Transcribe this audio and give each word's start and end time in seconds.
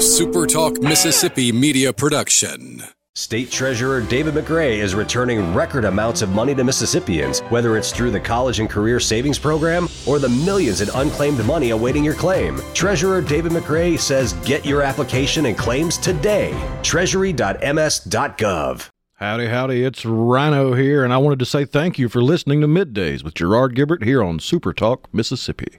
SuperTalk 0.00 0.82
Mississippi 0.82 1.52
media 1.52 1.92
production. 1.92 2.82
State 3.14 3.50
Treasurer 3.50 4.00
David 4.00 4.32
McRae 4.32 4.78
is 4.78 4.94
returning 4.94 5.52
record 5.52 5.84
amounts 5.84 6.22
of 6.22 6.30
money 6.30 6.54
to 6.54 6.64
Mississippians, 6.64 7.40
whether 7.50 7.76
it's 7.76 7.92
through 7.92 8.10
the 8.10 8.18
College 8.18 8.60
and 8.60 8.70
Career 8.70 8.98
Savings 8.98 9.38
Program 9.38 9.90
or 10.06 10.18
the 10.18 10.30
millions 10.30 10.80
in 10.80 10.88
unclaimed 10.94 11.44
money 11.44 11.68
awaiting 11.68 12.02
your 12.02 12.14
claim. 12.14 12.62
Treasurer 12.72 13.20
David 13.20 13.52
McRae 13.52 14.00
says 14.00 14.32
get 14.46 14.64
your 14.64 14.80
application 14.80 15.44
and 15.44 15.58
claims 15.58 15.98
today. 15.98 16.58
Treasury.ms.gov. 16.82 18.88
Howdy, 19.16 19.48
howdy, 19.48 19.84
it's 19.84 20.06
Rhino 20.06 20.72
here, 20.72 21.04
and 21.04 21.12
I 21.12 21.18
wanted 21.18 21.40
to 21.40 21.44
say 21.44 21.66
thank 21.66 21.98
you 21.98 22.08
for 22.08 22.22
listening 22.22 22.62
to 22.62 22.66
Middays 22.66 23.22
with 23.22 23.34
Gerard 23.34 23.76
Gibert 23.76 24.02
here 24.02 24.22
on 24.22 24.40
Super 24.40 24.72
Talk, 24.72 25.12
Mississippi. 25.12 25.78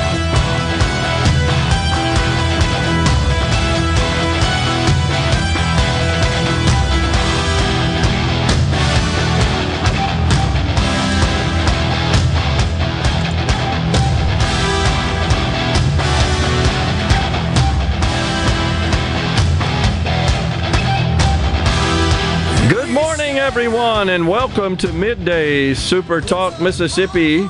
Everyone, 23.51 24.07
and 24.07 24.29
welcome 24.29 24.77
to 24.77 24.93
Midday 24.93 25.73
Super 25.73 26.21
Talk 26.21 26.61
Mississippi. 26.61 27.49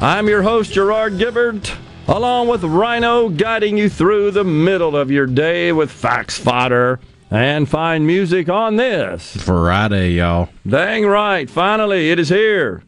I'm 0.00 0.28
your 0.28 0.40
host, 0.40 0.72
Gerard 0.72 1.14
Gibert, 1.14 1.76
along 2.06 2.46
with 2.46 2.62
Rhino, 2.62 3.28
guiding 3.28 3.76
you 3.76 3.88
through 3.88 4.30
the 4.30 4.44
middle 4.44 4.96
of 4.96 5.10
your 5.10 5.26
day 5.26 5.72
with 5.72 5.90
facts 5.90 6.38
fodder 6.38 7.00
and 7.28 7.68
fine 7.68 8.06
music 8.06 8.48
on 8.48 8.76
this 8.76 9.36
Friday, 9.42 10.12
y'all. 10.12 10.48
Dang 10.64 11.04
right, 11.04 11.50
finally, 11.50 12.12
it 12.12 12.20
is 12.20 12.28
here. 12.28 12.84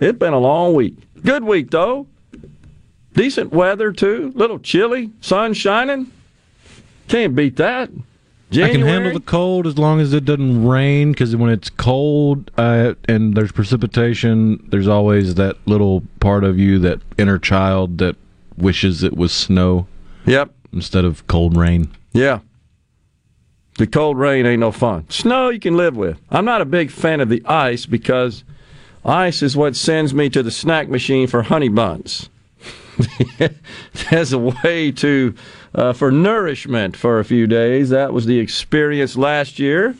It's 0.00 0.18
been 0.18 0.32
a 0.32 0.40
long 0.40 0.74
week. 0.74 0.96
Good 1.22 1.44
week, 1.44 1.70
though. 1.70 2.08
Decent 3.12 3.52
weather, 3.52 3.92
too. 3.92 4.32
Little 4.34 4.58
chilly, 4.58 5.12
sun 5.20 5.54
shining. 5.54 6.10
Can't 7.06 7.36
beat 7.36 7.54
that. 7.58 7.90
January? 8.50 8.70
I 8.70 8.76
can 8.76 8.86
handle 8.86 9.12
the 9.12 9.24
cold 9.24 9.66
as 9.66 9.78
long 9.78 10.00
as 10.00 10.12
it 10.12 10.24
doesn't 10.24 10.66
rain. 10.66 11.12
Because 11.12 11.34
when 11.36 11.50
it's 11.50 11.70
cold 11.70 12.50
uh, 12.56 12.94
and 13.08 13.34
there's 13.34 13.52
precipitation, 13.52 14.64
there's 14.70 14.88
always 14.88 15.34
that 15.36 15.56
little 15.66 16.02
part 16.20 16.44
of 16.44 16.58
you, 16.58 16.78
that 16.80 17.00
inner 17.18 17.38
child, 17.38 17.98
that 17.98 18.16
wishes 18.56 19.02
it 19.02 19.16
was 19.16 19.32
snow. 19.32 19.86
Yep. 20.26 20.52
Instead 20.72 21.04
of 21.04 21.26
cold 21.26 21.56
rain. 21.56 21.90
Yeah. 22.12 22.40
The 23.76 23.86
cold 23.86 24.18
rain 24.18 24.46
ain't 24.46 24.60
no 24.60 24.70
fun. 24.70 25.06
Snow 25.08 25.48
you 25.48 25.58
can 25.58 25.76
live 25.76 25.96
with. 25.96 26.20
I'm 26.30 26.44
not 26.44 26.60
a 26.60 26.64
big 26.66 26.90
fan 26.90 27.20
of 27.20 27.28
the 27.28 27.44
ice 27.44 27.86
because 27.86 28.44
ice 29.04 29.42
is 29.42 29.56
what 29.56 29.74
sends 29.74 30.14
me 30.14 30.30
to 30.30 30.42
the 30.42 30.52
snack 30.52 30.88
machine 30.88 31.26
for 31.26 31.42
honey 31.42 31.68
buns. 31.68 32.28
There's 34.10 34.32
a 34.32 34.38
way 34.38 34.92
to 34.92 35.34
uh, 35.74 35.92
for 35.92 36.10
nourishment 36.10 36.96
for 36.96 37.18
a 37.18 37.24
few 37.24 37.46
days. 37.46 37.90
That 37.90 38.12
was 38.12 38.26
the 38.26 38.38
experience 38.38 39.16
last 39.16 39.58
year, 39.58 39.96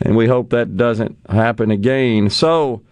and 0.00 0.16
we 0.16 0.26
hope 0.26 0.50
that 0.50 0.76
doesn't 0.76 1.16
happen 1.28 1.70
again. 1.70 2.30
So, 2.30 2.82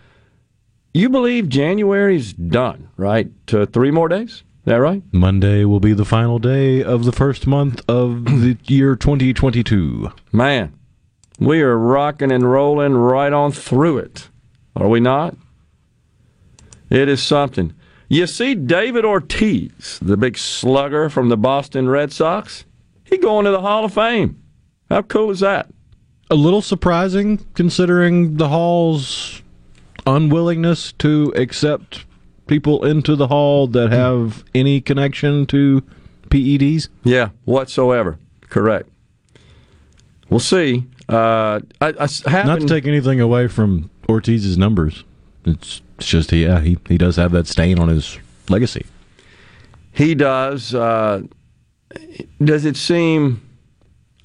you 0.94 1.08
believe 1.08 1.48
January's 1.48 2.32
done, 2.32 2.88
right? 2.96 3.30
To 3.48 3.66
three 3.66 3.90
more 3.90 4.08
days? 4.08 4.30
Is 4.66 4.72
that 4.72 4.80
right? 4.80 5.02
Monday 5.12 5.64
will 5.64 5.78
be 5.78 5.92
the 5.92 6.04
final 6.04 6.38
day 6.38 6.82
of 6.82 7.04
the 7.04 7.12
first 7.12 7.46
month 7.46 7.82
of 7.88 8.24
the 8.24 8.56
year 8.64 8.96
2022. 8.96 10.10
Man, 10.32 10.76
we 11.38 11.60
are 11.62 11.78
rocking 11.78 12.32
and 12.32 12.50
rolling 12.50 12.94
right 12.94 13.32
on 13.32 13.52
through 13.52 13.98
it. 13.98 14.28
Are 14.74 14.88
we 14.88 14.98
not? 14.98 15.36
It 16.90 17.08
is 17.08 17.22
something. 17.22 17.74
You 18.08 18.26
see 18.26 18.54
David 18.54 19.04
Ortiz, 19.04 19.98
the 20.00 20.16
big 20.16 20.38
slugger 20.38 21.08
from 21.08 21.28
the 21.28 21.36
Boston 21.36 21.88
Red 21.88 22.12
Sox, 22.12 22.64
he 23.04 23.18
going 23.18 23.44
to 23.44 23.50
the 23.50 23.60
Hall 23.60 23.84
of 23.84 23.94
Fame. 23.94 24.40
How 24.88 25.02
cool 25.02 25.30
is 25.30 25.40
that? 25.40 25.68
A 26.30 26.36
little 26.36 26.62
surprising 26.62 27.44
considering 27.54 28.36
the 28.36 28.48
Hall's 28.48 29.42
unwillingness 30.06 30.92
to 30.98 31.32
accept 31.36 32.04
people 32.46 32.84
into 32.84 33.16
the 33.16 33.26
Hall 33.26 33.66
that 33.68 33.90
have 33.90 34.44
any 34.54 34.80
connection 34.80 35.46
to 35.46 35.82
PEDs. 36.28 36.88
Yeah, 37.02 37.30
whatsoever. 37.44 38.18
Correct. 38.42 38.88
We'll 40.30 40.40
see. 40.40 40.86
Uh, 41.08 41.60
I, 41.80 41.88
I 41.88 42.08
happened... 42.28 42.46
Not 42.46 42.60
to 42.60 42.66
take 42.66 42.86
anything 42.86 43.20
away 43.20 43.48
from 43.48 43.90
Ortiz's 44.08 44.56
numbers. 44.56 45.04
It's 45.46 45.80
just 45.98 46.32
yeah, 46.32 46.60
he 46.60 46.76
he 46.88 46.98
does 46.98 47.16
have 47.16 47.32
that 47.32 47.46
stain 47.46 47.78
on 47.78 47.88
his 47.88 48.18
legacy. 48.48 48.84
He 49.92 50.14
does. 50.14 50.74
Uh, 50.74 51.22
does 52.42 52.64
it 52.64 52.76
seem? 52.76 53.42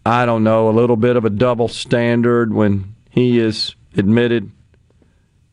I 0.04 0.26
don't 0.26 0.44
know, 0.44 0.68
a 0.68 0.72
little 0.72 0.98
bit 0.98 1.16
of 1.16 1.26
a 1.26 1.30
double 1.30 1.68
standard 1.68 2.54
when 2.54 2.96
he 3.12 3.38
is 3.38 3.76
admitted, 3.96 4.52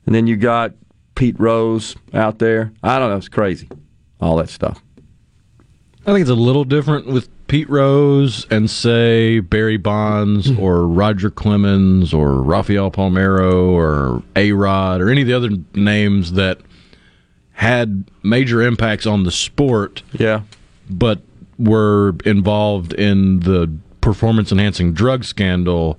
and 0.07 0.15
then 0.15 0.27
you 0.27 0.37
got 0.37 0.73
Pete 1.15 1.39
Rose 1.39 1.95
out 2.15 2.39
there. 2.39 2.73
I 2.83 2.99
don't 2.99 3.11
know. 3.11 3.17
It's 3.17 3.29
crazy, 3.29 3.69
all 4.23 4.37
that 4.37 4.49
stuff. 4.49 4.83
I 6.07 6.13
think 6.13 6.23
it's 6.23 6.31
a 6.31 6.35
little 6.35 6.65
different 6.65 7.09
with 7.09 7.29
Pete 7.49 7.69
Rose 7.69 8.47
and 8.51 8.71
say 8.71 9.41
Barry 9.41 9.79
Bonds 9.79 10.51
hmm. 10.51 10.61
or 10.61 10.87
Roger 10.87 11.31
Clemens 11.31 12.13
or 12.13 12.43
Rafael 12.43 12.91
Palmeiro 12.91 13.71
or 13.71 14.23
A 14.37 14.53
Rod 14.53 15.01
or 15.01 15.11
any 15.11 15.23
of 15.23 15.27
the 15.27 15.35
other 15.35 15.51
names 15.75 16.33
that 16.33 16.61
had 17.53 18.05
major 18.23 18.63
impacts 18.63 19.07
on 19.07 19.25
the 19.25 19.33
sport. 19.33 20.03
Yeah. 20.13 20.43
But 20.89 21.21
were 21.59 22.15
involved 22.25 22.93
in 22.93 23.41
the 23.41 23.71
performance 24.01 24.53
enhancing 24.53 24.93
drug 24.93 25.25
scandal 25.25 25.99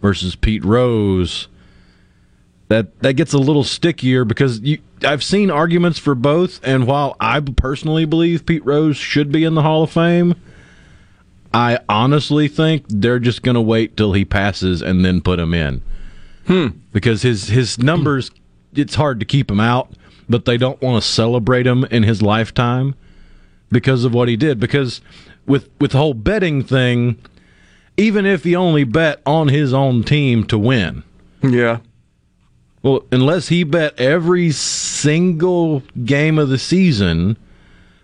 versus 0.00 0.36
Pete 0.36 0.64
Rose. 0.64 1.48
That 2.68 2.98
that 3.00 3.14
gets 3.14 3.32
a 3.32 3.38
little 3.38 3.64
stickier 3.64 4.24
because 4.24 4.60
you 4.60 4.78
I've 5.04 5.22
seen 5.22 5.50
arguments 5.50 5.98
for 5.98 6.14
both 6.14 6.60
and 6.64 6.86
while 6.86 7.16
I 7.20 7.40
personally 7.40 8.04
believe 8.04 8.46
Pete 8.46 8.64
Rose 8.64 8.96
should 8.96 9.30
be 9.30 9.44
in 9.44 9.54
the 9.54 9.62
Hall 9.62 9.82
of 9.82 9.90
Fame, 9.90 10.34
I 11.54 11.78
honestly 11.88 12.48
think 12.48 12.84
they're 12.88 13.18
just 13.18 13.42
going 13.42 13.54
to 13.54 13.60
wait 13.60 13.96
till 13.96 14.12
he 14.12 14.24
passes 14.24 14.82
and 14.82 15.04
then 15.04 15.20
put 15.20 15.38
him 15.38 15.54
in. 15.54 15.82
Hmm. 16.46 16.68
Because 16.92 17.22
his 17.22 17.48
his 17.48 17.78
numbers, 17.78 18.30
it's 18.74 18.94
hard 18.94 19.20
to 19.20 19.26
keep 19.26 19.50
him 19.50 19.60
out, 19.60 19.92
but 20.28 20.44
they 20.44 20.56
don't 20.56 20.80
want 20.80 21.02
to 21.02 21.08
celebrate 21.08 21.66
him 21.66 21.84
in 21.84 22.02
his 22.02 22.22
lifetime 22.22 22.94
because 23.70 24.04
of 24.04 24.12
what 24.14 24.28
he 24.28 24.36
did. 24.36 24.58
Because 24.58 25.00
with 25.46 25.68
with 25.80 25.92
the 25.92 25.98
whole 25.98 26.14
betting 26.14 26.62
thing, 26.64 27.18
even 27.96 28.26
if 28.26 28.44
he 28.44 28.56
only 28.56 28.84
bet 28.84 29.20
on 29.24 29.48
his 29.48 29.72
own 29.72 30.02
team 30.02 30.44
to 30.44 30.58
win, 30.58 31.04
yeah. 31.42 31.78
Well, 32.82 33.04
unless 33.12 33.48
he 33.48 33.62
bet 33.62 33.98
every 34.00 34.50
single 34.50 35.84
game 36.04 36.36
of 36.36 36.48
the 36.48 36.58
season 36.58 37.36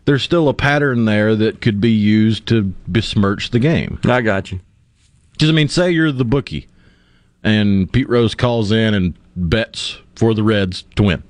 there's 0.08 0.22
still 0.22 0.48
a 0.48 0.54
pattern 0.54 1.04
there 1.04 1.36
that 1.36 1.60
could 1.60 1.82
be 1.82 1.90
used 1.90 2.46
to 2.46 2.62
besmirch 2.86 3.50
the 3.50 3.58
game. 3.58 4.00
I 4.04 4.22
got 4.22 4.50
you. 4.50 4.58
Because, 5.32 5.50
I 5.50 5.52
mean, 5.52 5.68
say 5.68 5.90
you're 5.90 6.10
the 6.10 6.24
bookie 6.24 6.66
and 7.44 7.92
Pete 7.92 8.08
Rose 8.08 8.34
calls 8.34 8.72
in 8.72 8.94
and 8.94 9.12
bets 9.36 9.98
for 10.16 10.32
the 10.32 10.42
Reds 10.42 10.84
to 10.96 11.02
win. 11.02 11.22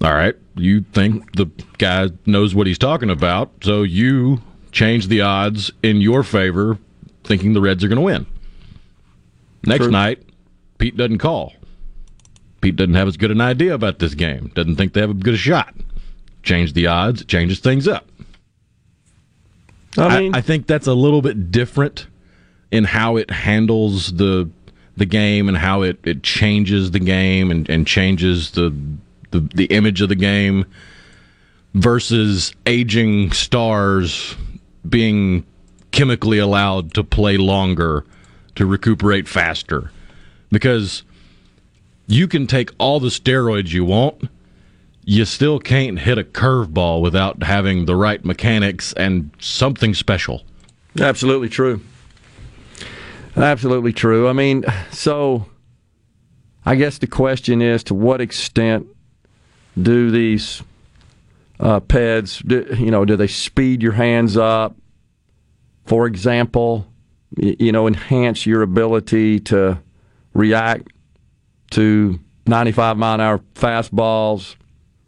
All 0.00 0.14
right. 0.14 0.36
You 0.54 0.82
think 0.82 1.34
the 1.34 1.46
guy 1.78 2.10
knows 2.24 2.54
what 2.54 2.68
he's 2.68 2.78
talking 2.78 3.10
about, 3.10 3.50
so 3.64 3.82
you 3.82 4.40
change 4.70 5.08
the 5.08 5.22
odds 5.22 5.72
in 5.82 6.00
your 6.00 6.22
favor, 6.22 6.78
thinking 7.24 7.52
the 7.52 7.60
Reds 7.60 7.82
are 7.82 7.88
going 7.88 7.96
to 7.96 8.02
win. 8.02 8.26
Next 9.66 9.86
True. 9.86 9.90
night, 9.90 10.22
Pete 10.78 10.96
doesn't 10.96 11.18
call. 11.18 11.52
Pete 12.60 12.76
doesn't 12.76 12.94
have 12.94 13.08
as 13.08 13.16
good 13.16 13.32
an 13.32 13.40
idea 13.40 13.74
about 13.74 13.98
this 13.98 14.14
game, 14.14 14.52
doesn't 14.54 14.76
think 14.76 14.92
they 14.92 15.00
have 15.00 15.10
as 15.10 15.16
good 15.16 15.34
a 15.34 15.36
shot 15.36 15.74
change 16.44 16.72
the 16.72 16.86
odds, 16.86 17.22
it 17.22 17.28
changes 17.28 17.58
things 17.60 17.88
up. 17.88 18.06
I 19.96 20.20
mean, 20.20 20.34
I, 20.34 20.38
I, 20.38 20.40
think 20.40 20.66
that's 20.66 20.86
a 20.88 20.94
little 20.94 21.22
bit 21.22 21.52
different 21.52 22.08
in 22.72 22.84
how 22.84 23.16
it 23.16 23.30
handles 23.30 24.12
the 24.12 24.50
the 24.96 25.06
game 25.06 25.48
and 25.48 25.56
how 25.56 25.82
it, 25.82 25.98
it 26.04 26.22
changes 26.22 26.90
the 26.90 26.98
game 26.98 27.50
and, 27.50 27.68
and 27.68 27.86
changes 27.86 28.52
the, 28.52 28.74
the 29.30 29.40
the 29.54 29.66
image 29.66 30.00
of 30.00 30.08
the 30.08 30.16
game. 30.16 30.66
versus 31.74 32.54
aging 32.66 33.32
stars 33.32 34.36
being 34.88 35.44
chemically 35.90 36.38
allowed 36.38 36.94
to 36.94 37.04
play 37.04 37.36
longer 37.36 38.04
to 38.54 38.66
recuperate 38.66 39.28
faster 39.28 39.90
because 40.50 41.02
you 42.06 42.28
can 42.28 42.46
take 42.46 42.70
all 42.78 43.00
the 43.00 43.08
steroids 43.08 43.72
you 43.72 43.84
want 43.84 44.28
you 45.04 45.24
still 45.24 45.58
can't 45.58 45.98
hit 45.98 46.18
a 46.18 46.24
curveball 46.24 47.00
without 47.00 47.42
having 47.42 47.84
the 47.84 47.96
right 47.96 48.24
mechanics 48.24 48.92
and 48.94 49.30
something 49.38 49.94
special. 49.94 50.42
Absolutely 50.98 51.48
true. 51.48 51.80
Absolutely 53.36 53.92
true. 53.92 54.28
I 54.28 54.32
mean 54.32 54.64
so 54.90 55.46
i 56.66 56.74
guess 56.74 56.96
the 56.96 57.06
question 57.06 57.60
is 57.60 57.84
to 57.84 57.92
what 57.92 58.22
extent 58.22 58.86
do 59.80 60.10
these 60.10 60.62
uh, 61.60 61.80
do, 61.80 62.66
you 62.78 62.90
know, 62.90 63.04
do 63.04 63.16
they 63.16 63.26
speed 63.26 63.82
your 63.82 63.92
hands 63.92 64.36
up? 64.36 64.76
For 65.86 66.06
example, 66.06 66.86
you 67.36 67.72
know, 67.72 67.86
enhance 67.86 68.46
your 68.46 68.62
ability 68.62 69.40
to 69.40 69.80
react 70.34 70.88
to 71.70 72.18
95 72.46 72.96
mile 72.96 73.14
an 73.14 73.20
hour 73.20 73.40
fastballs, 73.54 74.56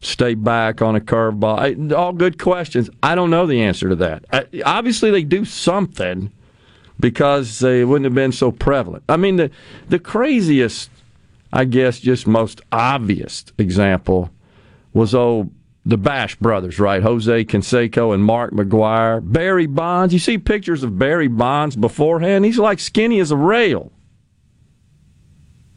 stay 0.00 0.34
back 0.34 0.82
on 0.82 0.96
a 0.96 1.00
curveball. 1.00 1.92
All 1.92 2.12
good 2.12 2.38
questions. 2.38 2.90
I 3.02 3.14
don't 3.14 3.30
know 3.30 3.46
the 3.46 3.62
answer 3.62 3.88
to 3.88 3.96
that. 3.96 4.24
Obviously, 4.64 5.10
they 5.10 5.24
do 5.24 5.44
something 5.44 6.30
because 6.98 7.58
they 7.58 7.84
wouldn't 7.84 8.04
have 8.04 8.14
been 8.14 8.32
so 8.32 8.50
prevalent. 8.52 9.04
I 9.08 9.16
mean, 9.16 9.36
the 9.36 9.50
the 9.88 9.98
craziest, 9.98 10.90
I 11.52 11.64
guess, 11.64 12.00
just 12.00 12.26
most 12.26 12.60
obvious 12.72 13.44
example 13.58 14.30
was 14.92 15.14
old 15.14 15.50
the 15.84 15.96
Bash 15.96 16.34
brothers, 16.36 16.80
right? 16.80 17.00
Jose 17.00 17.44
Canseco 17.44 18.12
and 18.12 18.24
Mark 18.24 18.52
McGwire. 18.52 19.20
Barry 19.22 19.66
Bonds. 19.66 20.12
You 20.12 20.18
see 20.18 20.36
pictures 20.36 20.82
of 20.82 20.98
Barry 20.98 21.28
Bonds 21.28 21.76
beforehand. 21.76 22.44
He's 22.44 22.58
like 22.58 22.80
skinny 22.80 23.20
as 23.20 23.30
a 23.30 23.36
rail. 23.36 23.92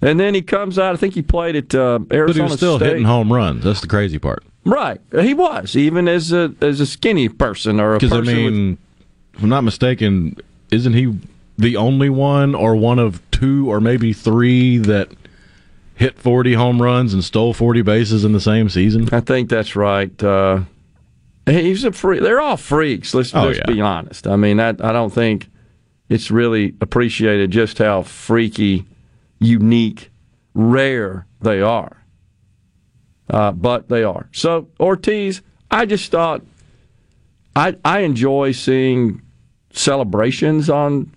And 0.01 0.19
then 0.19 0.33
he 0.33 0.41
comes 0.41 0.79
out. 0.79 0.93
I 0.93 0.97
think 0.97 1.13
he 1.13 1.21
played 1.21 1.55
at 1.55 1.75
uh, 1.75 1.99
Arizona 2.11 2.25
But 2.27 2.35
he 2.35 2.41
was 2.41 2.53
still 2.53 2.77
State. 2.77 2.87
hitting 2.87 3.03
home 3.03 3.31
runs. 3.31 3.63
That's 3.63 3.81
the 3.81 3.87
crazy 3.87 4.19
part. 4.19 4.43
Right. 4.65 5.01
He 5.11 5.33
was, 5.33 5.75
even 5.75 6.07
as 6.07 6.31
a 6.31 6.53
as 6.61 6.79
a 6.79 6.85
skinny 6.85 7.29
person 7.29 7.79
or 7.79 7.95
a. 7.95 7.99
Because, 7.99 8.13
I 8.13 8.21
mean, 8.21 8.69
with... 8.69 8.77
if 9.35 9.43
I'm 9.43 9.49
not 9.49 9.63
mistaken, 9.63 10.37
isn't 10.71 10.93
he 10.93 11.17
the 11.57 11.75
only 11.75 12.09
one 12.09 12.55
or 12.55 12.75
one 12.75 12.99
of 12.99 13.21
two 13.31 13.69
or 13.69 13.81
maybe 13.81 14.13
three 14.13 14.77
that– 14.77 15.09
hit 15.99 16.17
40 16.17 16.53
home 16.53 16.81
runs 16.81 17.13
and 17.13 17.21
stole 17.23 17.53
40 17.53 17.81
bases 17.81 18.23
in 18.23 18.31
the 18.31 18.39
same 18.39 18.69
season? 18.69 19.09
I 19.11 19.19
think 19.19 19.49
that's 19.49 19.75
right. 19.75 20.23
Uh, 20.23 20.61
he's 21.45 21.83
a 21.83 21.91
freak. 21.91 22.21
They're 22.21 22.39
all 22.39 22.55
freaks. 22.55 23.13
Let's, 23.13 23.35
oh, 23.35 23.43
let's 23.43 23.57
yeah. 23.59 23.65
be 23.67 23.81
honest. 23.81 24.25
I 24.25 24.37
mean, 24.37 24.57
that, 24.57 24.83
I 24.83 24.93
don't 24.93 25.11
think 25.11 25.49
it's 26.07 26.31
really 26.31 26.73
appreciated 26.79 27.51
just 27.51 27.79
how 27.79 28.03
freaky, 28.03 28.85
unique, 29.39 30.11
rare 30.53 31.25
they 31.41 31.61
are. 31.61 32.03
Uh, 33.29 33.51
but 33.51 33.89
they 33.89 34.03
are. 34.03 34.27
So 34.31 34.67
Ortiz, 34.79 35.41
I 35.69 35.85
just 35.85 36.11
thought 36.11 36.41
I 37.55 37.75
I 37.85 37.99
enjoy 37.99 38.51
seeing 38.53 39.21
celebrations 39.71 40.69
on 40.69 41.11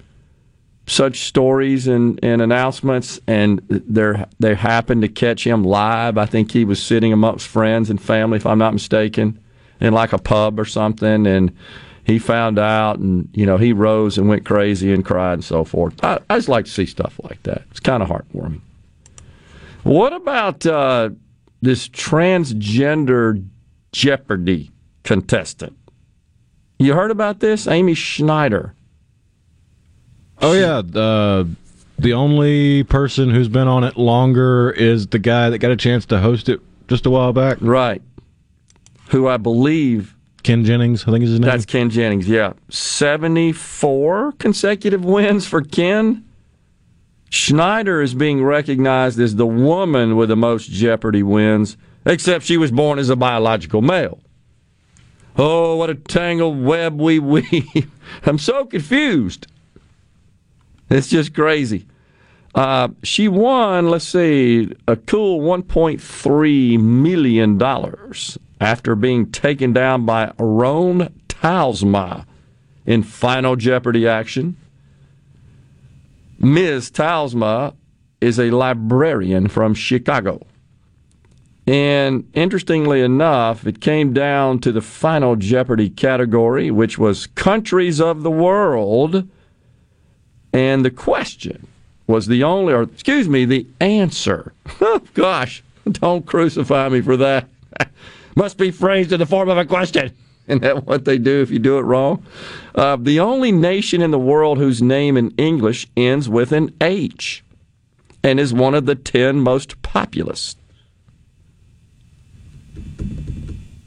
such 0.86 1.20
stories 1.20 1.86
and, 1.86 2.18
and 2.22 2.42
announcements, 2.42 3.20
and 3.26 3.60
they 3.68 4.24
they 4.40 4.54
happened 4.54 5.02
to 5.02 5.08
catch 5.08 5.46
him 5.46 5.64
live. 5.64 6.18
I 6.18 6.26
think 6.26 6.52
he 6.52 6.64
was 6.64 6.82
sitting 6.82 7.12
amongst 7.12 7.46
friends 7.46 7.88
and 7.88 8.00
family, 8.00 8.36
if 8.36 8.46
I'm 8.46 8.58
not 8.58 8.74
mistaken, 8.74 9.38
in 9.80 9.94
like 9.94 10.12
a 10.12 10.18
pub 10.18 10.60
or 10.60 10.64
something, 10.64 11.26
and 11.26 11.56
he 12.04 12.18
found 12.18 12.58
out, 12.58 12.98
and 12.98 13.28
you 13.32 13.46
know 13.46 13.56
he 13.56 13.72
rose 13.72 14.18
and 14.18 14.28
went 14.28 14.44
crazy 14.44 14.92
and 14.92 15.04
cried 15.04 15.34
and 15.34 15.44
so 15.44 15.64
forth. 15.64 16.02
I, 16.04 16.18
I 16.28 16.36
just 16.36 16.48
like 16.48 16.64
to 16.64 16.70
see 16.70 16.86
stuff 16.86 17.18
like 17.22 17.42
that. 17.44 17.62
It's 17.70 17.80
kind 17.80 18.02
of 18.02 18.08
heartwarming. 18.08 18.60
What 19.82 20.12
about 20.12 20.64
uh, 20.66 21.10
this 21.60 21.88
transgender 21.88 23.46
Jeopardy 23.92 24.70
contestant? 25.02 25.76
You 26.78 26.94
heard 26.94 27.10
about 27.10 27.40
this, 27.40 27.66
Amy 27.66 27.94
Schneider? 27.94 28.74
Oh 30.40 30.52
yeah, 30.52 30.78
uh, 31.00 31.44
the 31.98 32.12
only 32.12 32.82
person 32.82 33.30
who's 33.30 33.48
been 33.48 33.68
on 33.68 33.84
it 33.84 33.96
longer 33.96 34.72
is 34.72 35.06
the 35.06 35.20
guy 35.20 35.50
that 35.50 35.58
got 35.58 35.70
a 35.70 35.76
chance 35.76 36.04
to 36.06 36.18
host 36.18 36.48
it 36.48 36.60
just 36.88 37.06
a 37.06 37.10
while 37.10 37.32
back. 37.32 37.58
Right. 37.60 38.02
Who 39.10 39.28
I 39.28 39.36
believe 39.36 40.16
Ken 40.42 40.64
Jennings, 40.64 41.04
I 41.06 41.12
think 41.12 41.24
is 41.24 41.30
his 41.30 41.40
name. 41.40 41.48
That's 41.50 41.66
Ken 41.66 41.90
Jennings. 41.90 42.28
Yeah, 42.28 42.54
seventy-four 42.68 44.32
consecutive 44.32 45.04
wins 45.04 45.46
for 45.46 45.62
Ken. 45.62 46.24
Schneider 47.30 48.02
is 48.02 48.12
being 48.14 48.44
recognized 48.44 49.18
as 49.18 49.36
the 49.36 49.46
woman 49.46 50.16
with 50.16 50.28
the 50.28 50.36
most 50.36 50.70
Jeopardy 50.70 51.22
wins, 51.22 51.78
except 52.04 52.44
she 52.44 52.58
was 52.58 52.70
born 52.70 52.98
as 52.98 53.08
a 53.08 53.16
biological 53.16 53.80
male. 53.80 54.20
Oh, 55.36 55.76
what 55.76 55.88
a 55.88 55.94
tangled 55.94 56.62
web 56.62 57.00
we 57.00 57.18
weave. 57.18 57.90
I'm 58.26 58.38
so 58.38 58.66
confused. 58.66 59.46
It's 60.90 61.08
just 61.08 61.32
crazy. 61.32 61.86
Uh, 62.54 62.88
she 63.02 63.28
won, 63.28 63.88
let's 63.88 64.04
see, 64.04 64.70
a 64.86 64.96
cool 64.96 65.40
$1.3 65.40 66.78
million 66.78 67.56
after 68.62 68.94
being 68.94 69.28
taken 69.32 69.72
down 69.72 70.06
by 70.06 70.32
Rhone 70.38 71.12
Talsma 71.28 72.24
in 72.86 73.02
Final 73.02 73.56
Jeopardy 73.56 74.06
action. 74.06 74.56
Ms. 76.38 76.88
Talsma 76.92 77.74
is 78.20 78.38
a 78.38 78.52
librarian 78.52 79.48
from 79.48 79.74
Chicago. 79.74 80.46
And 81.66 82.30
interestingly 82.34 83.00
enough, 83.00 83.66
it 83.66 83.80
came 83.80 84.12
down 84.12 84.60
to 84.60 84.70
the 84.70 84.80
Final 84.80 85.34
Jeopardy 85.34 85.90
category, 85.90 86.70
which 86.70 86.98
was 86.98 87.26
countries 87.26 88.00
of 88.00 88.22
the 88.22 88.30
world 88.30 89.28
and 90.52 90.84
the 90.84 90.90
question 90.90 91.66
was 92.06 92.28
the 92.28 92.44
only, 92.44 92.74
or 92.74 92.82
excuse 92.82 93.28
me, 93.28 93.44
the 93.44 93.66
answer. 93.80 94.52
Gosh, 95.14 95.64
don't 95.90 96.26
crucify 96.26 96.90
me 96.90 97.00
for 97.00 97.16
that. 97.16 97.48
Must 98.36 98.56
be 98.56 98.70
phrased 98.70 99.12
in 99.12 99.20
the 99.20 99.26
form 99.26 99.48
of 99.48 99.58
a 99.58 99.64
question. 99.64 100.14
Isn't 100.48 100.62
that 100.62 100.86
what 100.86 101.04
they 101.04 101.18
do 101.18 101.40
if 101.40 101.50
you 101.50 101.58
do 101.58 101.78
it 101.78 101.82
wrong? 101.82 102.24
Uh, 102.74 102.96
the 103.00 103.20
only 103.20 103.52
nation 103.52 104.02
in 104.02 104.10
the 104.10 104.18
world 104.18 104.58
whose 104.58 104.82
name 104.82 105.16
in 105.16 105.30
English 105.38 105.86
ends 105.96 106.28
with 106.28 106.50
an 106.52 106.74
H 106.80 107.44
and 108.24 108.40
is 108.40 108.52
one 108.52 108.74
of 108.74 108.86
the 108.86 108.94
10 108.94 109.40
most 109.40 109.80
populous. 109.82 110.56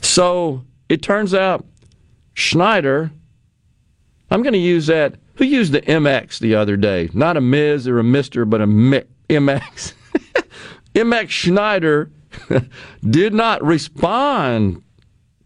So 0.01 0.63
it 0.87 1.01
turns 1.01 1.33
out 1.33 1.65
Schneider, 2.33 3.11
I'm 4.29 4.43
going 4.43 4.53
to 4.53 4.59
use 4.59 4.87
that 4.87 5.15
who 5.35 5.45
used 5.45 5.73
the 5.73 5.81
MX 5.81 6.39
the 6.39 6.55
other 6.55 6.77
day? 6.77 7.09
Not 7.13 7.37
a 7.37 7.41
Ms. 7.41 7.87
or 7.87 7.99
a 7.99 8.03
Mister, 8.03 8.45
but 8.45 8.61
a 8.61 8.65
MX. 8.67 9.93
MX 10.95 11.29
Schneider 11.29 12.09
did 13.09 13.33
not 13.33 13.63
respond. 13.63 14.83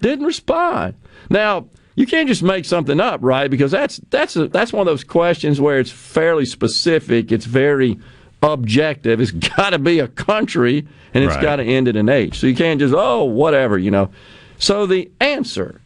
Didn't 0.01 0.25
respond. 0.25 0.95
Now 1.29 1.67
you 1.95 2.05
can't 2.05 2.27
just 2.27 2.43
make 2.43 2.65
something 2.65 2.99
up, 2.99 3.19
right? 3.21 3.49
Because 3.49 3.71
that's 3.71 3.97
that's 4.09 4.35
a, 4.35 4.47
that's 4.47 4.71
one 4.71 4.81
of 4.81 4.91
those 4.91 5.03
questions 5.03 5.59
where 5.59 5.79
it's 5.79 5.91
fairly 5.91 6.45
specific. 6.45 7.31
It's 7.31 7.45
very 7.45 7.99
objective. 8.41 9.19
It's 9.19 9.31
got 9.57 9.71
to 9.71 9.79
be 9.79 9.99
a 9.99 10.07
country, 10.07 10.87
and 11.13 11.23
it's 11.23 11.35
right. 11.35 11.43
got 11.43 11.55
to 11.57 11.63
end 11.63 11.87
in 11.87 11.95
an 11.95 12.09
H. 12.09 12.39
So 12.39 12.47
you 12.47 12.55
can't 12.55 12.79
just 12.79 12.93
oh 12.97 13.25
whatever, 13.25 13.77
you 13.77 13.91
know. 13.91 14.11
So 14.57 14.85
the 14.85 15.11
answer, 15.19 15.81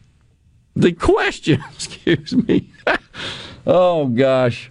the 0.74 0.92
question, 0.92 1.62
excuse 1.74 2.34
me. 2.34 2.70
Oh, 3.66 4.08
gosh. 4.08 4.70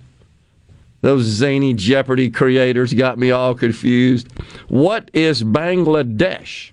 Those 1.03 1.25
zany 1.25 1.73
Jeopardy 1.73 2.31
creators 2.31 2.93
got 2.93 3.17
me 3.19 3.29
all 3.29 3.55
confused. 3.55 4.29
What 4.69 5.11
is 5.11 5.43
Bangladesh? 5.43 6.71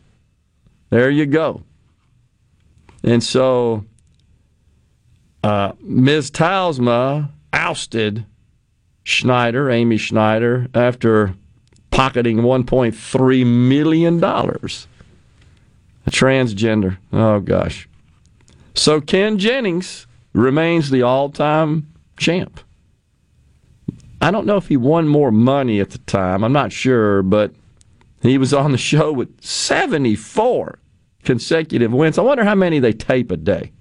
There 0.91 1.11
you 1.11 1.27
go. 1.27 1.65
And 3.03 3.25
so 3.25 3.85
uh, 5.43 5.73
Ms. 5.81 6.31
Talsma 6.31 7.33
ousted 7.53 8.25
Schneider, 9.03 9.69
Amy 9.69 9.97
Schneider, 9.97 10.69
after 10.75 11.35
pocketing 11.91 12.39
$1.3 12.39 13.47
million. 13.47 14.23
A 14.23 14.71
transgender. 16.09 16.99
Oh, 17.13 17.41
gosh. 17.41 17.89
So 18.75 19.01
Ken 19.01 19.39
Jennings 19.39 20.07
remains 20.33 20.91
the 20.91 21.03
all 21.03 21.31
time 21.31 21.93
champ. 22.17 22.61
I 24.21 24.31
don't 24.31 24.47
know 24.47 24.57
if 24.57 24.69
he 24.69 24.77
won 24.77 25.09
more 25.09 25.31
money 25.31 25.81
at 25.81 25.91
the 25.91 25.99
time. 25.99 26.45
I'm 26.45 26.53
not 26.53 26.73
sure, 26.73 27.23
but 27.23 27.55
he 28.23 28.39
was 28.39 28.53
on 28.53 28.73
the 28.73 28.79
show 28.79 29.13
with 29.13 29.43
74 29.43 30.79
consecutive 31.25 31.93
wins. 31.93 32.19
I 32.19 32.23
wonder 32.23 32.45
how 32.45 32.55
many 32.55 32.79
they 32.79 32.93
tape 32.93 33.31
a 33.31 33.37
day. 33.37 33.73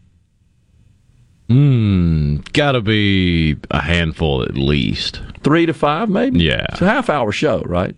Hmm, 1.50 2.38
gotta 2.54 2.80
be 2.82 3.58
a 3.72 3.82
handful 3.82 4.44
at 4.44 4.56
least. 4.56 5.22
Three 5.44 5.66
to 5.66 5.74
five, 5.74 6.08
maybe. 6.08 6.42
Yeah, 6.42 6.66
it's 6.70 6.82
a 6.82 6.86
half 6.86 7.10
hour 7.10 7.32
show, 7.32 7.62
right? 7.66 7.96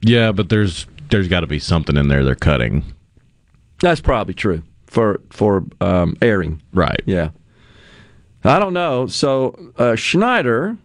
Yeah, 0.00 0.32
but 0.32 0.48
there's 0.48 0.86
there's 1.10 1.28
got 1.28 1.40
to 1.40 1.46
be 1.46 1.58
something 1.58 1.96
in 1.96 2.08
there 2.08 2.24
they're 2.24 2.34
cutting. 2.34 2.82
That's 3.80 4.00
probably 4.00 4.32
true 4.32 4.62
for 4.86 5.20
for 5.30 5.64
um, 5.82 6.16
airing. 6.22 6.62
Right. 6.72 7.02
Yeah. 7.04 7.30
I 8.44 8.58
don't 8.58 8.74
know. 8.74 9.06
So 9.06 9.72
uh, 9.78 9.96
Schneider 9.96 10.76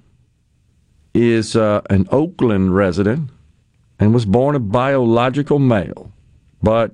is 1.19 1.55
uh, 1.55 1.81
an 1.89 2.07
Oakland 2.11 2.75
resident 2.75 3.29
and 3.99 4.13
was 4.13 4.25
born 4.25 4.55
a 4.55 4.59
biological 4.59 5.59
male, 5.59 6.11
but 6.63 6.93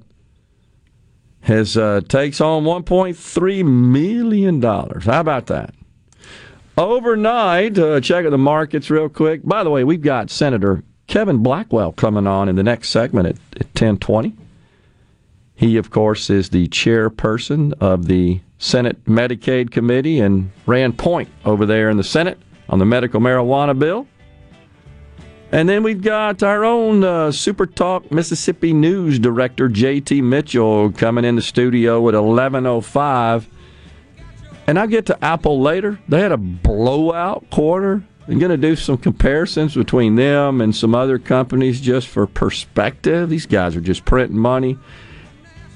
has 1.42 1.78
uh, 1.78 2.02
takes 2.08 2.42
on 2.42 2.64
1.3 2.64 3.66
million 3.66 4.60
dollars. 4.60 5.06
How 5.06 5.20
about 5.20 5.48
that? 5.48 5.74
Overnight, 6.78 7.78
uh, 7.78 8.02
check 8.02 8.30
the 8.30 8.38
markets 8.38 8.90
real 8.90 9.08
quick. 9.08 9.44
By 9.44 9.64
the 9.64 9.70
way, 9.70 9.84
we've 9.84 10.02
got 10.02 10.30
Senator 10.30 10.84
Kevin 11.08 11.38
Blackwell 11.38 11.94
coming 11.94 12.28
on 12.28 12.50
in 12.50 12.56
the 12.56 12.64
next 12.64 12.90
segment 12.90 13.28
at, 13.28 13.36
at 13.56 13.68
1020. 13.68 14.34
He, 15.56 15.78
of 15.78 15.90
course, 15.90 16.30
is 16.30 16.50
the 16.50 16.68
chairperson 16.68 17.74
of 17.80 18.08
the 18.08 18.42
Senate 18.58 19.06
Medicaid 19.06 19.72
Committee 19.72 20.20
and 20.20 20.52
ran 20.66 20.92
point 20.92 21.30
over 21.46 21.66
there 21.66 21.90
in 21.90 21.98
the 21.98 22.04
Senate 22.04 22.40
on 22.68 22.80
the 22.80 22.86
medical 22.86 23.22
marijuana 23.22 23.78
bill. 23.78 24.08
And 25.52 25.70
then 25.70 25.84
we've 25.84 26.02
got 26.02 26.44
our 26.44 26.66
own 26.66 27.04
uh, 27.04 27.32
Super 27.32 27.66
Talk 27.66 28.12
Mississippi 28.12 28.74
News 28.74 29.20
Director, 29.20 29.70
JT 29.70 30.24
Mitchell, 30.24 30.92
coming 30.92 31.24
in 31.24 31.36
the 31.36 31.42
studio 31.42 32.08
at 32.10 32.16
11.05. 32.16 33.46
And 34.68 34.80
I'll 34.80 34.88
get 34.88 35.06
to 35.08 35.24
Apple 35.24 35.62
later. 35.62 36.00
They 36.10 36.20
had 36.20 36.32
a 36.32 36.38
blowout 36.38 37.50
quarter. 37.52 38.04
I'm 38.28 38.40
going 38.40 38.50
to 38.50 38.58
do 38.58 38.76
some 38.76 38.98
comparisons 38.98 39.76
between 39.76 40.16
them 40.16 40.60
and 40.60 40.76
some 40.76 40.96
other 40.96 41.20
companies 41.20 41.80
just 41.80 42.08
for 42.08 42.26
perspective. 42.26 43.30
These 43.30 43.46
guys 43.46 43.76
are 43.76 43.82
just 43.82 44.04
printing 44.04 44.38
money 44.38 44.80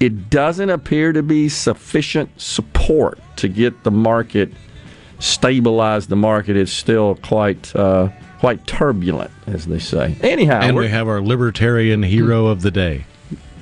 it 0.00 0.30
doesn't 0.30 0.70
appear 0.70 1.12
to 1.12 1.22
be 1.22 1.50
sufficient 1.50 2.40
support 2.40 3.20
to 3.36 3.48
get 3.48 3.84
the 3.84 3.90
market 3.90 4.50
stabilize 5.18 6.06
the 6.06 6.16
market. 6.16 6.56
It's 6.56 6.72
still 6.72 7.14
quite 7.16 7.76
uh, 7.76 8.08
quite 8.40 8.66
turbulent, 8.66 9.30
as 9.46 9.66
they 9.66 9.78
say. 9.78 10.16
Anyhow, 10.22 10.60
and 10.62 10.74
we 10.74 10.88
have 10.88 11.06
our 11.06 11.20
libertarian 11.20 12.02
hero 12.02 12.46
of 12.46 12.62
the 12.62 12.70
day. 12.70 13.04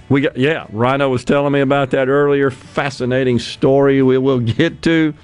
We 0.09 0.23
got 0.23 0.37
yeah. 0.37 0.67
Rhino 0.71 1.11
was 1.11 1.25
telling 1.25 1.53
me 1.53 1.61
about 1.61 1.91
that 1.91 2.09
earlier. 2.09 2.51
Fascinating 2.51 3.41
story 3.41 4.03
we 4.03 4.17
will 4.19 4.39
get 4.39 4.81
to, 4.83 5.15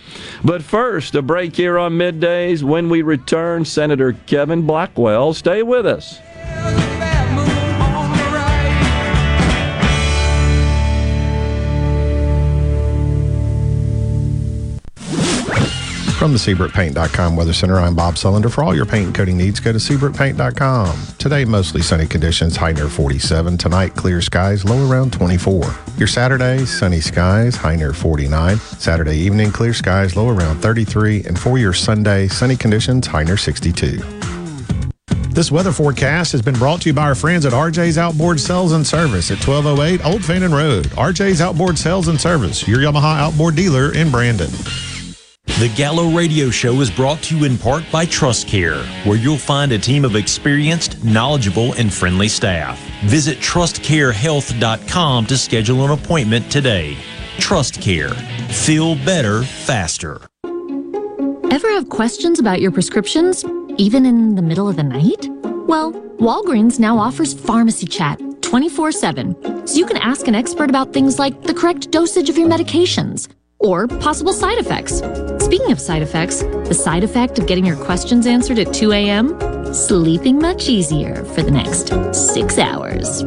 but 0.43 0.63
first 0.63 1.15
a 1.15 1.23
break 1.23 1.57
here 1.57 1.79
on 1.79 1.93
middays. 1.93 2.65
When 2.65 2.91
we 2.91 3.01
return, 3.01 3.65
Senator 3.65 4.13
Kevin 4.27 4.67
Blackwell. 4.67 5.33
Stay 5.33 5.63
with 5.63 5.87
us. 5.87 6.19
From 16.25 16.33
the 16.33 16.39
SeabrookPaint.com 16.39 17.37
Weather 17.37 17.53
Center, 17.53 17.79
I'm 17.79 17.95
Bob 17.95 18.15
Sullender. 18.15 18.51
For 18.51 18.65
all 18.65 18.75
your 18.75 18.87
paint 18.87 19.05
and 19.09 19.15
coating 19.15 19.37
needs, 19.37 19.61
go 19.61 19.73
to 19.73 19.79
SeabrookPaint.com. 19.79 20.99
Today, 21.19 21.45
mostly 21.45 21.83
sunny 21.83 22.07
conditions, 22.07 22.57
high 22.57 22.73
near 22.73 22.89
47. 22.89 23.59
Tonight, 23.59 23.95
clear 23.95 24.23
skies, 24.23 24.65
low 24.65 24.91
around 24.91 25.13
24. 25.13 25.67
Your 25.99 26.09
Saturday, 26.09 26.65
sunny 26.65 27.03
skies, 27.03 27.57
high 27.57 27.77
near 27.77 27.93
49. 27.93 28.57
Saturday 28.57 29.19
evening, 29.19 29.53
clear 29.53 29.75
skies, 29.75 30.17
low 30.17 30.31
around 30.31 30.63
33. 30.63 31.25
And 31.25 31.39
for 31.39 31.59
your 31.59 31.75
Sunday, 31.75 32.29
sunny 32.29 32.57
conditions, 32.57 33.07
high 33.07 33.25
near 33.25 33.37
62. 33.37 33.99
This 35.29 35.53
weather 35.53 35.73
forecast 35.73 36.33
has 36.33 36.41
been 36.41 36.55
brought 36.55 36.81
to 36.81 36.89
you 36.89 36.95
by 36.95 37.03
our 37.03 37.15
friends 37.15 37.45
at 37.45 37.53
RJ's 37.53 37.99
Outboard 37.99 38.41
Sales 38.41 38.73
and 38.73 38.87
Service 38.87 39.31
at 39.31 39.47
1208 39.47 40.03
Old 40.07 40.25
Fannin 40.25 40.55
Road. 40.55 40.87
RJ's 40.93 41.43
Outboard 41.43 41.77
Sales 41.77 42.09
and 42.09 42.19
Service, 42.19 42.67
your 42.67 42.79
Yamaha 42.79 43.19
outboard 43.19 43.57
dealer 43.57 43.93
in 43.93 44.11
Brandon. 44.11 44.49
The 45.61 45.73
Gallo 45.77 46.11
Radio 46.11 46.51
Show 46.51 46.81
is 46.81 46.91
brought 46.91 47.23
to 47.23 47.39
you 47.39 47.45
in 47.45 47.57
part 47.57 47.85
by 47.93 48.07
Trust 48.07 48.49
Care, 48.49 48.83
where 49.05 49.17
you'll 49.17 49.39
find 49.39 49.71
a 49.71 49.79
team 49.79 50.05
of 50.05 50.17
experienced, 50.17 51.05
knowledgeable, 51.05 51.75
and 51.75 51.95
friendly 51.95 52.27
staff. 52.27 52.79
Visit 53.05 53.39
trustcarehealth.com 53.39 55.27
to 55.27 55.39
schedule 55.39 55.85
an 55.85 55.93
appointment 55.93 56.51
today. 56.51 56.99
Trust 57.39 57.81
Care. 57.81 58.11
Feel 58.51 58.97
better, 58.97 59.45
faster. 59.45 60.21
Ever 61.53 61.71
have 61.71 61.89
questions 61.89 62.41
about 62.41 62.61
your 62.61 62.73
prescriptions, 62.73 63.45
even 63.79 64.05
in 64.05 64.35
the 64.35 64.43
middle 64.43 64.69
of 64.69 64.75
the 64.75 64.83
night? 64.83 65.29
Well, 65.69 65.93
Walgreens 66.19 66.81
now 66.81 66.99
offers 66.99 67.33
Pharmacy 67.33 67.87
Chat 67.87 68.21
24 68.43 68.91
7, 68.91 69.67
so 69.69 69.77
you 69.77 69.87
can 69.87 69.99
ask 69.99 70.27
an 70.27 70.35
expert 70.35 70.69
about 70.69 70.93
things 70.93 71.21
like 71.21 71.43
the 71.45 71.55
correct 71.55 71.93
dosage 71.93 72.29
of 72.29 72.37
your 72.37 72.49
medications 72.49 73.29
or 73.65 73.89
possible 73.89 74.33
side 74.33 74.59
effects. 74.59 74.99
Speaking 75.45 75.73
of 75.73 75.81
side 75.81 76.03
effects, 76.03 76.43
the 76.43 76.75
side 76.75 77.03
effect 77.03 77.39
of 77.39 77.47
getting 77.47 77.65
your 77.65 77.77
questions 77.77 78.27
answered 78.27 78.59
at 78.59 78.73
2 78.73 78.93
a.m.? 78.93 79.75
Sleeping 79.75 80.39
much 80.39 80.69
easier 80.69 81.25
for 81.25 81.43
the 81.43 81.51
next 81.51 81.89
six 82.15 82.59
hours. 82.59 83.25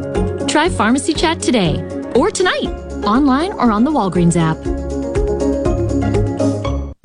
Try 0.50 0.68
Pharmacy 0.68 1.12
Chat 1.12 1.42
today 1.42 1.82
or 2.14 2.30
tonight, 2.30 2.68
online 3.04 3.52
or 3.52 3.70
on 3.70 3.84
the 3.84 3.90
Walgreens 3.90 4.36
app. 4.36 4.87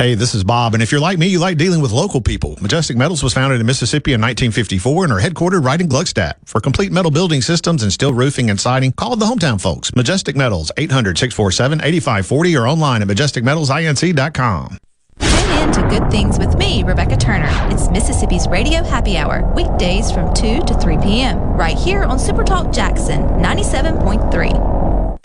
Hey, 0.00 0.14
this 0.14 0.34
is 0.34 0.44
Bob, 0.44 0.72
and 0.72 0.82
if 0.82 0.90
you're 0.90 0.98
like 0.98 1.18
me, 1.18 1.26
you 1.26 1.38
like 1.38 1.58
dealing 1.58 1.82
with 1.82 1.92
local 1.92 2.22
people. 2.22 2.56
Majestic 2.62 2.96
Metals 2.96 3.22
was 3.22 3.34
founded 3.34 3.60
in 3.60 3.66
Mississippi 3.66 4.14
in 4.14 4.20
1954 4.22 5.04
and 5.04 5.12
are 5.12 5.20
headquartered 5.20 5.62
right 5.62 5.78
in 5.78 5.90
Gluckstadt. 5.90 6.36
For 6.46 6.58
complete 6.58 6.90
metal 6.90 7.10
building 7.10 7.42
systems 7.42 7.82
and 7.82 7.92
steel 7.92 8.14
roofing 8.14 8.48
and 8.48 8.58
siding, 8.58 8.92
call 8.92 9.14
the 9.16 9.26
hometown 9.26 9.60
folks. 9.60 9.94
Majestic 9.94 10.36
Metals, 10.36 10.72
800-647-8540 10.78 12.58
or 12.58 12.66
online 12.66 13.02
at 13.02 13.08
majesticmetalsinc.com. 13.08 14.78
Tune 15.18 15.58
in 15.58 15.72
to 15.72 15.82
Good 15.90 16.10
Things 16.10 16.38
with 16.38 16.56
me, 16.56 16.82
Rebecca 16.82 17.18
Turner. 17.18 17.50
It's 17.70 17.90
Mississippi's 17.90 18.48
Radio 18.48 18.82
Happy 18.82 19.18
Hour, 19.18 19.52
weekdays 19.54 20.10
from 20.10 20.32
2 20.32 20.62
to 20.62 20.74
3 20.80 20.96
p.m., 21.02 21.38
right 21.38 21.76
here 21.76 22.04
on 22.04 22.16
Supertalk 22.16 22.74
Jackson 22.74 23.20
97.3. 23.20 25.18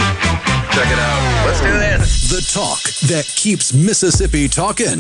Check 0.74 0.92
it 0.92 1.00
out. 1.00 1.25
Let's 1.66 2.00
do 2.00 2.30
this. 2.30 2.30
The 2.30 2.54
talk 2.54 2.84
that 3.10 3.26
keeps 3.36 3.74
Mississippi 3.74 4.48
talking. 4.48 5.00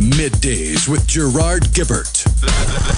Middays 0.00 0.88
with 0.88 1.06
Gerard 1.06 1.62
Gibert. 1.72 2.26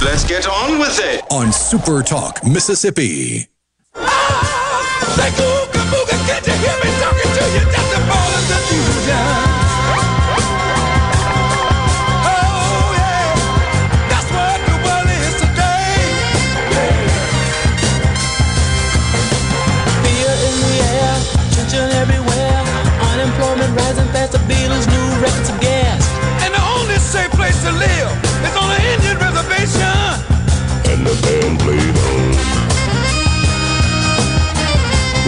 Let's 0.02 0.24
get 0.24 0.48
on 0.48 0.78
with 0.78 0.98
it. 1.00 1.24
On 1.30 1.52
Super 1.52 2.02
Talk, 2.02 2.44
Mississippi. 2.44 3.48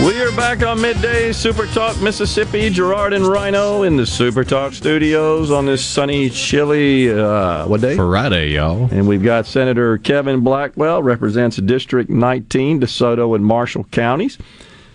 We 0.04 0.20
are 0.20 0.32
back 0.32 0.62
on 0.62 0.80
midday 0.80 1.32
Super 1.32 1.66
Talk 1.66 2.00
Mississippi. 2.02 2.68
Gerard 2.70 3.12
and 3.12 3.24
Rhino 3.24 3.84
in 3.84 3.96
the 3.96 4.04
Super 4.04 4.42
Talk 4.42 4.72
studios 4.72 5.52
on 5.52 5.64
this 5.64 5.84
sunny, 5.84 6.28
chilly 6.28 7.08
uh, 7.10 7.68
what 7.68 7.80
day? 7.80 7.94
Friday, 7.94 8.50
y'all. 8.50 8.88
And 8.92 9.06
we've 9.06 9.22
got 9.22 9.46
Senator 9.46 9.96
Kevin 9.98 10.40
Blackwell 10.40 11.02
represents 11.02 11.56
District 11.58 12.10
19, 12.10 12.80
DeSoto 12.80 13.36
and 13.36 13.46
Marshall 13.46 13.84
counties. 13.84 14.38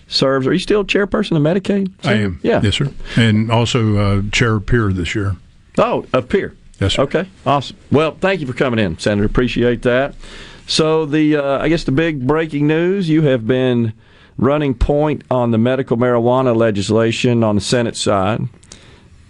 Serves. 0.06 0.46
Are 0.46 0.52
you 0.52 0.58
still 0.58 0.84
chairperson 0.84 1.36
of 1.36 1.42
Medicaid? 1.42 1.92
I 2.04 2.14
am. 2.14 2.38
Yeah. 2.42 2.60
Yes, 2.62 2.76
sir. 2.76 2.92
And 3.16 3.50
also 3.50 3.96
uh, 3.96 4.22
chair 4.30 4.56
of 4.56 4.66
peer 4.66 4.92
this 4.92 5.14
year. 5.14 5.36
Oh, 5.78 6.04
of 6.12 6.28
peer. 6.28 6.54
Yes, 6.80 6.94
sir. 6.94 7.02
Okay, 7.02 7.28
awesome. 7.44 7.76
Well, 7.92 8.16
thank 8.20 8.40
you 8.40 8.46
for 8.46 8.54
coming 8.54 8.78
in, 8.78 8.98
Senator. 8.98 9.26
Appreciate 9.26 9.82
that. 9.82 10.14
So 10.66 11.04
the 11.04 11.36
uh, 11.36 11.58
I 11.58 11.68
guess 11.68 11.84
the 11.84 11.92
big 11.92 12.26
breaking 12.26 12.66
news: 12.66 13.08
you 13.08 13.22
have 13.22 13.46
been 13.46 13.92
running 14.38 14.74
point 14.74 15.22
on 15.30 15.50
the 15.50 15.58
medical 15.58 15.96
marijuana 15.96 16.56
legislation 16.56 17.44
on 17.44 17.56
the 17.56 17.60
Senate 17.60 17.96
side. 17.96 18.40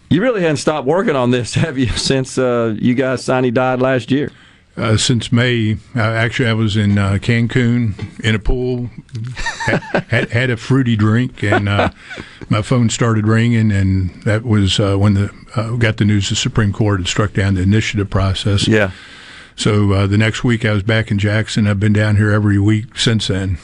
You 0.08 0.22
really 0.22 0.40
hadn't 0.40 0.58
stopped 0.58 0.86
working 0.86 1.16
on 1.16 1.30
this, 1.30 1.54
have 1.54 1.78
you, 1.78 1.86
since 1.88 2.38
uh, 2.38 2.76
you 2.78 2.94
guys 2.94 3.24
sine 3.24 3.52
die 3.52 3.74
last 3.74 4.10
year? 4.10 4.30
Uh, 4.80 4.96
since 4.96 5.30
May, 5.30 5.76
uh, 5.94 6.00
actually, 6.00 6.48
I 6.48 6.54
was 6.54 6.74
in 6.74 6.96
uh, 6.96 7.18
Cancun 7.20 7.92
in 8.24 8.34
a 8.34 8.38
pool, 8.38 8.88
had, 9.66 9.82
had, 10.08 10.30
had 10.30 10.50
a 10.50 10.56
fruity 10.56 10.96
drink, 10.96 11.42
and 11.42 11.68
uh, 11.68 11.90
my 12.48 12.62
phone 12.62 12.88
started 12.88 13.26
ringing, 13.26 13.70
and 13.70 14.08
that 14.22 14.42
was 14.42 14.80
uh, 14.80 14.96
when 14.96 15.12
the 15.12 15.30
uh, 15.54 15.72
got 15.72 15.98
the 15.98 16.06
news 16.06 16.30
the 16.30 16.34
Supreme 16.34 16.72
Court 16.72 17.00
had 17.00 17.08
struck 17.08 17.34
down 17.34 17.56
the 17.56 17.60
initiative 17.60 18.08
process. 18.08 18.66
Yeah. 18.66 18.92
So 19.54 19.92
uh, 19.92 20.06
the 20.06 20.16
next 20.16 20.44
week, 20.44 20.64
I 20.64 20.72
was 20.72 20.82
back 20.82 21.10
in 21.10 21.18
Jackson. 21.18 21.66
I've 21.66 21.78
been 21.78 21.92
down 21.92 22.16
here 22.16 22.30
every 22.30 22.58
week 22.58 22.96
since 22.96 23.26
then. 23.26 23.58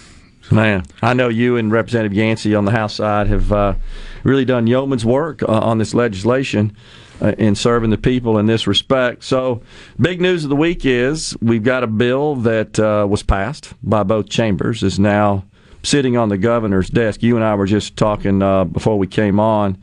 Man, 0.50 0.84
I 1.00 1.14
know 1.14 1.30
you 1.30 1.56
and 1.56 1.72
Representative 1.72 2.12
Yancey 2.12 2.54
on 2.54 2.66
the 2.66 2.72
House 2.72 2.96
side 2.96 3.26
have 3.28 3.50
uh, 3.50 3.74
really 4.22 4.44
done 4.44 4.66
yeoman's 4.66 5.06
work 5.06 5.42
uh, 5.42 5.46
on 5.46 5.78
this 5.78 5.94
legislation 5.94 6.76
in 7.20 7.54
serving 7.54 7.90
the 7.90 7.98
people 7.98 8.38
in 8.38 8.46
this 8.46 8.66
respect. 8.66 9.24
So, 9.24 9.62
big 10.00 10.20
news 10.20 10.44
of 10.44 10.50
the 10.50 10.56
week 10.56 10.84
is 10.84 11.36
we've 11.40 11.62
got 11.62 11.82
a 11.82 11.86
bill 11.86 12.36
that 12.36 12.78
uh, 12.78 13.06
was 13.08 13.22
passed 13.22 13.72
by 13.82 14.02
both 14.02 14.28
chambers, 14.28 14.82
is 14.82 14.98
now 14.98 15.44
sitting 15.82 16.16
on 16.16 16.28
the 16.28 16.38
governor's 16.38 16.90
desk. 16.90 17.22
You 17.22 17.36
and 17.36 17.44
I 17.44 17.54
were 17.54 17.66
just 17.66 17.96
talking 17.96 18.42
uh, 18.42 18.64
before 18.64 18.98
we 18.98 19.06
came 19.06 19.40
on. 19.40 19.78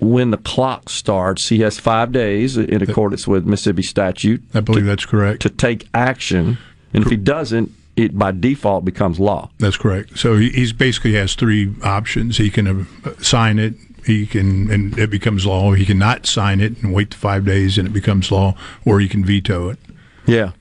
When 0.00 0.30
the 0.30 0.38
clock 0.38 0.90
starts, 0.90 1.48
he 1.48 1.60
has 1.60 1.78
five 1.78 2.12
days 2.12 2.56
in 2.56 2.82
accordance 2.82 3.26
with 3.26 3.46
Mississippi 3.46 3.82
statute. 3.82 4.42
I 4.52 4.60
believe 4.60 4.84
that's 4.84 5.06
correct. 5.06 5.42
To 5.42 5.50
take 5.50 5.88
action. 5.94 6.58
And 6.92 7.04
if 7.04 7.10
he 7.10 7.16
doesn't, 7.16 7.72
it 7.96 8.18
by 8.18 8.32
default 8.32 8.84
becomes 8.84 9.20
law. 9.20 9.50
That's 9.58 9.76
correct. 9.76 10.18
So 10.18 10.36
he 10.36 10.50
he's 10.50 10.72
basically 10.72 11.14
has 11.14 11.34
three 11.34 11.74
options. 11.82 12.38
He 12.38 12.50
can 12.50 12.86
uh, 13.04 13.14
sign 13.20 13.58
it. 13.58 13.74
He 14.04 14.26
can, 14.26 14.70
and 14.70 14.98
it 14.98 15.10
becomes 15.10 15.46
law. 15.46 15.72
He 15.72 15.86
can 15.86 15.98
not 15.98 16.26
sign 16.26 16.60
it 16.60 16.82
and 16.82 16.92
wait 16.92 17.10
the 17.10 17.16
five 17.16 17.44
days, 17.44 17.78
and 17.78 17.88
it 17.88 17.92
becomes 17.92 18.30
law, 18.30 18.54
or 18.84 19.00
he 19.00 19.08
can 19.08 19.24
veto 19.24 19.70
it. 19.70 19.78
Yeah. 20.26 20.52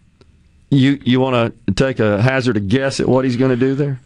You 0.70 1.00
you 1.04 1.20
want 1.20 1.54
to 1.66 1.74
take 1.74 2.00
a 2.00 2.22
hazard 2.22 2.58
a 2.58 2.60
guess 2.60 3.00
at 3.00 3.08
what 3.08 3.26
he's 3.26 3.36
going 3.36 3.52
to 3.52 3.58
do 3.58 3.76
there? 3.76 4.00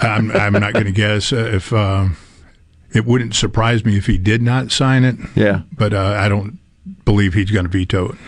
I'm 0.00 0.30
I'm 0.32 0.54
not 0.54 0.72
going 0.72 0.86
to 0.86 0.92
guess 0.92 1.32
uh, 1.32 1.50
if 1.52 1.72
uh, 1.72 2.08
it 2.92 3.04
wouldn't 3.04 3.34
surprise 3.34 3.84
me 3.84 3.96
if 3.96 4.06
he 4.06 4.18
did 4.18 4.42
not 4.42 4.72
sign 4.72 5.04
it. 5.04 5.16
Yeah, 5.36 5.62
but 5.72 5.92
uh, 5.92 6.16
I 6.18 6.28
don't 6.28 6.58
believe 7.04 7.34
he's 7.34 7.50
going 7.50 7.66
to 7.66 7.70
veto 7.70 8.08
it. 8.08 8.18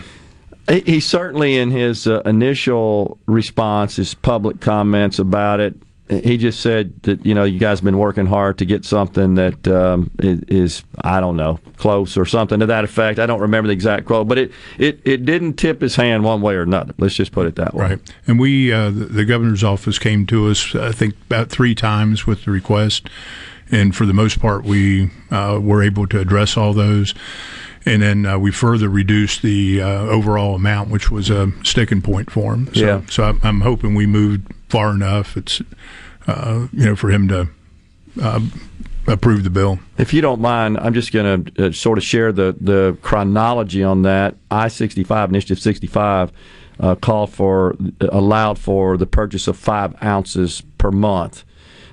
He, 0.69 0.93
he 0.93 0.99
certainly, 0.99 1.57
in 1.57 1.71
his 1.71 2.07
uh, 2.07 2.21
initial 2.21 3.19
response, 3.25 3.97
his 3.97 4.13
public 4.13 4.61
comments 4.61 5.19
about 5.19 5.59
it, 5.59 5.75
he 6.11 6.37
just 6.37 6.59
said 6.59 7.01
that 7.03 7.25
you 7.25 7.33
know 7.33 7.45
you 7.45 7.57
guys 7.57 7.79
have 7.79 7.85
been 7.85 7.97
working 7.97 8.25
hard 8.25 8.57
to 8.57 8.65
get 8.65 8.83
something 8.83 9.35
that 9.35 9.67
um, 9.67 10.11
is, 10.19 10.83
I 11.01 11.21
don't 11.21 11.37
know 11.37 11.59
close 11.77 12.17
or 12.17 12.25
something 12.25 12.59
to 12.59 12.65
that 12.65 12.83
effect. 12.83 13.17
I 13.17 13.25
don't 13.25 13.39
remember 13.39 13.67
the 13.67 13.73
exact 13.73 14.05
quote, 14.05 14.27
but 14.27 14.37
it 14.37 14.51
it, 14.77 14.99
it 15.05 15.25
didn't 15.25 15.53
tip 15.53 15.81
his 15.81 15.95
hand 15.95 16.23
one 16.23 16.41
way 16.41 16.55
or 16.55 16.63
another. 16.63 16.93
Let's 16.97 17.15
just 17.15 17.31
put 17.31 17.47
it 17.47 17.55
that 17.55 17.73
way. 17.73 17.91
Right. 17.91 18.13
And 18.27 18.39
we 18.39 18.71
uh, 18.71 18.89
the, 18.89 19.05
the 19.05 19.25
governor's 19.25 19.63
office 19.63 19.97
came 19.97 20.25
to 20.27 20.49
us 20.49 20.75
I 20.75 20.91
think 20.91 21.15
about 21.27 21.49
three 21.49 21.73
times 21.73 22.27
with 22.27 22.43
the 22.43 22.51
request, 22.51 23.09
and 23.71 23.95
for 23.95 24.05
the 24.05 24.13
most 24.13 24.39
part 24.39 24.63
we 24.65 25.11
uh, 25.31 25.59
were 25.61 25.81
able 25.81 26.07
to 26.07 26.19
address 26.19 26.57
all 26.57 26.73
those. 26.73 27.13
And 27.85 28.01
then 28.01 28.25
uh, 28.25 28.37
we 28.37 28.51
further 28.51 28.89
reduced 28.89 29.41
the 29.41 29.81
uh, 29.81 29.87
overall 29.87 30.55
amount, 30.55 30.89
which 30.89 31.09
was 31.09 31.29
a 31.29 31.51
sticking 31.63 32.01
point 32.01 32.29
for 32.29 32.53
him. 32.53 32.73
So, 32.75 32.79
Yeah. 32.79 33.01
So 33.09 33.23
I'm, 33.23 33.39
I'm 33.43 33.61
hoping 33.61 33.95
we 33.95 34.05
moved 34.05 34.53
far 34.69 34.91
enough. 34.91 35.35
It's 35.35 35.61
uh, 36.27 36.67
you 36.71 36.85
know 36.85 36.95
for 36.95 37.09
him 37.09 37.27
to 37.29 37.49
uh, 38.21 38.39
approve 39.07 39.43
the 39.43 39.49
bill. 39.49 39.79
If 39.97 40.13
you 40.13 40.21
don't 40.21 40.41
mind, 40.41 40.77
I'm 40.77 40.93
just 40.93 41.11
going 41.11 41.45
to 41.45 41.67
uh, 41.67 41.71
sort 41.71 41.97
of 41.97 42.03
share 42.03 42.31
the, 42.31 42.55
the 42.59 42.97
chronology 43.01 43.83
on 43.83 44.03
that. 44.03 44.35
I 44.49 44.67
65, 44.67 45.29
Initiative 45.29 45.59
65, 45.59 46.31
uh, 46.79 46.95
called 46.95 47.31
for, 47.31 47.75
allowed 47.99 48.59
for 48.59 48.97
the 48.97 49.05
purchase 49.05 49.47
of 49.47 49.57
five 49.57 49.95
ounces 50.03 50.61
per 50.77 50.91
month. 50.91 51.43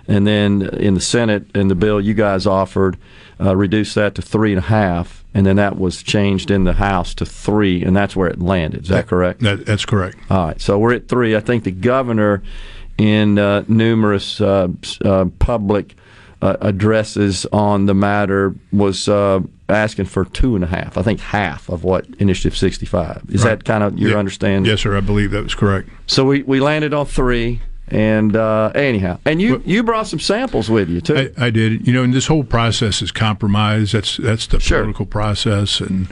And 0.06 0.26
then 0.26 0.62
in 0.62 0.94
the 0.94 1.00
Senate, 1.00 1.54
in 1.54 1.68
the 1.68 1.74
bill 1.74 2.00
you 2.00 2.14
guys 2.14 2.46
offered, 2.46 2.96
uh, 3.40 3.54
reduced 3.54 3.94
that 3.94 4.14
to 4.14 4.22
three 4.22 4.52
and 4.52 4.58
a 4.58 4.68
half. 4.68 5.17
And 5.38 5.46
then 5.46 5.54
that 5.54 5.78
was 5.78 6.02
changed 6.02 6.50
in 6.50 6.64
the 6.64 6.72
House 6.72 7.14
to 7.14 7.24
three, 7.24 7.84
and 7.84 7.96
that's 7.96 8.16
where 8.16 8.26
it 8.28 8.40
landed. 8.42 8.82
Is 8.82 8.88
that 8.88 9.06
correct? 9.06 9.38
That, 9.42 9.64
that's 9.66 9.84
correct. 9.84 10.16
All 10.28 10.48
right, 10.48 10.60
so 10.60 10.76
we're 10.80 10.94
at 10.94 11.06
three. 11.06 11.36
I 11.36 11.40
think 11.40 11.62
the 11.62 11.70
governor, 11.70 12.42
in 12.98 13.38
uh, 13.38 13.62
numerous 13.68 14.40
uh, 14.40 14.66
uh, 15.04 15.26
public 15.38 15.94
uh, 16.42 16.56
addresses 16.60 17.46
on 17.52 17.86
the 17.86 17.94
matter, 17.94 18.52
was 18.72 19.08
uh, 19.08 19.38
asking 19.68 20.06
for 20.06 20.24
two 20.24 20.56
and 20.56 20.64
a 20.64 20.66
half. 20.66 20.98
I 20.98 21.02
think 21.02 21.20
half 21.20 21.68
of 21.68 21.84
what 21.84 22.04
Initiative 22.18 22.56
65. 22.56 23.22
Is 23.28 23.44
Right. 23.44 23.50
that 23.60 23.64
kind 23.64 23.84
of 23.84 23.96
your 23.96 24.10
Yeah. 24.10 24.16
understanding? 24.18 24.68
Yes, 24.68 24.80
sir. 24.80 24.96
I 24.96 25.00
believe 25.00 25.30
that 25.30 25.44
was 25.44 25.54
correct. 25.54 25.88
So 26.08 26.24
we, 26.24 26.42
we 26.42 26.58
landed 26.58 26.92
on 26.92 27.06
three, 27.06 27.60
and 27.90 28.36
uh, 28.36 28.72
anyhow, 28.74 29.18
and 29.24 29.40
you 29.40 29.62
you 29.64 29.82
brought 29.82 30.06
some 30.06 30.20
samples 30.20 30.70
with 30.70 30.88
you 30.88 31.00
too. 31.00 31.32
I, 31.36 31.46
I 31.46 31.50
did. 31.50 31.86
You 31.86 31.92
know, 31.92 32.02
and 32.02 32.14
this 32.14 32.26
whole 32.26 32.44
process 32.44 33.02
is 33.02 33.10
compromise. 33.10 33.92
That's 33.92 34.16
that's 34.16 34.46
the 34.46 34.58
political 34.58 35.06
process, 35.06 35.80
and 35.80 36.08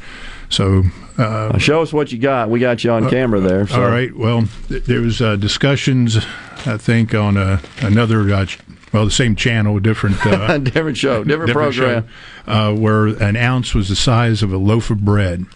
so. 0.49 0.85
Uh, 1.19 1.57
show 1.57 1.81
us 1.81 1.95
what 1.95 2.13
you 2.13 2.19
got. 2.19 2.51
We 2.51 2.61
got 2.61 2.85
you 2.85 2.91
on 2.91 3.05
uh, 3.05 3.09
camera 3.09 3.41
there. 3.41 3.67
So. 3.67 3.83
All 3.83 3.89
right. 3.89 4.15
Well, 4.15 4.49
th- 4.69 4.85
there 4.85 5.01
was 5.01 5.23
uh, 5.23 5.37
discussions, 5.37 6.19
I 6.67 6.77
think, 6.77 7.15
on 7.15 7.39
another, 7.81 8.31
uh, 8.35 8.45
well, 8.93 9.07
the 9.07 9.11
same 9.11 9.35
channel, 9.35 9.79
different, 9.79 10.25
uh, 10.27 10.59
different 10.59 10.97
show, 10.97 11.25
different, 11.25 11.53
program. 11.53 12.07
show, 12.47 12.53
uh, 12.53 12.75
where 12.75 13.07
an 13.07 13.37
ounce 13.37 13.75
was 13.75 13.89
the 13.89 13.97
size 13.97 14.43
of 14.43 14.53
a 14.53 14.59
loaf 14.59 14.91
of 14.91 15.05
bread. 15.05 15.47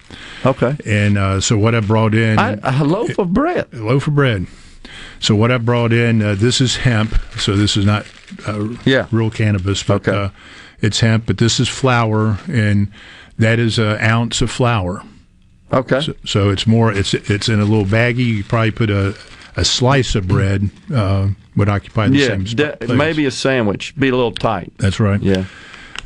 Okay. 0.45 0.77
And 0.85 1.19
uh, 1.19 1.41
so 1.41 1.57
what 1.57 1.75
I 1.75 1.81
brought 1.81 2.15
in, 2.15 2.39
I, 2.39 2.59
a 2.63 2.85
loaf 2.85 3.19
of 3.19 3.33
bread. 3.33 3.67
a 3.73 3.77
loaf 3.77 4.07
of 4.07 4.15
bread. 4.15 4.47
So 5.21 5.35
what 5.35 5.51
I 5.51 5.59
brought 5.59 5.93
in, 5.93 6.23
uh, 6.23 6.35
this 6.35 6.61
is 6.61 6.77
hemp. 6.77 7.15
So 7.39 7.57
this 7.57 7.77
is 7.77 7.85
not 7.85 8.07
uh, 8.47 8.77
yeah. 8.85 9.07
real 9.11 9.31
cannabis, 9.31 9.83
but 9.83 10.07
uh, 10.09 10.31
it's 10.81 11.01
hemp. 11.01 11.27
But 11.27 11.39
this 11.39 11.61
is 11.61 11.69
flour, 11.69 12.39
and 12.49 12.91
that 13.39 13.59
is 13.59 13.79
an 13.79 13.99
ounce 13.99 14.41
of 14.41 14.51
flour. 14.51 15.03
Okay. 15.73 16.01
So, 16.01 16.15
so 16.25 16.51
it's 16.51 16.67
more. 16.67 16.93
It's 16.93 17.15
it's 17.15 17.49
in 17.49 17.61
a 17.61 17.65
little 17.65 17.85
baggie. 17.85 18.19
You 18.19 18.45
probably 18.45 18.73
put 18.73 18.91
a 18.91 19.15
a 19.57 19.65
slice 19.65 20.15
of 20.15 20.29
bread 20.29 20.71
uh, 20.95 21.29
would 21.57 21.69
occupy 21.69 22.09
the 22.09 22.19
yeah, 22.19 22.27
same 22.29 22.45
de- 22.45 22.77
space. 22.77 22.89
maybe 22.89 23.27
a 23.27 23.31
sandwich. 23.31 23.95
Be 23.99 24.09
a 24.09 24.17
little 24.17 24.33
tight. 24.33 24.73
That's 24.79 25.01
right. 25.01 25.21
Yeah. 25.21 25.45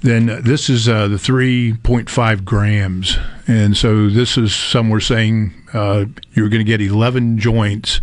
Then 0.01 0.29
uh, 0.29 0.41
this 0.43 0.69
is 0.69 0.89
uh, 0.89 1.09
the 1.09 1.17
3.5 1.17 2.45
grams, 2.45 3.17
and 3.47 3.75
so 3.75 4.11
this 4.11 4.37
is 4.37 4.55
some 4.55 4.91
were 4.91 5.01
saying 5.01 5.55
uh, 5.73 6.05
you're 6.35 6.51
going 6.51 6.61
to 6.61 6.65
get 6.65 6.83
11 6.83 7.39
joints 7.39 8.01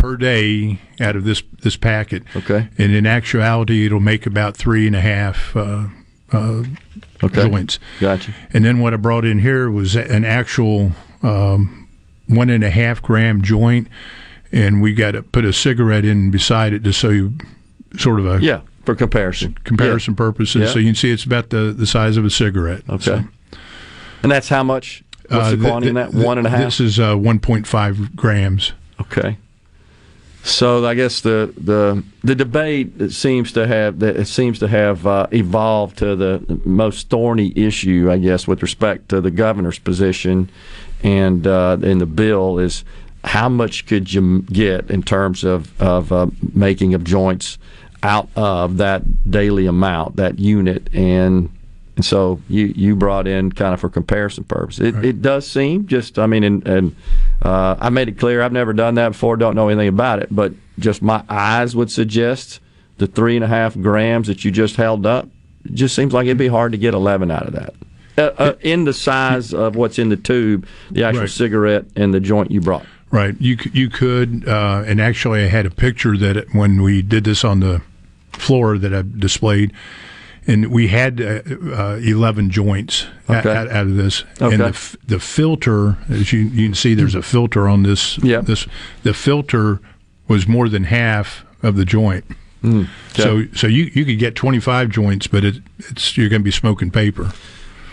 per 0.00 0.16
day 0.16 0.78
out 1.00 1.14
of 1.16 1.24
this 1.24 1.42
this 1.62 1.76
packet. 1.76 2.22
Okay. 2.34 2.68
And 2.78 2.92
in 2.94 3.06
actuality, 3.06 3.86
it'll 3.86 4.00
make 4.00 4.26
about 4.26 4.56
three 4.56 4.86
and 4.86 4.96
a 4.96 5.00
half 5.00 5.54
uh, 5.56 5.86
uh, 6.32 6.62
Okay. 7.22 7.48
joints. 7.48 7.78
Gotcha. 8.00 8.32
And 8.52 8.64
then 8.64 8.78
what 8.80 8.94
I 8.94 8.96
brought 8.96 9.24
in 9.24 9.40
here 9.40 9.70
was 9.70 9.94
an 9.94 10.24
actual 10.24 10.92
um, 11.22 11.88
one 12.26 12.48
and 12.48 12.64
a 12.64 12.70
half 12.70 13.02
gram 13.02 13.42
joint, 13.42 13.88
and 14.52 14.80
we 14.80 14.94
got 14.94 15.10
to 15.12 15.22
put 15.22 15.44
a 15.44 15.52
cigarette 15.52 16.04
in 16.04 16.30
beside 16.30 16.72
it 16.72 16.82
just 16.82 16.98
so 16.98 17.10
you 17.10 17.34
sort 17.98 18.20
of 18.20 18.26
a 18.26 18.42
Yeah, 18.42 18.60
for 18.86 18.94
comparison. 18.94 19.54
comparison 19.64 20.14
purposes. 20.14 20.62
Yeah. 20.62 20.68
So 20.68 20.78
you 20.78 20.86
can 20.86 20.94
see 20.94 21.10
it's 21.10 21.24
about 21.24 21.50
the, 21.50 21.74
the 21.76 21.86
size 21.86 22.16
of 22.16 22.24
a 22.24 22.30
cigarette. 22.30 22.82
Okay. 22.88 23.02
So, 23.04 23.24
And 24.22 24.32
that's 24.32 24.48
how 24.48 24.62
much? 24.62 25.02
What's 25.28 25.46
uh, 25.48 25.50
the 25.50 25.56
th- 25.56 25.68
quantity 25.68 25.88
in 25.90 25.94
that? 25.96 26.10
th- 26.12 26.24
One 26.24 26.38
and 26.38 26.46
a 26.46 26.50
half? 26.50 26.60
This 26.64 26.80
is 26.80 26.98
uh, 26.98 27.14
1.5 27.16 28.14
grams. 28.16 28.72
Okay. 29.00 29.36
So 30.42 30.86
I 30.86 30.94
guess 30.94 31.20
the 31.20 31.52
the 31.56 32.02
the 32.24 32.34
debate 32.34 33.12
seems 33.12 33.52
to 33.52 33.66
have 33.66 33.98
that 33.98 34.16
it 34.16 34.26
seems 34.26 34.58
to 34.60 34.68
have 34.68 35.06
uh, 35.06 35.26
evolved 35.32 35.98
to 35.98 36.16
the 36.16 36.60
most 36.64 37.10
thorny 37.10 37.52
issue, 37.54 38.08
I 38.10 38.18
guess, 38.18 38.48
with 38.48 38.62
respect 38.62 39.10
to 39.10 39.20
the 39.20 39.30
governor's 39.30 39.78
position 39.78 40.50
and 41.02 41.46
uh, 41.46 41.78
in 41.82 41.98
the 41.98 42.06
bill 42.06 42.58
is 42.58 42.84
how 43.24 43.48
much 43.48 43.86
could 43.86 44.12
you 44.12 44.42
get 44.42 44.90
in 44.90 45.02
terms 45.02 45.44
of 45.44 45.80
of 45.80 46.12
uh, 46.12 46.26
making 46.54 46.94
of 46.94 47.04
joints 47.04 47.58
out 48.02 48.28
of 48.34 48.78
that 48.78 49.30
daily 49.30 49.66
amount, 49.66 50.16
that 50.16 50.38
unit, 50.38 50.88
and 50.94 51.50
and 52.00 52.04
so 52.06 52.40
you 52.48 52.72
you 52.74 52.96
brought 52.96 53.26
in 53.26 53.52
kind 53.52 53.74
of 53.74 53.80
for 53.80 53.90
comparison 53.90 54.42
purposes. 54.44 54.86
It, 54.94 55.04
it 55.04 55.20
does 55.20 55.46
seem 55.46 55.86
just 55.86 56.18
I 56.18 56.24
mean 56.26 56.44
and 56.44 56.66
and 56.66 56.96
uh, 57.42 57.76
I 57.78 57.90
made 57.90 58.08
it 58.08 58.18
clear 58.18 58.40
I've 58.40 58.54
never 58.54 58.72
done 58.72 58.94
that 58.94 59.10
before, 59.10 59.36
don't 59.36 59.54
know 59.54 59.68
anything 59.68 59.88
about 59.88 60.18
it, 60.22 60.28
but 60.34 60.54
just 60.78 61.02
my 61.02 61.22
eyes 61.28 61.76
would 61.76 61.90
suggest 61.90 62.60
the 62.96 63.06
three 63.06 63.36
and 63.36 63.44
a 63.44 63.48
half 63.48 63.74
grams 63.78 64.28
that 64.28 64.46
you 64.46 64.50
just 64.50 64.76
held 64.76 65.04
up. 65.04 65.28
It 65.66 65.74
just 65.74 65.94
seems 65.94 66.14
like 66.14 66.24
it'd 66.24 66.38
be 66.38 66.48
hard 66.48 66.72
to 66.72 66.78
get 66.78 66.94
eleven 66.94 67.30
out 67.30 67.46
of 67.46 67.52
that. 67.52 67.74
Uh, 68.16 68.32
uh, 68.38 68.54
in 68.62 68.84
the 68.84 68.94
size 68.94 69.52
of 69.52 69.76
what's 69.76 69.98
in 69.98 70.08
the 70.08 70.16
tube, 70.16 70.66
the 70.90 71.04
actual 71.04 71.22
Right. 71.22 71.30
cigarette 71.30 71.84
and 71.96 72.14
the 72.14 72.20
joint 72.20 72.50
you 72.50 72.62
brought. 72.62 72.86
Right. 73.10 73.34
You 73.38 73.58
you 73.74 73.90
could, 73.90 74.48
uh, 74.48 74.84
and 74.86 75.02
actually, 75.02 75.44
I 75.44 75.48
had 75.48 75.66
a 75.66 75.70
picture 75.70 76.16
that 76.16 76.38
it, 76.38 76.54
when 76.54 76.80
we 76.80 77.02
did 77.02 77.24
this 77.24 77.44
on 77.44 77.60
the 77.60 77.82
floor 78.32 78.78
that 78.78 78.94
I 78.94 79.02
displayed, 79.02 79.72
and 80.46 80.70
we 80.70 80.88
had 80.88 81.20
uh, 81.20 81.40
uh, 81.72 82.00
eleven 82.02 82.50
joints 82.50 83.06
Okay. 83.28 83.48
out, 83.54 83.68
out 83.70 83.86
of 83.86 83.96
this, 83.96 84.24
Okay. 84.40 84.54
and 84.54 84.62
the 84.62 84.68
f- 84.68 84.96
the 85.06 85.20
filter, 85.20 85.96
as 86.08 86.32
you 86.32 86.40
you 86.40 86.66
can 86.66 86.74
see, 86.74 86.94
there's 86.94 87.14
a 87.14 87.22
filter 87.22 87.68
on 87.68 87.82
this. 87.82 88.18
Yep. 88.18 88.46
This 88.46 88.66
the 89.02 89.14
filter 89.14 89.80
was 90.28 90.46
more 90.48 90.68
than 90.68 90.84
half 90.84 91.44
of 91.62 91.76
the 91.76 91.84
joint. 91.84 92.24
Mm. 92.62 92.88
So 93.14 93.44
so 93.54 93.66
you, 93.66 93.90
you 93.94 94.04
could 94.04 94.18
get 94.18 94.34
25 94.36 94.90
joints, 94.90 95.26
but 95.26 95.44
it, 95.44 95.56
it's 95.78 96.16
you're 96.16 96.28
going 96.28 96.40
to 96.42 96.44
be 96.44 96.50
smoking 96.50 96.90
paper. 96.90 97.32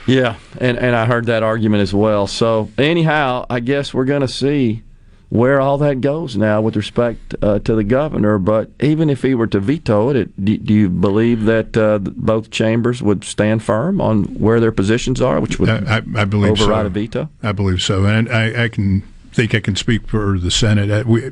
Yeah, 0.06 0.38
and, 0.60 0.78
and 0.78 0.96
I 0.96 1.06
heard 1.06 1.26
that 1.26 1.44
argument 1.44 1.82
as 1.82 1.94
well. 1.94 2.28
So 2.28 2.70
anyhow, 2.78 3.46
I 3.50 3.60
guess 3.60 3.94
we're 3.94 4.06
going 4.06 4.22
to 4.22 4.28
see 4.28 4.84
where 5.30 5.60
all 5.60 5.78
that 5.78 6.00
goes 6.00 6.38
now 6.38 6.62
with 6.62 6.76
respect 6.76 7.36
uh, 7.42 7.60
to 7.60 7.76
the 7.76 7.84
governor. 7.84 8.38
But 8.38 8.72
even 8.80 9.10
if 9.10 9.24
he 9.24 9.36
were 9.36 9.48
to 9.48 9.60
veto 9.60 10.10
it, 10.10 10.16
it 10.16 10.46
do, 10.46 10.58
do 10.58 10.74
you 10.74 10.90
believe 10.90 11.46
that 11.46 11.76
uh, 11.76 12.00
both 12.00 12.50
chambers 12.50 13.02
would 13.02 13.24
stand 13.24 13.64
firm 13.64 14.00
on 14.00 14.24
where 14.36 14.60
their 14.60 14.72
positions 14.72 15.22
are, 15.22 15.40
which 15.40 15.60
would 15.60 15.70
I, 15.70 16.02
I, 16.16 16.26
believe 16.26 16.54
override 16.54 16.84
so. 16.84 16.88
a 16.88 16.90
veto? 16.90 17.30
I 17.44 17.52
believe 17.52 17.82
so, 17.82 18.06
and 18.06 18.30
I, 18.32 18.66
I 18.66 18.68
can 18.70 19.04
think 19.34 19.54
I 19.54 19.60
can 19.60 19.76
speak 19.76 20.08
for 20.08 20.40
the 20.40 20.50
Senate. 20.50 21.06
We, 21.06 21.32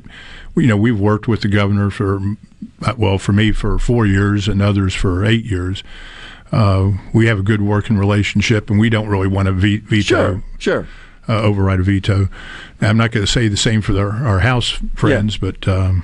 you 0.56 0.68
know, 0.68 0.78
we've 0.78 1.00
worked 1.00 1.28
with 1.28 1.42
the 1.42 1.48
governor 1.48 1.90
for, 1.90 2.20
well, 2.98 3.18
for 3.18 3.34
me 3.34 3.52
for 3.52 3.80
four 3.80 4.06
years, 4.06 4.48
and 4.48 4.62
others 4.62 4.94
for 4.94 5.26
eight 5.26 5.46
years. 5.46 5.84
Uh, 6.52 6.92
we 7.14 7.26
have 7.26 7.40
a 7.40 7.44
good 7.44 7.62
working 7.62 7.98
relationship, 7.98 8.70
and 8.70 8.80
we 8.80 8.90
don't 8.90 9.08
really 9.08 9.28
want 9.28 9.48
to 9.48 9.52
ve- 9.52 9.78
veto. 9.78 10.04
Sure, 10.04 10.44
sure. 10.60 10.88
Uh, 11.28 11.42
override 11.42 11.80
a 11.80 11.84
veto. 11.84 12.30
Now, 12.80 12.90
I'm 12.90 12.98
not 12.98 13.12
going 13.12 13.26
to 13.26 13.32
say 13.32 13.48
the 13.48 13.58
same 13.58 13.82
for 13.82 13.94
the, 13.94 14.02
our 14.02 14.40
House 14.42 14.78
friends, 14.94 15.38
but 15.38 15.68
um, 15.68 16.04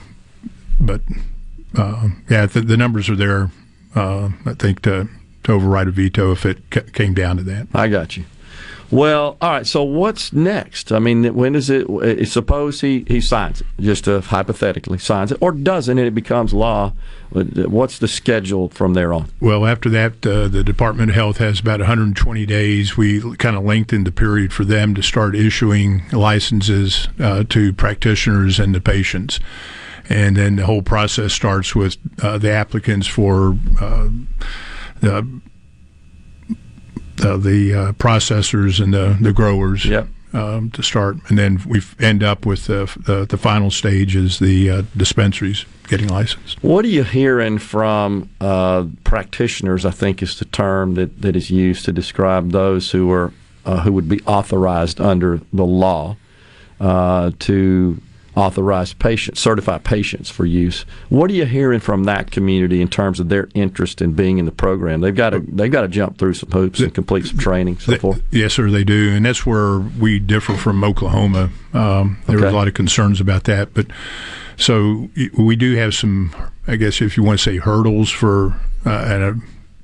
but 0.80 1.02
uh, 1.78 2.10
yeah, 2.30 2.48
the, 2.48 2.62
the 2.62 2.76
numbers 2.76 3.08
are 3.08 3.16
there. 3.16 3.52
Uh, 3.94 4.30
I 4.46 4.54
think 4.56 4.82
to 4.84 5.08
to 5.44 5.52
override 5.52 5.88
a 5.88 5.92
veto 5.92 6.32
if 6.32 6.46
it 6.46 6.58
c- 6.74 6.82
came 6.94 7.14
down 7.14 7.38
to 7.38 7.44
that. 7.44 7.68
I 7.74 7.88
got 7.88 8.18
you. 8.18 8.26
Well, 8.92 9.38
all 9.40 9.52
right. 9.52 9.66
So 9.66 9.84
what's 9.84 10.34
next? 10.34 10.92
I 10.92 11.00
mean, 11.00 11.34
when 11.34 11.56
is 11.56 11.70
it? 11.70 11.90
uh, 11.90 12.26
Suppose 12.26 12.82
he, 12.82 13.06
he 13.08 13.22
signs 13.22 13.62
it, 13.62 13.68
just 13.80 14.06
hypothetically 14.06 14.98
signs 14.98 15.32
it, 15.32 15.38
or 15.40 15.54
doesn't, 15.54 15.98
and 15.98 16.06
it 16.08 16.14
becomes 16.14 16.54
law. 16.54 16.94
Uh, 17.34 17.44
What's 17.70 18.00
the 18.00 18.10
schedule 18.10 18.68
from 18.70 18.94
there 18.94 19.14
on? 19.14 19.32
Well, 19.40 19.66
after 19.66 19.90
that, 19.92 20.26
uh, 20.28 20.50
the 20.50 20.64
Department 20.64 21.10
of 21.12 21.16
Health 21.16 21.38
has 21.38 21.62
about 21.62 21.80
120 21.80 22.46
days. 22.46 22.98
We 22.98 23.22
kind 23.38 23.56
of 23.56 23.64
lengthened 23.64 24.06
the 24.06 24.12
period 24.12 24.52
for 24.52 24.66
them 24.66 24.94
to 24.96 25.02
start 25.02 25.36
issuing 25.36 26.04
licenses 26.12 27.08
uh, 27.20 27.46
to 27.50 27.72
practitioners 27.72 28.60
and 28.60 28.76
the 28.76 28.82
patients. 28.82 29.40
And 30.10 30.36
then 30.36 30.58
the 30.58 30.66
whole 30.66 30.82
process 30.82 31.32
starts 31.32 31.74
with 31.74 31.96
uh, 32.22 32.38
the 32.38 32.52
applicants 32.52 33.08
for 33.08 33.56
uh, 33.80 34.10
the 35.00 35.42
uh, 37.24 37.38
the 37.38 37.74
uh, 37.74 37.92
processors 37.94 38.82
and 38.84 38.94
the, 38.94 39.18
the 39.22 39.34
growers 39.34 39.86
Yep. 39.86 40.08
um, 40.34 40.72
to 40.72 40.84
start. 40.84 41.18
And 41.30 41.38
then 41.38 41.62
we 41.68 41.82
end 42.00 42.24
up 42.24 42.46
with 42.46 42.68
the, 42.68 42.92
the, 43.06 43.26
the 43.26 43.38
final 43.38 43.72
stage 43.72 44.16
is 44.16 44.40
the 44.40 44.70
uh, 44.70 44.82
dispensaries 44.96 45.66
getting 45.88 46.08
licensed. 46.08 46.64
What 46.64 46.86
are 46.86 46.90
you 46.90 47.04
hearing 47.04 47.58
from 47.58 48.30
uh, 48.40 48.86
practitioners? 49.04 49.86
I 49.86 49.92
think 49.92 50.22
is 50.24 50.40
the 50.40 50.46
term 50.46 50.96
that, 50.96 51.22
that 51.22 51.36
is 51.36 51.50
used 51.52 51.86
to 51.86 51.92
describe 51.92 52.52
those 52.52 52.92
who 52.92 53.12
are 53.12 53.34
uh, 53.66 53.82
who 53.82 53.92
would 53.94 54.10
be 54.10 54.20
authorized 54.26 55.00
under 55.00 55.40
the 55.54 55.66
law 55.66 56.16
uh, 56.80 57.30
to 57.40 58.02
authorize 58.36 58.94
patients, 58.94 59.40
certify 59.40 59.78
patients 59.78 60.30
for 60.30 60.46
use. 60.46 60.86
What 61.10 61.30
are 61.30 61.34
you 61.34 61.46
hearing 61.46 61.80
from 61.82 62.06
that 62.06 62.32
community 62.32 62.82
in 62.82 62.88
terms 62.88 63.20
of 63.20 63.30
their 63.30 63.50
interest 63.54 64.02
in 64.02 64.14
being 64.14 64.38
in 64.38 64.46
the 64.46 64.52
program? 64.52 65.02
They've 65.02 65.16
got 65.16 65.32
to 65.32 65.40
they've 65.40 65.72
got 65.72 65.82
to 65.82 65.88
jump 65.88 66.18
through 66.18 66.36
some 66.36 66.50
hoops 66.52 66.80
and 66.80 66.94
complete 66.94 67.26
some 67.26 67.38
training, 67.38 67.80
so 67.80 67.98
forth. 67.98 68.22
Yes, 68.32 68.54
sir, 68.54 68.70
they 68.70 68.84
do, 68.84 69.12
and 69.14 69.26
that's 69.26 69.46
where 69.46 69.80
we 69.80 70.20
differ 70.20 70.56
from 70.56 70.84
Oklahoma. 70.84 71.50
Um, 71.74 72.18
there 72.28 72.38
was 72.38 72.46
Okay. 72.46 72.54
a 72.54 72.58
lot 72.58 72.68
of 72.68 72.74
concerns 72.74 73.20
about 73.20 73.44
that, 73.46 73.74
but 73.74 73.88
so 74.58 75.10
we 75.38 75.56
do 75.56 75.76
have 75.76 75.94
some, 75.94 76.32
I 76.68 76.76
guess, 76.76 77.02
if 77.02 77.18
you 77.18 77.24
want 77.24 77.40
to 77.40 77.44
say 77.44 77.58
hurdles 77.58 78.10
for, 78.10 78.56
uh, 78.86 78.90
and 78.90 79.24
a, 79.24 79.36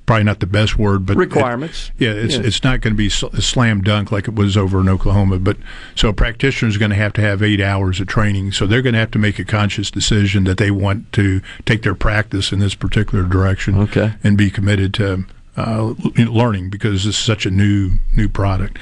probably 0.07 0.23
not 0.23 0.39
the 0.39 0.47
best 0.47 0.79
word, 0.79 1.05
but 1.05 1.15
Requirements. 1.17 1.91
yeah, 1.99 2.09
it's 2.11 2.35
Yeah. 2.35 2.41
it's 2.43 2.63
not 2.63 2.81
going 2.81 2.93
to 2.93 2.97
be 2.97 3.09
sl- 3.09 3.27
a 3.33 3.41
slam 3.41 3.81
dunk 3.81 4.11
like 4.11 4.27
it 4.27 4.33
was 4.33 4.57
over 4.57 4.79
in 4.81 4.89
Oklahoma. 4.89 5.37
But 5.37 5.57
so 5.93 6.09
a 6.09 6.13
practitioner 6.13 6.69
is 6.69 6.77
going 6.77 6.89
to 6.91 6.95
have 6.95 7.13
to 7.13 7.21
have 7.21 7.43
eight 7.43 7.61
hours 7.61 7.99
of 7.99 8.07
training, 8.07 8.53
so 8.53 8.65
they're 8.65 8.81
going 8.81 8.93
to 8.93 8.99
have 8.99 9.11
to 9.11 9.19
make 9.19 9.37
a 9.37 9.45
conscious 9.45 9.91
decision 9.91 10.45
that 10.45 10.57
they 10.57 10.71
want 10.71 11.11
to 11.13 11.41
take 11.65 11.83
their 11.83 11.93
practice 11.93 12.51
in 12.51 12.57
this 12.59 12.73
particular 12.73 13.23
direction, 13.25 13.77
Okay. 13.77 14.13
and 14.23 14.37
be 14.37 14.49
committed 14.49 14.93
to 14.95 15.25
uh, 15.57 15.93
learning 16.15 16.69
because 16.69 17.03
this 17.03 17.15
is 17.15 17.23
such 17.23 17.45
a 17.45 17.51
new 17.51 17.91
new 18.15 18.27
product. 18.29 18.79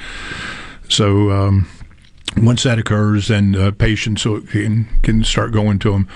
So. 0.88 1.30
Um, 1.32 1.68
once 2.38 2.64
that 2.64 2.78
occurs, 2.78 3.28
then 3.28 3.54
uh, 3.56 3.70
patients 3.70 4.24
can 4.24 4.86
can 5.02 5.24
start 5.24 5.52
going 5.52 5.78
to 5.78 5.92
them. 5.92 6.06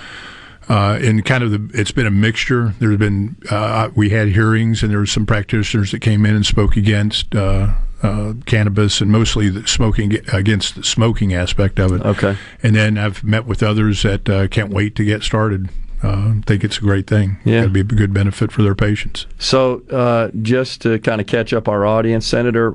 Uh, 0.71 0.97
and 1.01 1.25
kind 1.25 1.43
of 1.43 1.51
the, 1.51 1.77
it's 1.77 1.91
been 1.91 2.07
a 2.07 2.11
mixture. 2.11 2.73
There's 2.79 2.97
been 2.97 3.35
uh, 3.49 3.89
we 3.93 4.09
had 4.11 4.29
hearings, 4.29 4.83
and 4.83 4.89
there 4.89 4.99
were 4.99 5.05
some 5.05 5.25
practitioners 5.25 5.91
that 5.91 5.99
came 5.99 6.25
in 6.25 6.33
and 6.33 6.45
spoke 6.45 6.77
against 6.77 7.35
uh, 7.35 7.73
uh, 8.01 8.35
cannabis, 8.45 9.01
and 9.01 9.11
mostly 9.11 9.49
the 9.49 9.67
smoking 9.67 10.17
against 10.31 10.75
the 10.75 10.83
smoking 10.85 11.33
aspect 11.33 11.77
of 11.77 11.91
it. 11.91 12.01
Okay. 12.03 12.37
And 12.63 12.73
then 12.73 12.97
I've 12.97 13.21
met 13.21 13.45
with 13.45 13.61
others 13.61 14.03
that 14.03 14.29
uh, 14.29 14.47
can't 14.47 14.71
wait 14.71 14.95
to 14.95 15.03
get 15.03 15.23
started. 15.23 15.67
Uh, 16.01 16.35
think 16.45 16.63
it's 16.63 16.77
a 16.77 16.81
great 16.81 17.05
thing. 17.05 17.37
Yeah. 17.43 17.59
it'd 17.59 17.73
be 17.73 17.81
a 17.81 17.83
good 17.83 18.13
benefit 18.13 18.53
for 18.53 18.63
their 18.63 18.73
patients. 18.73 19.27
So, 19.39 19.81
uh, 19.91 20.29
just 20.41 20.79
to 20.83 20.99
kind 20.99 21.19
of 21.19 21.27
catch 21.27 21.51
up 21.51 21.67
our 21.67 21.85
audience, 21.85 22.25
Senator, 22.25 22.71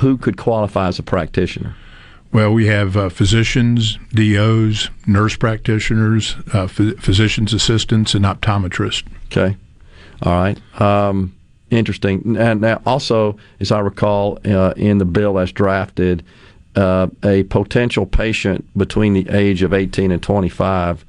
who 0.00 0.18
could 0.18 0.36
qualify 0.36 0.88
as 0.88 0.98
a 0.98 1.02
practitioner? 1.02 1.74
Well, 2.30 2.52
we 2.52 2.66
have 2.66 2.96
uh, 2.96 3.08
physicians, 3.08 3.98
DOs, 4.12 4.90
nurse 5.06 5.36
practitioners, 5.36 6.36
uh, 6.52 6.66
ph- 6.68 6.98
physicians 6.98 7.54
assistants, 7.54 8.14
and 8.14 8.24
optometrists. 8.24 9.04
Okay. 9.26 9.56
All 10.22 10.32
right. 10.32 10.80
Um, 10.80 11.34
interesting. 11.70 12.36
And 12.36 12.60
now, 12.60 12.82
also, 12.84 13.38
as 13.60 13.72
I 13.72 13.80
recall, 13.80 14.38
uh, 14.44 14.74
in 14.76 14.98
the 14.98 15.04
bill 15.04 15.38
as 15.38 15.52
drafted, 15.52 16.22
uh, 16.76 17.08
a 17.24 17.44
potential 17.44 18.04
patient 18.04 18.66
between 18.76 19.14
the 19.14 19.28
age 19.30 19.62
of 19.62 19.72
18 19.72 20.12
and 20.12 20.22
25 20.22 21.04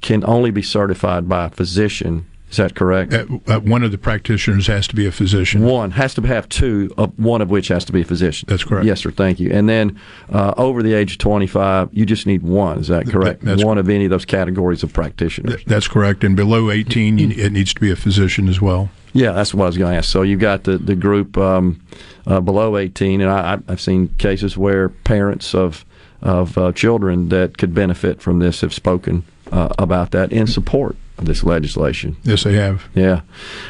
can 0.00 0.24
only 0.26 0.50
be 0.50 0.62
certified 0.62 1.28
by 1.28 1.46
a 1.46 1.50
physician. 1.50 2.26
Is 2.54 2.58
that 2.58 2.76
correct? 2.76 3.12
Uh, 3.12 3.26
uh, 3.48 3.58
one 3.58 3.82
of 3.82 3.90
the 3.90 3.98
practitioners 3.98 4.68
has 4.68 4.86
to 4.86 4.94
be 4.94 5.06
a 5.06 5.10
physician. 5.10 5.64
One 5.64 5.90
has 5.90 6.14
to 6.14 6.22
have 6.22 6.48
two, 6.48 6.94
uh, 6.96 7.08
one 7.16 7.42
of 7.42 7.50
which 7.50 7.66
has 7.66 7.84
to 7.86 7.92
be 7.92 8.02
a 8.02 8.04
physician. 8.04 8.46
That's 8.48 8.62
correct. 8.62 8.86
Yes, 8.86 9.00
sir. 9.00 9.10
Thank 9.10 9.40
you. 9.40 9.50
And 9.50 9.68
then 9.68 10.00
uh, 10.30 10.54
over 10.56 10.80
the 10.80 10.94
age 10.94 11.10
of 11.10 11.18
25, 11.18 11.88
you 11.90 12.06
just 12.06 12.28
need 12.28 12.44
one. 12.44 12.78
Is 12.78 12.86
that 12.86 13.08
correct? 13.08 13.40
that's 13.44 13.64
one 13.64 13.76
of 13.76 13.88
any 13.88 14.04
of 14.04 14.10
those 14.10 14.24
categories 14.24 14.84
of 14.84 14.92
practitioners. 14.92 15.56
Th- 15.56 15.66
that's 15.66 15.88
correct. 15.88 16.22
And 16.22 16.36
below 16.36 16.70
18, 16.70 17.18
you, 17.18 17.30
it 17.30 17.50
needs 17.50 17.74
to 17.74 17.80
be 17.80 17.90
a 17.90 17.96
physician 17.96 18.48
as 18.48 18.60
well. 18.60 18.88
Yeah, 19.12 19.32
that's 19.32 19.52
what 19.52 19.64
I 19.64 19.66
was 19.66 19.76
going 19.76 19.90
to 19.90 19.98
ask. 19.98 20.08
So 20.08 20.22
you've 20.22 20.38
got 20.38 20.62
the 20.62 20.78
the 20.78 20.94
group 20.94 21.36
um, 21.36 21.84
uh, 22.24 22.40
below 22.40 22.76
18, 22.76 23.20
and 23.20 23.30
I, 23.30 23.58
I've 23.66 23.80
seen 23.80 24.14
cases 24.18 24.56
where 24.56 24.90
parents 24.90 25.56
of 25.56 25.84
of 26.22 26.56
uh, 26.56 26.70
children 26.70 27.30
that 27.30 27.58
could 27.58 27.74
benefit 27.74 28.22
from 28.22 28.38
this 28.38 28.60
have 28.60 28.72
spoken 28.72 29.24
uh, 29.50 29.70
about 29.76 30.12
that 30.12 30.32
in 30.32 30.46
support 30.46 30.96
this 31.18 31.44
legislation. 31.44 32.16
Yes, 32.24 32.42
they 32.44 32.54
have. 32.54 32.88
Yeah. 32.94 33.20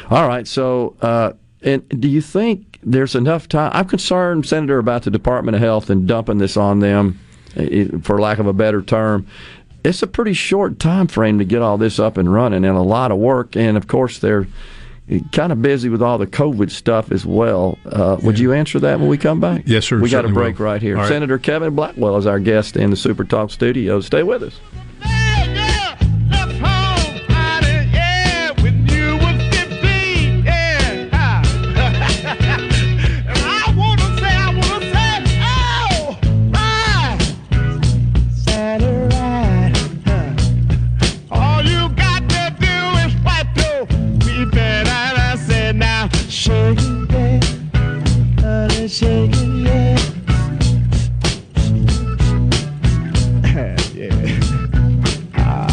All 0.09 0.27
right. 0.27 0.47
So, 0.47 0.95
uh, 1.01 1.33
and 1.61 1.87
do 1.89 2.07
you 2.07 2.21
think 2.21 2.79
there's 2.83 3.15
enough 3.15 3.47
time? 3.47 3.71
I'm 3.73 3.85
concerned, 3.87 4.45
Senator, 4.45 4.77
about 4.77 5.03
the 5.03 5.11
Department 5.11 5.55
of 5.55 5.61
Health 5.61 5.89
and 5.89 6.07
dumping 6.07 6.37
this 6.37 6.57
on 6.57 6.79
them, 6.79 7.19
for 8.03 8.19
lack 8.19 8.39
of 8.39 8.47
a 8.47 8.53
better 8.53 8.81
term. 8.81 9.27
It's 9.83 10.01
a 10.01 10.07
pretty 10.07 10.33
short 10.33 10.79
time 10.79 11.07
frame 11.07 11.37
to 11.39 11.45
get 11.45 11.61
all 11.61 11.77
this 11.77 11.99
up 11.99 12.17
and 12.17 12.31
running, 12.31 12.65
and 12.65 12.77
a 12.77 12.81
lot 12.81 13.11
of 13.11 13.17
work. 13.17 13.55
And 13.55 13.77
of 13.77 13.87
course, 13.87 14.19
they're 14.19 14.47
kind 15.31 15.51
of 15.51 15.61
busy 15.61 15.89
with 15.89 16.01
all 16.01 16.17
the 16.17 16.25
COVID 16.27 16.71
stuff 16.71 17.11
as 17.11 17.25
well. 17.25 17.77
Uh, 17.85 18.17
would 18.23 18.39
you 18.39 18.53
answer 18.53 18.79
that 18.79 18.99
when 18.99 19.07
we 19.07 19.17
come 19.17 19.39
back? 19.39 19.63
Yes, 19.65 19.85
sir. 19.85 19.99
We 19.99 20.09
got 20.09 20.25
a 20.25 20.29
break 20.29 20.57
will. 20.57 20.65
right 20.65 20.81
here. 20.81 20.95
All 20.95 21.03
right. 21.03 21.07
Senator 21.07 21.37
Kevin 21.37 21.75
Blackwell 21.75 22.17
is 22.17 22.25
our 22.25 22.39
guest 22.39 22.75
in 22.75 22.89
the 22.89 22.95
Super 22.95 23.23
Talk 23.23 23.51
studio. 23.51 24.01
Stay 24.01 24.23
with 24.23 24.41
us. 24.41 24.59
Ah, 55.37 55.67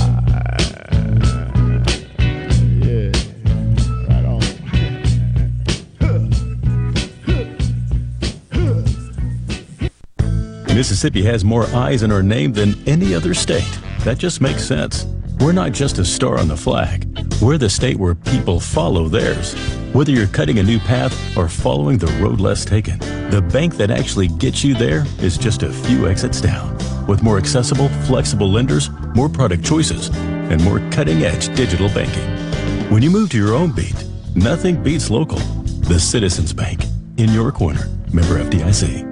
Mississippi 10.74 11.22
has 11.22 11.44
more 11.44 11.66
eyes 11.66 12.02
in 12.02 12.10
her 12.10 12.24
name 12.24 12.52
than 12.52 12.74
any 12.88 13.14
other 13.14 13.34
state. 13.34 13.62
That 14.00 14.18
just 14.18 14.40
makes 14.40 14.66
sense. 14.66 15.06
We're 15.38 15.52
not 15.52 15.70
just 15.70 15.98
a 15.98 16.04
star 16.04 16.38
on 16.38 16.48
the 16.48 16.56
flag. 16.56 17.06
We're 17.40 17.58
the 17.58 17.70
state 17.70 17.98
where 17.98 18.16
people 18.16 18.58
follow 18.58 19.06
theirs. 19.08 19.54
Whether 19.92 20.12
you're 20.12 20.26
cutting 20.28 20.58
a 20.58 20.62
new 20.62 20.78
path 20.78 21.36
or 21.36 21.50
following 21.50 21.98
the 21.98 22.06
road 22.12 22.40
less 22.40 22.64
taken, 22.64 22.98
the 23.28 23.46
bank 23.52 23.76
that 23.76 23.90
actually 23.90 24.28
gets 24.28 24.64
you 24.64 24.74
there 24.74 25.04
is 25.20 25.36
just 25.36 25.62
a 25.62 25.70
few 25.70 26.08
exits 26.08 26.40
down. 26.40 26.78
With 27.06 27.22
more 27.22 27.36
accessible, 27.36 27.90
flexible 28.06 28.50
lenders, 28.50 28.88
more 29.14 29.28
product 29.28 29.62
choices, 29.62 30.08
and 30.08 30.64
more 30.64 30.78
cutting 30.92 31.24
edge 31.24 31.54
digital 31.54 31.88
banking. 31.90 32.26
When 32.90 33.02
you 33.02 33.10
move 33.10 33.28
to 33.30 33.36
your 33.36 33.52
own 33.52 33.72
beat, 33.72 34.06
nothing 34.34 34.82
beats 34.82 35.10
local. 35.10 35.40
The 35.90 36.00
Citizens 36.00 36.54
Bank. 36.54 36.84
In 37.18 37.28
your 37.34 37.52
corner. 37.52 37.86
Member 38.14 38.42
FDIC. 38.42 39.11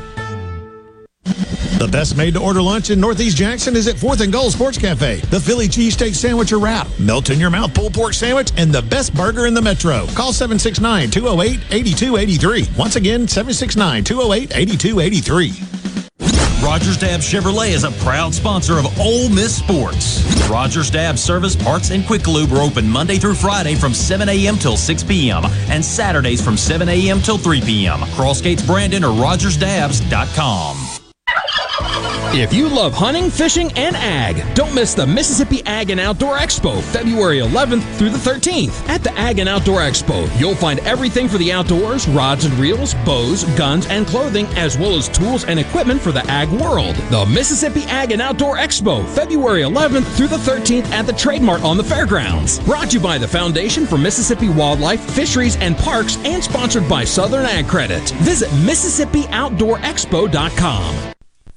The 1.81 1.87
best 1.87 2.15
made 2.15 2.35
to 2.35 2.39
order 2.39 2.61
lunch 2.61 2.91
in 2.91 2.99
Northeast 2.99 3.35
Jackson 3.35 3.75
is 3.75 3.87
at 3.87 3.95
4th 3.95 4.21
and 4.21 4.31
Gold 4.31 4.53
Sports 4.53 4.77
Cafe. 4.77 5.15
The 5.15 5.39
Philly 5.39 5.67
cheesesteak 5.67 6.13
sandwich 6.13 6.51
or 6.51 6.59
wrap, 6.59 6.87
melt 6.99 7.31
in 7.31 7.39
your 7.39 7.49
mouth 7.49 7.73
pulled 7.73 7.95
pork 7.95 8.13
sandwich, 8.13 8.51
and 8.55 8.71
the 8.71 8.83
best 8.83 9.15
burger 9.15 9.47
in 9.47 9.55
the 9.55 9.63
metro. 9.63 10.05
Call 10.13 10.31
769 10.31 11.09
208 11.09 11.59
8283. 11.71 12.67
Once 12.77 12.97
again, 12.97 13.27
769 13.27 14.03
208 14.03 14.55
8283. 14.55 16.63
Rogers 16.63 16.99
Dabbs 16.99 17.25
Chevrolet 17.25 17.71
is 17.71 17.83
a 17.83 17.91
proud 18.03 18.35
sponsor 18.35 18.77
of 18.77 18.85
Ole 18.99 19.29
Miss 19.29 19.55
Sports. 19.55 20.23
Rogers 20.47 20.91
Dabbs 20.91 21.23
Service, 21.23 21.55
Parts, 21.55 21.89
and 21.89 22.05
Quick 22.05 22.27
Lube 22.27 22.53
are 22.53 22.61
open 22.61 22.87
Monday 22.87 23.17
through 23.17 23.33
Friday 23.33 23.73
from 23.73 23.95
7 23.95 24.29
a.m. 24.29 24.57
till 24.57 24.77
6 24.77 25.03
p.m. 25.05 25.45
and 25.71 25.83
Saturdays 25.83 26.45
from 26.45 26.57
7 26.57 26.87
a.m. 26.87 27.21
till 27.21 27.39
3 27.39 27.59
p.m. 27.61 28.01
Crossgates 28.13 28.63
Brandon 28.67 29.03
or 29.03 29.19
RogersDabs.com. 29.19 31.00
If 32.33 32.53
you 32.53 32.69
love 32.69 32.93
hunting, 32.93 33.29
fishing, 33.29 33.73
and 33.73 33.93
ag, 33.93 34.55
don't 34.55 34.73
miss 34.73 34.93
the 34.93 35.05
Mississippi 35.05 35.61
Ag 35.65 35.89
and 35.89 35.99
Outdoor 35.99 36.37
Expo, 36.37 36.81
February 36.81 37.39
11th 37.39 37.83
through 37.97 38.11
the 38.11 38.17
13th. 38.17 38.87
At 38.87 39.03
the 39.03 39.11
Ag 39.19 39.39
and 39.39 39.49
Outdoor 39.49 39.81
Expo, 39.81 40.29
you'll 40.39 40.55
find 40.55 40.79
everything 40.79 41.27
for 41.27 41.37
the 41.37 41.51
outdoors 41.51 42.07
rods 42.07 42.45
and 42.45 42.53
reels, 42.53 42.93
bows, 43.05 43.43
guns, 43.57 43.85
and 43.87 44.07
clothing, 44.07 44.45
as 44.55 44.77
well 44.77 44.95
as 44.95 45.09
tools 45.09 45.43
and 45.43 45.59
equipment 45.59 45.99
for 45.99 46.13
the 46.13 46.25
ag 46.27 46.47
world. 46.51 46.95
The 47.09 47.25
Mississippi 47.25 47.83
Ag 47.87 48.13
and 48.13 48.21
Outdoor 48.21 48.55
Expo, 48.55 49.05
February 49.09 49.63
11th 49.63 50.05
through 50.15 50.29
the 50.29 50.37
13th 50.37 50.89
at 50.91 51.05
the 51.05 51.11
Trade 51.11 51.41
Mart 51.41 51.63
on 51.63 51.75
the 51.75 51.83
fairgrounds. 51.83 52.61
Brought 52.61 52.91
to 52.91 52.97
you 52.97 53.03
by 53.03 53.17
the 53.17 53.27
Foundation 53.27 53.85
for 53.85 53.97
Mississippi 53.97 54.47
Wildlife, 54.47 55.01
Fisheries, 55.11 55.57
and 55.57 55.75
Parks, 55.75 56.15
and 56.23 56.41
sponsored 56.41 56.87
by 56.87 57.03
Southern 57.03 57.45
Ag 57.45 57.67
Credit. 57.67 58.09
Visit 58.21 58.47
MississippiOutdoorExpo.com. 58.51 61.10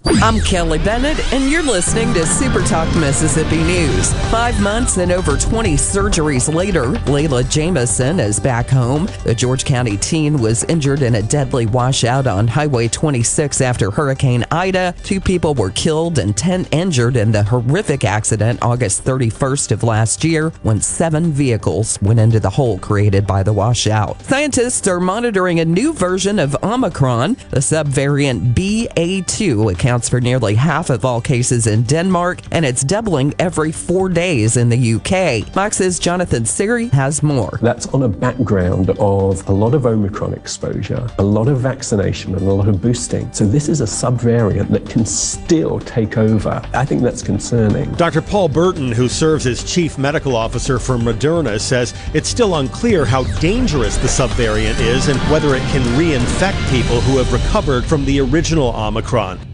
I'm 0.07 0.39
Kelly 0.41 0.79
Bennett, 0.79 1.19
and 1.33 1.51
you're 1.51 1.63
listening 1.63 2.13
to 2.13 2.27
Super 2.27 2.61
Talk 2.61 2.95
Mississippi 2.97 3.57
News. 3.57 4.13
Five 4.31 4.61
months 4.61 4.99
and 4.99 5.11
over 5.11 5.39
20 5.39 5.75
surgeries 5.77 6.53
later, 6.53 6.85
Layla 7.07 7.49
Jamison 7.51 8.21
is 8.21 8.39
back 8.39 8.69
home. 8.69 9.09
The 9.25 9.35
George 9.35 9.65
County 9.65 9.97
teen 9.97 10.39
was 10.39 10.63
injured 10.65 11.01
in 11.01 11.15
a 11.15 11.23
deadly 11.23 11.65
washout 11.65 12.27
on 12.27 12.47
Highway 12.47 12.89
26 12.89 13.63
after 13.63 13.91
Hurricane 13.91 14.45
Ida. 14.51 14.95
Two 15.05 15.23
people 15.23 15.55
were 15.55 15.71
killed 15.71 16.19
and 16.19 16.37
10 16.37 16.67
injured 16.67 17.17
in 17.17 17.33
the 17.33 17.43
horrific 17.43 18.05
accident 18.05 18.59
August 18.61 19.05
31st 19.05 19.73
of 19.73 19.83
last 19.83 20.23
year 20.23 20.51
when 20.63 20.83
seven 20.83 21.33
vehicles 21.33 21.99
went 22.03 22.21
into 22.21 22.41
the 22.41 22.51
hole 22.51 22.79
created 22.79 23.27
by 23.27 23.43
the 23.43 23.55
washout. 23.55 24.21
Scientists 24.23 24.87
are 24.87 25.01
monitoring 25.01 25.61
a 25.61 25.65
new 25.65 25.95
version 25.95 26.39
of 26.39 26.55
Omicron. 26.63 27.37
The 27.51 27.61
subvariant 27.61 28.53
BA2 28.55 29.73
accounts 29.73 29.94
for 30.03 30.21
nearly 30.21 30.55
half 30.55 30.91
of 30.91 31.05
all 31.05 31.21
cases 31.21 31.67
in 31.67 31.83
Denmark, 31.85 32.41
and 32.51 32.65
it's 32.65 32.83
doubling 32.83 33.33
every 33.39 33.71
four 33.71 34.09
days 34.09 34.57
in 34.57 34.69
the 34.69 34.95
UK. 34.95 35.47
Fox's 35.53 35.99
Jonathan 35.99 36.43
Serrie 36.43 36.91
has 36.91 37.23
more. 37.23 37.59
That's 37.63 37.87
on 37.89 38.03
a 38.03 38.09
background 38.09 38.91
of 38.91 39.49
a 39.49 39.53
lot 39.53 39.75
of 39.75 39.87
Omicron 39.87 40.35
exposure, 40.35 41.07
a 41.19 41.23
lot 41.23 41.49
of 41.49 41.61
vaccination, 41.61 42.35
and 42.35 42.47
a 42.47 42.53
lot 42.53 42.69
of 42.69 42.83
boosting. 42.83 43.33
So 43.33 43.47
this 43.47 43.69
is 43.69 43.81
a 43.81 43.85
subvariant 43.85 44.69
that 44.71 44.89
can 44.89 45.07
still 45.07 45.79
take 45.81 46.19
over. 46.19 46.61
I 46.75 46.85
think 46.85 47.03
that's 47.03 47.23
concerning. 47.23 47.93
Dr. 47.93 48.23
Paul 48.23 48.49
Burton, 48.49 48.91
who 48.91 49.09
serves 49.09 49.47
as 49.47 49.63
chief 49.63 49.97
medical 49.99 50.35
officer 50.35 50.79
for 50.79 50.97
Moderna, 50.97 51.61
says 51.61 51.95
it's 52.15 52.29
still 52.29 52.57
unclear 52.57 53.05
how 53.05 53.25
dangerous 53.41 53.97
the 53.97 54.09
subvariant 54.09 54.81
is 54.81 55.09
and 55.09 55.19
whether 55.31 55.55
it 55.55 55.63
can 55.71 55.83
reinfect 55.99 56.71
people 56.71 57.01
who 57.03 57.19
have 57.19 57.33
recovered 57.33 57.85
from 57.85 58.05
the 58.05 58.21
original 58.21 58.69
Omicron. 58.75 59.54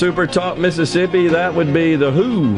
Super 0.00 0.26
Talk 0.26 0.56
Mississippi. 0.56 1.28
That 1.28 1.54
would 1.54 1.74
be 1.74 1.94
the 1.94 2.10
Who. 2.10 2.54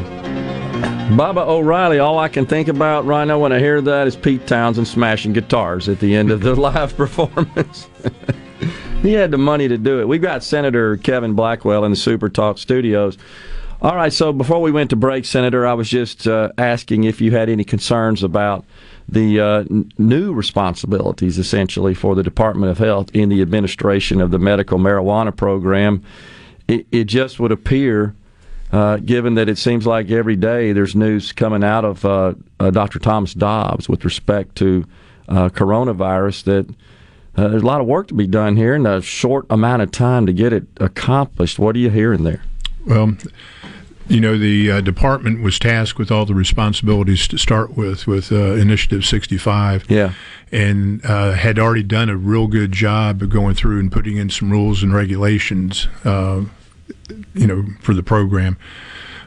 Baba 1.17 1.41
O'Riley. 1.41 1.99
All 1.99 2.21
I 2.21 2.29
can 2.29 2.47
think 2.47 2.69
about 2.69 3.05
right 3.05 3.25
now 3.25 3.41
when 3.41 3.53
I 3.53 3.59
hear 3.59 3.81
that 3.81 4.07
is 4.07 4.15
Pete 4.15 4.47
Townshend 4.47 4.87
smashing 4.87 5.33
guitars 5.33 5.89
at 5.89 5.99
the 5.99 6.15
end 6.15 6.31
of 6.31 6.43
the 6.43 6.55
live 6.61 6.97
performance. 6.97 7.89
he 9.03 9.15
had 9.15 9.33
the 9.33 9.39
money 9.39 9.67
to 9.67 9.77
do 9.77 9.99
it. 9.99 10.07
We've 10.07 10.23
got 10.23 10.45
Senator 10.45 10.97
Kevin 10.99 11.33
Blackwell 11.33 11.85
in 11.85 11.91
the 11.91 11.97
Super 11.97 12.29
Talk 12.29 12.59
studios. 12.59 13.19
All 13.81 13.97
right, 13.97 14.13
so 14.13 14.33
before 14.33 14.63
we 14.63 14.71
went 14.71 14.91
to 14.91 14.97
break, 14.97 15.25
Senator, 15.25 15.67
I 15.67 15.75
was 15.75 15.91
just 15.91 16.29
uh, 16.29 16.51
asking 16.59 17.03
if 17.03 17.21
you 17.21 17.33
had 17.33 17.49
any 17.49 17.65
concerns 17.65 18.23
about 18.23 18.65
the 19.09 19.41
uh, 19.41 19.65
n- 19.69 19.91
new 19.99 20.33
responsibilities, 20.33 21.39
essentially, 21.39 21.93
for 21.93 22.15
the 22.15 22.23
Department 22.23 22.71
of 22.71 22.79
Health 22.79 23.11
in 23.13 23.31
the 23.31 23.43
administration 23.43 24.21
of 24.21 24.31
the 24.31 24.39
medical 24.39 24.79
marijuana 24.79 25.37
program. 25.37 26.05
It, 26.73 26.87
it 26.91 27.05
just 27.05 27.39
would 27.41 27.53
appear, 27.53 28.15
uh, 28.73 28.97
given 28.99 29.35
that 29.35 29.49
it 29.49 29.59
seems 29.59 29.87
like 29.87 30.11
every 30.11 30.37
day 30.37 30.73
there's 30.73 30.95
news 30.95 31.33
coming 31.33 31.63
out 31.63 31.85
of 31.85 32.05
uh, 32.05 32.35
uh, 32.59 32.71
Dr. 32.71 32.99
Thomas 32.99 33.35
Dobbs 33.35 33.89
with 33.89 34.05
respect 34.05 34.57
to 34.57 34.85
uh, 35.29 35.49
coronavirus, 35.49 36.45
that 36.45 36.69
uh, 37.37 37.49
there's 37.49 37.63
a 37.63 37.67
lot 37.67 37.81
of 37.81 37.87
work 37.87 38.09
to 38.09 38.15
be 38.15 38.27
done 38.27 38.57
here 38.57 38.75
in 38.75 38.87
a 38.87 39.01
short 39.01 39.47
amount 39.51 39.83
of 39.83 39.91
time 39.91 40.27
to 40.27 40.33
get 40.33 40.53
it 40.53 40.65
accomplished. 40.79 41.59
What 41.59 41.77
are 41.77 41.79
you 41.79 41.91
hearing 41.91 42.25
there? 42.25 42.43
Well, 42.87 43.17
you 44.09 44.21
know, 44.21 44.37
the 44.37 44.71
uh, 44.71 44.81
department 44.81 45.43
was 45.43 45.59
tasked 45.59 45.99
with 45.99 46.11
all 46.11 46.27
the 46.27 46.35
responsibilities 46.35 47.29
to 47.29 47.39
start 47.39 47.77
with, 47.77 48.07
with 48.07 48.33
uh, 48.33 48.55
Initiative 48.55 49.05
65. 49.05 49.87
Yeah. 49.89 50.13
And 50.51 51.05
uh, 51.07 51.33
had 51.33 51.59
already 51.59 51.83
done 51.83 52.11
a 52.11 52.17
real 52.17 52.47
good 52.47 52.73
job 52.73 53.23
of 53.23 53.31
going 53.31 53.55
through 53.55 53.81
and 53.81 53.91
putting 53.91 54.17
in 54.17 54.29
some 54.29 54.51
rules 54.51 54.83
and 54.83 54.93
regulations, 54.93 55.89
uh, 56.05 56.45
you 57.35 57.47
know, 57.47 57.65
for 57.81 57.95
the 57.95 58.03
program. 58.03 58.57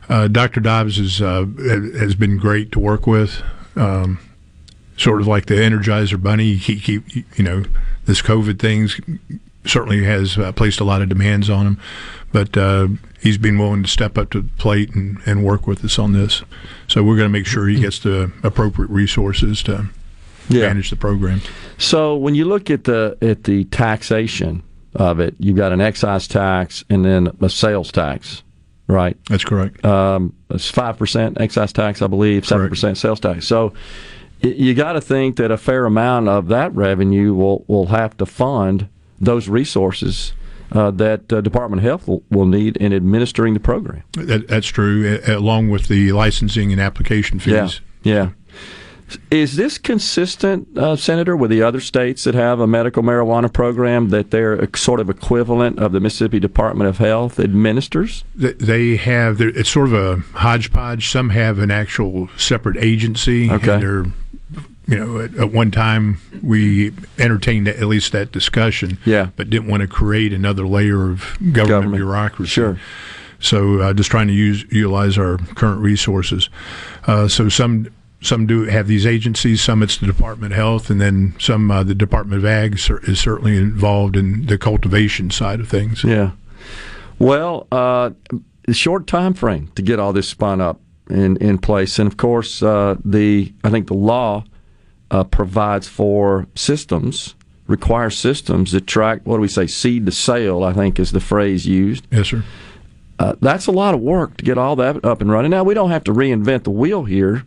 Uh, 0.08 0.28
Dr. 0.28 0.60
Dobbs 0.60 1.00
is, 1.00 1.22
uh, 1.22 1.46
has 1.98 2.16
been 2.16 2.38
great 2.38 2.72
to 2.74 2.80
work 2.80 3.08
with. 3.08 3.42
Um, 3.76 4.20
sort 4.98 5.20
of 5.20 5.28
like 5.28 5.48
the 5.48 5.56
Energizer 5.56 6.22
Bunny. 6.22 6.56
He, 6.56 6.76
he, 6.76 7.26
you 7.36 7.44
know, 7.44 7.64
this 8.06 8.22
COVID 8.22 8.60
things 8.60 9.00
certainly 9.66 10.04
has 10.04 10.38
uh, 10.38 10.52
placed 10.52 10.80
a 10.80 10.84
lot 10.84 11.02
of 11.02 11.10
demands 11.10 11.50
on 11.50 11.66
him, 11.66 11.80
but 12.32 12.56
uh, 12.56 12.88
he's 13.20 13.38
been 13.40 13.58
willing 13.58 13.82
to 13.84 13.90
step 13.90 14.18
up 14.18 14.30
to 14.30 14.42
the 14.42 14.50
plate 14.58 14.94
and, 14.94 15.18
and 15.26 15.44
work 15.44 15.66
with 15.66 15.84
us 15.84 15.98
on 15.98 16.14
this. 16.14 16.44
So 16.88 17.04
we're 17.04 17.18
going 17.18 17.26
to 17.28 17.34
make 17.34 17.48
sure 17.48 17.68
he 17.68 17.82
gets 17.82 17.98
the 18.00 18.32
appropriate 18.44 18.92
resources 18.92 19.64
to 19.64 19.88
Yeah. 20.48 20.68
manage 20.68 20.92
the 20.92 20.96
program. 20.96 21.42
So 21.80 22.16
when 22.16 22.36
you 22.36 22.46
look 22.46 22.70
at 22.70 22.84
the 22.84 23.18
at 23.24 23.46
the 23.46 23.64
taxation 23.66 24.62
of 24.96 25.20
it, 25.20 25.36
you've 25.40 25.58
got 25.58 25.72
an 25.72 25.82
excise 25.82 26.28
tax 26.28 26.84
and 26.90 27.06
then 27.06 27.36
a 27.42 27.50
sales 27.50 27.92
tax, 27.92 28.44
right? 28.88 29.18
That's 29.30 29.44
correct. 29.44 29.84
Um, 29.86 30.36
it's 30.50 30.70
five 30.70 30.98
percent 30.98 31.40
excise 31.40 31.74
tax, 31.74 32.02
I 32.02 32.08
believe, 32.08 32.46
seven 32.46 32.70
percent 32.70 32.98
sales 32.98 33.20
tax. 33.20 33.48
So 33.48 33.74
you 34.42 34.74
got 34.74 34.94
to 34.94 35.02
think 35.02 35.38
that 35.38 35.52
a 35.52 35.58
fair 35.58 35.86
amount 35.86 36.30
of 36.30 36.48
that 36.48 36.74
revenue 36.76 37.34
will 37.34 37.66
will 37.68 37.88
have 37.88 38.18
to 38.18 38.26
fund 38.26 38.88
those 39.20 39.48
resources 39.48 40.34
uh, 40.72 40.92
that 40.92 41.32
uh, 41.32 41.42
Department 41.42 41.80
of 41.80 41.84
Health 41.84 42.08
will, 42.08 42.24
will, 42.30 42.46
need 42.46 42.76
in 42.78 42.92
administering 42.92 43.54
the 43.54 43.60
program. 43.60 44.04
That, 44.14 44.48
that's 44.48 44.68
true, 44.68 45.20
along 45.28 45.70
with 45.70 45.88
the 45.88 46.12
licensing 46.12 46.72
and 46.72 46.82
application 46.82 47.40
fees. 47.40 47.54
Yeah. 47.54 47.70
Yeah. 48.04 48.30
Is 49.30 49.56
this 49.56 49.78
consistent, 49.78 50.78
uh, 50.78 50.96
Senator, 50.96 51.38
with 51.38 51.52
the 51.52 51.62
other 51.62 51.80
states 51.80 52.24
that 52.24 52.34
have 52.34 52.60
a 52.60 52.68
medical 52.68 53.04
marijuana 53.04 53.52
program 53.52 54.10
that 54.10 54.32
they're 54.32 54.68
sort 54.76 55.00
of 55.00 55.10
equivalent 55.10 55.80
of 55.80 55.92
the 55.92 56.00
Mississippi 56.00 56.40
Department 56.40 56.90
of 56.90 56.98
Health 56.98 57.40
administers? 57.40 58.24
They 58.36 58.96
have. 58.96 59.40
It's 59.42 59.70
sort 59.70 59.90
of 59.90 59.94
a 59.94 60.18
hodgepodge. 60.38 61.10
Some 61.10 61.30
have 61.30 61.60
an 61.60 61.70
actual 61.70 62.30
separate 62.38 62.78
agency. 62.78 63.52
Okay. 63.52 63.80
they're 63.80 64.06
you 64.88 65.00
know, 65.00 65.20
at, 65.20 65.36
at, 65.36 65.52
one 65.52 65.72
time 65.72 66.20
we 66.44 66.92
entertained 67.18 67.68
at 67.68 67.82
least 67.82 68.12
that 68.12 68.32
discussion, 68.32 69.00
yeah. 69.04 69.30
but 69.36 69.50
didn't 69.50 69.68
want 69.68 69.82
to 69.82 69.88
create 69.88 70.32
another 70.32 70.68
layer 70.68 71.10
of 71.10 71.22
government, 71.40 71.68
government. 71.68 71.96
bureaucracy. 71.96 72.52
Sure. 72.52 72.80
So 73.40 73.82
uh, 73.82 73.94
just 73.94 74.12
trying 74.12 74.28
to 74.28 74.34
use 74.34 74.64
utilize 74.72 75.18
our 75.18 75.38
current 75.38 75.82
resources. 75.82 76.50
Uh, 77.08 77.28
so 77.28 77.50
some 77.50 77.88
some 78.22 78.48
do 78.48 78.64
have 78.66 78.88
these 78.88 79.06
agencies. 79.06 79.62
Some 79.62 79.84
it's 79.84 79.98
the 79.98 80.08
Department 80.08 80.54
of 80.54 80.58
Health, 80.58 80.90
and 80.90 81.00
then 81.00 81.36
some 81.40 81.70
uh, 81.70 81.84
the 81.84 81.96
Department 81.96 82.40
of 82.40 82.46
Ag 82.46 82.76
is 82.76 83.20
certainly 83.20 83.58
involved 83.58 84.16
in 84.16 84.46
the 84.48 84.58
cultivation 84.58 85.30
side 85.30 85.60
of 85.60 85.68
things. 85.68 86.04
Yeah. 86.04 86.32
Well, 87.20 87.68
uh, 87.72 88.12
short 88.72 89.08
time 89.08 89.34
frame 89.34 89.72
to 89.76 89.82
get 89.82 90.00
all 90.00 90.14
this 90.14 90.28
spun 90.28 90.62
up 90.62 90.80
in 91.10 91.38
in 91.38 91.60
place, 91.60 92.00
and 92.00 92.08
of 92.08 92.18
course 92.18 92.64
uh, 92.64 92.96
the 93.04 93.54
I 93.64 93.70
think 93.70 93.88
the 93.88 93.94
law 93.94 94.44
uh, 95.12 95.24
provides 95.24 95.88
for 95.88 96.48
systems, 96.56 97.36
requires 97.68 98.18
systems 98.18 98.72
that 98.72 98.88
track, 98.88 99.22
what 99.24 99.38
do 99.38 99.42
we 99.42 99.48
say, 99.48 99.68
seed 99.68 100.06
to 100.06 100.12
sale, 100.12 100.64
I 100.64 100.74
think 100.74 101.00
is 101.00 101.12
the 101.12 101.20
phrase 101.20 101.66
used. 101.66 102.08
Yes, 102.12 102.30
sir. 102.30 102.44
Uh, 103.18 103.36
that's 103.40 103.68
a 103.68 103.72
lot 103.72 103.94
of 103.94 104.02
work 104.02 104.36
to 104.38 104.44
get 104.44 104.58
all 104.58 104.76
that 104.76 105.06
up 105.06 105.22
and 105.22 105.32
running. 105.32 105.52
Now, 105.52 105.64
we 105.64 105.74
don't 105.74 105.92
have 105.92 106.04
to 106.06 106.14
reinvent 106.14 106.64
the 106.64 106.72
wheel 106.72 107.06
here 107.06 107.46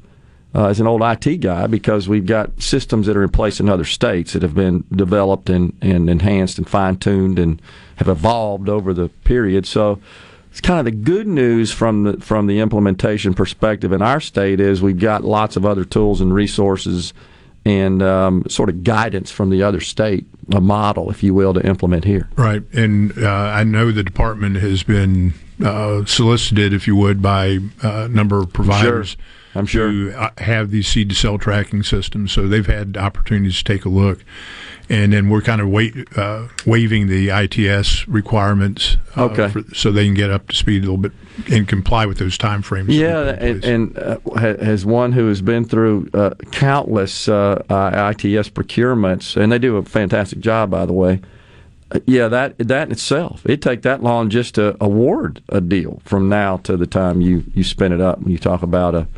uh, 0.55 0.67
as 0.67 0.81
an 0.81 0.87
old 0.87 1.03
IT 1.03 1.39
guy 1.39 1.67
because 1.67 2.09
we've 2.09 2.27
got 2.27 2.61
systems 2.61 3.07
that 3.07 3.17
are 3.17 3.23
in 3.23 3.29
place 3.29 3.61
in 3.61 3.69
other 3.69 3.85
states 3.85 4.33
that 4.33 4.43
have 4.43 4.55
been 4.55 4.85
developed 4.91 5.51
and, 5.51 5.77
and 5.81 6.09
enhanced 6.09 6.59
and 6.59 6.69
fine 6.69 6.97
tuned 6.97 7.39
and 7.39 7.61
have 7.97 8.09
evolved 8.09 8.69
over 8.69 8.95
the 8.95 9.09
period. 9.25 9.67
So, 9.67 10.01
it's 10.51 10.63
kind 10.63 10.79
of 10.79 10.87
the 10.87 10.91
good 10.91 11.27
news 11.29 11.71
from 11.71 12.05
the 12.05 12.21
from 12.21 12.47
the 12.47 12.61
implementation 12.61 13.35
perspective 13.35 13.93
in 13.93 14.01
our 14.01 14.19
state 14.19 14.61
is 14.61 14.81
we've 14.81 14.99
got 14.99 15.23
lots 15.23 15.57
of 15.57 15.67
other 15.67 15.85
tools 15.85 16.23
and 16.23 16.35
resources 16.35 17.13
and 17.65 18.03
um, 18.03 18.45
sort 18.49 18.71
of 18.71 18.83
guidance 18.83 19.31
from 19.31 19.51
the 19.51 19.63
other 19.63 19.81
state, 19.81 20.27
a 20.53 20.61
model, 20.61 21.11
if 21.11 21.23
you 21.23 21.35
will, 21.35 21.53
to 21.53 21.67
implement 21.67 22.05
here. 22.05 22.29
Right, 22.35 22.63
and 22.73 23.17
uh, 23.19 23.29
I 23.29 23.63
know 23.65 23.93
the 23.93 24.03
department 24.03 24.57
has 24.57 24.83
been 24.83 25.35
uh, 25.63 26.07
solicited, 26.07 26.73
if 26.73 26.87
you 26.87 26.97
would, 26.97 27.21
by 27.21 27.59
uh, 27.85 28.05
a 28.05 28.09
number 28.09 28.39
of 28.39 28.53
providers. 28.53 29.11
Sure. 29.11 29.25
I'm 29.59 29.67
sure 29.67 29.91
to 29.91 30.13
uh, 30.19 30.31
have 30.39 30.71
these 30.71 30.89
seed 30.89 31.11
to 31.11 31.15
sale 31.15 31.39
tracking 31.39 31.83
systems, 31.83 32.33
so 32.33 32.47
they've 32.47 32.67
had 32.67 32.97
opportunities 32.97 33.59
to 33.59 33.65
take 33.65 33.85
a 33.85 33.89
look 33.89 34.25
and 34.91 35.13
then 35.13 35.29
we're 35.29 35.43
kind 35.43 35.61
of 35.61 35.69
wait, 35.69 35.95
uh, 36.17 36.49
waiving 36.65 37.09
the 37.09 37.29
ITS 37.29 38.09
requirements, 38.09 38.97
uh, 39.17 39.25
okay, 39.25 39.49
for, 39.49 39.63
so 39.75 39.93
they 39.93 40.07
can 40.07 40.15
get 40.15 40.31
up 40.31 40.49
to 40.49 40.57
speed 40.57 40.79
a 40.79 40.81
little 40.81 40.97
bit 40.97 41.13
and 41.51 41.69
comply 41.69 42.07
with 42.07 42.19
those 42.19 42.39
time 42.39 42.63
frames. 42.63 42.89
Yeah, 42.89 43.37
and, 43.39 43.65
and 43.65 43.99
uh, 43.99 44.19
as 44.35 44.87
one 44.87 45.13
who 45.13 45.29
has 45.29 45.43
been 45.43 45.65
through 45.65 46.09
uh, 46.15 46.31
countless 46.53 47.29
uh, 47.29 47.63
ITS 47.69 48.49
procurements, 48.49 49.37
and 49.37 49.53
they 49.53 49.59
do 49.59 49.77
a 49.77 49.83
fantastic 49.83 50.41
job, 50.41 50.71
by 50.71 50.87
the 50.87 50.95
way. 50.95 51.21
Yeah, 52.05 52.29
that 52.29 52.59
that 52.59 52.89
in 52.89 52.93
itself, 52.93 53.47
it 53.47 53.63
take 53.63 53.81
that 53.81 54.03
long 54.03 54.29
just 54.29 54.57
to 54.57 54.77
award 54.79 55.43
a 55.49 55.59
deal 55.59 56.03
from 56.05 56.29
now 56.29 56.59
to 56.59 56.77
the 56.77 56.87
time 56.87 57.23
you 57.23 57.45
you 57.55 57.65
spin 57.65 57.93
it 57.93 58.01
up. 58.01 58.21
When 58.21 58.31
you 58.31 58.37
talk 58.37 58.63
about 58.63 58.95
a 58.95 59.09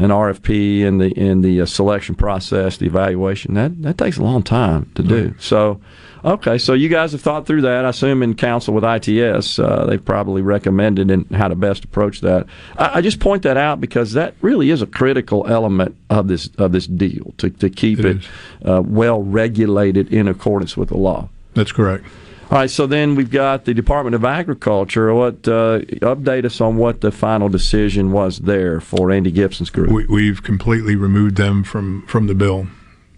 an 0.00 0.08
RFP 0.08 0.84
and 0.84 1.00
the 1.00 1.08
in 1.10 1.42
the 1.42 1.60
uh, 1.60 1.66
selection 1.66 2.14
process, 2.14 2.78
the 2.78 2.86
evaluation. 2.86 3.54
That 3.54 3.82
that 3.82 3.98
takes 3.98 4.16
a 4.16 4.22
long 4.22 4.42
time 4.42 4.90
to 4.94 5.02
do. 5.02 5.34
So, 5.38 5.78
okay, 6.24 6.56
so 6.56 6.72
you 6.72 6.88
guys 6.88 7.12
have 7.12 7.20
thought 7.20 7.46
through 7.46 7.60
that. 7.62 7.84
I 7.84 7.90
assume 7.90 8.22
in 8.22 8.34
council 8.34 8.72
with 8.72 8.82
ITS, 8.82 9.58
uh, 9.58 9.84
they've 9.86 10.04
probably 10.04 10.40
recommended 10.40 11.10
and 11.10 11.30
how 11.30 11.48
to 11.48 11.54
best 11.54 11.84
approach 11.84 12.22
that. 12.22 12.46
I, 12.78 12.98
I, 12.98 13.00
just 13.02 13.20
point 13.20 13.42
that 13.42 13.58
out 13.58 13.78
because 13.78 14.14
that 14.14 14.34
really 14.40 14.70
is 14.70 14.80
a 14.80 14.86
critical 14.86 15.46
element 15.46 15.94
of 16.08 16.28
this 16.28 16.48
of 16.56 16.72
this 16.72 16.86
deal 16.86 17.34
to 17.36 17.50
to 17.50 17.68
keep 17.68 18.00
it, 18.00 18.16
it 18.16 18.68
uh, 18.68 18.80
well 18.80 19.22
regulated 19.22 20.12
in 20.12 20.28
accordance 20.28 20.78
with 20.78 20.88
the 20.88 20.96
law. 20.96 21.28
That's 21.52 21.72
correct. 21.72 22.06
All 22.50 22.58
right, 22.58 22.70
so 22.70 22.88
then 22.88 23.14
we've 23.14 23.30
got 23.30 23.64
the 23.64 23.72
Department 23.72 24.16
of 24.16 24.24
Agriculture. 24.24 25.14
What 25.14 25.46
uh, 25.46 25.78
update 26.00 26.44
us 26.44 26.60
on 26.60 26.78
what 26.78 27.00
the 27.00 27.12
final 27.12 27.48
decision 27.48 28.10
was 28.10 28.38
there 28.38 28.80
for 28.80 29.12
Andy 29.12 29.30
Gipson's 29.30 29.70
group? 29.70 30.08
We, 30.08 30.26
have 30.26 30.42
completely 30.42 30.96
removed 30.96 31.36
them 31.36 31.62
from 31.62 32.04
from 32.08 32.26
the 32.26 32.34
bill, 32.34 32.66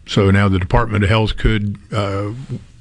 so 0.06 0.30
now 0.30 0.50
the 0.50 0.58
Department 0.58 1.04
of 1.04 1.10
Health 1.10 1.36
could. 1.36 1.78
Uh, 1.90 2.32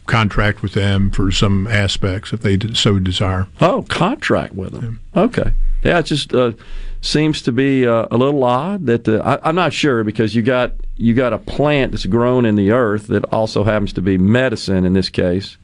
contract 0.07 0.61
with 0.61 0.73
them 0.73 1.09
for 1.09 1.31
some 1.31 1.65
aspects 1.67 2.33
if 2.33 2.41
they 2.41 2.59
so 2.73 2.99
desire. 2.99 3.47
Oh, 3.61 3.85
contract 3.87 4.53
with 4.53 4.73
them. 4.73 4.99
Yeah. 5.15 5.21
Okay. 5.21 5.53
Yeah, 5.83 5.99
it 5.99 6.03
just 6.03 6.33
uh, 6.33 6.51
seems 6.99 7.41
to 7.43 7.53
be 7.53 7.87
uh, 7.87 8.07
a 8.11 8.17
little 8.17 8.43
odd 8.43 8.87
that 8.87 9.05
the, 9.05 9.23
I, 9.23 9.47
am 9.47 9.55
not 9.55 9.71
sure 9.71 10.03
because 10.03 10.35
you 10.35 10.41
got 10.41 10.73
you 10.97 11.13
got 11.13 11.31
a 11.31 11.37
plant 11.37 11.91
that's 11.91 12.05
grown 12.05 12.45
in 12.45 12.55
the 12.55 12.71
earth 12.71 13.07
that 13.07 13.23
also 13.31 13.63
happens 13.63 13.93
to 13.93 14.01
be 14.01 14.17
medicine 14.17 14.85
in 14.85 14.91
this 14.91 15.09
case, 15.09 15.55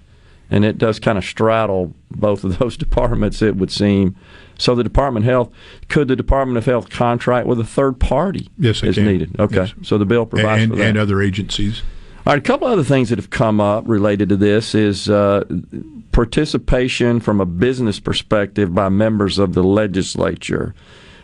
and 0.49 0.63
it 0.63 0.77
does 0.77 0.99
kind 0.99 1.17
of 1.17 1.25
straddle 1.25 1.93
both 2.11 2.43
of 2.43 2.59
those 2.59 2.77
departments. 2.85 3.41
It 3.41 3.55
would 3.55 3.71
seem. 3.71 4.15
So 4.59 4.73
the 4.73 4.83
Department 4.83 5.25
of 5.25 5.29
Health 5.29 5.51
could 5.87 6.07
the 6.07 6.15
Department 6.15 6.57
of 6.57 6.65
Health 6.65 6.89
contract 6.89 7.47
with 7.47 7.59
a 7.59 7.65
third 7.65 7.99
party? 7.99 8.49
Yes, 8.57 8.81
is 8.83 8.95
can. 8.95 9.05
needed. 9.05 9.39
Okay, 9.39 9.55
yes. 9.55 9.73
so 9.83 9.97
the 9.97 10.05
bill 10.05 10.25
provides 10.25 10.63
and, 10.63 10.71
for 10.71 10.77
that. 10.77 10.87
and 10.87 10.97
other 10.97 11.21
agencies. 11.21 11.83
All 12.25 12.33
right, 12.33 12.39
a 12.39 12.41
couple 12.41 12.67
other 12.67 12.83
things 12.83 13.09
that 13.09 13.19
have 13.19 13.29
come 13.29 13.61
up 13.61 13.87
related 13.87 14.29
to 14.29 14.35
this 14.35 14.75
is 14.75 15.09
uh, 15.09 15.45
participation 16.11 17.21
from 17.21 17.39
a 17.39 17.45
business 17.45 18.01
perspective 18.01 18.75
by 18.75 18.89
members 18.89 19.39
of 19.39 19.53
the 19.53 19.63
legislature. 19.63 20.75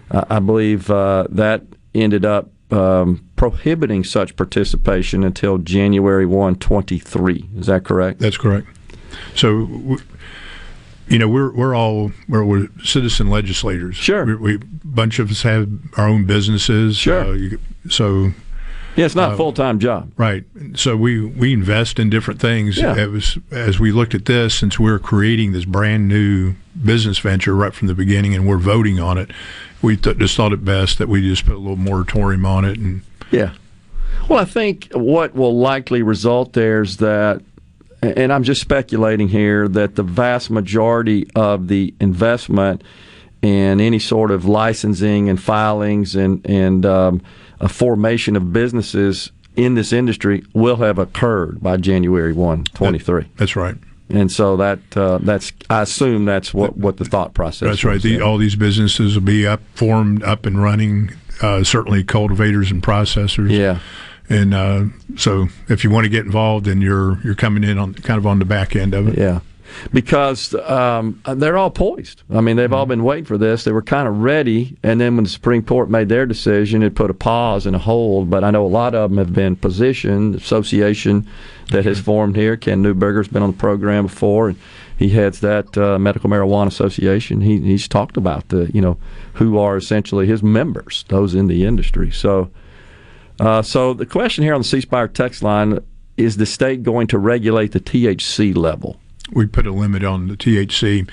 Uh, 0.09 0.23
I 0.29 0.39
believe 0.39 0.89
uh, 0.89 1.27
that 1.29 1.63
ended 1.93 2.23
up 2.23 2.51
um, 2.71 3.27
prohibiting 3.35 4.03
such 4.03 4.35
participation 4.35 5.23
until 5.23 5.57
January 5.57 6.25
1, 6.25 6.55
23. 6.55 7.49
Is 7.57 7.65
that 7.67 7.83
correct? 7.83 8.19
That's 8.19 8.37
correct. 8.37 8.67
So, 9.35 9.97
you 11.07 11.19
know, 11.19 11.27
we're 11.27 11.51
we're 11.51 11.75
all 11.75 12.11
we're, 12.27 12.43
we're 12.43 12.67
citizen 12.83 13.29
legislators. 13.29 13.95
Sure, 13.95 14.25
we, 14.25 14.35
we 14.35 14.57
bunch 14.83 15.19
of 15.19 15.31
us 15.31 15.41
have 15.43 15.69
our 15.97 16.07
own 16.07 16.25
businesses. 16.25 16.97
Sure. 16.97 17.25
Uh, 17.25 17.31
you, 17.33 17.59
so. 17.89 18.31
Yeah, 18.95 19.05
it's 19.05 19.15
not 19.15 19.31
uh, 19.31 19.33
a 19.33 19.37
full 19.37 19.53
time 19.53 19.79
job. 19.79 20.11
Right. 20.17 20.43
So 20.75 20.95
we, 20.95 21.25
we 21.25 21.51
invest 21.51 21.97
in 21.97 22.11
different 22.11 22.39
things. 22.39 22.77
Yeah. 22.77 22.95
It 22.95 23.09
was, 23.09 23.39
as 23.49 23.79
we 23.79 23.91
looked 23.91 24.13
at 24.13 24.25
this, 24.25 24.53
since 24.53 24.77
we're 24.79 24.99
creating 24.99 25.51
this 25.51 25.65
brand 25.65 26.07
new 26.07 26.53
business 26.85 27.17
venture 27.17 27.55
right 27.55 27.73
from 27.73 27.87
the 27.87 27.95
beginning 27.95 28.35
and 28.35 28.47
we're 28.47 28.59
voting 28.59 28.99
on 28.99 29.17
it, 29.17 29.31
we 29.81 29.97
th- 29.97 30.19
just 30.19 30.37
thought 30.37 30.53
it 30.53 30.63
best 30.63 30.99
that 30.99 31.09
we 31.09 31.21
just 31.27 31.43
put 31.43 31.55
a 31.55 31.57
little 31.57 31.75
moratorium 31.75 32.45
on 32.45 32.65
it. 32.65 32.77
and 32.77 33.01
Yeah. 33.31 33.53
Well, 34.29 34.37
I 34.37 34.45
think 34.45 34.89
what 34.93 35.33
will 35.33 35.57
likely 35.57 36.03
result 36.03 36.53
there 36.53 36.83
is 36.83 36.97
that 36.97 37.41
and 38.07 38.33
I'm 38.33 38.43
just 38.43 38.61
speculating 38.61 39.27
here 39.27 39.67
that 39.69 39.95
the 39.95 40.03
vast 40.03 40.49
majority 40.49 41.27
of 41.35 41.67
the 41.67 41.93
investment 41.99 42.83
in 43.41 43.81
any 43.81 43.99
sort 43.99 44.31
of 44.31 44.45
licensing 44.45 45.29
and 45.29 45.41
filings 45.41 46.15
and 46.15 46.45
and 46.45 46.85
um, 46.85 47.21
a 47.59 47.69
formation 47.69 48.35
of 48.35 48.53
businesses 48.53 49.31
in 49.55 49.75
this 49.75 49.93
industry 49.93 50.43
will 50.53 50.77
have 50.77 50.97
occurred 50.97 51.61
by 51.61 51.77
January 51.77 52.33
1, 52.33 52.63
23. 52.65 53.21
That, 53.21 53.37
that's 53.37 53.55
right. 53.55 53.75
And 54.09 54.31
so 54.31 54.57
that 54.57 54.79
uh, 54.97 55.19
that's 55.19 55.53
I 55.69 55.81
assume 55.81 56.25
that's 56.25 56.53
what, 56.53 56.77
what 56.77 56.97
the 56.97 57.05
thought 57.05 57.33
process. 57.33 57.67
That's 57.67 57.83
right. 57.83 58.01
The, 58.01 58.21
all 58.21 58.37
these 58.37 58.55
businesses 58.55 59.15
will 59.15 59.23
be 59.23 59.47
up 59.47 59.61
formed, 59.75 60.23
up 60.23 60.45
and 60.45 60.61
running. 60.61 61.11
Uh, 61.41 61.63
certainly, 61.63 62.03
cultivators 62.03 62.69
and 62.69 62.83
processors. 62.83 63.49
Yeah. 63.49 63.79
And 64.33 64.53
uh, 64.53 64.85
so, 65.15 65.47
if 65.69 65.83
you 65.83 65.91
want 65.91 66.05
to 66.05 66.09
get 66.09 66.25
involved, 66.25 66.65
then 66.65 66.81
you're 66.81 67.19
you're 67.23 67.35
coming 67.35 67.63
in 67.63 67.77
on 67.77 67.93
kind 67.93 68.17
of 68.17 68.25
on 68.25 68.39
the 68.39 68.45
back 68.45 68.75
end 68.75 68.95
of 68.95 69.07
it. 69.07 69.17
Yeah, 69.17 69.41
because 69.93 70.55
um, 70.55 71.21
they're 71.35 71.57
all 71.57 71.69
poised. 71.69 72.23
I 72.33 72.41
mean, 72.41 72.55
they've 72.55 72.65
mm-hmm. 72.65 72.73
all 72.73 72.85
been 72.87 73.03
waiting 73.03 73.25
for 73.25 73.37
this. 73.37 73.63
They 73.63 73.71
were 73.71 73.83
kind 73.83 74.07
of 74.07 74.19
ready, 74.19 74.75
and 74.81 74.99
then 74.99 75.15
when 75.15 75.25
the 75.25 75.29
Supreme 75.29 75.61
Court 75.61 75.89
made 75.89 76.09
their 76.09 76.25
decision, 76.25 76.81
it 76.81 76.95
put 76.95 77.11
a 77.11 77.13
pause 77.13 77.67
and 77.67 77.75
a 77.75 77.79
hold. 77.79 78.31
But 78.31 78.43
I 78.43 78.49
know 78.49 78.65
a 78.65 78.67
lot 78.67 78.95
of 78.95 79.11
them 79.11 79.19
have 79.19 79.33
been 79.33 79.55
positioned. 79.55 80.35
Association 80.35 81.27
that 81.69 81.85
has 81.85 81.99
formed 81.99 82.35
here. 82.35 82.57
Ken 82.57 82.81
Newburger's 82.81 83.27
been 83.27 83.43
on 83.43 83.51
the 83.51 83.57
program 83.57 84.07
before, 84.07 84.49
and 84.49 84.57
he 84.97 85.09
heads 85.09 85.41
that 85.41 85.77
uh, 85.77 85.99
medical 85.99 86.29
marijuana 86.29 86.67
association. 86.67 87.41
He, 87.41 87.59
he's 87.59 87.87
talked 87.87 88.17
about 88.17 88.49
the 88.49 88.71
you 88.73 88.81
know 88.81 88.97
who 89.33 89.59
are 89.59 89.77
essentially 89.77 90.25
his 90.25 90.41
members, 90.41 91.05
those 91.09 91.35
in 91.35 91.47
the 91.47 91.65
industry. 91.65 92.09
So 92.09 92.49
Uh, 93.39 93.61
so 93.61 93.93
the 93.93 94.05
question 94.05 94.43
here 94.43 94.53
on 94.53 94.61
the 94.61 94.67
C 94.67 94.81
Spire 94.81 95.07
text 95.07 95.43
line 95.43 95.79
is: 96.17 96.37
the 96.37 96.45
state 96.45 96.83
going 96.83 97.07
to 97.07 97.17
regulate 97.17 97.71
the 97.71 97.79
THC 97.79 98.55
level? 98.55 98.99
we 99.31 99.45
put 99.45 99.65
a 99.65 99.71
limit 99.71 100.03
on 100.03 100.27
the 100.27 100.35
THC. 100.35 101.09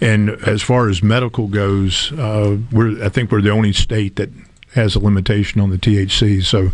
And 0.00 0.30
as 0.30 0.62
far 0.62 0.88
as 0.88 1.02
medical 1.02 1.48
goes, 1.48 2.12
uh, 2.12 2.58
we're 2.72 3.04
I 3.04 3.08
think 3.08 3.30
we're 3.30 3.42
the 3.42 3.50
only 3.50 3.72
state 3.72 4.16
that 4.16 4.30
has 4.74 4.94
a 4.94 4.98
limitation 4.98 5.60
on 5.60 5.70
the 5.70 5.78
THC. 5.78 6.44
So 6.44 6.70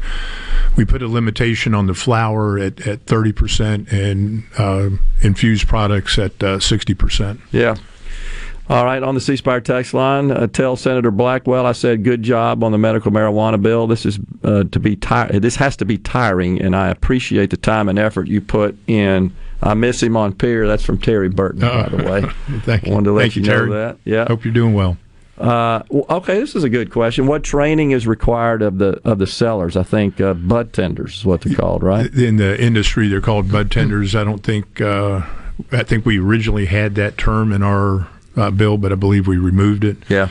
we 0.77 0.85
put 0.85 1.03
a 1.03 1.09
limitation 1.09 1.75
on 1.75 1.87
the 1.87 1.95
flower 1.95 2.59
at, 2.59 2.87
at 2.87 3.07
30% 3.07 3.93
and 3.93 4.43
uh, 4.59 4.91
infused 5.23 5.69
products 5.69 6.19
at 6.19 6.33
uh, 6.43 6.59
60%. 6.59 7.41
Yeah. 7.53 7.77
All 8.67 8.85
right, 8.85 9.03
on 9.03 9.15
the 9.15 9.21
C 9.21 9.37
Spire 9.37 9.61
text 9.61 9.93
line, 9.93 10.31
uh, 10.31 10.47
tell 10.47 10.75
Senator 10.77 11.11
Blackwell 11.11 11.67
I 11.67 11.73
said 11.73 12.03
good 12.03 12.23
job 12.23 12.65
on 12.65 12.73
the 12.73 12.79
medical 12.79 13.13
marijuana 13.13 13.61
bill. 13.61 13.87
This 13.87 14.07
is 14.07 14.19
uh, 14.43 14.65
to 14.65 14.81
be 14.81 14.97
This 15.33 15.57
has 15.57 15.77
to 15.77 15.85
be 15.85 15.99
tiring, 15.99 16.63
and 16.63 16.75
I 16.75 16.89
appreciate 16.89 17.51
the 17.51 17.59
time 17.59 17.91
and 17.91 17.99
effort 17.99 18.27
you 18.27 18.41
put 18.41 18.77
in. 18.87 19.35
I 19.63 19.75
miss 19.75 20.03
him 20.03 20.17
on 20.17 20.33
Pier. 20.33 20.67
That's 20.67 20.83
from 20.85 20.97
Terry 20.99 21.29
Burton, 21.29 21.61
by 21.61 21.89
the 21.91 22.05
way. 22.05 22.23
Thank 22.63 22.87
you. 22.87 22.93
Wanted 22.93 23.05
to 23.05 23.13
let 23.13 23.23
Thank 23.23 23.37
you, 23.37 23.43
you, 23.43 23.49
know 23.49 23.55
Terry. 23.55 23.71
that. 23.71 23.99
Yeah. 24.05 24.27
Hope 24.29 24.45
you're 24.45 24.55
doing 24.55 24.73
well. 24.73 24.97
Uh, 25.37 25.83
okay, 25.93 26.39
this 26.39 26.55
is 26.55 26.65
a 26.65 26.69
good 26.69 26.91
question. 26.91 27.27
What 27.27 27.43
training 27.43 27.91
is 27.91 28.07
required 28.07 28.63
of 28.63 28.79
the 28.79 29.01
of 29.05 29.19
the 29.19 29.27
sellers? 29.27 29.77
I 29.77 29.83
think 29.83 30.21
uh, 30.21 30.33
bud 30.33 30.73
tenders 30.73 31.17
is 31.17 31.25
what 31.27 31.41
they're 31.43 31.57
called, 31.57 31.83
right? 31.83 32.07
In 32.15 32.37
the 32.37 32.59
industry, 32.59 33.09
they're 33.09 33.21
called 33.21 33.51
bud 33.51 33.71
tenders. 33.71 34.15
I 34.15 34.23
don't 34.25 34.43
think, 34.45 34.81
uh, 34.81 35.23
I 35.73 35.83
think 35.83 36.07
we 36.07 36.19
originally 36.19 36.67
had 36.67 36.95
that 36.95 37.19
term 37.19 37.53
in 37.53 37.63
our 37.63 38.09
uh, 38.37 38.51
bill, 38.51 38.79
but 38.79 38.93
I 38.93 38.95
believe 38.95 39.27
we 39.27 39.39
removed 39.39 39.85
it. 39.85 39.97
Yeah. 40.09 40.29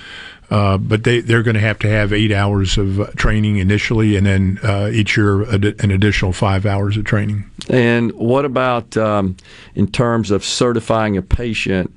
Uh, 0.49 0.77
but 0.77 1.03
they, 1.03 1.19
they're 1.19 1.41
going 1.41 1.55
to 1.55 1.61
have 1.61 1.79
to 1.79 1.89
have 1.89 2.13
eight 2.13 2.31
hours 2.31 2.77
of 2.77 2.99
uh, 2.99 3.07
training 3.15 3.57
initially, 3.57 4.15
and 4.15 4.25
then 4.27 4.59
uh, 4.61 4.89
each 4.93 5.17
year 5.17 5.51
ad- 5.51 5.75
an 5.79 5.89
additional 5.89 6.31
five 6.31 6.65
hours 6.65 6.95
of 6.95 7.05
training. 7.05 7.49
And 7.69 8.11
what 8.11 8.45
about 8.45 8.95
um, 8.97 9.35
in 9.73 9.87
terms 9.87 10.29
of 10.29 10.43
certifying 10.43 11.17
a 11.17 11.21
patient? 11.21 11.91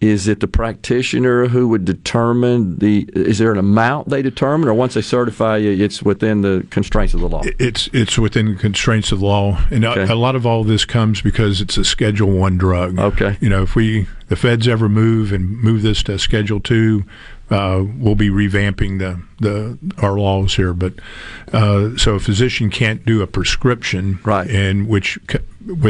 Is 0.00 0.28
it 0.28 0.38
the 0.38 0.46
practitioner 0.46 1.48
who 1.48 1.66
would 1.68 1.84
determine 1.84 2.78
the? 2.78 3.08
Is 3.14 3.38
there 3.38 3.50
an 3.50 3.58
amount 3.58 4.08
they 4.08 4.22
determine, 4.22 4.68
or 4.68 4.74
once 4.74 4.94
they 4.94 5.02
certify 5.02 5.56
you, 5.56 5.72
it's 5.84 6.02
within 6.04 6.42
the 6.42 6.64
constraints 6.70 7.14
of 7.14 7.20
the 7.20 7.28
law? 7.28 7.42
It's 7.58 7.88
it's 7.92 8.16
within 8.16 8.52
the 8.52 8.54
constraints 8.60 9.10
of 9.10 9.18
the 9.18 9.26
law, 9.26 9.60
and 9.72 9.84
a- 9.84 9.90
Okay. 9.90 10.12
a, 10.12 10.14
lot 10.14 10.36
of 10.36 10.46
all 10.46 10.62
this 10.62 10.84
comes 10.84 11.20
because 11.20 11.60
it's 11.60 11.76
a 11.76 11.84
Schedule 11.84 12.30
One 12.30 12.56
drug. 12.56 12.96
Okay, 12.96 13.36
you 13.40 13.48
know 13.48 13.62
if 13.62 13.74
we 13.74 14.06
the 14.28 14.36
feds 14.36 14.68
ever 14.68 14.88
move 14.88 15.32
and 15.32 15.60
move 15.60 15.82
this 15.82 16.04
to 16.04 16.16
Schedule 16.16 16.60
Two, 16.60 17.02
uh, 17.50 17.82
we'll 17.96 18.14
be 18.14 18.28
revamping 18.30 19.00
the 19.00 19.20
the 19.40 19.78
our 20.00 20.16
laws 20.16 20.54
here. 20.54 20.74
But 20.74 20.92
uh, 21.52 21.96
so 21.96 22.14
a 22.14 22.20
physician 22.20 22.70
can't 22.70 23.04
do 23.04 23.20
a 23.20 23.26
prescription, 23.26 24.20
right? 24.22 24.48
And 24.48 24.86
which 24.86 25.18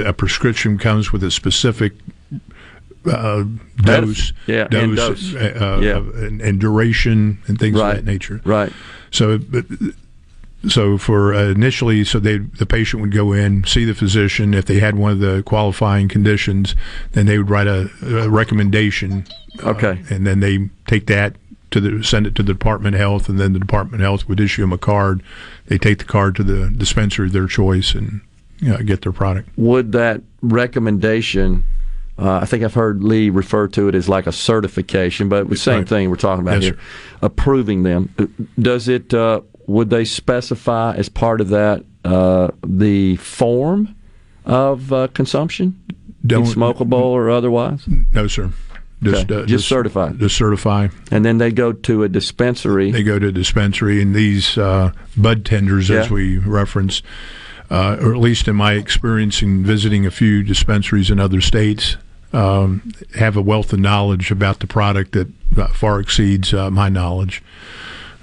a 0.03 0.15
prescription 0.15 0.79
comes 0.79 1.13
with 1.13 1.23
a 1.23 1.31
specific. 1.31 1.93
Uh, 3.09 3.45
dose, 3.83 4.33
yeah, 4.47 4.69
and 4.73 4.97
dose. 4.97 5.35
uh, 5.35 5.79
Yeah. 5.83 5.99
and, 5.99 6.41
and 6.41 6.61
duration, 6.61 7.39
and 7.47 7.59
things 7.59 7.79
Right. 7.79 7.99
of 7.99 8.05
that 8.05 8.11
nature. 8.11 8.41
Right. 8.45 8.73
So, 9.11 9.39
but 9.39 9.65
so 10.69 10.99
for 10.99 11.33
uh, 11.35 11.45
initially, 11.51 12.05
so 12.05 12.19
they 12.19 12.39
the 12.39 12.67
patient 12.67 13.01
would 13.03 13.13
go 13.13 13.33
in, 13.33 13.65
see 13.65 13.85
the 13.85 13.95
physician. 13.95 14.55
If 14.55 14.65
they 14.67 14.81
had 14.81 14.97
one 14.97 15.13
of 15.13 15.21
the 15.21 15.43
qualifying 15.45 16.09
conditions, 16.09 16.75
then 17.13 17.27
they 17.27 17.39
would 17.39 17.49
write 17.51 17.67
a, 17.69 17.89
a 18.03 18.29
recommendation. 18.29 19.25
uh, 19.65 19.71
Okay. 19.71 20.01
and 20.11 20.27
then 20.27 20.41
they 20.41 20.69
take 20.87 21.07
that 21.07 21.37
to 21.71 21.81
the 21.81 22.03
send 22.03 22.27
it 22.27 22.35
to 22.37 22.43
the 22.43 22.53
Department 22.53 22.95
of 22.97 23.01
Health, 23.01 23.29
and 23.29 23.39
then 23.39 23.53
the 23.53 23.59
Department 23.59 24.03
of 24.03 24.07
Health 24.07 24.29
would 24.29 24.41
issue 24.41 24.63
them 24.63 24.73
a 24.73 24.79
card. 24.79 25.23
They 25.67 25.79
take 25.79 25.99
the 25.99 26.05
card 26.05 26.35
to 26.37 26.43
the 26.43 26.69
dispensary 26.71 27.27
of 27.27 27.33
their 27.33 27.47
choice 27.47 27.95
and 27.95 28.21
you 28.61 28.71
know, 28.71 28.79
get 28.79 29.03
their 29.03 29.13
product. 29.13 29.51
Would 29.57 29.93
that 29.93 30.23
recommendation? 30.43 31.65
Uh, 32.19 32.39
I 32.43 32.47
think 32.47 32.65
I've 32.65 32.75
heard 32.75 33.05
Lee 33.05 33.31
refer 33.31 33.69
to 33.69 33.89
it 33.89 33.95
as 33.95 34.09
like 34.09 34.27
a 34.27 34.33
certification, 34.33 35.29
but 35.29 35.49
the 35.49 35.57
same 35.57 35.79
Right. 35.79 35.89
thing 35.89 36.11
we're 36.11 36.17
talking 36.17 36.43
about 36.43 36.55
Yes, 36.63 36.65
here. 36.65 36.79
Approving 37.23 37.85
them. 37.85 38.09
Does 38.59 38.89
it? 38.89 39.15
Uh, 39.15 39.43
would 39.67 39.91
they 39.91 40.05
specify 40.05 40.95
as 40.97 41.09
part 41.09 41.41
of 41.41 41.49
that 41.51 41.85
uh, 42.05 42.49
the 42.67 43.17
form 43.17 43.95
of 44.45 44.93
uh, 44.93 45.09
consumption, 45.15 45.77
Don't- 46.27 46.45
smokable 46.47 46.93
or 46.95 47.31
otherwise? 47.31 47.85
No, 48.13 48.27
sir. 48.27 48.51
Just, 49.01 49.31
Okay. 49.31 49.43
uh, 49.43 49.47
Just 49.47 49.69
certified. 49.69 50.19
Just 50.19 50.37
certify. 50.37 50.89
And 51.13 51.25
then 51.25 51.39
they 51.39 51.53
go 51.53 51.73
to 51.73 52.03
a 52.03 52.09
dispensary. 52.09 52.91
They 52.91 53.05
go 53.05 53.21
to 53.21 53.29
a 53.29 53.33
dispensary, 53.33 54.03
and 54.03 54.13
these 54.13 54.59
uh, 54.59 54.91
bud 55.17 55.45
tenders, 55.45 55.89
as 55.89 56.11
we 56.11 56.39
reference, 56.39 57.01
uh, 57.71 57.97
or 58.01 58.13
at 58.13 58.19
least 58.21 58.49
in 58.49 58.57
my 58.57 58.73
experience 58.73 59.41
in 59.41 59.63
visiting 59.65 60.05
a 60.05 60.11
few 60.11 60.43
dispensaries 60.43 61.11
in 61.13 61.21
other 61.21 61.41
states, 61.41 61.97
um, 62.33 62.93
have 63.15 63.37
a 63.37 63.43
wealth 63.43 63.73
of 63.73 63.81
knowledge 63.81 64.31
about 64.31 64.61
the 64.61 64.67
product 64.67 65.13
that 65.13 65.29
uh, 65.57 65.69
far 65.69 66.01
exceeds 66.01 66.53
uh, 66.53 66.71
my 66.71 66.89
knowledge. 66.89 67.43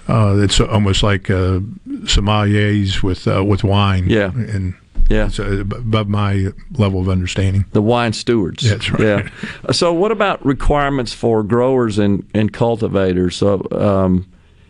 Uh, 0.08 0.38
it's 0.38 0.60
almost 0.60 1.02
like 1.02 1.30
uh, 1.32 1.60
sommeliers 2.04 3.02
with 3.02 3.28
uh, 3.28 3.44
with 3.44 3.64
wine. 3.64 4.08
Yeah. 4.08 4.32
and 4.34 4.76
yeah, 5.10 5.28
it's 5.28 5.40
uh, 5.40 5.62
above 5.62 6.08
my 6.08 6.48
level 6.72 7.00
of 7.00 7.10
understanding. 7.10 7.66
The 7.72 7.82
wine 7.82 8.14
stewards. 8.14 8.68
That's 8.68 8.90
right. 8.92 9.02
Yeah. 9.02 9.30
So, 9.72 9.94
what 9.94 10.12
about 10.12 10.46
requirements 10.46 11.14
for 11.14 11.44
growers 11.44 11.98
and, 11.98 12.28
and 12.34 12.54
cultivators? 12.54 13.36
So, 13.36 13.68
um, 13.72 14.28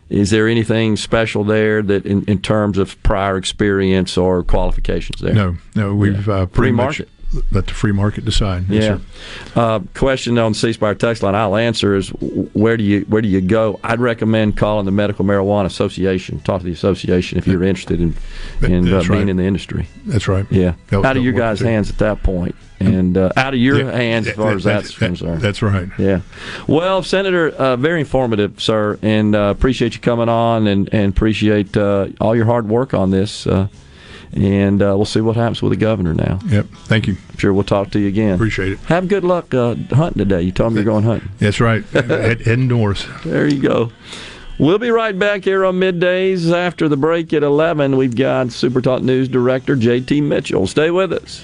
is 0.10 0.30
there 0.30 0.48
anything 0.48 0.96
special 0.96 1.44
there 1.44 1.82
that, 1.82 2.06
in, 2.06 2.24
in 2.26 2.42
terms 2.42 2.78
of 2.78 3.02
prior 3.04 3.38
experience 3.38 4.18
or 4.18 4.44
qualifications 4.44 5.20
there? 5.22 5.34
No, 5.34 5.58
no, 5.76 5.96
we've 5.96 6.30
uh, 6.30 6.46
pretty 6.46 6.70
Free 6.70 6.72
much 6.72 7.00
market. 7.00 7.10
Let 7.52 7.68
the 7.68 7.74
free 7.74 7.92
market 7.92 8.24
decide. 8.26 8.66
Yes, 8.70 8.84
Yeah. 8.84 8.98
sir. 9.54 9.60
Uh, 9.60 9.80
question 9.94 10.38
on 10.38 10.54
C 10.54 10.72
Spire 10.74 10.96
text 10.96 11.22
line 11.24 11.36
I'll 11.36 11.56
answer 11.56 11.96
is 11.96 12.10
where 12.10 12.78
do 12.78 12.84
you 12.84 13.02
where 13.10 13.22
do 13.22 13.28
you 13.28 13.42
go? 13.42 13.80
I'd 13.84 14.00
recommend 14.00 14.56
calling 14.58 14.86
the 14.86 14.92
Medical 14.92 15.26
Marijuana 15.26 15.66
Association. 15.66 16.40
Talk 16.40 16.60
to 16.62 16.66
the 16.66 16.72
association 16.72 17.38
if 17.38 17.48
you're 17.48 17.64
interested 17.64 18.00
in 18.00 18.16
in 18.64 18.92
uh, 18.94 19.00
being 19.02 19.10
right. 19.10 19.30
in 19.30 19.38
the 19.38 19.44
industry. 19.44 19.88
That's 20.06 20.28
right. 20.28 20.46
Yeah, 20.50 20.74
That 20.90 21.04
out 21.06 21.18
of 21.18 21.24
your 21.24 21.34
guys' 21.34 21.60
too. 21.60 21.66
hands 21.66 21.90
at 21.90 21.98
that 21.98 22.24
point, 22.24 22.56
and 22.80 23.18
uh, 23.18 23.32
out 23.36 23.54
of 23.54 23.60
your 23.60 23.80
Yeah, 23.80 23.92
hands 23.92 24.28
as 24.28 24.36
that- 24.36 24.42
far 24.42 24.52
as 24.54 24.64
that- 24.64 24.74
that's 24.84 24.94
that- 24.98 25.06
concerned. 25.06 25.42
That's 25.42 25.62
right. 25.62 25.90
Yeah. 25.98 26.22
Well, 26.68 27.04
Senator, 27.04 27.50
uh, 27.50 27.76
very 27.76 28.00
informative, 28.02 28.62
sir, 28.62 28.98
and 29.02 29.36
uh, 29.36 29.54
appreciate 29.56 29.96
you 29.96 30.02
coming 30.02 30.30
on 30.30 30.68
and, 30.68 30.90
and 30.94 31.10
appreciate 31.12 31.76
uh, 31.76 32.08
all 32.22 32.36
your 32.36 32.46
hard 32.46 32.70
work 32.70 32.94
on 32.94 33.12
this. 33.12 33.46
And 34.36 34.82
uh, 34.82 34.96
we'll 34.98 35.06
see 35.06 35.22
what 35.22 35.38
happens 35.38 35.62
with 35.62 35.72
the 35.72 35.78
governor 35.78 36.14
now. 36.14 36.40
Yep. 36.48 36.68
Thank 36.86 37.08
you. 37.08 37.16
I'm 37.30 37.38
sure 37.38 37.54
we'll 37.54 37.64
talk 37.64 37.92
to 37.92 38.00
you 38.00 38.08
again. 38.08 38.36
Appreciate 38.36 38.74
it. 38.74 38.80
Have 38.80 39.08
good 39.08 39.24
luck 39.24 39.54
uh, 39.54 39.76
hunting 39.92 40.20
today. 40.20 40.42
You 40.42 40.52
told 40.52 40.74
me 40.74 40.78
you're 40.82 40.86
going 40.86 41.06
hunting. 41.06 41.30
That's 41.40 41.62
right. 41.62 41.84
Head, 41.94 42.42
heading 42.42 42.68
north. 42.68 43.08
There 43.24 43.48
you 43.48 43.62
go. 43.62 43.92
We'll 44.58 44.80
be 44.80 44.90
right 44.90 45.18
back 45.18 45.44
here 45.44 45.66
on 45.66 45.76
middays 45.76 46.52
after 46.52 46.88
the 46.88 46.98
break 46.98 47.34
at 47.34 47.44
11. 47.44 47.98
We've 47.98 48.16
got 48.16 48.52
Super 48.52 48.82
Talk 48.82 49.02
News 49.02 49.28
Director 49.28 49.76
JT 49.76 50.24
Mitchell. 50.24 50.66
Stay 50.68 50.92
with 50.92 51.12
us. 51.12 51.44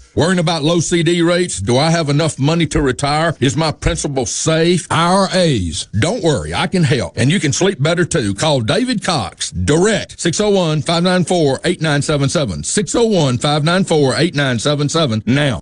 Worrying 0.13 0.39
about 0.39 0.63
low 0.63 0.81
CD 0.81 1.21
rates? 1.21 1.59
Do 1.61 1.77
I 1.77 1.89
have 1.89 2.09
enough 2.09 2.37
money 2.37 2.65
to 2.67 2.81
retire? 2.81 3.33
Is 3.39 3.55
my 3.55 3.71
principal 3.71 4.25
safe? 4.25 4.85
IRAs. 4.91 5.85
Don't 5.97 6.21
worry, 6.21 6.53
I 6.53 6.67
can 6.67 6.83
help. 6.83 7.13
And 7.15 7.31
you 7.31 7.39
can 7.39 7.53
sleep 7.53 7.81
better 7.81 8.03
too. 8.03 8.33
Call 8.33 8.59
David 8.59 9.05
Cox. 9.05 9.51
Direct 9.51 10.19
601 10.19 10.81
594 10.81 11.61
8977. 11.63 12.63
601 12.63 13.37
594 13.37 14.15
8977 14.15 15.23
now. 15.27 15.61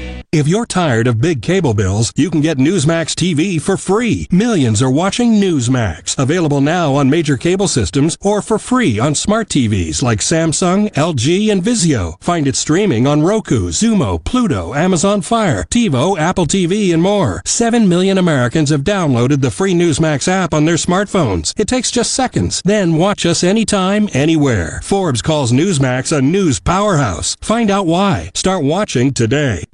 If 0.33 0.47
you're 0.47 0.65
tired 0.65 1.07
of 1.07 1.19
big 1.19 1.41
cable 1.41 1.73
bills, 1.73 2.13
you 2.15 2.29
can 2.29 2.39
get 2.39 2.57
Newsmax 2.57 3.15
TV 3.15 3.61
for 3.61 3.75
free. 3.75 4.29
Millions 4.31 4.81
are 4.81 4.89
watching 4.89 5.33
Newsmax. 5.33 6.17
Available 6.17 6.61
now 6.61 6.95
on 6.95 7.09
major 7.09 7.35
cable 7.35 7.67
systems 7.67 8.17
or 8.21 8.41
for 8.41 8.57
free 8.57 8.97
on 8.97 9.13
smart 9.13 9.49
TVs 9.49 10.01
like 10.01 10.19
Samsung, 10.19 10.89
LG, 10.93 11.51
and 11.51 11.61
Vizio. 11.61 12.15
Find 12.23 12.47
it 12.47 12.55
streaming 12.55 13.07
on 13.07 13.23
Roku, 13.23 13.71
Xumo, 13.71 14.23
Pluto, 14.23 14.73
Amazon 14.73 15.21
Fire, 15.21 15.65
TiVo, 15.65 16.17
Apple 16.17 16.45
TV, 16.45 16.93
and 16.93 17.03
more. 17.03 17.41
Seven 17.45 17.89
million 17.89 18.17
Americans 18.17 18.69
have 18.69 18.85
downloaded 18.85 19.41
the 19.41 19.51
free 19.51 19.73
Newsmax 19.73 20.29
app 20.29 20.53
on 20.53 20.63
their 20.63 20.75
smartphones. 20.75 21.53
It 21.59 21.67
takes 21.67 21.91
just 21.91 22.13
seconds. 22.13 22.61
Then 22.63 22.95
watch 22.95 23.25
us 23.25 23.43
anytime, 23.43 24.07
anywhere. 24.13 24.79
Forbes 24.81 25.21
calls 25.21 25.51
Newsmax 25.51 26.17
a 26.17 26.21
news 26.21 26.61
powerhouse. 26.61 27.35
Find 27.41 27.69
out 27.69 27.85
why. 27.85 28.31
Start 28.33 28.63
watching 28.63 29.13
today. 29.13 29.65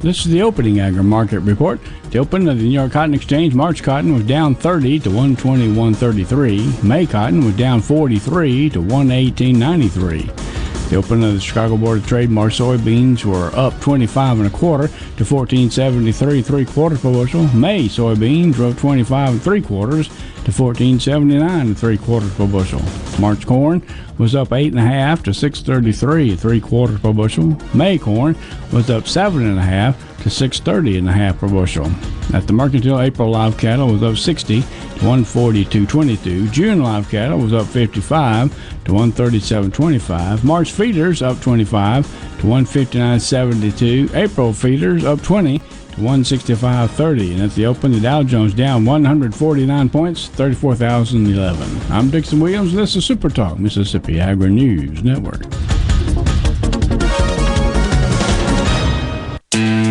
This 0.00 0.24
is 0.24 0.32
the 0.32 0.42
opening 0.42 0.80
agri 0.80 1.02
market 1.02 1.40
report. 1.40 1.80
The 2.10 2.18
open 2.18 2.48
of 2.48 2.58
the 2.58 2.64
New 2.64 2.70
York 2.70 2.92
Cotton 2.92 3.14
Exchange, 3.14 3.54
March 3.54 3.82
cotton 3.82 4.14
was 4.14 4.24
down 4.24 4.54
30 4.54 5.00
to 5.00 5.10
121.33. 5.10 6.84
May 6.84 7.06
cotton 7.06 7.44
was 7.44 7.56
down 7.56 7.80
43 7.80 8.70
to 8.70 8.78
118.93. 8.80 10.65
The 10.88 10.94
open 10.94 11.24
of 11.24 11.34
the 11.34 11.40
Chicago 11.40 11.76
Board 11.76 11.98
of 11.98 12.06
Trade, 12.06 12.30
March 12.30 12.58
soybeans 12.58 13.24
were 13.24 13.50
up 13.58 13.80
25 13.80 14.38
and 14.38 14.46
a 14.46 14.50
quarter 14.50 14.86
to 14.86 15.24
14.73 15.24 16.44
three 16.44 16.64
quarters 16.64 17.00
per 17.00 17.12
bushel. 17.12 17.48
May 17.48 17.88
soybeans 17.88 18.54
drove 18.54 18.78
25 18.78 19.28
and 19.30 19.42
three 19.42 19.60
quarters 19.60 20.06
to 20.44 20.52
14.79 20.52 21.42
and 21.42 21.76
three 21.76 21.98
quarters 21.98 22.32
per 22.34 22.46
bushel. 22.46 22.80
March 23.18 23.44
corn 23.46 23.82
was 24.16 24.36
up 24.36 24.52
eight 24.52 24.72
and 24.72 24.78
a 24.78 24.82
half 24.82 25.24
to 25.24 25.30
6.33 25.32 26.38
three 26.38 26.60
quarters 26.60 27.00
per 27.00 27.12
bushel. 27.12 27.60
May 27.74 27.98
corn 27.98 28.36
was 28.72 28.88
up 28.88 29.08
seven 29.08 29.44
and 29.44 29.58
a 29.58 29.62
half 29.62 29.98
to 30.22 30.28
6.30 30.28 30.98
and 30.98 31.08
a 31.08 31.12
half 31.12 31.40
per 31.40 31.48
bushel. 31.48 31.90
At 32.32 32.46
the 32.46 32.52
mercantile, 32.52 33.00
April 33.00 33.30
live 33.30 33.58
cattle 33.58 33.88
was 33.88 34.04
up 34.04 34.16
60 34.16 34.60
to 34.60 34.66
142.22. 34.66 36.52
June 36.52 36.80
live 36.80 37.08
cattle 37.08 37.40
was 37.40 37.52
up 37.52 37.66
55 37.66 38.75
to 38.86 38.92
137.25. 38.92 40.44
March 40.44 40.70
feeders 40.70 41.20
up 41.20 41.40
25 41.40 42.06
to 42.38 42.46
159.72. 42.46 44.14
April 44.14 44.52
feeders 44.52 45.04
up 45.04 45.20
20 45.22 45.58
to 45.58 45.64
165.30. 45.96 47.32
And 47.32 47.42
at 47.42 47.50
the 47.52 47.66
open, 47.66 47.92
the 47.92 48.00
Dow 48.00 48.22
Jones 48.22 48.54
down 48.54 48.84
149 48.84 49.88
points, 49.90 50.28
34,011. 50.28 51.92
I'm 51.92 52.10
Dixon 52.10 52.38
Williams. 52.38 52.72
and 52.72 52.82
This 52.82 52.94
is 52.96 53.04
Super 53.04 53.28
Talk, 53.28 53.58
Mississippi 53.58 54.20
Agri 54.20 54.50
News 54.50 55.02
Network. 55.02 55.42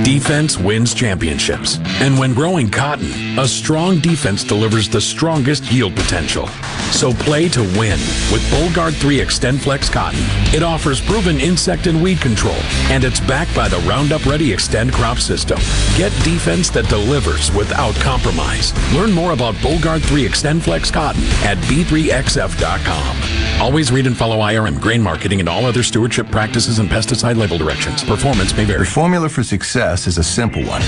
Defense 0.03 0.57
wins 0.57 0.93
championships. 0.93 1.79
And 1.99 2.17
when 2.17 2.33
growing 2.33 2.69
cotton, 2.69 3.39
a 3.39 3.47
strong 3.47 3.99
defense 3.99 4.43
delivers 4.43 4.87
the 4.87 5.01
strongest 5.01 5.71
yield 5.71 5.95
potential. 5.95 6.47
So 6.91 7.11
play 7.11 7.49
to 7.49 7.61
win 7.61 7.99
with 8.31 8.41
Bollgard 8.51 8.93
3 8.93 9.17
XtendFlex 9.17 9.91
Cotton. 9.91 10.19
It 10.55 10.63
offers 10.63 11.01
proven 11.01 11.39
insect 11.39 11.87
and 11.87 12.01
weed 12.01 12.21
control, 12.21 12.55
and 12.89 13.03
it's 13.03 13.19
backed 13.19 13.55
by 13.55 13.67
the 13.67 13.79
Roundup 13.79 14.25
Ready 14.25 14.49
Xtend 14.49 14.93
crop 14.93 15.17
system. 15.17 15.57
Get 15.97 16.11
defense 16.23 16.69
that 16.69 16.87
delivers 16.87 17.53
without 17.53 17.95
compromise. 17.95 18.73
Learn 18.93 19.11
more 19.11 19.33
about 19.33 19.55
Bollgard 19.55 20.01
3 20.03 20.27
XtendFlex 20.27 20.93
Cotton 20.93 21.23
at 21.43 21.57
b3xf.com. 21.65 23.61
Always 23.61 23.91
read 23.91 24.05
and 24.05 24.15
follow 24.15 24.37
IRM 24.37 24.79
grain 24.79 25.01
marketing 25.01 25.39
and 25.39 25.49
all 25.49 25.65
other 25.65 25.83
stewardship 25.83 26.27
practices 26.29 26.79
and 26.79 26.89
pesticide 26.89 27.37
label 27.37 27.57
directions. 27.57 28.03
Performance 28.03 28.55
may 28.55 28.65
vary. 28.65 28.79
The 28.79 28.85
formula 28.85 29.29
for 29.29 29.43
success 29.55 30.05
is 30.05 30.17
a 30.17 30.23
simple 30.23 30.61
one. 30.63 30.81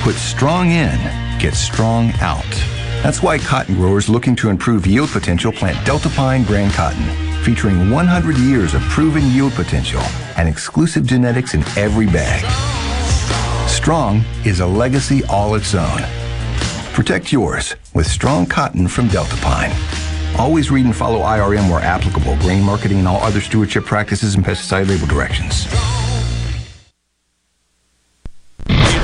Put 0.00 0.14
strong 0.14 0.70
in, 0.70 0.98
get 1.38 1.52
strong 1.52 2.12
out. 2.22 2.50
That's 3.02 3.22
why 3.22 3.36
cotton 3.36 3.74
growers 3.74 4.08
looking 4.08 4.34
to 4.36 4.48
improve 4.48 4.86
yield 4.86 5.10
potential 5.10 5.52
plant 5.52 5.76
Deltapine 5.86 6.46
brand 6.46 6.72
cotton, 6.72 7.04
featuring 7.44 7.90
100 7.90 8.38
years 8.38 8.72
of 8.72 8.80
proven 8.84 9.22
yield 9.32 9.52
potential 9.52 10.00
and 10.38 10.48
exclusive 10.48 11.04
genetics 11.04 11.52
in 11.52 11.60
every 11.76 12.06
bag. 12.06 12.42
Strong 13.68 14.24
is 14.46 14.60
a 14.60 14.66
legacy 14.66 15.22
all 15.24 15.54
its 15.54 15.74
own. 15.74 16.00
Protect 16.94 17.30
yours 17.32 17.76
with 17.92 18.06
strong 18.06 18.46
cotton 18.46 18.88
from 18.88 19.08
Deltapine. 19.08 19.74
Always 20.38 20.70
read 20.70 20.86
and 20.86 20.96
follow 20.96 21.18
IRM 21.18 21.70
where 21.70 21.82
applicable, 21.82 22.36
grain 22.36 22.62
marketing 22.62 23.00
and 23.00 23.08
all 23.08 23.20
other 23.22 23.42
stewardship 23.42 23.84
practices 23.84 24.36
and 24.36 24.42
pesticide 24.42 24.88
label 24.88 25.06
directions. 25.06 25.66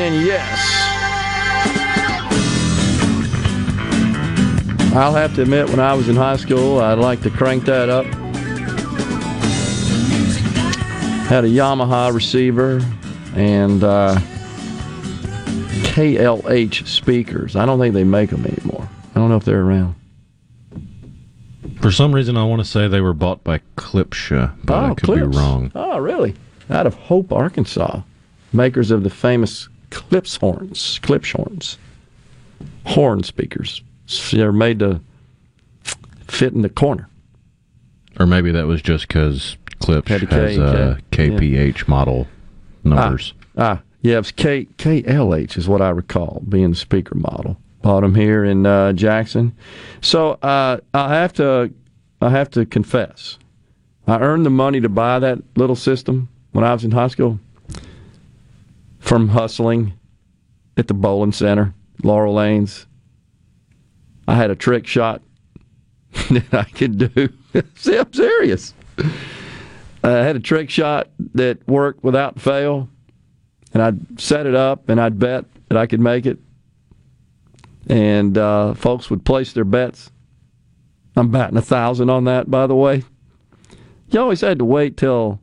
And 0.00 0.26
Yes. 0.26 0.58
I'll 4.96 5.14
have 5.14 5.34
to 5.36 5.42
admit, 5.42 5.68
when 5.70 5.78
I 5.80 5.94
was 5.94 6.08
in 6.08 6.16
high 6.16 6.36
school, 6.36 6.80
I'd 6.80 6.98
like 6.98 7.20
to 7.22 7.30
crank 7.30 7.64
that 7.66 7.88
up. 7.88 8.04
Had 11.26 11.44
a 11.44 11.48
Yamaha 11.48 12.12
receiver 12.12 12.80
and 13.34 13.82
uh, 13.84 14.16
KLH 15.94 16.86
speakers. 16.88 17.54
I 17.56 17.64
don't 17.64 17.78
think 17.78 17.94
they 17.94 18.04
make 18.04 18.30
them 18.30 18.44
anymore. 18.46 18.88
I 19.14 19.20
don't 19.20 19.30
know 19.30 19.36
if 19.36 19.44
they're 19.44 19.62
around. 19.62 19.94
For 21.80 21.90
some 21.92 22.12
reason, 22.14 22.36
I 22.36 22.44
want 22.44 22.60
to 22.62 22.68
say 22.68 22.88
they 22.88 23.00
were 23.00 23.14
bought 23.14 23.42
by 23.44 23.60
Klipsch, 23.76 24.30
but 24.64 24.74
I 24.76 24.94
could 24.94 25.08
Klipsch. 25.08 25.30
be 25.32 25.36
wrong. 25.38 25.70
Oh, 25.74 25.98
really? 25.98 26.34
Out 26.70 26.86
of 26.86 26.94
Hope, 26.94 27.32
Arkansas, 27.32 28.00
makers 28.52 28.90
of 28.90 29.02
the 29.02 29.10
famous 29.10 29.68
Klipsch 29.94 30.38
horns, 30.38 30.98
Klipsch 31.02 31.32
horns, 31.32 31.78
horn 32.84 33.22
speakers. 33.22 33.82
They're 34.32 34.52
made 34.52 34.80
to 34.80 35.00
fit 36.28 36.52
in 36.52 36.62
the 36.62 36.68
corner. 36.68 37.08
Or 38.18 38.26
maybe 38.26 38.50
that 38.52 38.66
was 38.66 38.82
just 38.82 39.08
because 39.08 39.56
Klipsch 39.80 40.08
Had 40.08 40.22
has 40.30 40.58
uh, 40.58 40.98
K, 41.10 41.30
KPH 41.30 41.88
model 41.88 42.26
numbers. 42.82 43.34
Ah, 43.56 43.80
yeah, 44.02 44.18
it's 44.18 44.32
K 44.32 44.66
KLH 44.78 45.56
is 45.56 45.68
what 45.68 45.80
I 45.80 45.90
recall 45.90 46.42
being 46.48 46.70
the 46.70 46.76
speaker 46.76 47.14
model. 47.14 47.56
Bought 47.82 48.00
them 48.00 48.14
here 48.14 48.44
in 48.44 48.66
uh, 48.66 48.92
Jackson. 48.92 49.54
So 50.00 50.32
uh, 50.42 50.78
I 50.92 51.14
have 51.14 51.32
to 51.34 51.72
I 52.20 52.30
have 52.30 52.50
to 52.50 52.66
confess, 52.66 53.38
I 54.06 54.18
earned 54.20 54.44
the 54.44 54.50
money 54.50 54.80
to 54.80 54.88
buy 54.88 55.18
that 55.18 55.38
little 55.56 55.76
system 55.76 56.28
when 56.52 56.64
I 56.64 56.72
was 56.72 56.84
in 56.84 56.90
high 56.90 57.08
school 57.08 57.40
from 59.04 59.28
hustling 59.28 59.92
at 60.78 60.88
the 60.88 60.94
bowling 60.94 61.30
center, 61.30 61.74
Laurel 62.02 62.34
Lanes. 62.34 62.86
I 64.26 64.34
had 64.34 64.50
a 64.50 64.56
trick 64.56 64.86
shot 64.86 65.20
that 66.30 66.54
I 66.54 66.64
could 66.64 66.96
do. 66.96 67.28
See, 67.76 67.98
I'm 67.98 68.10
serious. 68.14 68.72
I 70.02 70.08
had 70.08 70.36
a 70.36 70.40
trick 70.40 70.70
shot 70.70 71.10
that 71.34 71.68
worked 71.68 72.02
without 72.02 72.40
fail, 72.40 72.88
and 73.74 73.82
I'd 73.82 74.18
set 74.18 74.46
it 74.46 74.54
up 74.54 74.88
and 74.88 74.98
I'd 74.98 75.18
bet 75.18 75.44
that 75.68 75.76
I 75.76 75.84
could 75.86 76.00
make 76.00 76.24
it. 76.24 76.38
And 77.86 78.38
uh, 78.38 78.72
folks 78.72 79.10
would 79.10 79.26
place 79.26 79.52
their 79.52 79.66
bets. 79.66 80.10
I'm 81.14 81.30
batting 81.30 81.58
a 81.58 81.62
thousand 81.62 82.08
on 82.08 82.24
that, 82.24 82.50
by 82.50 82.66
the 82.66 82.74
way. 82.74 83.04
You 84.08 84.20
always 84.20 84.40
had 84.40 84.58
to 84.60 84.64
wait 84.64 84.96
till 84.96 85.40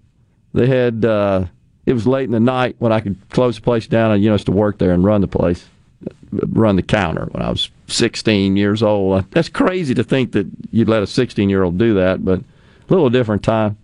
they 0.51 0.65
had. 0.65 1.05
Uh, 1.05 1.45
it 1.85 1.93
was 1.93 2.05
late 2.07 2.25
in 2.25 2.31
the 2.31 2.39
night 2.39 2.75
when 2.79 2.91
I 2.91 2.99
could 2.99 3.17
close 3.29 3.55
the 3.55 3.61
place 3.61 3.87
down. 3.87 4.11
And 4.11 4.23
you 4.23 4.29
know, 4.29 4.35
used 4.35 4.45
to 4.45 4.51
work 4.51 4.77
there 4.77 4.91
and 4.91 5.03
run 5.03 5.21
the 5.21 5.27
place, 5.27 5.65
run 6.31 6.75
the 6.75 6.83
counter 6.83 7.27
when 7.31 7.41
I 7.43 7.49
was 7.49 7.69
16 7.87 8.55
years 8.55 8.83
old. 8.83 9.25
That's 9.31 9.49
crazy 9.49 9.93
to 9.95 10.03
think 10.03 10.33
that 10.33 10.47
you'd 10.71 10.89
let 10.89 11.03
a 11.03 11.07
16 11.07 11.49
year 11.49 11.63
old 11.63 11.77
do 11.77 11.93
that, 11.95 12.23
but 12.23 12.39
a 12.39 12.43
little 12.89 13.09
different 13.09 13.43
time. 13.43 13.77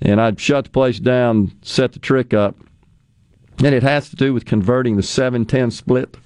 And 0.00 0.20
I'd 0.20 0.40
shut 0.40 0.64
the 0.64 0.70
place 0.70 0.98
down, 0.98 1.52
set 1.62 1.92
the 1.92 2.00
trick 2.00 2.34
up, 2.34 2.56
and 3.58 3.74
it 3.74 3.82
has 3.82 4.10
to 4.10 4.16
do 4.16 4.34
with 4.34 4.44
converting 4.44 4.96
the 4.96 5.02
710 5.02 5.70
split. 5.70 6.16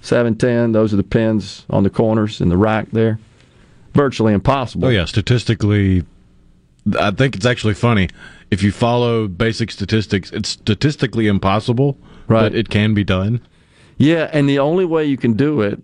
710, 0.00 0.72
those 0.72 0.92
are 0.92 0.96
the 0.96 1.02
pins 1.02 1.64
on 1.70 1.82
the 1.82 1.90
corners 1.90 2.40
in 2.40 2.48
the 2.48 2.56
rack 2.56 2.90
there. 2.92 3.18
Virtually 3.94 4.32
impossible. 4.32 4.88
Oh 4.88 4.90
yeah, 4.90 5.04
statistically, 5.04 6.04
I 6.98 7.10
think 7.12 7.34
it's 7.34 7.46
actually 7.46 7.74
funny. 7.74 8.08
If 8.50 8.62
you 8.62 8.70
follow 8.72 9.26
basic 9.28 9.70
statistics, 9.70 10.30
it's 10.32 10.48
statistically 10.50 11.26
impossible, 11.26 11.98
Right. 12.28 12.42
but 12.42 12.54
it 12.54 12.68
can 12.68 12.94
be 12.94 13.04
done. 13.04 13.40
Yeah, 13.98 14.28
and 14.32 14.48
the 14.48 14.58
only 14.58 14.84
way 14.84 15.04
you 15.04 15.16
can 15.16 15.32
do 15.34 15.60
it 15.62 15.80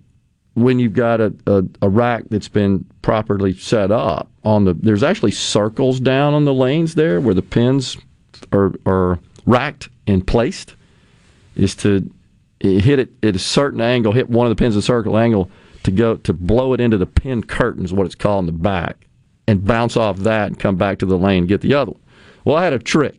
when 0.55 0.79
you've 0.79 0.93
got 0.93 1.21
a, 1.21 1.33
a, 1.47 1.63
a 1.81 1.89
rack 1.89 2.25
that's 2.31 2.49
been 2.49 2.85
properly 3.01 3.55
set 3.55 3.91
up 3.91 4.29
on 4.45 4.65
the 4.65 4.75
there's 4.75 5.03
actually 5.03 5.31
circles 5.31 5.99
down 5.99 6.35
on 6.35 6.45
the 6.45 6.53
lanes 6.53 6.95
there 6.95 7.21
where 7.21 7.33
the 7.35 7.41
pins 7.43 7.97
are 8.53 8.73
are 8.85 9.19
racked 9.47 9.89
and 10.07 10.27
placed 10.27 10.75
is 11.57 11.75
to 11.77 12.11
hit 12.61 12.99
it 12.99 13.11
at 13.23 13.35
a 13.35 13.39
certain 13.39 13.81
angle, 13.81 14.13
hit 14.13 14.29
one 14.29 14.47
of 14.47 14.51
the 14.51 14.57
pins 14.63 14.77
at 14.77 14.81
a 14.81 14.83
circle 14.83 15.17
angle 15.17 15.51
to 15.85 15.91
go 15.91 16.17
to 16.17 16.33
blow 16.33 16.75
it 16.75 16.81
into 16.81 16.99
the 16.99 17.07
pin 17.07 17.43
curtains, 17.43 17.93
what 17.93 18.05
it's 18.07 18.15
called 18.15 18.43
in 18.43 18.47
the 18.47 18.53
back, 18.53 19.07
and 19.49 19.65
bounce 19.65 19.97
off 19.97 20.19
that 20.19 20.49
and 20.49 20.59
come 20.59 20.77
back 20.77 20.99
to 20.99 21.07
the 21.07 21.17
lane 21.19 21.39
and 21.39 21.49
get 21.49 21.61
the 21.63 21.75
other 21.75 21.93
one. 21.93 22.01
Well, 22.45 22.57
I 22.57 22.65
had 22.65 22.73
a 22.73 22.79
trick 22.79 23.17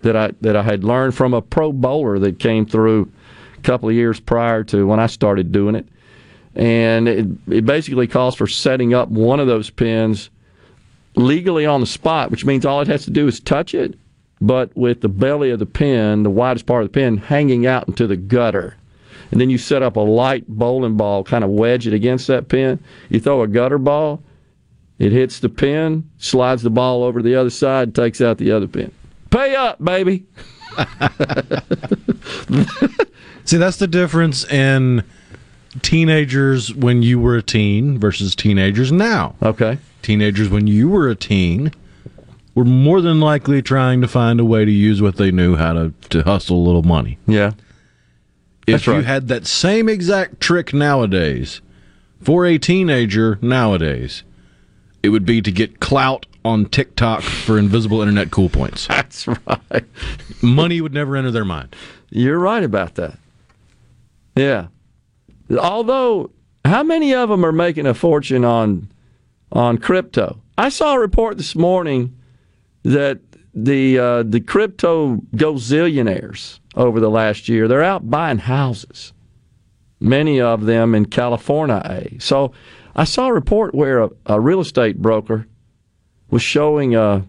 that 0.00 0.16
I 0.16 0.32
that 0.40 0.56
I 0.56 0.62
had 0.62 0.84
learned 0.84 1.14
from 1.14 1.34
a 1.34 1.42
pro 1.42 1.72
bowler 1.72 2.18
that 2.18 2.38
came 2.38 2.66
through 2.66 3.10
a 3.56 3.60
couple 3.62 3.88
of 3.88 3.94
years 3.94 4.20
prior 4.20 4.62
to 4.64 4.86
when 4.86 5.00
I 5.00 5.06
started 5.06 5.50
doing 5.50 5.74
it, 5.74 5.86
and 6.54 7.08
it, 7.08 7.26
it 7.48 7.66
basically 7.66 8.06
calls 8.06 8.34
for 8.34 8.46
setting 8.46 8.94
up 8.94 9.08
one 9.08 9.40
of 9.40 9.46
those 9.46 9.70
pins 9.70 10.30
legally 11.16 11.64
on 11.64 11.80
the 11.80 11.86
spot, 11.86 12.30
which 12.30 12.44
means 12.44 12.66
all 12.66 12.80
it 12.80 12.88
has 12.88 13.04
to 13.04 13.10
do 13.10 13.26
is 13.26 13.40
touch 13.40 13.74
it, 13.74 13.98
but 14.40 14.74
with 14.76 15.00
the 15.00 15.08
belly 15.08 15.50
of 15.50 15.58
the 15.58 15.66
pin, 15.66 16.22
the 16.22 16.30
widest 16.30 16.66
part 16.66 16.82
of 16.82 16.88
the 16.88 16.92
pin, 16.92 17.16
hanging 17.16 17.66
out 17.66 17.88
into 17.88 18.06
the 18.06 18.16
gutter. 18.16 18.76
And 19.30 19.40
then 19.40 19.50
you 19.50 19.58
set 19.58 19.82
up 19.82 19.96
a 19.96 20.00
light 20.00 20.44
bowling 20.48 20.96
ball, 20.96 21.24
kind 21.24 21.44
of 21.44 21.50
wedge 21.50 21.86
it 21.86 21.94
against 21.94 22.26
that 22.26 22.48
pin. 22.48 22.78
You 23.08 23.20
throw 23.20 23.42
a 23.42 23.48
gutter 23.48 23.78
ball, 23.78 24.22
it 24.98 25.12
hits 25.12 25.40
the 25.40 25.48
pin, 25.48 26.08
slides 26.18 26.62
the 26.62 26.70
ball 26.70 27.02
over 27.02 27.18
to 27.20 27.22
the 27.22 27.34
other 27.34 27.50
side, 27.50 27.94
takes 27.94 28.20
out 28.20 28.38
the 28.38 28.50
other 28.52 28.68
pin. 28.68 28.92
Pay 29.30 29.56
up, 29.56 29.82
baby. 29.84 30.26
See, 33.44 33.56
that's 33.58 33.76
the 33.76 33.88
difference 33.88 34.44
in 34.44 35.04
teenagers 35.82 36.72
when 36.74 37.02
you 37.02 37.18
were 37.18 37.36
a 37.36 37.42
teen 37.42 37.98
versus 37.98 38.34
teenagers 38.34 38.92
now. 38.92 39.34
Okay. 39.42 39.78
Teenagers 40.02 40.48
when 40.48 40.66
you 40.66 40.88
were 40.88 41.08
a 41.08 41.14
teen 41.16 41.72
were 42.54 42.64
more 42.64 43.00
than 43.00 43.20
likely 43.20 43.60
trying 43.60 44.00
to 44.00 44.08
find 44.08 44.38
a 44.38 44.44
way 44.44 44.64
to 44.64 44.70
use 44.70 45.02
what 45.02 45.16
they 45.16 45.30
knew 45.30 45.56
how 45.56 45.72
to, 45.72 45.92
to 46.10 46.22
hustle 46.22 46.56
a 46.58 46.64
little 46.64 46.82
money. 46.84 47.18
Yeah. 47.26 47.52
If 48.66 48.72
That's 48.72 48.86
you 48.86 48.92
right. 48.94 49.04
had 49.04 49.28
that 49.28 49.46
same 49.46 49.88
exact 49.88 50.40
trick 50.40 50.72
nowadays 50.72 51.60
for 52.22 52.46
a 52.46 52.56
teenager 52.56 53.38
nowadays, 53.42 54.22
it 55.04 55.10
would 55.10 55.26
be 55.26 55.42
to 55.42 55.52
get 55.52 55.80
clout 55.80 56.24
on 56.46 56.64
TikTok 56.64 57.20
for 57.20 57.58
invisible 57.58 58.00
internet 58.00 58.30
cool 58.30 58.48
points. 58.48 58.86
That's 58.88 59.28
right. 59.28 59.84
Money 60.40 60.80
would 60.80 60.94
never 60.94 61.14
enter 61.14 61.30
their 61.30 61.44
mind. 61.44 61.76
You're 62.08 62.38
right 62.38 62.64
about 62.64 62.94
that. 62.94 63.18
Yeah. 64.34 64.68
Although, 65.58 66.30
how 66.64 66.82
many 66.82 67.12
of 67.14 67.28
them 67.28 67.44
are 67.44 67.52
making 67.52 67.84
a 67.84 67.92
fortune 67.92 68.46
on 68.46 68.90
on 69.52 69.76
crypto? 69.76 70.40
I 70.56 70.70
saw 70.70 70.94
a 70.94 70.98
report 70.98 71.36
this 71.36 71.54
morning 71.54 72.16
that 72.84 73.18
the 73.52 73.98
uh, 73.98 74.22
the 74.22 74.40
crypto 74.40 75.16
gazillionaires 75.36 76.60
over 76.76 76.98
the 76.98 77.10
last 77.10 77.46
year 77.46 77.68
they're 77.68 77.82
out 77.82 78.08
buying 78.08 78.38
houses. 78.38 79.12
Many 80.00 80.40
of 80.40 80.64
them 80.64 80.94
in 80.94 81.04
California. 81.04 82.08
So, 82.20 82.52
I 82.96 83.04
saw 83.04 83.28
a 83.28 83.32
report 83.32 83.74
where 83.74 84.02
a, 84.02 84.10
a 84.26 84.40
real 84.40 84.60
estate 84.60 85.02
broker 85.02 85.46
was 86.30 86.42
showing 86.42 86.94
a 86.94 87.26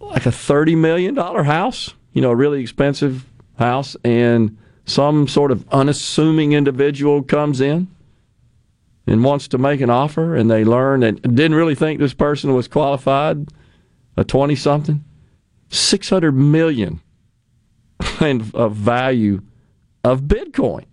like 0.00 0.26
a 0.26 0.32
thirty 0.32 0.74
million 0.74 1.14
dollar 1.14 1.44
house, 1.44 1.94
you 2.12 2.20
know, 2.20 2.30
a 2.30 2.36
really 2.36 2.60
expensive 2.60 3.24
house, 3.58 3.96
and 4.04 4.58
some 4.84 5.28
sort 5.28 5.50
of 5.50 5.66
unassuming 5.70 6.52
individual 6.52 7.22
comes 7.22 7.60
in 7.60 7.88
and 9.06 9.24
wants 9.24 9.48
to 9.48 9.58
make 9.58 9.80
an 9.80 9.90
offer, 9.90 10.34
and 10.34 10.50
they 10.50 10.64
learn 10.64 11.02
and 11.02 11.20
didn't 11.22 11.54
really 11.54 11.74
think 11.74 11.98
this 11.98 12.14
person 12.14 12.54
was 12.54 12.68
qualified, 12.68 13.48
a 14.16 14.24
twenty 14.24 14.56
something, 14.56 15.02
six 15.70 16.10
hundred 16.10 16.32
million 16.32 17.00
in 18.20 18.50
of 18.52 18.74
value 18.74 19.40
of 20.04 20.22
Bitcoin. 20.22 20.84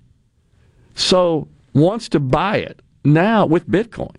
So 0.95 1.49
wants 1.73 2.09
to 2.09 2.19
buy 2.19 2.57
it 2.57 2.81
now 3.07 3.45
with 3.45 3.69
Bitcoin. 3.69 4.15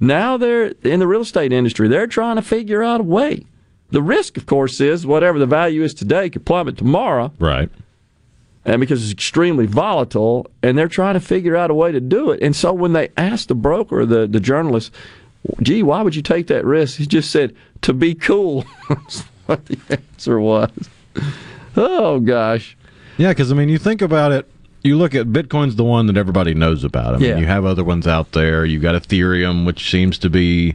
Now 0.00 0.36
they're 0.36 0.74
in 0.82 1.00
the 1.00 1.06
real 1.06 1.22
estate 1.22 1.52
industry. 1.52 1.88
They're 1.88 2.06
trying 2.06 2.36
to 2.36 2.42
figure 2.42 2.82
out 2.82 3.00
a 3.00 3.04
way. 3.04 3.46
The 3.90 4.02
risk, 4.02 4.36
of 4.36 4.46
course, 4.46 4.80
is 4.80 5.06
whatever 5.06 5.38
the 5.38 5.46
value 5.46 5.82
is 5.82 5.94
today 5.94 6.28
could 6.28 6.44
plummet 6.44 6.76
tomorrow. 6.76 7.32
Right. 7.38 7.70
And 8.64 8.80
because 8.80 9.02
it's 9.02 9.12
extremely 9.12 9.66
volatile, 9.66 10.46
and 10.62 10.76
they're 10.76 10.88
trying 10.88 11.14
to 11.14 11.20
figure 11.20 11.54
out 11.54 11.70
a 11.70 11.74
way 11.74 11.92
to 11.92 12.00
do 12.00 12.30
it. 12.30 12.42
And 12.42 12.56
so 12.56 12.72
when 12.72 12.92
they 12.92 13.10
asked 13.16 13.48
the 13.48 13.54
broker, 13.54 14.06
the, 14.06 14.26
the 14.26 14.40
journalist, 14.40 14.92
gee, 15.62 15.82
why 15.82 16.02
would 16.02 16.16
you 16.16 16.22
take 16.22 16.46
that 16.48 16.64
risk? 16.64 16.96
He 16.96 17.06
just 17.06 17.30
said, 17.30 17.54
to 17.82 17.92
be 17.92 18.14
cool. 18.14 18.64
That's 18.88 19.20
what 19.46 19.66
the 19.66 19.78
answer 19.90 20.40
was. 20.40 20.70
Oh, 21.76 22.20
gosh. 22.20 22.76
Yeah, 23.18 23.28
because 23.28 23.52
I 23.52 23.54
mean, 23.54 23.68
you 23.68 23.78
think 23.78 24.02
about 24.02 24.32
it. 24.32 24.50
You 24.84 24.98
look 24.98 25.14
at 25.14 25.28
Bitcoin's 25.28 25.76
the 25.76 25.84
one 25.84 26.06
that 26.08 26.16
everybody 26.18 26.52
knows 26.52 26.84
about. 26.84 27.14
I 27.14 27.18
mean, 27.18 27.30
Yeah. 27.30 27.38
you 27.38 27.46
have 27.46 27.64
other 27.64 27.82
ones 27.82 28.06
out 28.06 28.32
there. 28.32 28.66
You 28.66 28.78
got 28.78 28.94
Ethereum, 28.94 29.64
which 29.64 29.90
seems 29.90 30.18
to 30.18 30.28
be 30.30 30.74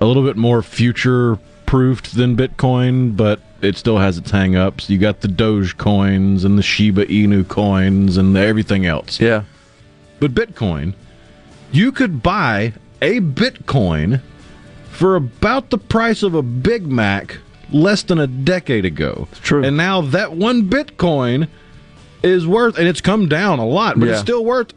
a 0.00 0.06
little 0.06 0.24
bit 0.24 0.36
more 0.36 0.60
future 0.60 1.38
proofed 1.64 2.16
than 2.16 2.36
Bitcoin, 2.36 3.16
but 3.16 3.40
it 3.62 3.76
still 3.76 3.98
has 3.98 4.18
its 4.18 4.32
hang 4.32 4.56
ups. 4.56 4.90
You 4.90 4.98
got 4.98 5.20
the 5.20 5.28
Doge 5.28 5.76
coins 5.76 6.44
and 6.44 6.58
the 6.58 6.62
Shiba 6.64 7.06
Inu 7.06 7.46
coins 7.46 8.16
and 8.16 8.36
everything 8.36 8.86
else. 8.86 9.20
Yeah. 9.20 9.42
But 10.18 10.34
Bitcoin, 10.34 10.94
you 11.70 11.92
could 11.92 12.22
buy 12.24 12.72
a 13.00 13.20
Bitcoin 13.20 14.20
for 14.90 15.14
about 15.14 15.70
the 15.70 15.78
price 15.78 16.24
of 16.24 16.34
a 16.34 16.42
Big 16.42 16.88
Mac 16.88 17.38
less 17.70 18.02
than 18.02 18.18
a 18.18 18.26
decade 18.26 18.84
ago. 18.84 19.28
true. 19.42 19.62
And 19.62 19.76
now 19.76 20.00
that 20.00 20.32
one 20.32 20.68
Bitcoin 20.68 21.46
is 22.22 22.46
worth, 22.46 22.78
and 22.78 22.86
it's 22.88 23.00
come 23.00 23.28
down 23.28 23.58
a 23.58 23.66
lot, 23.66 23.98
but 23.98 24.06
Yeah. 24.06 24.12
it's 24.12 24.20
still 24.20 24.44
worth 24.44 24.72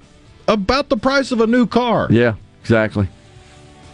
about 0.47 0.89
the 0.89 0.97
price 0.97 1.31
of 1.31 1.41
a 1.41 1.47
new 1.47 1.65
car. 1.65 2.07
Yeah, 2.09 2.33
exactly. 2.61 3.07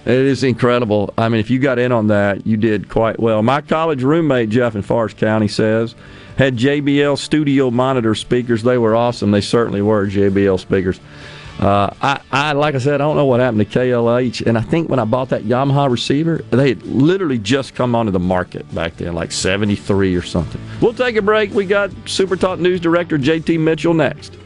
It 0.06 0.14
is 0.14 0.44
incredible. 0.44 1.14
I 1.18 1.28
mean, 1.30 1.40
if 1.42 1.50
you 1.50 1.60
got 1.60 1.80
in 1.80 1.92
on 1.92 2.08
that, 2.08 2.48
you 2.48 2.56
did 2.58 2.88
quite 2.88 3.20
well. 3.20 3.44
My 3.44 3.60
college 3.62 4.04
roommate, 4.04 4.50
Jeff 4.50 4.74
in 4.76 4.82
Forest 4.82 5.18
County, 5.18 5.50
says, 5.50 5.96
had 6.38 6.56
JBL 6.56 7.18
studio 7.18 7.72
monitor 7.72 8.16
speakers. 8.16 8.64
They 8.64 8.78
were 8.78 8.96
awesome. 8.96 9.32
They 9.32 9.42
certainly 9.42 9.82
were 9.82 10.08
JBL 10.08 10.60
speakers. 10.60 11.00
Uh, 11.60 11.90
I, 12.02 12.20
I, 12.32 12.52
like 12.52 12.76
I 12.76 12.78
said, 12.78 12.96
I 12.96 12.98
don't 13.00 13.16
know 13.16 13.26
what 13.26 13.40
happened 13.40 13.60
to 13.60 13.80
KLH, 13.80 14.46
and 14.46 14.58
I 14.58 14.62
think 14.62 14.90
when 14.90 15.00
I 15.00 15.06
bought 15.06 15.30
that 15.30 15.44
Yamaha 15.44 15.90
receiver, 15.90 16.38
they 16.52 16.70
had 16.70 16.84
literally 16.84 17.40
just 17.40 17.74
come 17.74 17.96
onto 17.96 18.12
the 18.12 18.20
market 18.20 18.74
back 18.76 18.98
then, 18.98 19.14
like 19.14 19.32
'73 19.32 20.16
or 20.16 20.22
something. 20.22 20.62
We'll 20.82 20.94
take 20.94 21.16
a 21.16 21.22
break. 21.22 21.52
We 21.54 21.66
got 21.66 21.92
Super 22.06 22.36
Talk 22.36 22.60
News 22.60 22.80
Director 22.80 23.18
JT 23.18 23.60
Mitchell 23.60 23.96
next. 23.96 24.38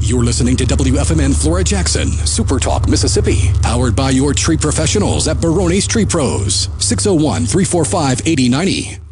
You're 0.00 0.24
listening 0.24 0.56
to 0.58 0.64
WFMN 0.64 1.34
Flora 1.34 1.64
Jackson, 1.64 2.08
Super 2.08 2.60
Talk, 2.60 2.88
Mississippi, 2.88 3.50
powered 3.60 3.96
by 3.96 4.10
your 4.10 4.32
tree 4.32 4.56
professionals 4.56 5.26
at 5.26 5.40
Barone's 5.40 5.86
Tree 5.86 6.06
Pros. 6.06 6.68
601 6.78 7.44
345 7.44 8.22
8090. 8.24 9.05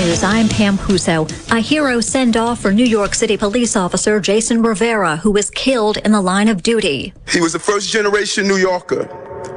News, 0.00 0.22
I'm 0.22 0.48
Pam 0.48 0.78
Puso. 0.78 1.28
A 1.52 1.60
hero 1.60 2.00
send 2.00 2.34
off 2.34 2.60
for 2.60 2.72
New 2.72 2.86
York 2.86 3.14
City 3.14 3.36
police 3.36 3.76
officer 3.76 4.18
Jason 4.18 4.62
Rivera, 4.62 5.18
who 5.18 5.30
was 5.30 5.50
killed 5.50 5.98
in 5.98 6.12
the 6.12 6.22
line 6.22 6.48
of 6.48 6.62
duty. 6.62 7.12
He 7.28 7.38
was 7.38 7.54
a 7.54 7.58
first 7.58 7.90
generation 7.90 8.48
New 8.48 8.56
Yorker, 8.56 9.06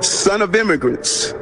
son 0.01 0.41
of 0.41 0.53
immigrants. 0.53 1.33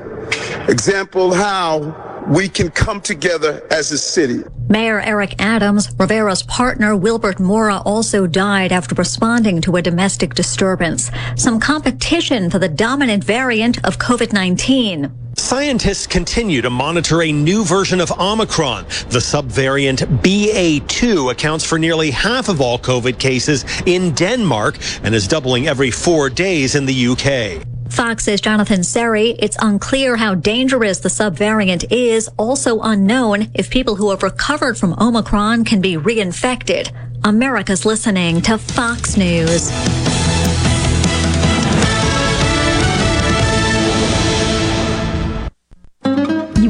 Example 0.68 1.34
how 1.34 2.22
we 2.28 2.48
can 2.48 2.70
come 2.70 3.02
together 3.02 3.66
as 3.72 3.92
a 3.92 3.98
city. 3.98 4.44
Mayor 4.70 5.02
Eric 5.02 5.34
Adams, 5.42 5.90
Rivera's 5.98 6.44
partner 6.44 6.96
Wilbert 6.96 7.40
Mora 7.40 7.78
also 7.78 8.28
died 8.28 8.72
after 8.72 8.94
responding 8.94 9.62
to 9.62 9.78
a 9.78 9.82
domestic 9.82 10.36
disturbance. 10.36 11.10
Some 11.36 11.60
competition 11.60 12.52
for 12.52 12.60
the 12.60 12.70
dominant 12.70 13.24
variant 13.24 13.84
of 13.84 13.98
COVID 13.98 14.32
19. 14.32 15.12
Scientists 15.52 16.08
continue 16.08 16.62
to 16.62 16.70
monitor 16.70 17.24
a 17.24 17.30
new 17.30 17.66
version 17.66 18.00
of 18.00 18.10
Omicron. 18.10 18.86
The 19.10 19.20
subvariant 19.20 19.98
BA2 20.22 21.30
accounts 21.30 21.66
for 21.66 21.78
nearly 21.78 22.10
half 22.10 22.48
of 22.48 22.62
all 22.62 22.80
COVID 22.80 23.20
cases 23.20 23.66
in 23.86 24.14
Denmark 24.14 24.78
and 25.04 25.14
is 25.14 25.28
doubling 25.28 25.68
every 25.68 25.92
four 25.92 26.30
days 26.30 26.76
in 26.76 26.86
the 26.86 27.08
UK. 27.08 27.68
Fox's 27.90 28.40
Jonathan 28.40 28.80
Serrie, 28.80 29.36
it's 29.40 29.58
unclear 29.62 30.16
how 30.16 30.36
dangerous 30.36 31.00
the 31.00 31.10
subvariant 31.10 31.84
is, 31.92 32.30
also 32.38 32.80
unknown 32.80 33.52
if 33.54 33.70
people 33.70 33.98
who 33.98 34.10
have 34.12 34.24
recovered 34.24 34.78
from 34.78 34.94
Omicron 35.02 35.66
can 35.66 35.82
be 35.82 35.98
reinfected. 35.98 36.92
America's 37.26 37.86
listening 37.86 38.42
to 38.44 38.58
Fox 38.58 39.18
News. 39.18 39.70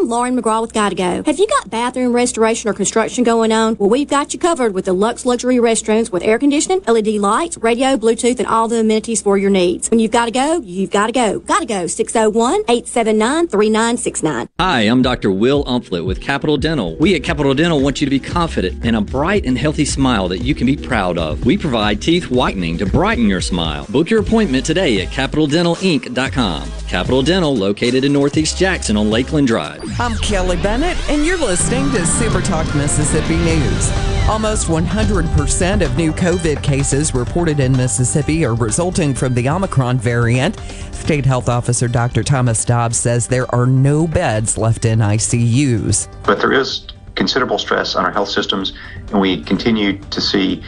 I'm 0.00 0.08
Lauren 0.08 0.34
McGraw 0.34 0.62
with 0.62 0.72
Gotta 0.72 0.94
Go. 0.94 1.22
Have 1.24 1.38
you 1.38 1.46
got 1.46 1.68
bathroom 1.68 2.14
restoration 2.14 2.70
or 2.70 2.72
construction 2.72 3.22
going 3.22 3.52
on? 3.52 3.76
Well, 3.78 3.90
we've 3.90 4.08
got 4.08 4.32
you 4.32 4.40
covered 4.40 4.72
with 4.72 4.86
deluxe 4.86 5.26
luxury 5.26 5.56
restrooms 5.56 6.10
with 6.10 6.22
air 6.22 6.38
conditioning, 6.38 6.80
LED 6.86 7.20
lights, 7.20 7.58
radio, 7.58 7.98
Bluetooth, 7.98 8.38
and 8.38 8.48
all 8.48 8.66
the 8.66 8.80
amenities 8.80 9.20
for 9.20 9.36
your 9.36 9.50
needs. 9.50 9.90
When 9.90 10.00
you've 10.00 10.10
got 10.10 10.24
to 10.24 10.30
go, 10.30 10.62
you've 10.62 10.90
got 10.90 11.08
to 11.08 11.12
go. 11.12 11.40
Gotta 11.40 11.66
go. 11.66 11.84
601-879-3969. 11.84 14.48
Hi, 14.58 14.80
I'm 14.80 15.02
Dr. 15.02 15.30
Will 15.30 15.66
Umflett 15.66 16.06
with 16.06 16.22
Capital 16.22 16.56
Dental. 16.56 16.96
We 16.96 17.14
at 17.14 17.22
Capital 17.22 17.52
Dental 17.52 17.78
want 17.78 18.00
you 18.00 18.06
to 18.06 18.10
be 18.10 18.20
confident 18.20 18.82
in 18.82 18.94
a 18.94 19.02
bright 19.02 19.44
and 19.44 19.58
healthy 19.58 19.84
smile 19.84 20.28
that 20.28 20.38
you 20.38 20.54
can 20.54 20.66
be 20.66 20.78
proud 20.78 21.18
of. 21.18 21.44
We 21.44 21.58
provide 21.58 22.00
teeth 22.00 22.30
whitening 22.30 22.78
to 22.78 22.86
brighten 22.86 23.28
your 23.28 23.42
smile. 23.42 23.84
Book 23.90 24.08
your 24.08 24.20
appointment 24.20 24.64
today 24.64 25.02
at 25.02 25.08
CapitalDentalInc.com. 25.08 26.70
Capital 26.88 27.20
Dental, 27.20 27.54
located 27.54 28.04
in 28.04 28.14
Northeast 28.14 28.56
Jackson 28.56 28.96
on 28.96 29.10
Lakeland 29.10 29.46
Drive. 29.46 29.89
I'm 29.98 30.16
Kelly 30.18 30.56
Bennett, 30.56 30.96
and 31.10 31.24
you're 31.26 31.38
listening 31.38 31.90
to 31.90 32.06
Super 32.06 32.40
Talk 32.40 32.66
Mississippi 32.74 33.36
News. 33.36 33.90
Almost 34.28 34.68
100% 34.68 35.84
of 35.84 35.96
new 35.96 36.12
COVID 36.12 36.62
cases 36.62 37.14
reported 37.14 37.60
in 37.60 37.72
Mississippi 37.72 38.44
are 38.44 38.54
resulting 38.54 39.14
from 39.14 39.34
the 39.34 39.48
Omicron 39.48 39.98
variant. 39.98 40.58
State 40.92 41.26
Health 41.26 41.48
Officer 41.48 41.88
Dr. 41.88 42.22
Thomas 42.22 42.64
Dobbs 42.64 42.98
says 42.98 43.26
there 43.26 43.52
are 43.54 43.66
no 43.66 44.06
beds 44.06 44.56
left 44.56 44.84
in 44.84 45.00
ICUs. 45.00 46.08
But 46.24 46.40
there 46.40 46.52
is 46.52 46.86
considerable 47.14 47.58
stress 47.58 47.94
on 47.96 48.04
our 48.04 48.12
health 48.12 48.28
systems, 48.28 48.72
and 49.10 49.20
we 49.20 49.42
continue 49.42 49.98
to 49.98 50.20
see 50.20 50.62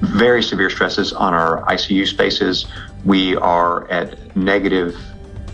very 0.00 0.42
severe 0.42 0.68
stresses 0.68 1.12
on 1.12 1.32
our 1.32 1.62
ICU 1.64 2.06
spaces. 2.06 2.66
We 3.04 3.36
are 3.36 3.90
at 3.90 4.36
negative 4.36 4.96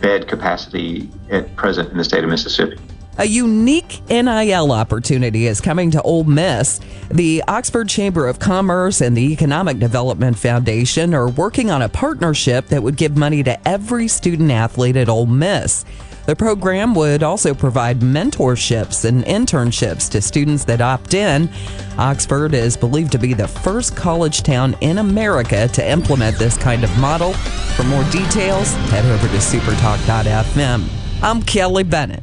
bed 0.01 0.27
capacity 0.27 1.11
at 1.31 1.55
present 1.57 1.91
in 1.91 1.99
the 1.99 2.05
state 2.05 2.25
of 2.25 2.31
Mississippi. 2.31 2.79
A 3.21 3.27
unique 3.27 4.01
NIL 4.09 4.73
opportunity 4.73 5.47
is 5.47 5.61
coming 5.61 5.91
to 5.91 6.01
Ole 6.01 6.25
Miss. 6.25 6.81
The 7.11 7.45
Oxford 7.47 7.87
Chamber 7.87 8.27
of 8.27 8.39
Commerce 8.39 9.03
and 9.03 9.15
the 9.15 9.31
Economic 9.31 9.79
Development 9.79 10.39
Foundation 10.39 11.13
are 11.13 11.29
working 11.29 11.71
on 11.71 11.83
a 11.83 11.89
partnership 11.91 12.69
that 12.69 12.83
would 12.83 12.97
give 12.97 13.19
money 13.19 13.43
to 13.43 13.69
every 13.69 14.09
student 14.09 14.51
athlete 14.51 14.97
at 14.97 15.11
Ole 15.11 15.27
Miss. 15.27 15.85
The 16.25 16.35
program 16.35 16.95
would 16.95 17.23
also 17.23 17.53
provide 17.53 18.01
mentorships 18.01 19.05
and 19.05 19.23
internships 19.27 20.11
to 20.13 20.23
students 20.23 20.65
that 20.65 20.81
opt 20.81 21.13
in. 21.13 21.51
Oxford 21.99 22.55
is 22.55 22.75
believed 22.75 23.13
to 23.13 23.19
be 23.19 23.35
the 23.35 23.49
first 23.49 23.95
college 23.95 24.43
town 24.43 24.75
in 24.81 24.97
America 24.97 25.69
to 25.69 25.87
implement 25.87 26.39
this 26.39 26.57
kind 26.57 26.85
of 26.85 26.99
model. 26.99 27.35
For 27.77 27.83
more 27.83 28.05
details, 28.05 28.73
head 28.89 29.05
over 29.05 29.29
to 29.29 29.37
supertalk.fm. 29.37 30.89
I'm 31.23 31.43
Kelly 31.43 31.83
Bennett. 31.83 32.23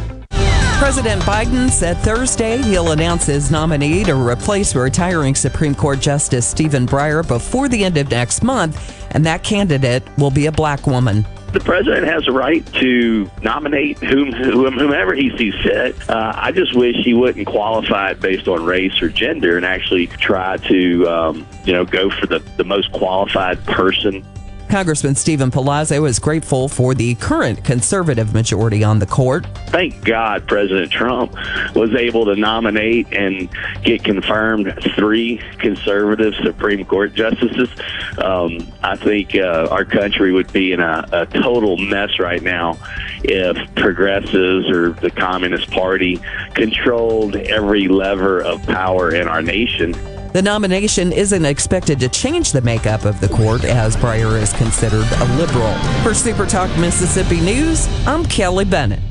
President 0.81 1.21
Biden 1.21 1.69
said 1.69 1.95
Thursday 1.97 2.57
he'll 2.57 2.91
announce 2.91 3.27
his 3.27 3.51
nominee 3.51 4.03
to 4.03 4.15
replace 4.15 4.73
retiring 4.73 5.35
Supreme 5.35 5.75
Court 5.75 5.99
Justice 5.99 6.47
Stephen 6.47 6.87
Breyer 6.87 7.25
before 7.25 7.69
the 7.69 7.83
end 7.83 7.97
of 7.97 8.09
next 8.09 8.41
month, 8.41 9.05
and 9.11 9.23
that 9.23 9.43
candidate 9.43 10.01
will 10.17 10.31
be 10.31 10.47
a 10.47 10.51
black 10.51 10.87
woman. 10.87 11.23
The 11.53 11.59
president 11.59 12.07
has 12.07 12.27
a 12.27 12.31
right 12.31 12.65
to 12.73 13.29
nominate 13.43 13.99
whom, 13.99 14.31
whom 14.31 14.73
whomever 14.73 15.13
he 15.13 15.29
sees 15.37 15.53
fit. 15.61 16.09
Uh, 16.09 16.33
I 16.35 16.51
just 16.51 16.75
wish 16.75 16.95
he 16.95 17.13
wouldn't 17.13 17.45
qualify 17.45 18.09
it 18.09 18.19
based 18.19 18.47
on 18.47 18.65
race 18.65 19.03
or 19.03 19.09
gender 19.09 19.57
and 19.57 19.65
actually 19.65 20.07
try 20.07 20.57
to, 20.57 21.07
um, 21.07 21.47
you 21.63 21.73
know, 21.73 21.85
go 21.85 22.09
for 22.09 22.25
the, 22.25 22.39
the 22.57 22.63
most 22.63 22.91
qualified 22.91 23.63
person. 23.65 24.25
Congressman 24.71 25.15
Steven 25.15 25.51
Palazzo 25.51 26.05
is 26.05 26.17
grateful 26.17 26.69
for 26.69 26.95
the 26.95 27.15
current 27.15 27.61
conservative 27.65 28.33
majority 28.33 28.85
on 28.85 28.99
the 28.99 29.05
court. 29.05 29.45
Thank 29.67 30.01
God 30.05 30.47
President 30.47 30.89
Trump 30.89 31.33
was 31.75 31.93
able 31.93 32.23
to 32.23 32.37
nominate 32.37 33.11
and 33.11 33.49
get 33.83 34.05
confirmed 34.05 34.73
three 34.95 35.41
conservative 35.59 36.33
Supreme 36.41 36.85
Court 36.85 37.13
justices. 37.13 37.67
Um, 38.17 38.65
I 38.81 38.95
think 38.95 39.35
uh, 39.35 39.67
our 39.69 39.83
country 39.83 40.31
would 40.31 40.53
be 40.53 40.71
in 40.71 40.79
a, 40.79 41.05
a 41.11 41.25
total 41.25 41.75
mess 41.75 42.17
right 42.17 42.41
now 42.41 42.77
if 43.25 43.57
progressives 43.75 44.69
or 44.69 44.91
the 44.91 45.11
Communist 45.11 45.69
Party 45.69 46.17
controlled 46.53 47.35
every 47.35 47.89
lever 47.89 48.41
of 48.41 48.63
power 48.67 49.13
in 49.13 49.27
our 49.27 49.41
nation. 49.41 49.93
The 50.33 50.41
nomination 50.41 51.11
isn't 51.11 51.43
expected 51.43 51.99
to 51.99 52.07
change 52.07 52.53
the 52.53 52.61
makeup 52.61 53.03
of 53.03 53.19
the 53.19 53.27
court 53.27 53.65
as 53.65 53.97
Breyer 53.97 54.41
is 54.41 54.53
considered 54.53 55.05
a 55.19 55.25
liberal. 55.35 55.73
For 56.03 56.13
Super 56.13 56.45
Talk 56.45 56.69
Mississippi 56.79 57.41
News, 57.41 57.89
I'm 58.07 58.25
Kelly 58.25 58.63
Bennett. 58.63 59.10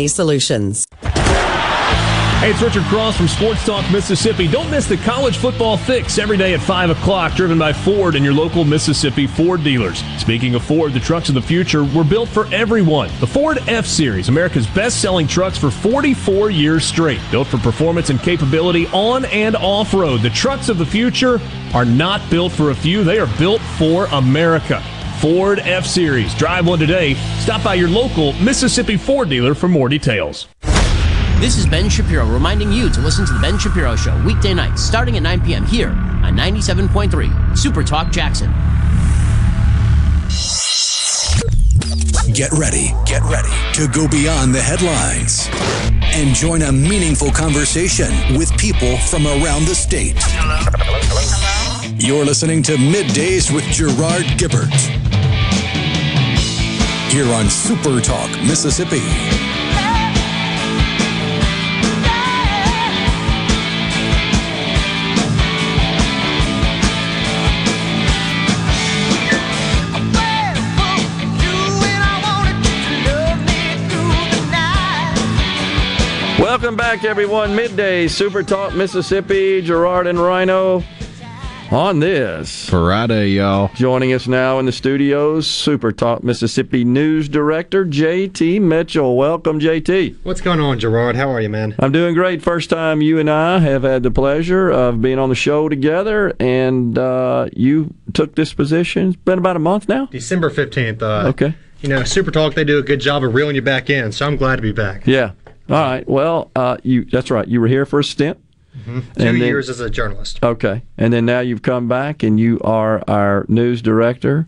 solutions. 0.07 0.85
Hey, 2.41 2.49
it's 2.49 2.61
Richard 2.63 2.85
Cross 2.85 3.17
from 3.17 3.27
Sports 3.27 3.63
Talk 3.67 3.85
Mississippi. 3.91 4.47
Don't 4.47 4.71
miss 4.71 4.87
the 4.87 4.97
college 4.97 5.37
football 5.37 5.77
fix 5.77 6.17
every 6.17 6.37
day 6.37 6.55
at 6.55 6.59
5 6.59 6.89
o'clock, 6.89 7.35
driven 7.35 7.59
by 7.59 7.71
Ford 7.71 8.15
and 8.15 8.25
your 8.25 8.33
local 8.33 8.65
Mississippi 8.65 9.27
Ford 9.27 9.63
dealers. 9.63 10.01
Speaking 10.17 10.55
of 10.55 10.63
Ford, 10.63 10.91
the 10.91 10.99
trucks 10.99 11.29
of 11.29 11.35
the 11.35 11.41
future 11.43 11.83
were 11.83 12.03
built 12.03 12.29
for 12.29 12.51
everyone. 12.51 13.11
The 13.19 13.27
Ford 13.27 13.59
F 13.67 13.85
Series, 13.85 14.27
America's 14.27 14.65
best 14.65 14.99
selling 14.99 15.27
trucks 15.27 15.59
for 15.59 15.69
44 15.69 16.49
years 16.49 16.83
straight. 16.83 17.21
Built 17.29 17.47
for 17.47 17.59
performance 17.59 18.09
and 18.09 18.19
capability 18.19 18.87
on 18.87 19.25
and 19.25 19.55
off 19.55 19.93
road. 19.93 20.21
The 20.21 20.31
trucks 20.31 20.67
of 20.67 20.79
the 20.79 20.85
future 20.87 21.39
are 21.75 21.85
not 21.85 22.27
built 22.31 22.53
for 22.53 22.71
a 22.71 22.75
few, 22.75 23.03
they 23.03 23.19
are 23.19 23.29
built 23.37 23.61
for 23.77 24.05
America. 24.05 24.81
Ford 25.21 25.59
F 25.59 25.85
Series. 25.85 26.33
Drive 26.33 26.65
one 26.65 26.79
today. 26.79 27.13
Stop 27.37 27.63
by 27.63 27.75
your 27.75 27.89
local 27.89 28.33
Mississippi 28.41 28.97
Ford 28.97 29.29
dealer 29.29 29.53
for 29.53 29.67
more 29.67 29.87
details. 29.87 30.47
This 31.39 31.57
is 31.57 31.67
Ben 31.67 31.89
Shapiro 31.89 32.25
reminding 32.25 32.71
you 32.71 32.89
to 32.89 32.99
listen 33.01 33.27
to 33.27 33.33
The 33.33 33.39
Ben 33.39 33.59
Shapiro 33.59 33.95
Show 33.95 34.19
weekday 34.25 34.55
nights 34.55 34.81
starting 34.81 35.17
at 35.17 35.21
9 35.21 35.41
p.m. 35.41 35.63
here 35.63 35.89
on 35.89 36.35
97.3 36.35 37.55
Super 37.55 37.83
Talk 37.83 38.11
Jackson. 38.11 38.51
Get 42.33 42.51
ready, 42.53 42.95
get 43.05 43.21
ready 43.23 43.53
to 43.73 43.87
go 43.93 44.07
beyond 44.07 44.55
the 44.55 44.61
headlines 44.61 45.47
and 46.15 46.33
join 46.35 46.63
a 46.63 46.71
meaningful 46.71 47.29
conversation 47.29 48.09
with 48.39 48.51
people 48.57 48.97
from 48.97 49.27
around 49.27 49.65
the 49.65 49.75
state. 49.75 50.17
You're 52.03 52.25
listening 52.25 52.63
to 52.63 52.71
Middays 52.77 53.53
with 53.53 53.65
Gerard 53.65 54.23
Gibert 54.39 55.10
here 57.11 57.33
on 57.33 57.49
Super 57.49 57.99
Talk, 57.99 58.29
Mississippi. 58.43 59.01
Welcome 76.41 76.77
back, 76.77 77.03
everyone. 77.03 77.53
Midday 77.53 78.07
Super 78.07 78.41
Talk 78.41 78.73
Mississippi. 78.73 79.61
Gerard 79.61 80.07
and 80.07 80.17
Rhone 80.17 80.81
on 81.71 81.99
this 81.99 82.69
Friday, 82.69 83.29
y'all. 83.29 83.69
Joining 83.75 84.11
us 84.13 84.27
now 84.27 84.59
in 84.59 84.65
the 84.65 84.71
studios, 84.73 85.47
Super 85.47 85.91
Talk 85.91 86.23
Mississippi 86.23 86.83
News 86.83 87.29
Director 87.29 87.85
JT 87.85 88.61
Mitchell. 88.61 89.15
Welcome, 89.15 89.59
JT. 89.59 90.17
What's 90.23 90.41
going 90.41 90.59
on, 90.59 90.79
Gerard? 90.79 91.15
How 91.15 91.29
are 91.29 91.39
you, 91.39 91.49
man? 91.49 91.75
I'm 91.79 91.91
doing 91.93 92.13
great. 92.13 92.41
First 92.41 92.69
time 92.69 93.01
you 93.01 93.19
and 93.19 93.29
I 93.29 93.59
have 93.59 93.83
had 93.83 94.03
the 94.03 94.11
pleasure 94.11 94.69
of 94.69 95.01
being 95.01 95.17
on 95.17 95.29
the 95.29 95.35
show 95.35 95.69
together, 95.69 96.33
and 96.39 96.97
uh, 96.97 97.47
you 97.53 97.93
took 98.13 98.35
this 98.35 98.53
position. 98.53 99.09
It's 99.09 99.17
been 99.17 99.39
about 99.39 99.55
a 99.55 99.59
month 99.59 99.87
now. 99.87 100.07
December 100.07 100.49
15th. 100.49 101.01
Uh, 101.01 101.29
Okay. 101.29 101.55
You 101.81 101.89
know, 101.89 102.03
Super 102.03 102.29
Talk, 102.29 102.53
they 102.53 102.63
do 102.63 102.77
a 102.77 102.83
good 102.83 102.99
job 102.99 103.23
of 103.23 103.33
reeling 103.33 103.55
you 103.55 103.61
back 103.63 103.89
in, 103.89 104.11
so 104.11 104.27
I'm 104.27 104.35
glad 104.37 104.57
to 104.57 104.61
be 104.61 104.71
back. 104.71 105.07
Yeah. 105.07 105.31
All 105.67 105.81
right. 105.81 106.07
Well, 106.07 106.51
uh, 106.55 106.77
you 106.83 107.05
that's 107.05 107.31
right. 107.31 107.47
You 107.47 107.59
were 107.59 107.67
here 107.67 107.87
for 107.87 107.99
a 107.99 108.03
stint. 108.03 108.37
Hmm 108.85 108.99
Two 108.99 109.05
then- 109.15 109.35
years 109.37 109.69
as 109.69 109.79
a 109.79 109.89
journalist. 109.89 110.39
Okay. 110.43 110.83
And 110.97 111.11
then 111.13 111.25
now 111.25 111.39
you've 111.41 111.61
come 111.61 111.87
back 111.87 112.23
and 112.23 112.39
you 112.39 112.59
are 112.63 113.03
our 113.07 113.45
news 113.47 113.81
director. 113.81 114.47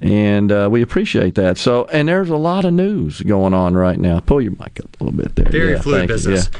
And 0.00 0.50
uh, 0.50 0.68
we 0.70 0.82
appreciate 0.82 1.36
that. 1.36 1.58
So, 1.58 1.84
and 1.92 2.08
there's 2.08 2.28
a 2.28 2.36
lot 2.36 2.64
of 2.64 2.72
news 2.74 3.20
going 3.20 3.54
on 3.54 3.74
right 3.74 3.98
now. 4.00 4.18
Pull 4.18 4.40
your 4.40 4.50
mic 4.52 4.80
up 4.82 5.00
a 5.00 5.04
little 5.04 5.16
bit 5.16 5.36
there. 5.36 5.48
Very 5.48 5.72
Yeah, 5.74 5.80
fluid 5.80 6.08
business. 6.08 6.50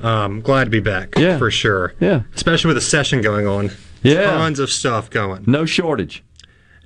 Um, 0.00 0.40
glad 0.42 0.64
to 0.64 0.70
be 0.70 0.78
back. 0.78 1.14
Yeah. 1.18 1.36
For 1.38 1.50
sure. 1.50 1.94
Yeah. 1.98 2.22
Especially 2.36 2.68
with 2.68 2.76
a 2.76 2.80
session 2.82 3.20
going 3.20 3.48
on. 3.48 3.72
Yeah. 4.04 4.26
Tons 4.30 4.60
of 4.60 4.70
stuff 4.70 5.10
going. 5.10 5.42
No 5.48 5.64
shortage. 5.64 6.22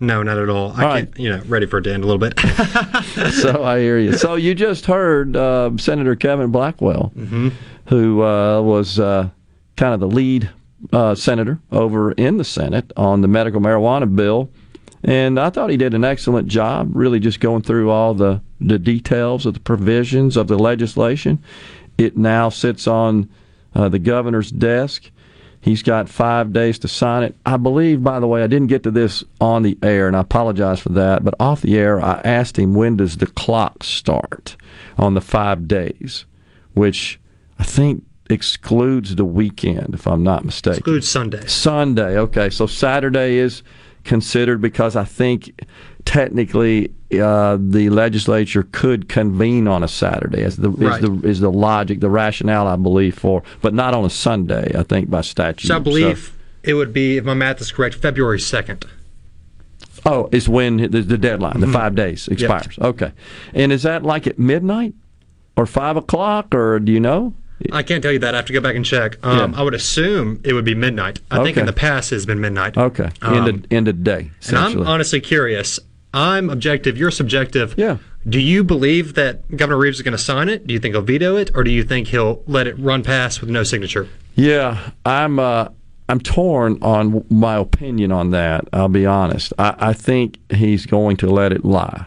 No, 0.00 0.22
not 0.22 0.38
at 0.38 0.48
all. 0.48 0.72
I 0.76 0.84
All 0.84 0.92
can't, 0.94 1.18
you 1.18 1.28
know, 1.28 1.42
ready 1.46 1.66
for 1.66 1.78
it 1.78 1.82
to 1.82 1.92
end 1.92 2.04
a 2.04 2.06
little 2.06 2.20
bit. 2.20 2.38
so 3.34 3.64
I 3.64 3.80
hear 3.80 3.98
you. 3.98 4.12
So 4.14 4.36
you 4.36 4.54
just 4.54 4.86
heard 4.86 5.36
uh, 5.36 5.72
Senator 5.76 6.14
Kevin 6.16 6.50
Blackwell, 6.52 7.12
Mhm. 7.18 7.52
who 7.86 8.22
uh, 8.22 8.62
was 8.62 8.98
uh, 9.00 9.28
kind 9.78 9.94
of 9.94 10.00
the 10.00 10.08
lead 10.08 10.50
uh, 10.92 11.14
senator 11.14 11.60
over 11.72 12.12
in 12.12 12.36
the 12.36 12.44
Senate 12.44 12.92
on 12.96 13.22
the 13.22 13.28
medical 13.28 13.60
marijuana 13.60 14.14
bill, 14.14 14.50
and 15.02 15.38
I 15.38 15.50
thought 15.50 15.70
he 15.70 15.76
did 15.76 15.94
an 15.94 16.04
excellent 16.04 16.48
job, 16.48 16.90
really 16.92 17.20
just 17.20 17.40
going 17.40 17.62
through 17.62 17.90
all 17.90 18.12
the 18.12 18.42
the 18.60 18.78
details 18.78 19.46
of 19.46 19.54
the 19.54 19.60
provisions 19.60 20.36
of 20.36 20.48
the 20.48 20.58
legislation. 20.58 21.42
It 21.96 22.16
now 22.16 22.48
sits 22.48 22.86
on 22.88 23.30
uh, 23.74 23.88
the 23.88 24.00
governor's 24.00 24.50
desk. 24.50 25.10
He's 25.60 25.82
got 25.82 26.08
five 26.08 26.52
days 26.52 26.78
to 26.80 26.88
sign 26.88 27.22
it. 27.22 27.36
I 27.46 27.56
believe, 27.56 28.02
by 28.02 28.20
the 28.20 28.26
way, 28.26 28.42
I 28.42 28.46
didn't 28.48 28.68
get 28.68 28.82
to 28.84 28.90
this 28.90 29.22
on 29.40 29.62
the 29.62 29.78
air, 29.82 30.08
and 30.08 30.16
I 30.16 30.20
apologize 30.20 30.80
for 30.80 30.90
that. 30.90 31.24
But 31.24 31.34
off 31.38 31.62
the 31.62 31.76
air, 31.78 32.00
I 32.00 32.20
asked 32.24 32.58
him 32.58 32.74
when 32.74 32.96
does 32.96 33.16
the 33.16 33.26
clock 33.26 33.84
start 33.84 34.56
on 34.96 35.14
the 35.14 35.20
five 35.20 35.68
days, 35.68 36.24
which 36.74 37.20
I 37.58 37.64
think 37.64 38.04
excludes 38.30 39.16
the 39.16 39.24
weekend, 39.24 39.94
if 39.94 40.06
I'm 40.06 40.22
not 40.22 40.44
mistaken. 40.44 40.78
Excludes 40.78 41.08
Sunday. 41.08 41.46
Sunday. 41.46 42.18
Okay, 42.18 42.50
so 42.50 42.66
Saturday 42.66 43.36
is 43.38 43.62
considered 44.04 44.60
because 44.60 44.96
I 44.96 45.04
think 45.04 45.60
technically 46.04 46.92
uh, 47.20 47.56
the 47.60 47.88
legislature 47.90 48.66
could 48.72 49.08
convene 49.08 49.66
on 49.68 49.82
a 49.82 49.88
Saturday. 49.88 50.42
Is 50.42 50.56
the, 50.56 50.70
Right. 50.70 51.02
is 51.02 51.08
the 51.08 51.28
is 51.28 51.40
the 51.40 51.50
logic, 51.52 52.00
the 52.00 52.10
rationale, 52.10 52.66
I 52.66 52.76
believe, 52.76 53.18
for, 53.18 53.42
but 53.62 53.74
not 53.74 53.94
on 53.94 54.04
a 54.04 54.10
Sunday. 54.10 54.72
I 54.78 54.82
think 54.82 55.10
by 55.10 55.22
statute. 55.22 55.68
so 55.68 55.76
I 55.76 55.78
believe 55.78 56.32
it 56.62 56.74
would 56.74 56.92
be, 56.92 57.16
if 57.16 57.24
my 57.24 57.34
math 57.34 57.60
is 57.60 57.70
correct, 57.72 57.94
February 57.94 58.38
2nd. 58.38 58.84
Oh, 60.06 60.28
it's 60.32 60.48
when 60.48 60.76
the, 60.76 60.88
the 61.02 61.18
deadline, 61.18 61.60
the 61.60 61.66
Mhm. 61.66 61.72
five 61.72 61.94
days 61.94 62.28
Yep. 62.30 62.38
expires. 62.40 62.78
Okay, 62.80 63.12
and 63.54 63.72
is 63.72 63.82
that 63.82 64.02
like 64.04 64.26
at 64.26 64.38
midnight 64.38 64.94
or 65.56 65.66
five 65.66 65.96
o'clock, 65.96 66.54
or 66.54 66.78
do 66.78 66.92
you 66.92 67.00
know? 67.00 67.34
I 67.72 67.82
can't 67.82 68.02
tell 68.02 68.12
you 68.12 68.18
that. 68.20 68.34
I 68.34 68.38
have 68.38 68.46
to 68.46 68.52
go 68.52 68.60
back 68.60 68.76
and 68.76 68.84
check. 68.84 69.16
Um, 69.24 69.52
Yeah. 69.52 69.60
I 69.60 69.62
would 69.62 69.74
assume 69.74 70.40
it 70.44 70.52
would 70.52 70.64
be 70.64 70.74
midnight. 70.74 71.20
I 71.30 71.42
think 71.42 71.56
in 71.56 71.66
the 71.66 71.72
past 71.72 72.12
it 72.12 72.16
has 72.16 72.26
been 72.26 72.40
midnight. 72.40 72.76
Okay, 72.76 73.10
Um, 73.22 73.34
end 73.34 73.48
of 73.48 73.72
end 73.72 73.88
of 73.88 74.04
day. 74.04 74.30
And 74.48 74.56
I'm 74.58 74.86
honestly 74.86 75.20
curious. 75.20 75.80
I'm 76.14 76.48
objective. 76.50 76.96
You're 76.96 77.10
subjective. 77.10 77.74
Yeah. 77.76 77.98
Do 78.28 78.40
you 78.40 78.64
believe 78.64 79.14
that 79.14 79.56
Governor 79.56 79.78
Reeves 79.78 79.98
is 79.98 80.02
going 80.02 80.16
to 80.16 80.22
sign 80.22 80.48
it? 80.48 80.66
Do 80.66 80.74
you 80.74 80.80
think 80.80 80.94
he'll 80.94 81.02
veto 81.02 81.36
it, 81.36 81.50
or 81.54 81.62
do 81.64 81.70
you 81.70 81.82
think 81.84 82.08
he'll 82.08 82.42
let 82.46 82.66
it 82.66 82.78
run 82.78 83.02
past 83.02 83.40
with 83.40 83.48
no 83.50 83.62
signature? 83.62 84.08
Yeah, 84.34 84.90
I'm 85.04 85.38
uh, 85.38 85.68
I'm 86.08 86.20
torn 86.20 86.78
on 86.82 87.24
my 87.30 87.56
opinion 87.56 88.12
on 88.12 88.30
that. 88.30 88.66
I'll 88.72 88.88
be 88.88 89.04
honest. 89.06 89.52
I, 89.58 89.74
I 89.78 89.92
think 89.92 90.38
he's 90.50 90.86
going 90.86 91.16
to 91.18 91.26
let 91.28 91.52
it 91.52 91.64
lie. 91.64 92.06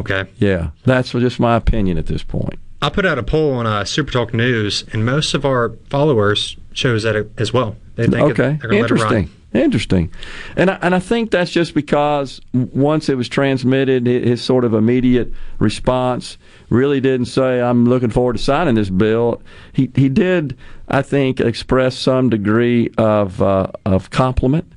Okay. 0.00 0.24
Yeah, 0.38 0.70
that's 0.84 1.12
just 1.12 1.38
my 1.38 1.56
opinion 1.56 1.98
at 1.98 2.06
this 2.06 2.22
point. 2.22 2.58
I 2.84 2.90
put 2.90 3.06
out 3.06 3.18
a 3.18 3.22
poll 3.22 3.54
on 3.54 3.66
uh, 3.66 3.86
Super 3.86 4.12
Talk 4.12 4.34
News, 4.34 4.84
and 4.92 5.06
most 5.06 5.32
of 5.32 5.46
our 5.46 5.70
followers 5.88 6.58
chose 6.74 7.04
that 7.04 7.30
as 7.38 7.50
well. 7.50 7.76
They 7.94 8.06
think 8.06 8.32
okay, 8.32 8.58
they're 8.60 8.68
going 8.68 8.82
let 8.82 8.90
it 8.90 8.92
interesting. 8.92 9.24
run. 9.24 9.30
Interesting, 9.54 10.12
and 10.56 10.68
I, 10.68 10.78
and 10.82 10.94
I 10.94 10.98
think 10.98 11.30
that's 11.30 11.50
just 11.50 11.74
because 11.74 12.42
once 12.52 13.08
it 13.08 13.14
was 13.14 13.28
transmitted, 13.28 14.06
his 14.06 14.42
sort 14.42 14.64
of 14.64 14.74
immediate 14.74 15.32
response 15.60 16.36
really 16.68 17.00
didn't 17.00 17.26
say, 17.26 17.62
"I'm 17.62 17.86
looking 17.86 18.10
forward 18.10 18.34
to 18.34 18.42
signing 18.42 18.74
this 18.74 18.90
bill." 18.90 19.40
He 19.72 19.90
he 19.94 20.10
did, 20.10 20.54
I 20.88 21.00
think, 21.00 21.40
express 21.40 21.96
some 21.96 22.28
degree 22.28 22.90
of 22.98 23.40
uh, 23.40 23.68
of 23.86 24.10
compliment, 24.10 24.70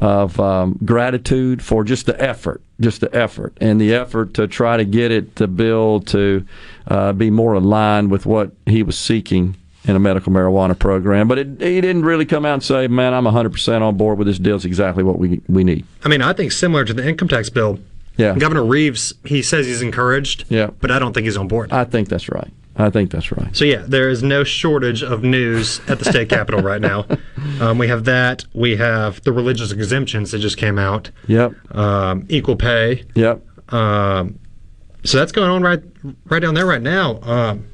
of 0.00 0.38
um, 0.38 0.78
gratitude 0.84 1.62
for 1.62 1.84
just 1.84 2.06
the 2.06 2.20
effort, 2.22 2.62
just 2.80 3.00
the 3.00 3.14
effort, 3.14 3.56
and 3.60 3.80
the 3.80 3.94
effort 3.94 4.34
to 4.34 4.46
try 4.46 4.76
to 4.76 4.84
get 4.84 5.10
it 5.10 5.36
the 5.36 5.48
bill 5.48 6.00
to 6.00 6.46
uh, 6.86 7.12
be 7.12 7.30
more 7.30 7.54
aligned 7.54 8.10
with 8.10 8.24
what 8.24 8.52
he 8.66 8.82
was 8.82 8.98
seeking 8.98 9.56
in 9.84 9.96
a 9.96 9.98
medical 9.98 10.32
marijuana 10.32 10.78
program. 10.78 11.26
But 11.26 11.38
it, 11.38 11.46
he 11.60 11.80
didn't 11.80 12.04
really 12.04 12.26
come 12.26 12.44
out 12.44 12.54
and 12.54 12.62
say, 12.62 12.86
"Man, 12.86 13.12
I'm 13.14 13.24
100 13.24 13.50
percent 13.50 13.82
on 13.82 13.96
board 13.96 14.18
with 14.18 14.26
this 14.26 14.38
deal. 14.38 14.56
It's 14.56 14.64
exactly 14.64 15.02
what 15.02 15.18
we 15.18 15.40
we 15.48 15.64
need." 15.64 15.84
I 16.04 16.08
mean, 16.08 16.22
I 16.22 16.32
think 16.32 16.52
similar 16.52 16.84
to 16.84 16.94
the 16.94 17.06
income 17.06 17.28
tax 17.28 17.50
bill. 17.50 17.80
Yeah. 18.16 18.36
Governor 18.36 18.64
Reeves, 18.64 19.14
he 19.24 19.42
says 19.42 19.66
he's 19.66 19.80
encouraged. 19.80 20.44
Yeah. 20.48 20.70
But 20.80 20.90
I 20.90 20.98
don't 20.98 21.12
think 21.12 21.24
he's 21.24 21.36
on 21.36 21.46
board. 21.46 21.72
I 21.72 21.84
think 21.84 22.08
that's 22.08 22.28
right. 22.28 22.52
I 22.78 22.90
think 22.90 23.10
that's 23.10 23.32
right. 23.32 23.54
So 23.56 23.64
yeah, 23.64 23.84
there 23.86 24.08
is 24.08 24.22
no 24.22 24.44
shortage 24.44 25.02
of 25.02 25.24
news 25.24 25.80
at 25.88 25.98
the 25.98 26.04
state 26.04 26.28
capitol 26.28 26.60
right 26.60 26.80
now. 26.80 27.06
Um, 27.60 27.76
we 27.76 27.88
have 27.88 28.04
that. 28.04 28.44
We 28.54 28.76
have 28.76 29.20
the 29.22 29.32
religious 29.32 29.72
exemptions 29.72 30.30
that 30.30 30.38
just 30.38 30.58
came 30.58 30.78
out. 30.78 31.10
Yep. 31.26 31.74
Um, 31.74 32.24
equal 32.28 32.54
pay. 32.54 33.04
Yep. 33.16 33.42
Um, 33.74 34.38
so 35.02 35.18
that's 35.18 35.32
going 35.32 35.50
on 35.50 35.62
right 35.62 35.82
right 36.26 36.40
down 36.40 36.54
there 36.54 36.66
right 36.66 36.82
now. 36.82 37.20
Um, 37.22 37.66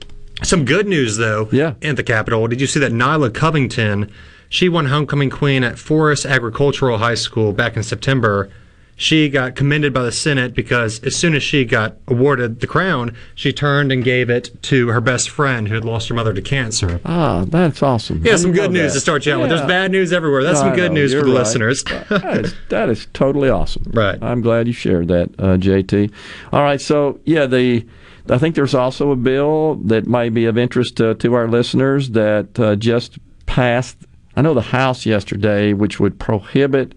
some 0.43 0.65
good 0.65 0.87
news 0.87 1.19
though. 1.19 1.49
Yeah. 1.53 1.75
In 1.83 1.97
the 1.97 2.03
Capitol, 2.03 2.47
did 2.49 2.61
you 2.63 2.67
see 2.67 2.81
that 2.81 2.93
Nyla 2.93 3.35
Covington? 3.35 4.11
She 4.49 4.69
won 4.69 4.87
homecoming 4.87 5.31
queen 5.31 5.65
at 5.65 5.79
Forest 5.79 6.25
Agricultural 6.25 6.99
High 6.99 7.17
School 7.17 7.53
back 7.53 7.77
in 7.77 7.83
September. 7.83 8.51
She 8.97 9.29
got 9.29 9.57
commended 9.57 9.93
by 9.93 10.03
the 10.05 10.13
Senate 10.13 10.55
because 10.55 11.01
as 11.03 11.17
soon 11.17 11.35
as 11.35 11.43
she 11.43 11.65
got 11.65 11.97
awarded 12.07 12.61
the 12.61 12.67
crown, 12.69 13.17
she 13.35 13.53
turned 13.53 13.91
and 13.91 14.05
gave 14.05 14.31
it 14.31 14.63
to 14.65 14.89
her 14.89 15.01
best 15.01 15.31
friend 15.31 15.67
who 15.69 15.75
had 15.75 15.85
lost 15.85 16.09
her 16.09 16.15
mother 16.15 16.33
to 16.33 16.41
cancer. 16.41 17.01
Ah, 17.05 17.45
that's 17.49 17.83
awesome. 17.83 18.23
Yeah, 18.25 18.35
I 18.35 18.37
some 18.37 18.53
good 18.53 18.71
news 18.71 18.93
that. 18.93 18.99
to 18.99 19.01
start 19.01 19.27
you 19.27 19.33
out 19.33 19.41
with. 19.41 19.49
There's 19.51 19.63
bad 19.63 19.91
news 19.91 20.13
everywhere. 20.13 20.45
That's 20.45 20.61
No, 20.61 20.67
some 20.69 20.77
good 20.77 20.93
know. 20.93 21.01
news 21.01 21.13
for 21.13 21.21
the 21.21 21.25
right. 21.27 21.35
listeners. 21.35 21.83
that, 21.85 22.45
is, 22.45 22.55
that 22.69 22.89
is 22.89 23.07
totally 23.13 23.49
awesome. 23.49 23.83
Right. 23.93 24.17
I'm 24.23 24.41
glad 24.41 24.67
you 24.69 24.73
shared 24.73 25.09
that, 25.09 25.31
uh, 25.39 25.57
JT. 25.57 26.13
All 26.53 26.63
right. 26.63 26.81
So 26.81 27.19
yeah, 27.25 27.47
the 27.47 27.85
I 28.31 28.39
think 28.39 28.55
there's 28.55 28.75
also 28.75 29.11
a 29.11 29.17
bill 29.17 29.75
that 29.85 30.07
might 30.07 30.33
be 30.33 30.47
of 30.47 30.57
interest 30.57 31.01
uh, 31.01 31.15
to 31.15 31.35
our 31.35 31.49
listeners 31.49 32.11
that 32.11 32.59
uh, 32.61 32.77
just 32.77 33.19
passed. 33.47 33.97
I 34.37 34.43
know 34.43 34.55
the 34.55 34.63
House 34.63 35.05
yesterday, 35.05 35.73
which 35.73 35.99
would 36.01 36.19
prohibit 36.19 36.95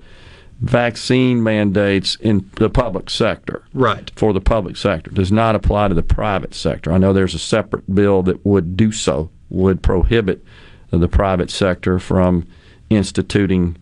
vaccine 0.60 1.44
mandates 1.44 2.16
in 2.16 2.50
the 2.56 2.70
public 2.70 3.10
sector. 3.10 3.64
Right. 3.74 4.12
For 4.16 4.34
the 4.34 4.42
public 4.42 4.76
sector 4.78 5.12
does 5.12 5.32
not 5.32 5.56
apply 5.56 5.90
to 5.90 5.94
the 5.94 6.04
private 6.04 6.54
sector. 6.54 6.92
I 6.92 6.98
know 6.98 7.14
there's 7.14 7.36
a 7.36 7.40
separate 7.40 7.94
bill 7.94 8.24
that 8.24 8.46
would 8.46 8.76
do 8.76 8.92
so, 8.92 9.30
would 9.50 9.84
prohibit 9.84 10.44
the 10.90 11.08
private 11.08 11.52
sector 11.52 12.00
from 12.00 12.48
instituting 12.90 13.78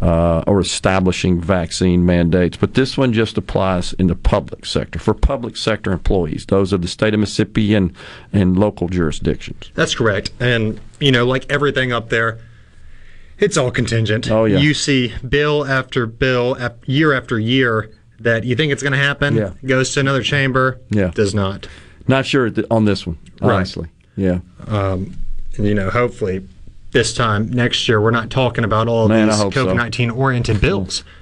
uh, 0.00 0.42
or 0.46 0.60
establishing 0.60 1.40
vaccine 1.40 2.04
mandates. 2.04 2.56
But 2.56 2.74
this 2.74 2.98
one 2.98 3.12
just 3.12 3.38
applies 3.38 3.92
in 3.94 4.08
the 4.08 4.14
public 4.14 4.66
sector 4.66 4.98
for 4.98 5.14
public 5.14 5.56
sector 5.56 5.92
employees, 5.92 6.46
those 6.46 6.72
of 6.72 6.82
the 6.82 6.88
state 6.88 7.14
of 7.14 7.20
Mississippi 7.20 7.74
and, 7.74 7.94
and 8.32 8.58
local 8.58 8.88
jurisdictions. 8.88 9.70
That's 9.74 9.94
correct. 9.94 10.32
And, 10.38 10.80
you 11.00 11.12
know, 11.12 11.24
like 11.24 11.50
everything 11.50 11.92
up 11.92 12.10
there, 12.10 12.40
it's 13.38 13.56
all 13.56 13.70
contingent. 13.70 14.30
Oh, 14.30 14.44
yeah. 14.44 14.58
You 14.58 14.74
see 14.74 15.12
bill 15.28 15.64
after 15.66 16.06
bill, 16.06 16.56
year 16.86 17.12
after 17.12 17.38
year, 17.38 17.90
that 18.20 18.44
you 18.44 18.56
think 18.56 18.72
it's 18.72 18.82
going 18.82 18.92
to 18.92 18.98
happen, 18.98 19.36
Yeah. 19.36 19.50
goes 19.64 19.92
to 19.94 20.00
another 20.00 20.22
chamber, 20.22 20.78
Yeah. 20.90 21.10
does 21.14 21.34
not. 21.34 21.68
Not 22.08 22.24
sure 22.24 22.50
on 22.70 22.84
this 22.84 23.06
one, 23.06 23.18
Right. 23.40 23.56
honestly. 23.56 23.88
Yeah. 24.16 24.38
Um, 24.68 25.12
you 25.58 25.74
know, 25.74 25.90
hopefully 25.90 26.42
this 26.92 27.12
time 27.12 27.50
next 27.50 27.86
year, 27.88 28.00
we're 28.00 28.10
not 28.10 28.30
talking 28.30 28.64
about 28.64 28.88
all 28.88 29.08
Man, 29.08 29.28
these. 29.28 29.36
COVID 29.36 29.76
19 29.76 30.10
oriented 30.10 30.60
bills. 30.60 31.04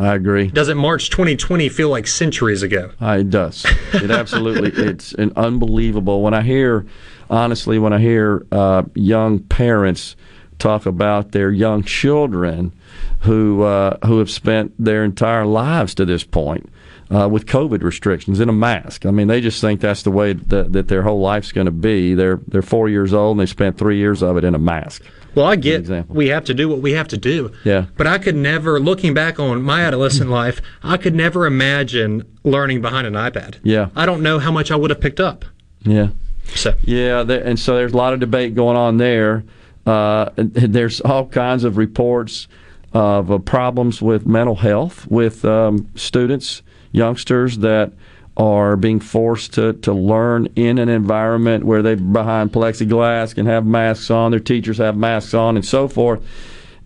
I 0.00 0.14
agree. 0.14 0.46
Doesn't 0.46 0.78
March 0.78 1.10
2020 1.10 1.68
feel 1.68 1.90
like 1.90 2.06
centuries 2.06 2.62
ago? 2.62 2.92
Uh, 3.02 3.18
it 3.20 3.28
does. 3.28 3.66
It 3.92 4.10
absolutely. 4.10 4.70
it's 4.86 5.12
an 5.12 5.32
unbelievable. 5.36 6.22
When 6.22 6.32
I 6.32 6.40
hear, 6.40 6.86
honestly, 7.28 7.78
when 7.78 7.92
I 7.92 7.98
hear 7.98 8.46
uh, 8.50 8.84
young 8.94 9.40
parents 9.40 10.16
talk 10.60 10.86
about 10.86 11.32
their 11.32 11.50
young 11.50 11.82
children 11.82 12.72
who 13.20 13.62
uh, 13.62 13.96
who 14.06 14.18
have 14.18 14.30
spent 14.30 14.72
their 14.78 15.04
entire 15.04 15.44
lives 15.44 15.94
to 15.96 16.04
this 16.04 16.24
point 16.24 16.70
uh, 17.10 17.28
with 17.28 17.46
COVID 17.46 17.82
restrictions 17.82 18.40
in 18.40 18.48
a 18.48 18.52
mask. 18.52 19.04
I 19.04 19.10
mean, 19.10 19.28
they 19.28 19.40
just 19.40 19.60
think 19.60 19.80
that's 19.80 20.02
the 20.02 20.10
way 20.10 20.32
that, 20.32 20.72
that 20.72 20.88
their 20.88 21.02
whole 21.02 21.20
life's 21.20 21.52
going 21.52 21.66
to 21.66 21.72
be. 21.72 22.14
They're 22.14 22.40
they're 22.46 22.62
four 22.62 22.88
years 22.88 23.12
old 23.12 23.38
and 23.38 23.40
they 23.40 23.50
spent 23.50 23.78
three 23.78 23.98
years 23.98 24.22
of 24.22 24.36
it 24.36 24.44
in 24.44 24.54
a 24.54 24.58
mask. 24.58 25.02
Well, 25.34 25.46
I 25.46 25.56
get 25.56 25.88
we 26.08 26.28
have 26.28 26.44
to 26.46 26.54
do 26.54 26.68
what 26.68 26.80
we 26.80 26.92
have 26.92 27.08
to 27.08 27.16
do. 27.16 27.52
Yeah. 27.64 27.86
But 27.96 28.06
I 28.06 28.18
could 28.18 28.34
never, 28.34 28.80
looking 28.80 29.14
back 29.14 29.38
on 29.38 29.62
my 29.62 29.82
adolescent 29.82 30.30
life, 30.40 30.60
I 30.82 30.96
could 30.96 31.14
never 31.14 31.46
imagine 31.46 32.24
learning 32.42 32.80
behind 32.82 33.06
an 33.06 33.14
iPad. 33.14 33.58
Yeah. 33.62 33.90
I 33.94 34.06
don't 34.06 34.22
know 34.22 34.38
how 34.38 34.50
much 34.50 34.70
I 34.70 34.76
would 34.76 34.90
have 34.90 35.00
picked 35.00 35.20
up. 35.20 35.44
Yeah. 35.82 36.08
So. 36.54 36.74
Yeah, 36.82 37.22
there, 37.22 37.44
and 37.44 37.58
so 37.58 37.76
there's 37.76 37.92
a 37.92 37.96
lot 37.96 38.12
of 38.12 38.18
debate 38.18 38.54
going 38.56 38.76
on 38.76 38.96
there. 38.96 39.44
Uh, 39.86 40.30
there's 40.36 41.00
all 41.00 41.26
kinds 41.26 41.64
of 41.64 41.76
reports 41.76 42.48
of 42.92 43.30
uh, 43.30 43.38
problems 43.38 44.02
with 44.02 44.26
mental 44.26 44.56
health 44.56 45.06
with 45.10 45.44
um, 45.44 45.88
students, 45.94 46.62
youngsters 46.92 47.58
that 47.58 47.92
are 48.36 48.76
being 48.76 49.00
forced 49.00 49.52
to, 49.54 49.72
to 49.74 49.92
learn 49.92 50.46
in 50.56 50.78
an 50.78 50.88
environment 50.88 51.64
where 51.64 51.82
they're 51.82 51.96
behind 51.96 52.52
plexiglass, 52.52 53.34
can 53.34 53.46
have 53.46 53.66
masks 53.66 54.10
on, 54.10 54.30
their 54.30 54.40
teachers 54.40 54.78
have 54.78 54.96
masks 54.96 55.34
on, 55.34 55.56
and 55.56 55.64
so 55.64 55.88
forth. 55.88 56.20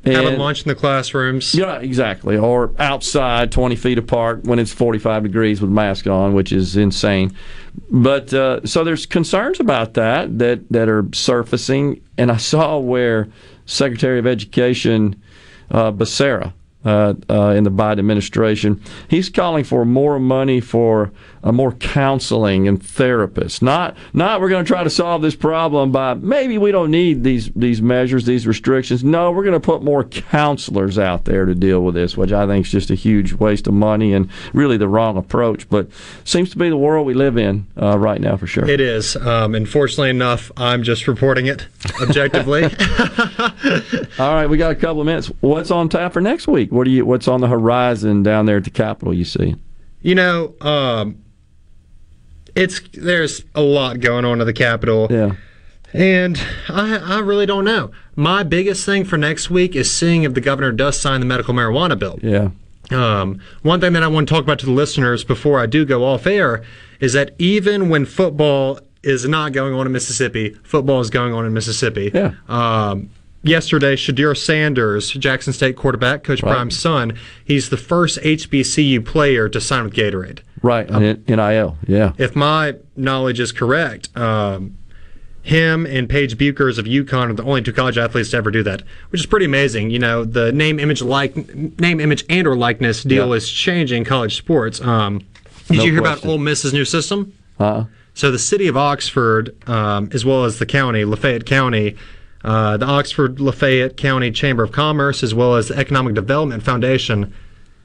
And, 0.05 0.15
Having 0.15 0.29
And- 0.35 0.39
lunch 0.43 0.63
in 0.63 0.69
the 0.69 0.75
classrooms. 0.75 1.55
yeah, 1.55 1.77
exactly. 1.79 2.37
Or 2.37 2.73
outside, 2.79 3.51
20 3.53 3.77
feet 3.77 3.97
apart 3.99 4.45
when 4.45 4.59
it's 4.59 4.73
45 4.73 5.23
degrees 5.23 5.61
with 5.63 5.71
mask 5.71 6.07
on, 6.07 6.35
which 6.35 6.53
is 6.53 6.77
insane. 6.77 7.33
But 7.91 8.33
uh, 8.33 8.65
so 8.65 8.85
there's 8.85 9.07
concerns 9.07 9.61
about 9.61 9.95
that 9.95 10.39
that 10.39 10.69
that 10.71 10.89
are 10.89 11.07
surfacing, 11.13 12.01
and 12.17 12.31
I 12.31 12.37
saw 12.37 12.79
where 12.79 13.29
Secretary 13.67 14.19
of 14.19 14.27
Education 14.27 15.21
uh, 15.71 15.93
Becerra. 15.93 16.53
Uh, 16.87 17.15
uh, 17.31 17.49
in 17.53 17.65
the 17.65 17.71
Biden 17.71 17.99
administration, 17.99 18.79
he's 19.09 19.31
calling 19.31 19.65
for 19.65 19.87
more 19.87 20.19
money 20.19 20.61
for 20.61 21.11
uh, 21.45 21.53
more 21.53 21.73
counseling 21.73 22.67
and 22.67 22.81
therapists. 22.81 23.61
Not, 23.61 23.97
not 24.13 24.41
we're 24.41 24.49
going 24.49 24.65
to 24.65 24.69
try 24.69 24.83
to 24.83 24.91
solve 24.91 25.23
this 25.23 25.37
problem 25.37 25.93
by 25.93 26.15
maybe 26.15 26.57
we 26.59 26.73
don't 26.73 26.91
need 26.91 27.23
these 27.23 27.51
these 27.55 27.83
measures, 27.83 28.25
these 28.25 28.47
restrictions. 28.47 29.05
No, 29.05 29.31
we're 29.31 29.45
going 29.45 29.53
to 29.53 29.61
put 29.61 29.83
more 29.83 30.05
counselors 30.05 30.99
out 30.99 31.27
there 31.27 31.45
to 31.45 31.55
deal 31.55 31.83
with 31.83 31.95
this, 31.95 32.17
which 32.17 32.33
I 32.33 32.47
think 32.47 32.65
is 32.67 32.73
just 32.73 32.91
a 32.91 32.95
huge 32.95 33.35
waste 33.35 33.67
of 33.67 33.75
money 33.75 34.15
and 34.15 34.31
really 34.55 34.79
the 34.79 34.89
wrong 34.89 35.19
approach. 35.19 35.69
But 35.69 35.89
seems 36.25 36.51
to 36.51 36.59
be 36.59 36.71
the 36.71 36.79
world 36.79 37.07
we 37.07 37.15
live 37.15 37.37
in 37.37 37.67
uh, 37.81 37.99
right 37.99 38.21
now 38.21 38.37
for 38.39 38.47
sure. 38.47 38.69
It 38.69 38.81
is. 38.81 39.15
Um, 39.17 39.55
and 39.55 39.69
fortunately 39.69 40.11
enough, 40.11 40.51
I'm 40.57 40.83
just 40.83 41.07
reporting 41.07 41.47
it 41.47 41.67
objectively. 42.01 42.65
All 44.19 44.35
right, 44.35 44.47
we 44.47 44.57
got 44.57 44.73
a 44.73 44.77
couple 44.77 45.01
of 45.01 45.07
minutes. 45.07 45.29
What's 45.41 45.71
on 45.71 45.91
tap 45.91 46.15
for 46.15 46.23
next 46.23 46.49
week? 46.49 46.73
What 46.73 46.85
do 46.85 46.91
you? 46.91 47.05
What's 47.05 47.29
on 47.29 47.43
the 47.43 47.49
horizon 47.49 48.23
down 48.23 48.47
there 48.47 48.57
at 48.57 48.65
the 48.65 48.71
Capitol? 48.71 49.13
You 49.13 49.25
see? 49.25 49.57
you 50.05 50.15
know, 50.15 50.55
um, 50.61 51.24
it's 52.55 52.81
there's 52.93 53.45
a 53.55 53.63
lot 53.63 54.01
going 54.01 54.25
on 54.25 54.41
at 54.41 54.45
the 54.45 54.53
Capitol. 54.53 55.09
Yeah. 55.11 55.35
And 55.93 56.41
I, 56.69 56.97
I 56.97 57.19
really 57.21 57.47
don't 57.47 57.65
know. 57.65 57.93
My 58.17 58.43
biggest 58.43 58.85
thing 58.85 59.05
for 59.05 59.17
next 59.17 59.49
week 59.49 59.77
is 59.77 59.93
seeing 59.93 60.25
if 60.25 60.35
the 60.35 60.41
governor 60.41 60.73
does 60.73 61.01
sign 61.01 61.21
the 61.21 61.27
medical 61.27 61.55
marijuana 61.55 61.97
bill. 61.97 62.19
Yeah. 62.21 62.51
Um, 62.91 63.41
one 63.63 63.81
thing 63.81 63.93
that 63.93 64.03
I 64.03 64.09
want 64.09 64.29
to 64.29 64.35
talk 64.35 64.43
about 64.43 64.59
to 64.61 64.67
the 64.67 64.73
listeners 64.73 65.25
before 65.25 65.61
I 65.61 65.67
do 65.67 65.85
go 65.85 66.05
off 66.05 66.27
air 66.27 66.65
is 67.01 67.13
that 67.13 67.35
even 67.39 67.89
when 67.89 68.05
football 68.05 68.81
is 69.03 69.27
not 69.27 69.53
going 69.53 69.73
on 69.73 69.87
in 69.87 69.93
Mississippi, 69.93 70.51
football 70.65 71.01
is 71.01 71.11
going 71.11 71.33
on 71.33 71.47
in 71.47 71.53
Mississippi. 71.53 72.11
Yeah. 72.13 72.35
Um, 72.49 73.11
yesterday, 73.43 73.95
Shedeur 73.97 74.37
Sanders, 74.37 75.11
Jackson 75.13 75.53
State 75.53 75.77
quarterback, 75.77 76.25
Coach 76.25 76.43
Right. 76.43 76.53
Prime's 76.53 76.79
son, 76.79 77.17
he's 77.45 77.71
the 77.71 77.77
first 77.77 78.19
HBCU 78.21 79.05
player 79.05 79.49
to 79.49 79.61
sign 79.61 79.85
with 79.85 79.95
Gatorade. 79.95 80.41
Right. 80.65 80.89
in 80.89 81.23
NIL. 81.29 81.77
Yeah. 81.87 82.13
If 82.17 82.35
my 82.35 82.75
knowledge 82.97 83.39
is 83.39 83.53
correct, 83.53 84.09
um, 84.17 84.77
him 85.43 85.85
and 85.85 86.09
Paige 86.09 86.39
Bueckers 86.39 86.79
of 86.79 86.87
UConn 86.87 87.29
are 87.31 87.35
the 87.35 87.43
only 87.45 87.61
two 87.61 87.73
college 87.75 87.99
athletes 87.99 88.31
to 88.31 88.39
ever 88.39 88.51
do 88.51 88.63
that, 88.63 88.83
which 89.11 89.21
is 89.21 89.27
pretty 89.27 89.45
amazing. 89.45 89.91
You 89.91 89.99
know, 89.99 90.25
the 90.25 90.53
name, 90.53 90.81
image, 90.81 91.03
like 91.03 91.37
name, 91.79 92.01
image, 92.01 92.25
and 92.31 92.47
or 92.47 92.57
likeness 92.57 93.03
deal 93.03 93.29
Yeah. 93.29 93.35
is 93.35 93.51
changing 93.51 94.05
college 94.05 94.37
sports. 94.37 94.81
Um, 94.81 95.21
did 95.69 95.79
No 95.79 95.85
you 95.85 95.93
hear 95.93 96.01
question. 96.01 96.19
about 96.29 96.33
Ole 96.33 96.39
Miss's 96.39 96.73
new 96.73 96.85
system? 96.87 97.33
Uh, 97.61 97.85
So 98.17 98.31
the 98.31 98.39
city 98.39 98.69
of 98.69 98.77
Oxford, 98.77 99.55
um, 99.69 100.09
as 100.13 100.25
well 100.25 100.45
as 100.45 100.59
the 100.61 100.67
county, 100.67 101.05
Lafayette 101.05 101.45
County, 101.47 101.97
uh, 102.45 102.77
the 102.77 102.87
Oxford 102.87 103.41
Lafayette 103.41 103.97
County 103.97 104.31
Chamber 104.31 104.63
of 104.63 104.71
Commerce, 104.73 105.23
as 105.25 105.35
well 105.35 105.57
as 105.57 105.67
the 105.69 105.77
Economic 105.77 106.15
Development 106.15 106.63
Foundation, 106.63 107.35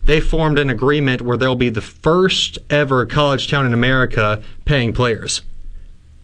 they 0.10 0.20
formed 0.20 0.58
an 0.58 0.72
agreement 0.72 1.22
where 1.22 1.38
they'll 1.38 1.56
be 1.56 1.70
the 1.70 1.82
first 1.82 2.58
ever 2.72 3.06
college 3.06 3.48
town 3.48 3.64
in 3.68 3.76
America 3.76 4.42
paying 4.66 4.92
players. 4.92 5.44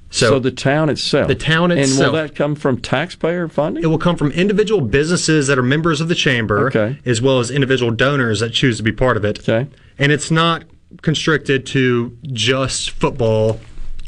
so, 0.10 0.40
the 0.40 0.50
town 0.50 0.90
itself. 0.90 1.28
The 1.28 1.36
town 1.36 1.72
itself. 1.72 2.00
And 2.00 2.14
will 2.16 2.22
that 2.24 2.34
come 2.36 2.56
from 2.56 2.80
taxpayer 2.82 3.48
funding? 3.48 3.84
It 3.84 3.88
will 3.88 4.00
come 4.00 4.16
from 4.16 4.32
individual 4.32 4.82
businesses 4.82 5.46
that 5.48 5.60
are 5.60 5.64
members 5.64 6.02
of 6.02 6.08
the 6.08 6.16
chamber, 6.16 6.66
Okay. 6.68 6.98
as 7.06 7.22
well 7.22 7.38
as 7.40 7.52
individual 7.52 7.92
donors 7.92 8.40
that 8.40 8.54
choose 8.54 8.78
to 8.78 8.84
be 8.84 8.92
part 8.92 9.18
of 9.18 9.24
it. 9.26 9.40
Okay. 9.48 9.68
And 10.00 10.12
it's 10.12 10.32
not 10.32 10.64
constricted 11.04 11.68
to 11.68 12.18
just 12.24 12.90
football 12.90 13.60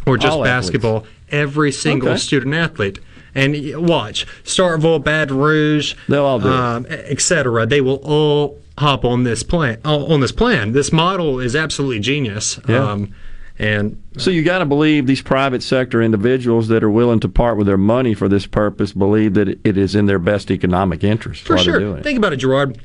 or 0.07 0.17
just 0.17 0.33
All 0.33 0.43
athletes. 0.45 0.67
basketball. 0.71 1.05
Every 1.29 1.71
single 1.71 2.09
Okay. 2.09 2.17
student 2.17 2.55
athlete. 2.55 2.97
And 3.35 3.55
watch 3.87 4.25
Starkville, 4.43 5.03
Baton 5.03 5.37
Rouge, 5.37 5.93
they'll 6.09 6.23
all 6.25 6.39
do 6.39 6.49
um, 6.49 6.87
etc. 6.89 7.67
They 7.67 7.81
will 7.81 7.97
all 8.03 8.57
hop 8.77 9.03
on 9.05 9.23
this 9.23 9.43
plan. 9.43 9.79
On 9.85 10.19
this 10.19 10.31
plan, 10.31 10.71
this 10.71 10.91
model 10.91 11.39
is 11.39 11.55
absolutely 11.55 11.99
genius. 11.99 12.59
Yeah. 12.67 12.91
Um, 12.91 13.13
and 13.59 14.01
So 14.17 14.29
you 14.29 14.43
got 14.43 14.59
to 14.59 14.65
believe 14.65 15.07
these 15.07 15.21
private 15.23 15.63
sector 15.63 16.01
individuals 16.01 16.67
that 16.67 16.83
are 16.83 16.91
willing 16.91 17.19
to 17.21 17.27
part 17.29 17.57
with 17.57 17.65
their 17.65 17.77
money 17.77 18.13
for 18.13 18.27
this 18.29 18.45
purpose 18.45 18.91
believe 18.93 19.33
that 19.33 19.49
it- 19.63 19.77
is 19.77 19.95
in 19.95 20.05
their 20.05 20.19
best 20.19 20.51
economic 20.51 21.03
interest. 21.03 21.41
For 21.43 21.57
sure. 21.57 21.99
Think 22.01 22.19
about 22.19 22.33
it, 22.33 22.37
Gerard. 22.37 22.77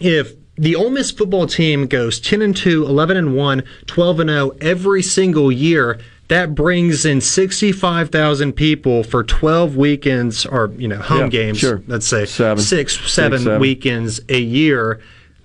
If 0.00 0.32
the 0.56 0.76
Ole 0.76 0.88
Miss 0.90 1.10
football 1.10 1.46
team 1.46 1.86
goes 1.86 2.18
10 2.20 2.40
and 2.40 2.56
2, 2.56 2.86
11 2.86 3.16
and 3.18 3.34
1, 3.34 3.62
12 3.86 4.20
and 4.20 4.30
0 4.30 4.52
every 4.62 5.02
single 5.02 5.52
year, 5.52 5.98
that 6.28 6.54
brings 6.54 7.04
in 7.04 7.20
65,000 7.20 8.54
people 8.54 9.02
for 9.02 9.22
12 9.22 9.76
weekends 9.76 10.46
or, 10.46 10.72
you 10.78 10.88
know, 10.88 10.98
home 11.00 11.20
Yeah, 11.24 11.28
games. 11.28 11.58
sure. 11.58 11.82
Let's 11.86 12.06
say 12.06 12.24
Seven. 12.24 12.62
six, 12.64 12.94
Six, 12.98 13.12
seven 13.12 13.40
seven. 13.40 13.60
weekends 13.60 14.20
a 14.30 14.38
year. 14.40 15.00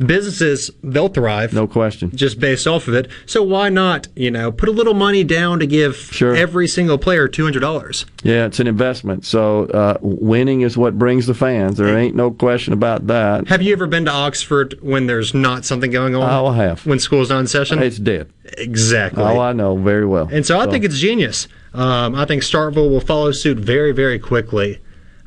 Businesses, 0.05 0.71
they'll 0.81 1.09
thrive. 1.09 1.53
No 1.53 1.67
question. 1.67 2.15
Just 2.15 2.39
based 2.39 2.65
off 2.65 2.88
of 2.88 2.93
it. 2.93 3.09
So 3.26 3.43
why 3.43 3.67
not, 3.67 4.07
you 4.15 4.31
know, 4.31 4.49
put 4.51 4.69
a 4.69 4.71
little 4.71 4.93
money 4.93 5.26
down 5.26 5.59
to 5.59 5.67
give 5.67 6.09
every 6.21 6.67
single 6.69 6.97
player 6.97 7.27
$200? 7.27 8.05
Yeah, 8.23 8.45
it's 8.45 8.61
an 8.61 8.67
investment. 8.67 9.26
So 9.26 9.65
uh, 9.65 9.97
winning 10.01 10.61
is 10.61 10.77
what 10.77 10.97
brings 10.97 11.27
the 11.27 11.34
fans. 11.34 11.77
There 11.77 11.97
ain't 11.97 12.15
no 12.15 12.31
question 12.31 12.71
about 12.71 13.07
that. 13.07 13.49
Have 13.49 13.61
you 13.61 13.73
ever 13.73 13.88
been 13.88 14.05
to 14.05 14.11
Oxford 14.11 14.80
when 14.81 15.07
there's 15.07 15.34
not 15.34 15.65
something 15.65 15.91
going 15.91 16.15
on? 16.15 16.30
Oh, 16.30 16.47
I 16.47 16.55
have. 16.55 16.85
When 16.85 16.99
school's 16.99 17.30
not 17.30 17.39
in 17.39 17.47
session? 17.47 17.84
It's 17.84 17.99
dead. 17.99 18.31
Exactly. 18.57 19.21
Oh, 19.21 19.39
I 19.39 19.51
know 19.51 19.76
very 19.76 20.05
well. 20.05 20.30
And 20.31 20.45
so 20.45 20.59
I 20.59 20.67
think 20.67 20.85
it's 20.85 20.97
genius. 20.97 21.47
Um, 21.73 22.15
I 22.15 22.26
think 22.26 22.43
Starkville 22.43 22.89
will 22.89 23.01
follow 23.01 23.31
suit 23.31 23.57
very, 23.57 23.91
very 23.91 24.17
quickly. 24.17 24.80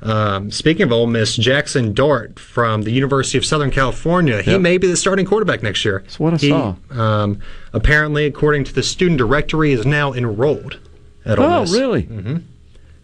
Um, 0.02 0.50
speaking 0.50 0.82
of 0.82 0.92
Ole 0.92 1.06
Miss, 1.06 1.36
Jackson 1.36 1.92
Dart 1.94 2.38
from 2.38 2.82
the 2.82 2.90
University 2.90 3.38
of 3.38 3.44
Southern 3.44 3.70
California, 3.70 4.42
he 4.42 4.50
Yep. 4.52 4.60
may 4.60 4.76
be 4.78 4.88
the 4.88 4.96
starting 4.96 5.24
quarterback 5.26 5.62
next 5.62 5.84
year. 5.84 6.00
That's 6.04 6.18
what 6.18 6.34
I 6.34 6.36
he, 6.38 6.48
saw. 6.48 6.74
Um, 6.90 7.38
apparently, 7.72 8.26
according 8.26 8.64
to 8.64 8.74
the 8.74 8.82
student 8.82 9.18
directory, 9.18 9.72
is 9.72 9.86
now 9.86 10.12
enrolled 10.12 10.78
at 11.24 11.38
Ole 11.38 11.46
Miss. 11.46 11.54
Oh, 11.56 11.60
Miss. 11.60 11.80
really? 11.80 12.02
hmm 12.02 12.36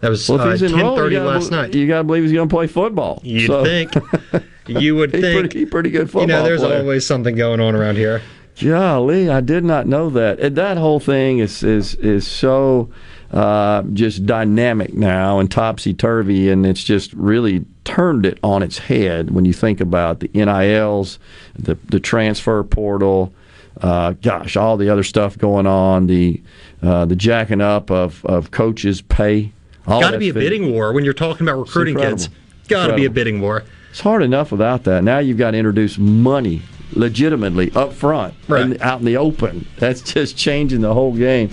That 0.01 0.11
was 0.11 0.29
Well, 0.29 0.41
uh, 0.41 0.51
he's 0.51 0.62
enrolled, 0.62 0.99
10:30 0.99 1.19
last 1.25 1.51
night. 1.53 1.75
You 1.75 1.87
got 1.87 1.99
to 1.99 2.05
believe 2.05 2.25
he's 2.25 2.33
going 2.33 2.49
to 2.49 2.55
play 2.55 2.66
football. 2.66 3.20
You'd 3.25 3.47
So- 3.47 3.65
think. 3.65 3.93
You 4.66 4.97
would 4.97 5.15
He's 5.15 5.23
think. 5.23 5.41
pretty, 5.51 5.65
pretty 5.65 5.91
good 5.91 6.09
football 6.11 6.20
you 6.23 6.27
know, 6.27 6.43
there's 6.43 6.61
player. 6.61 6.81
always 6.81 7.07
something 7.07 7.35
going 7.35 7.59
on 7.59 7.75
around 7.75 7.97
here. 7.97 8.20
Golly, 8.62 9.31
I 9.31 9.41
did 9.41 9.65
not 9.65 9.87
know 9.87 10.11
that. 10.11 10.41
And 10.41 10.57
that 10.57 10.77
whole 10.77 11.01
thing 11.01 11.39
is 11.39 11.62
is 11.62 11.95
is 11.95 12.27
so 12.27 12.91
uh, 13.33 13.83
just 13.93 14.25
dynamic 14.25 14.95
now 14.95 15.39
and 15.39 15.51
topsy 15.51 15.93
turvy, 15.95 16.49
and 16.51 16.65
it's 16.67 16.83
just 16.83 17.13
really 17.13 17.65
turned 17.85 18.25
it 18.25 18.39
on 18.43 18.63
its 18.63 18.79
head 18.79 19.31
when 19.31 19.45
you 19.45 19.53
think 19.53 19.81
about 19.81 20.21
the 20.21 20.31
NILs, 20.35 21.19
the 21.59 21.75
the 21.89 22.01
transfer 22.01 22.63
portal. 22.65 23.33
Uh, 23.81 24.13
gosh, 24.23 24.57
all 24.57 24.77
the 24.77 24.89
other 24.89 25.05
stuff 25.05 25.39
going 25.39 25.67
on, 25.67 26.07
the 26.07 26.43
uh, 26.83 27.05
the 27.05 27.15
jacking 27.17 27.61
up 27.61 27.91
of, 27.91 28.25
of 28.25 28.51
coaches' 28.51 29.03
pay. 29.03 29.53
all 29.87 30.01
Got 30.01 30.13
to 30.13 30.19
be 30.19 30.31
a 30.31 30.33
fit- 30.33 30.41
bidding 30.41 30.73
war 30.73 30.93
when 30.93 31.05
you're 31.05 31.13
talking 31.15 31.47
about 31.47 31.59
recruiting 31.61 31.97
kids. 31.97 32.29
Got 32.69 32.89
to 32.89 32.95
be 32.95 33.05
a 33.05 33.11
bidding 33.11 33.41
war. 33.41 33.65
It's 33.91 34.01
hard 34.01 34.23
enough 34.23 34.51
without 34.53 34.85
that. 34.85 35.05
Now 35.05 35.19
you've 35.19 35.39
got 35.39 35.53
to 35.53 35.59
introduce 35.59 35.97
money 35.97 36.63
legitimately 36.93 37.71
up 37.73 37.93
front 37.93 38.35
and 38.49 38.81
out 38.83 38.99
in 39.01 39.07
the 39.07 39.17
open. 39.17 39.67
That's 39.79 40.01
just 40.03 40.37
changing 40.37 40.81
the 40.81 40.93
whole 40.95 41.15
game. 41.15 41.51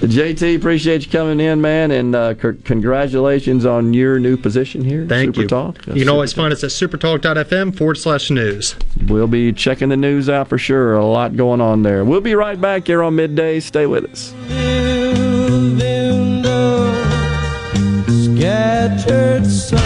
JT, 0.00 0.56
appreciate 0.56 1.06
you 1.06 1.10
coming 1.10 1.40
in, 1.40 1.60
man, 1.60 1.90
and 1.90 2.14
uh, 2.14 2.34
c- 2.34 2.58
congratulations 2.64 3.64
on 3.64 3.94
your 3.94 4.18
new 4.18 4.36
position 4.36 4.84
here. 4.84 5.02
at 5.02 5.08
Thank 5.08 5.34
Super 5.34 5.42
you. 5.42 5.48
Talk. 5.48 5.86
You 5.86 5.94
can 5.94 6.08
always 6.08 6.32
find 6.32 6.52
us 6.52 6.62
at 6.62 6.70
supertalk.fm 6.70 7.76
forward 7.76 7.96
slash 7.96 8.30
news. 8.30 8.76
We'll 9.06 9.26
be 9.26 9.52
checking 9.52 9.88
the 9.88 9.96
news 9.96 10.28
out 10.28 10.48
for 10.48 10.58
sure. 10.58 10.94
A 10.94 11.04
lot 11.04 11.36
going 11.36 11.60
on 11.60 11.82
there. 11.82 12.04
We'll 12.04 12.20
be 12.20 12.34
right 12.34 12.60
back 12.60 12.86
here 12.86 13.02
on 13.02 13.16
midday. 13.16 13.60
Stay 13.60 13.86
with 13.86 14.04
us. 14.04 14.34
Scattered 18.08 19.46
sun. 19.46 19.85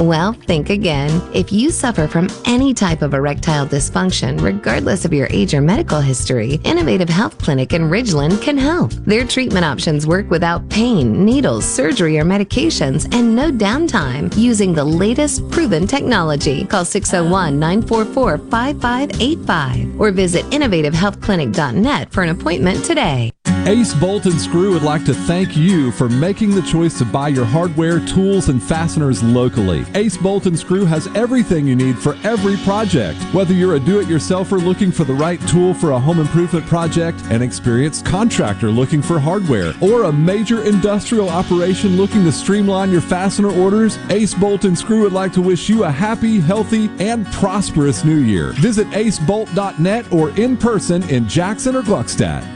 Well, 0.00 0.34
think 0.34 0.68
again. 0.68 1.22
If 1.32 1.50
you 1.50 1.70
suffer 1.70 2.06
from 2.06 2.28
any 2.44 2.74
type 2.74 3.00
of 3.00 3.14
erectile 3.14 3.66
dysfunction, 3.66 4.42
regardless 4.42 5.06
of 5.06 5.12
your 5.14 5.26
age 5.30 5.54
or 5.54 5.62
medical 5.62 6.02
history, 6.02 6.60
Innovative 6.64 7.08
Health 7.08 7.38
Clinic 7.38 7.72
in 7.72 7.88
Ridgeland 7.88 8.42
can 8.42 8.58
help. 8.58 8.92
Their 8.92 9.26
treatment 9.26 9.64
options 9.64 10.06
work 10.06 10.28
without 10.28 10.68
pain, 10.68 11.24
needles, 11.24 11.64
surgery, 11.64 12.18
or 12.18 12.24
medications, 12.24 13.12
and 13.14 13.34
no 13.34 13.50
downtime 13.50 14.36
using 14.36 14.74
the 14.74 14.84
latest 14.84 15.50
proven 15.50 15.86
technology. 15.86 16.66
Call 16.66 16.84
601 16.84 17.58
944 17.58 18.36
5585 18.50 19.98
or 19.98 20.10
visit 20.10 20.44
innovativehealthclinic.net 20.50 22.12
for 22.12 22.22
an 22.22 22.28
appointment 22.28 22.84
today. 22.84 23.32
Ace 23.66 23.94
Bolt 23.94 24.26
and 24.26 24.40
Screw 24.40 24.74
would 24.74 24.84
like 24.84 25.04
to 25.06 25.12
thank 25.12 25.56
you 25.56 25.90
for 25.90 26.08
making 26.08 26.54
the 26.54 26.62
choice 26.62 26.96
to 26.98 27.04
buy 27.04 27.26
your 27.26 27.44
hardware, 27.44 27.98
tools, 27.98 28.48
and 28.48 28.62
fasteners 28.62 29.24
locally. 29.24 29.84
Ace 29.94 30.16
Bolt 30.16 30.46
and 30.46 30.58
Screw 30.58 30.84
has 30.84 31.06
everything 31.14 31.66
you 31.66 31.76
need 31.76 31.98
for 31.98 32.16
every 32.24 32.56
project. 32.58 33.20
Whether 33.32 33.54
you're 33.54 33.76
a 33.76 33.80
do-it-yourselfer 33.80 34.62
looking 34.62 34.90
for 34.90 35.04
the 35.04 35.14
right 35.14 35.40
tool 35.48 35.74
for 35.74 35.92
a 35.92 35.98
home 35.98 36.18
improvement 36.18 36.66
project, 36.66 37.20
an 37.30 37.42
experienced 37.42 38.04
contractor 38.04 38.70
looking 38.70 39.02
for 39.02 39.18
hardware, 39.18 39.72
or 39.80 40.04
a 40.04 40.12
major 40.12 40.62
industrial 40.64 41.28
operation 41.28 41.96
looking 41.96 42.24
to 42.24 42.32
streamline 42.32 42.90
your 42.90 43.00
fastener 43.00 43.50
orders, 43.50 43.98
Ace 44.10 44.34
Bolt 44.34 44.64
and 44.64 44.76
Screw 44.76 45.02
would 45.02 45.12
like 45.12 45.32
to 45.34 45.42
wish 45.42 45.68
you 45.68 45.84
a 45.84 45.90
happy, 45.90 46.40
healthy, 46.40 46.90
and 46.98 47.26
prosperous 47.32 48.04
new 48.04 48.18
year. 48.18 48.52
Visit 48.54 48.86
acebolt.net 48.88 50.12
or 50.12 50.30
in 50.30 50.56
person 50.56 51.02
in 51.10 51.28
Jackson 51.28 51.76
or 51.76 51.82
Gluckstadt. 51.82 52.55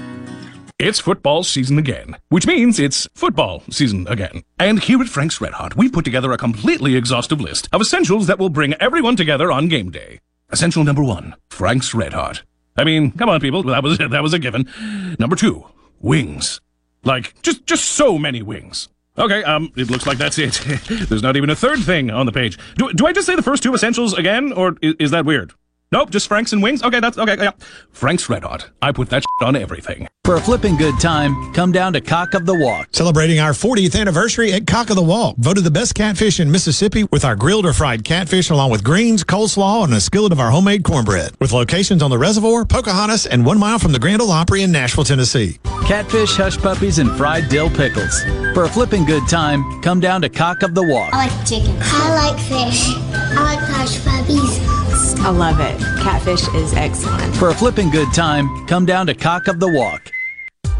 It's 0.82 0.98
football 0.98 1.44
season 1.44 1.76
again, 1.76 2.16
which 2.30 2.46
means 2.46 2.80
it's 2.80 3.06
football 3.14 3.62
season 3.68 4.08
again. 4.08 4.44
And 4.58 4.82
here 4.82 4.98
at 5.02 5.08
Frank's 5.08 5.38
Red 5.38 5.52
Hot, 5.52 5.76
we've 5.76 5.92
put 5.92 6.06
together 6.06 6.32
a 6.32 6.38
completely 6.38 6.96
exhaustive 6.96 7.38
list 7.38 7.68
of 7.70 7.82
essentials 7.82 8.26
that 8.28 8.38
will 8.38 8.48
bring 8.48 8.72
everyone 8.80 9.14
together 9.14 9.52
on 9.52 9.68
game 9.68 9.90
day. 9.90 10.20
Essential 10.48 10.82
number 10.82 11.02
one, 11.02 11.34
Frank's 11.50 11.92
Red 11.92 12.14
Hot. 12.14 12.44
I 12.78 12.84
mean, 12.84 13.10
come 13.10 13.28
on, 13.28 13.42
people, 13.42 13.62
that 13.64 13.82
was 13.82 13.98
that 13.98 14.22
was 14.22 14.32
a 14.32 14.38
given. 14.38 14.70
Number 15.18 15.36
two, 15.36 15.66
wings. 16.00 16.62
Like 17.04 17.34
just 17.42 17.66
just 17.66 17.84
so 17.84 18.16
many 18.16 18.40
wings. 18.40 18.88
Okay, 19.18 19.44
um, 19.44 19.70
it 19.76 19.90
looks 19.90 20.06
like 20.06 20.16
that's 20.16 20.38
it. 20.38 20.54
There's 21.10 21.22
not 21.22 21.36
even 21.36 21.50
a 21.50 21.56
third 21.56 21.80
thing 21.80 22.10
on 22.10 22.24
the 22.24 22.32
page. 22.32 22.56
Do, 22.76 22.90
do 22.94 23.06
I 23.06 23.12
just 23.12 23.26
say 23.26 23.36
the 23.36 23.42
first 23.42 23.62
two 23.62 23.74
essentials 23.74 24.14
again, 24.14 24.50
or 24.54 24.78
is, 24.80 24.94
is 24.98 25.10
that 25.10 25.26
weird? 25.26 25.52
Nope, 25.92 26.10
just 26.10 26.28
Franks 26.28 26.52
and 26.52 26.62
wings. 26.62 26.84
Okay, 26.84 27.00
that's 27.00 27.18
okay. 27.18 27.36
Yeah, 27.36 27.50
Frank's 27.90 28.28
Red 28.28 28.44
Hot. 28.44 28.70
I 28.80 28.92
put 28.92 29.10
that 29.10 29.24
on 29.42 29.56
everything. 29.56 30.06
For 30.24 30.36
a 30.36 30.40
flipping 30.40 30.76
good 30.76 31.00
time, 31.00 31.52
come 31.52 31.72
down 31.72 31.92
to 31.94 32.00
Cock 32.00 32.34
of 32.34 32.46
the 32.46 32.54
Walk. 32.54 32.86
Celebrating 32.92 33.40
our 33.40 33.50
40th 33.50 33.98
anniversary 33.98 34.52
at 34.52 34.68
Cock 34.68 34.90
of 34.90 34.96
the 34.96 35.02
Walk. 35.02 35.34
Voted 35.38 35.64
the 35.64 35.70
best 35.70 35.96
catfish 35.96 36.38
in 36.38 36.48
Mississippi 36.48 37.02
with 37.10 37.24
our 37.24 37.34
grilled 37.34 37.66
or 37.66 37.72
fried 37.72 38.04
catfish, 38.04 38.50
along 38.50 38.70
with 38.70 38.84
greens, 38.84 39.24
coleslaw, 39.24 39.82
and 39.82 39.92
a 39.92 40.00
skillet 40.00 40.30
of 40.30 40.38
our 40.38 40.52
homemade 40.52 40.84
cornbread. 40.84 41.32
With 41.40 41.50
locations 41.50 42.04
on 42.04 42.10
the 42.10 42.18
reservoir, 42.18 42.64
Pocahontas, 42.64 43.26
and 43.26 43.44
one 43.44 43.58
mile 43.58 43.80
from 43.80 43.90
the 43.90 43.98
Grand 43.98 44.22
Ole 44.22 44.30
Opry 44.30 44.62
in 44.62 44.70
Nashville, 44.70 45.02
Tennessee. 45.02 45.58
Catfish, 45.86 46.36
hush 46.36 46.56
puppies, 46.56 47.00
and 47.00 47.10
fried 47.16 47.48
dill 47.48 47.68
pickles. 47.68 48.22
For 48.54 48.62
a 48.62 48.68
flipping 48.68 49.04
good 49.04 49.26
time, 49.28 49.82
come 49.82 49.98
down 49.98 50.22
to 50.22 50.28
Cock 50.28 50.62
of 50.62 50.76
the 50.76 50.84
Walk. 50.84 51.12
I 51.12 51.26
like 51.26 51.48
chicken. 51.48 51.76
I 51.80 52.14
like 52.14 52.38
fish. 52.38 52.94
I 53.36 53.42
like 53.42 53.58
hush 53.58 54.04
puppies. 54.04 54.79
I 55.22 55.30
love 55.30 55.60
it. 55.60 55.78
Catfish 56.02 56.48
is 56.54 56.72
excellent. 56.72 57.36
For 57.36 57.50
a 57.50 57.54
flipping 57.54 57.90
good 57.90 58.12
time, 58.14 58.66
come 58.66 58.86
down 58.86 59.06
to 59.06 59.14
Cock 59.14 59.48
of 59.48 59.60
the 59.60 59.68
Walk. 59.68 60.10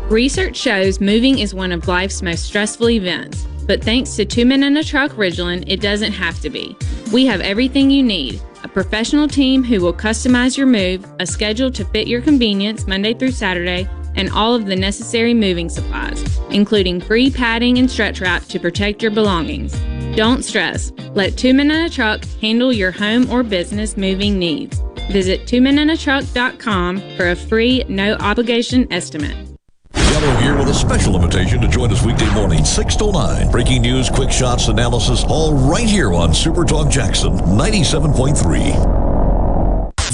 Research 0.08 0.56
shows 0.56 1.00
moving 1.00 1.38
is 1.38 1.54
one 1.54 1.72
of 1.72 1.86
life's 1.86 2.22
most 2.22 2.44
stressful 2.44 2.90
events, 2.90 3.46
but 3.66 3.84
thanks 3.84 4.16
to 4.16 4.24
Two 4.24 4.46
Men 4.46 4.62
in 4.62 4.76
a 4.76 4.82
Truck 4.82 5.12
Ridgeland, 5.12 5.64
it 5.68 5.80
doesn't 5.80 6.12
have 6.12 6.40
to 6.40 6.50
be. 6.50 6.76
We 7.12 7.26
have 7.26 7.40
everything 7.42 7.90
you 7.90 8.02
need 8.02 8.40
a 8.64 8.68
professional 8.68 9.28
team 9.28 9.62
who 9.62 9.80
will 9.80 9.94
customize 9.94 10.56
your 10.56 10.66
move, 10.66 11.06
a 11.18 11.26
schedule 11.26 11.70
to 11.70 11.84
fit 11.84 12.08
your 12.08 12.20
convenience 12.20 12.86
Monday 12.86 13.14
through 13.14 13.30
Saturday, 13.30 13.88
and 14.14 14.30
all 14.30 14.54
of 14.54 14.66
the 14.66 14.76
necessary 14.76 15.34
moving 15.34 15.68
supplies, 15.68 16.22
including 16.50 17.00
free 17.00 17.30
padding 17.30 17.78
and 17.78 17.90
stretch 17.90 18.20
wrap 18.20 18.44
to 18.44 18.58
protect 18.58 19.02
your 19.02 19.10
belongings. 19.10 19.72
Don't 20.16 20.42
stress. 20.42 20.92
Let 21.14 21.36
Two 21.36 21.54
Men 21.54 21.70
in 21.70 21.84
a 21.84 21.90
Truck 21.90 22.24
handle 22.40 22.72
your 22.72 22.90
home 22.90 23.30
or 23.30 23.42
business 23.42 23.96
moving 23.96 24.38
needs. 24.38 24.80
Visit 25.10 25.46
twomeninatruck.com 25.46 27.16
for 27.16 27.30
a 27.30 27.36
free, 27.36 27.84
no 27.88 28.14
obligation 28.14 28.90
estimate. 28.92 29.36
Yellow 29.94 30.36
here 30.36 30.56
with 30.56 30.68
a 30.68 30.74
special 30.74 31.14
invitation 31.16 31.60
to 31.60 31.68
join 31.68 31.90
us 31.90 32.04
weekday 32.04 32.32
morning, 32.34 32.64
6 32.64 32.96
to 32.96 33.12
9. 33.12 33.50
Breaking 33.50 33.82
news, 33.82 34.08
quick 34.08 34.30
shots, 34.30 34.68
analysis, 34.68 35.24
all 35.28 35.54
right 35.54 35.88
here 35.88 36.12
on 36.12 36.34
Super 36.34 36.64
Talk 36.64 36.90
Jackson 36.90 37.32
97.3. 37.38 39.09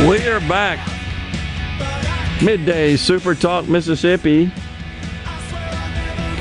We 0.00 0.28
are 0.28 0.40
back. 0.40 0.78
Midday 2.42 2.96
Super 2.96 3.34
Talk 3.34 3.68
Mississippi. 3.68 4.52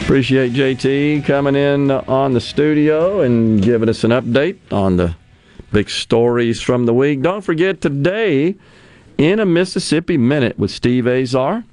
Appreciate 0.01 0.51
JT 0.51 1.23
coming 1.25 1.55
in 1.55 1.89
on 1.89 2.33
the 2.33 2.41
studio 2.41 3.21
and 3.21 3.61
giving 3.61 3.87
us 3.87 4.03
an 4.03 4.11
update 4.11 4.57
on 4.69 4.97
the 4.97 5.15
big 5.71 5.89
stories 5.89 6.61
from 6.61 6.85
the 6.85 6.93
week. 6.93 7.21
Don't 7.21 7.41
forget 7.41 7.79
today 7.79 8.55
in 9.17 9.39
a 9.39 9.45
Mississippi 9.45 10.17
Minute 10.17 10.59
with 10.59 10.69
Steve 10.71 11.07
Azar. 11.07 11.63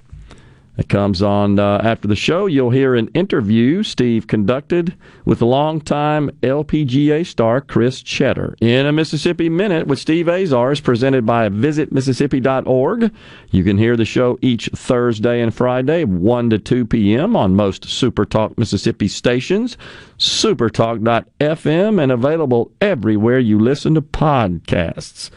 It 0.81 0.89
comes 0.89 1.21
on 1.21 1.59
uh, 1.59 1.83
after 1.85 2.09
the 2.09 2.17
show. 2.17 2.47
You'll 2.47 2.71
hear 2.71 2.95
an 2.95 3.09
interview 3.09 3.83
Steve 3.83 4.27
conducted 4.27 4.95
with 5.27 5.43
longtime 5.43 6.31
LPGA 6.43 7.27
star 7.27 7.61
Kris 7.61 8.03
Tschetter. 8.03 8.55
In 8.63 8.87
a 8.87 8.93
Mississippi 8.93 9.51
Minute 9.51 9.87
with 9.87 9.99
Steve 9.99 10.27
Azar 10.27 10.73
is 10.73 10.81
presented 10.81 11.27
by 11.27 11.51
visitmississippi.org. 11.51 13.13
You 13.51 13.63
can 13.63 13.77
hear 13.77 13.95
the 13.95 14.07
show 14.07 14.39
each 14.41 14.71
Thursday 14.75 15.43
and 15.43 15.55
Friday, 15.55 16.05
1 16.05 16.49
to 16.49 16.59
2 16.59 16.87
p.m. 16.87 17.37
on 17.37 17.55
most 17.55 17.85
Super 17.85 18.25
Talk 18.25 18.57
Mississippi 18.57 19.09
stations, 19.09 19.77
supertalk.fm, 20.17 22.03
and 22.03 22.11
available 22.11 22.73
everywhere 22.81 23.39
you 23.39 23.59
listen 23.59 23.93
to 23.97 24.01
podcasts. 24.01 25.29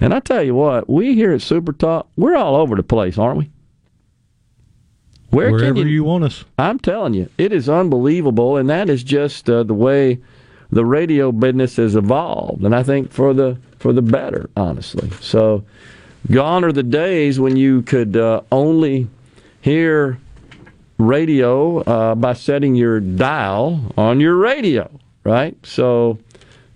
And 0.00 0.12
I 0.12 0.18
tell 0.18 0.42
you 0.42 0.56
what, 0.56 0.90
we 0.90 1.14
here 1.14 1.30
at 1.30 1.40
Super 1.40 1.72
Talk, 1.72 2.08
we're 2.16 2.34
all 2.34 2.56
over 2.56 2.74
the 2.74 2.82
place, 2.82 3.16
aren't 3.16 3.38
we? 3.38 3.50
Where 5.32 5.50
Wherever 5.50 5.78
you, 5.80 5.86
you 5.86 6.04
want 6.04 6.24
us. 6.24 6.44
I'm 6.58 6.78
telling 6.78 7.14
you, 7.14 7.26
it 7.38 7.54
is 7.54 7.66
unbelievable, 7.66 8.58
and 8.58 8.68
that 8.68 8.90
is 8.90 9.02
just 9.02 9.48
uh, 9.48 9.62
the 9.62 9.72
way 9.72 10.18
the 10.70 10.84
radio 10.84 11.32
business 11.32 11.76
has 11.76 11.96
evolved, 11.96 12.62
and 12.64 12.76
I 12.76 12.82
think 12.82 13.10
for 13.10 13.32
the 13.32 13.56
for 13.78 13.94
the 13.94 14.02
better, 14.02 14.50
honestly. 14.58 15.08
So, 15.22 15.64
gone 16.30 16.64
are 16.64 16.72
the 16.72 16.82
days 16.82 17.40
when 17.40 17.56
you 17.56 17.80
could 17.80 18.14
uh, 18.14 18.42
only 18.52 19.08
hear 19.62 20.18
radio 20.98 21.78
uh, 21.78 22.14
by 22.14 22.34
setting 22.34 22.74
your 22.74 23.00
dial 23.00 23.90
on 23.96 24.20
your 24.20 24.36
radio, 24.36 24.90
right? 25.24 25.56
So, 25.64 26.18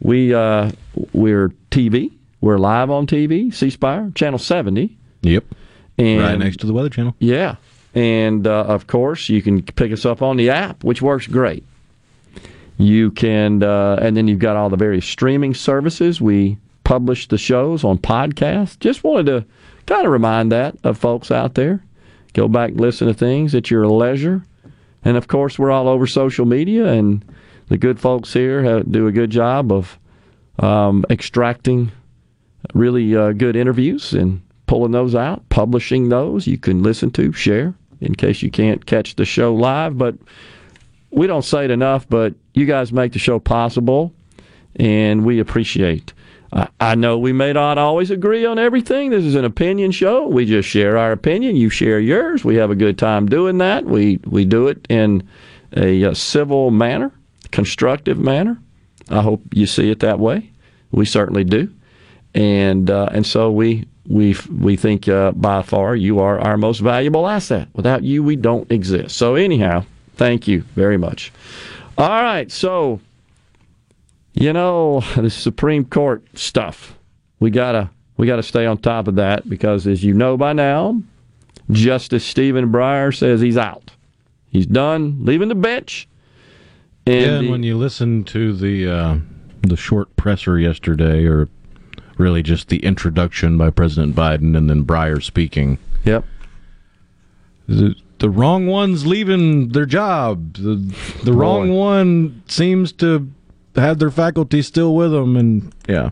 we 0.01 0.33
uh, 0.33 0.73
we're 1.13 1.51
TV, 1.71 2.11
we're 2.41 2.57
live 2.57 2.91
on 2.91 3.07
TV, 3.07 3.53
C 3.53 3.69
Spire, 3.69 4.11
channel 4.15 4.39
seventy. 4.39 4.97
Yep. 5.21 5.45
And 5.99 6.23
right 6.23 6.39
next 6.39 6.61
to 6.61 6.67
the 6.67 6.73
Weather 6.73 6.89
Channel. 6.89 7.15
yeah. 7.19 7.57
And 7.97 8.47
uh, 8.47 8.65
of 8.65 8.87
course, 8.87 9.31
you 9.31 9.41
can 9.41 9.63
pick 9.63 9.91
us 9.91 10.05
up 10.05 10.21
on 10.21 10.37
the 10.37 10.51
app, 10.51 10.85
which 10.85 11.01
works 11.01 11.27
great. 11.27 11.65
You 12.77 13.11
can, 13.11 13.63
uh, 13.63 13.99
and 14.03 14.15
then 14.15 14.29
you've 14.29 14.39
got 14.39 14.55
all 14.55 14.69
the 14.69 14.77
various 14.77 15.07
streaming 15.07 15.55
services. 15.55 16.21
We 16.21 16.59
publish 16.85 17.27
the 17.27 17.39
shows 17.39 17.85
on 17.85 17.97
podcast. 17.97 18.81
Just 18.81 19.03
wanted 19.03 19.27
to 19.27 19.47
kind 19.87 20.05
of 20.05 20.13
remind 20.13 20.53
that 20.53 20.77
of 20.85 20.99
folks 20.99 21.31
out 21.31 21.55
there. 21.55 21.83
Go 22.35 22.49
back 22.49 22.73
and 22.73 22.81
listen 22.81 23.09
to 23.09 23.15
things 23.15 23.55
at 23.55 23.71
your 23.71 23.89
leisure. 23.89 24.43
And 25.03 25.17
of 25.17 25.27
course, 25.27 25.59
we're 25.59 25.71
all 25.71 25.89
over 25.89 26.07
social 26.07 26.45
media, 26.45 26.89
and 26.89 27.25
the 27.69 27.79
good 27.79 27.99
folks 27.99 28.31
here 28.31 28.63
have, 28.63 28.93
do 28.93 29.07
a 29.07 29.13
good 29.13 29.31
job 29.31 29.73
of 29.73 29.99
um, 30.59 31.07
extracting 31.09 31.93
really 32.75 33.17
uh, 33.17 33.33
good 33.33 33.57
interviews 33.57 34.13
and 34.13 34.43
pulling 34.67 34.93
those 34.93 35.15
out, 35.15 35.49
publishing 35.49 36.11
those. 36.11 36.47
You 36.47 36.59
can 36.59 36.83
listen 36.83 37.11
to, 37.13 37.33
share 37.33 37.73
in 38.01 38.15
case 38.15 38.43
you 38.43 38.51
can't 38.51 38.85
catch 38.87 39.17
the 39.17 39.25
show 39.25 39.55
live. 39.55 39.97
But 39.97 40.17
we 41.11 41.27
don't 41.27 41.45
say 41.45 41.65
it 41.65 41.71
enough, 41.71 42.09
but 42.09 42.35
you 42.55 42.67
guys 42.67 42.93
make 42.93 43.13
the 43.13 43.19
show 43.19 43.39
possible, 43.39 44.13
and 44.77 45.25
we 45.25 45.41
appreciate. 45.41 46.13
I, 46.53 46.69
I 46.81 46.95
know 46.95 47.19
we 47.19 47.33
may 47.33 47.53
not 47.53 47.79
always 47.79 48.11
agree 48.11 48.45
on 48.45 48.59
everything. 48.59 49.11
This 49.11 49.25
is 49.25 49.35
an 49.35 49.45
opinion 49.45 49.91
show. 49.91 50.27
We 50.27 50.47
just 50.47 50.69
share 50.69 50.97
our 50.97 51.13
opinion. 51.13 51.57
You 51.57 51.71
share 51.71 52.01
yours. 52.01 52.45
We 52.45 52.57
have 52.57 52.71
a 52.71 52.77
good 52.77 52.99
time 52.99 53.27
doing 53.27 53.59
that. 53.59 53.85
We 53.85 54.21
we 54.27 54.45
do 54.45 54.69
it 54.69 54.87
in 54.89 55.29
a, 55.77 56.05
uh 56.05 56.15
civil 56.15 56.71
manner, 56.71 57.13
constructive 57.51 58.19
manner. 58.19 58.59
I 59.11 59.23
hope 59.23 59.43
you 59.53 59.67
see 59.67 59.91
it 59.91 60.01
that 60.01 60.19
way. 60.19 60.51
We 60.91 61.05
certainly 61.05 61.45
do, 61.45 61.73
and 62.35 62.91
uh, 62.91 63.09
and 63.13 63.27
so 63.27 63.51
we 63.51 63.87
we 64.09 64.37
we 64.51 64.77
think 64.77 65.09
uh, 65.09 65.33
by 65.33 65.63
far 65.63 65.97
you 65.97 66.19
are 66.21 66.39
our 66.39 66.57
most 66.57 66.81
valuable 66.81 67.27
asset. 67.29 67.69
Without 67.75 68.03
you, 68.03 68.23
we 68.23 68.37
don't 68.37 68.71
exist. 68.71 69.17
So 69.17 69.35
anyhow, 69.35 69.85
thank 70.15 70.47
you 70.47 70.63
very 70.75 70.97
much. 70.97 71.33
All 71.99 72.23
right, 72.23 72.51
so 72.51 73.01
you 74.35 74.53
know 74.53 75.01
the 75.17 75.31
Supreme 75.31 75.85
Court 75.85 76.25
stuff. 76.35 76.97
We 77.41 77.51
gotta 77.51 77.91
we 78.17 78.27
gotta 78.27 78.43
stay 78.43 78.67
on 78.67 78.79
top 78.79 79.09
of 79.09 79.17
that 79.17 79.49
because, 79.49 79.87
as 79.87 80.03
you 80.05 80.15
know 80.15 80.37
by 80.37 80.53
now, 80.53 81.01
Justice 81.71 82.25
Stephen 82.25 82.71
Breyer 82.73 83.17
says 83.17 83.41
he's 83.41 83.57
out. 83.57 83.93
He's 84.51 84.67
done 84.67 85.25
leaving 85.25 85.49
the 85.49 85.55
bench. 85.55 86.09
yeah, 87.07 87.15
And 87.15 87.37
and 87.37 87.51
when 87.51 87.63
you 87.63 87.77
listen 87.77 88.25
to 88.25 88.53
the 88.55 88.89
uh, 88.89 89.17
the 89.63 89.77
short 89.77 90.15
presser 90.17 90.59
yesterday, 90.59 91.25
or 91.25 91.49
really 92.19 92.43
just 92.43 92.69
the 92.69 92.79
introduction 92.85 93.57
by 93.59 93.71
President 93.71 94.15
Biden 94.15 94.57
and 94.57 94.69
then 94.71 94.85
Breyer 94.85 95.23
speaking. 95.23 95.79
Yep. 96.05 96.25
The, 97.69 97.95
the 98.19 98.31
wrong 98.31 98.67
one's 98.67 99.07
leaving 99.07 99.71
their 99.71 99.87
job. 99.87 100.55
The, 100.55 100.95
the 101.25 101.33
wrong 101.33 101.71
one 101.73 102.43
seems 102.47 102.93
to 102.93 103.31
have 103.75 103.99
their 103.99 104.11
faculty 104.11 104.63
still 104.63 104.95
with 104.95 105.11
them, 105.13 105.37
and 105.37 105.75
yeah. 105.89 106.11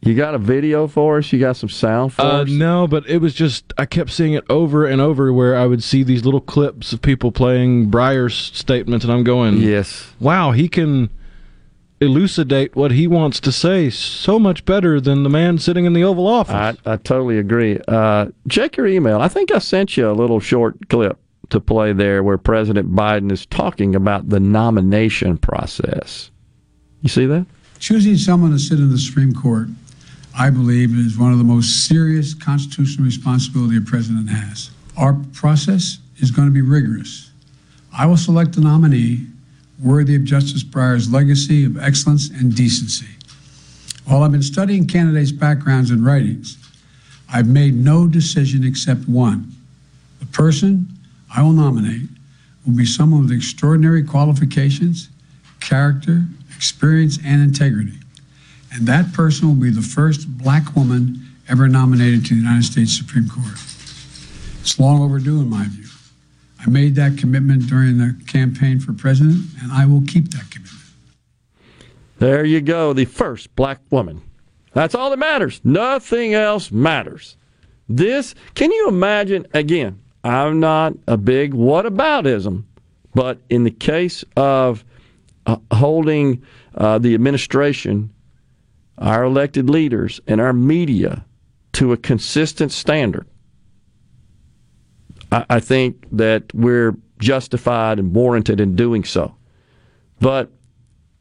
You 0.00 0.14
got 0.14 0.34
a 0.34 0.38
video 0.38 0.86
for 0.86 1.16
us? 1.16 1.32
You 1.32 1.40
got 1.40 1.56
some 1.56 1.70
sound 1.70 2.12
for 2.12 2.20
Uh, 2.22 2.42
us? 2.42 2.50
no, 2.50 2.86
but 2.86 3.08
it 3.08 3.18
was 3.22 3.32
just 3.34 3.72
I 3.78 3.86
kept 3.86 4.10
seeing 4.10 4.34
it 4.34 4.44
over 4.50 4.84
and 4.86 5.00
over 5.00 5.32
where 5.32 5.56
I 5.56 5.66
would 5.66 5.82
see 5.82 6.02
these 6.02 6.24
little 6.26 6.42
clips 6.42 6.92
of 6.92 7.00
people 7.00 7.32
playing 7.32 7.90
Breyer's 7.90 8.34
statements, 8.34 9.04
and 9.04 9.12
I'm 9.12 9.24
going, 9.24 9.56
"Yes, 9.58 10.12
wow, 10.20 10.52
he 10.52 10.68
can 10.68 11.08
elucidate 12.00 12.74
what 12.76 12.90
he 12.90 13.06
wants 13.06 13.40
to 13.40 13.52
say 13.52 13.88
so 13.90 14.38
much 14.38 14.64
better 14.64 15.00
than 15.00 15.22
the 15.22 15.30
man 15.30 15.58
sitting 15.58 15.84
in 15.84 15.92
the 15.92 16.04
Oval 16.04 16.26
Office." 16.26 16.54
I, 16.54 16.92
I 16.92 16.96
totally 16.96 17.38
agree. 17.38 17.78
Uh, 17.88 18.26
check 18.48 18.76
your 18.76 18.86
email. 18.86 19.20
I 19.20 19.28
think 19.28 19.52
I 19.52 19.58
sent 19.58 19.96
you 19.96 20.10
a 20.10 20.12
little 20.12 20.40
short 20.40 20.88
clip 20.88 21.18
to 21.50 21.60
play 21.60 21.92
there 21.92 22.22
where 22.22 22.38
President 22.38 22.94
Biden 22.94 23.30
is 23.30 23.46
talking 23.46 23.94
about 23.94 24.28
the 24.28 24.40
nomination 24.40 25.38
process. 25.38 26.30
You 27.02 27.08
see 27.08 27.26
that? 27.26 27.46
Choosing 27.78 28.16
someone 28.16 28.50
to 28.52 28.58
sit 28.58 28.78
in 28.78 28.90
the 28.90 28.98
Supreme 28.98 29.34
Court, 29.34 29.68
I 30.36 30.50
believe, 30.50 30.96
is 30.96 31.18
one 31.18 31.32
of 31.32 31.38
the 31.38 31.44
most 31.44 31.86
serious 31.86 32.32
constitutional 32.34 33.04
responsibility 33.04 33.76
a 33.76 33.80
president 33.80 34.30
has. 34.30 34.70
Our 34.96 35.14
process 35.32 35.98
is 36.18 36.30
going 36.30 36.48
to 36.48 36.54
be 36.54 36.62
rigorous. 36.62 37.30
I 37.96 38.06
will 38.06 38.16
select 38.16 38.56
a 38.56 38.60
nominee 38.60 39.26
worthy 39.84 40.16
of 40.16 40.24
Justice 40.24 40.64
Breyer's 40.64 41.12
legacy 41.12 41.64
of 41.64 41.78
excellence 41.78 42.30
and 42.30 42.54
decency. 42.54 43.06
While 44.06 44.22
I've 44.22 44.32
been 44.32 44.42
studying 44.42 44.86
candidates' 44.86 45.30
backgrounds 45.30 45.90
and 45.90 46.04
writings, 46.04 46.56
I've 47.32 47.46
made 47.46 47.74
no 47.74 48.06
decision 48.06 48.64
except 48.64 49.08
one. 49.08 49.52
The 50.20 50.26
person 50.26 50.88
I 51.34 51.42
will 51.42 51.52
nominate 51.52 52.08
will 52.66 52.76
be 52.76 52.86
someone 52.86 53.22
with 53.22 53.32
extraordinary 53.32 54.02
qualifications, 54.02 55.08
character, 55.60 56.24
experience, 56.56 57.18
and 57.24 57.42
integrity. 57.42 57.98
And 58.72 58.86
that 58.86 59.12
person 59.12 59.48
will 59.48 59.54
be 59.54 59.70
the 59.70 59.82
first 59.82 60.28
black 60.38 60.74
woman 60.74 61.20
ever 61.48 61.68
nominated 61.68 62.24
to 62.26 62.34
the 62.34 62.40
United 62.40 62.64
States 62.64 62.96
Supreme 62.96 63.28
Court. 63.28 63.58
It's 64.60 64.78
long 64.78 65.02
overdue, 65.02 65.40
in 65.40 65.50
my 65.50 65.64
view. 65.64 65.83
I 66.66 66.70
made 66.70 66.94
that 66.94 67.18
commitment 67.18 67.66
during 67.66 67.98
the 67.98 68.16
campaign 68.26 68.80
for 68.80 68.92
president, 68.92 69.44
and 69.62 69.70
I 69.70 69.86
will 69.86 70.02
keep 70.06 70.30
that 70.30 70.50
commitment. 70.50 70.80
There 72.18 72.44
you 72.44 72.60
go, 72.60 72.92
the 72.92 73.04
first 73.04 73.54
black 73.54 73.80
woman. 73.90 74.22
That's 74.72 74.94
all 74.94 75.10
that 75.10 75.18
matters. 75.18 75.60
Nothing 75.62 76.34
else 76.34 76.70
matters. 76.70 77.36
This, 77.88 78.34
can 78.54 78.72
you 78.72 78.88
imagine? 78.88 79.46
Again, 79.52 80.00
I'm 80.22 80.58
not 80.58 80.94
a 81.06 81.16
big 81.16 81.52
whataboutism, 81.52 82.64
but 83.14 83.38
in 83.50 83.64
the 83.64 83.70
case 83.70 84.24
of 84.36 84.84
uh, 85.46 85.56
holding 85.70 86.42
uh, 86.74 86.98
the 86.98 87.14
administration, 87.14 88.10
our 88.96 89.24
elected 89.24 89.68
leaders, 89.68 90.20
and 90.26 90.40
our 90.40 90.52
media 90.54 91.26
to 91.74 91.92
a 91.92 91.96
consistent 91.96 92.72
standard, 92.72 93.26
I, 95.34 95.44
I 95.50 95.60
think 95.60 96.06
that 96.12 96.44
we're 96.54 96.96
justified 97.18 97.98
and 97.98 98.14
warranted 98.14 98.60
in 98.60 98.76
doing 98.76 99.04
so. 99.04 99.34
But 100.20 100.50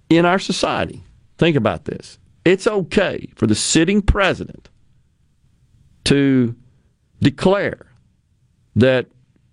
in 0.10 0.26
our 0.26 0.40
society, 0.40 1.04
think 1.38 1.58
about 1.58 1.86
this. 1.86 2.20
It's 2.46 2.68
okay 2.68 3.32
for 3.36 3.48
the 3.48 3.56
sitting 3.56 4.02
president 4.02 4.70
to 6.06 6.56
declare 7.22 7.88
that 8.76 9.08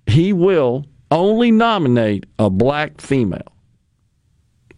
he 0.06 0.32
will 0.32 0.86
only 1.10 1.50
nominate 1.50 2.26
a 2.38 2.50
black 2.50 3.00
female. 3.00 3.52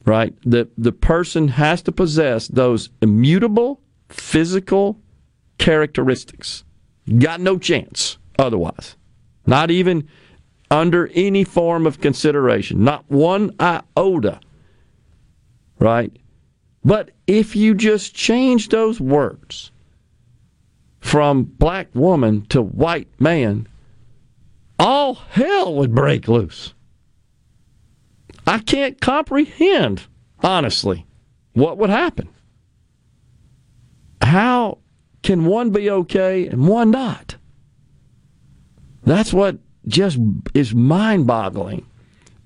Right? 0.05 0.35
The 0.45 0.69
the 0.77 0.93
person 0.93 1.49
has 1.49 1.81
to 1.83 1.93
possess 1.93 2.49
those 2.49 2.91
immutable 3.01 3.81
physical 4.09 5.01
characteristics. 5.59 6.65
Got 7.19 7.41
no 7.41 7.57
chance 7.57 8.19
otherwise. 8.37 8.97
Not 9.47 9.71
even 9.71 10.09
under 10.71 11.09
any 11.15 11.45
form 11.45 11.87
of 11.87 12.01
consideration. 12.01 12.83
Not 12.85 13.05
one 13.11 13.55
iota. 13.61 14.41
Right? 15.79 16.17
But 16.85 17.11
if 17.27 17.55
you 17.55 17.75
just 17.75 18.15
change 18.15 18.69
those 18.69 19.01
words 19.01 19.71
from 21.01 21.45
black 21.45 21.89
woman 21.95 22.47
to 22.47 22.63
white 22.63 23.09
man, 23.21 23.69
all 24.79 25.15
hell 25.15 25.75
would 25.75 25.95
break 25.95 26.29
loose. 26.29 26.75
I 28.47 28.59
can't 28.59 29.01
comprehend, 29.01 30.03
honestly, 30.43 31.07
what 31.53 31.79
would 31.79 31.91
happen. 31.91 32.29
How 34.21 34.79
can 35.23 35.45
one 35.45 35.71
be 35.71 35.91
okay 35.91 36.47
and 36.49 36.67
one 36.67 36.91
not? 36.91 37.37
That's 39.05 39.33
what 39.33 39.59
just 39.87 40.19
is 40.55 40.75
mind 40.75 41.27
boggling. 41.27 41.87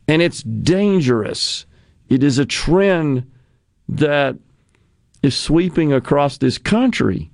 And 0.09 0.23
it's 0.23 0.43
dangerous. 0.43 1.67
It 2.09 2.23
is 2.23 2.39
a 2.39 2.47
trend 2.47 3.31
that 3.89 4.37
is 5.23 5.37
sweeping 5.37 5.93
across 5.93 6.39
this 6.39 6.59
country 6.59 7.31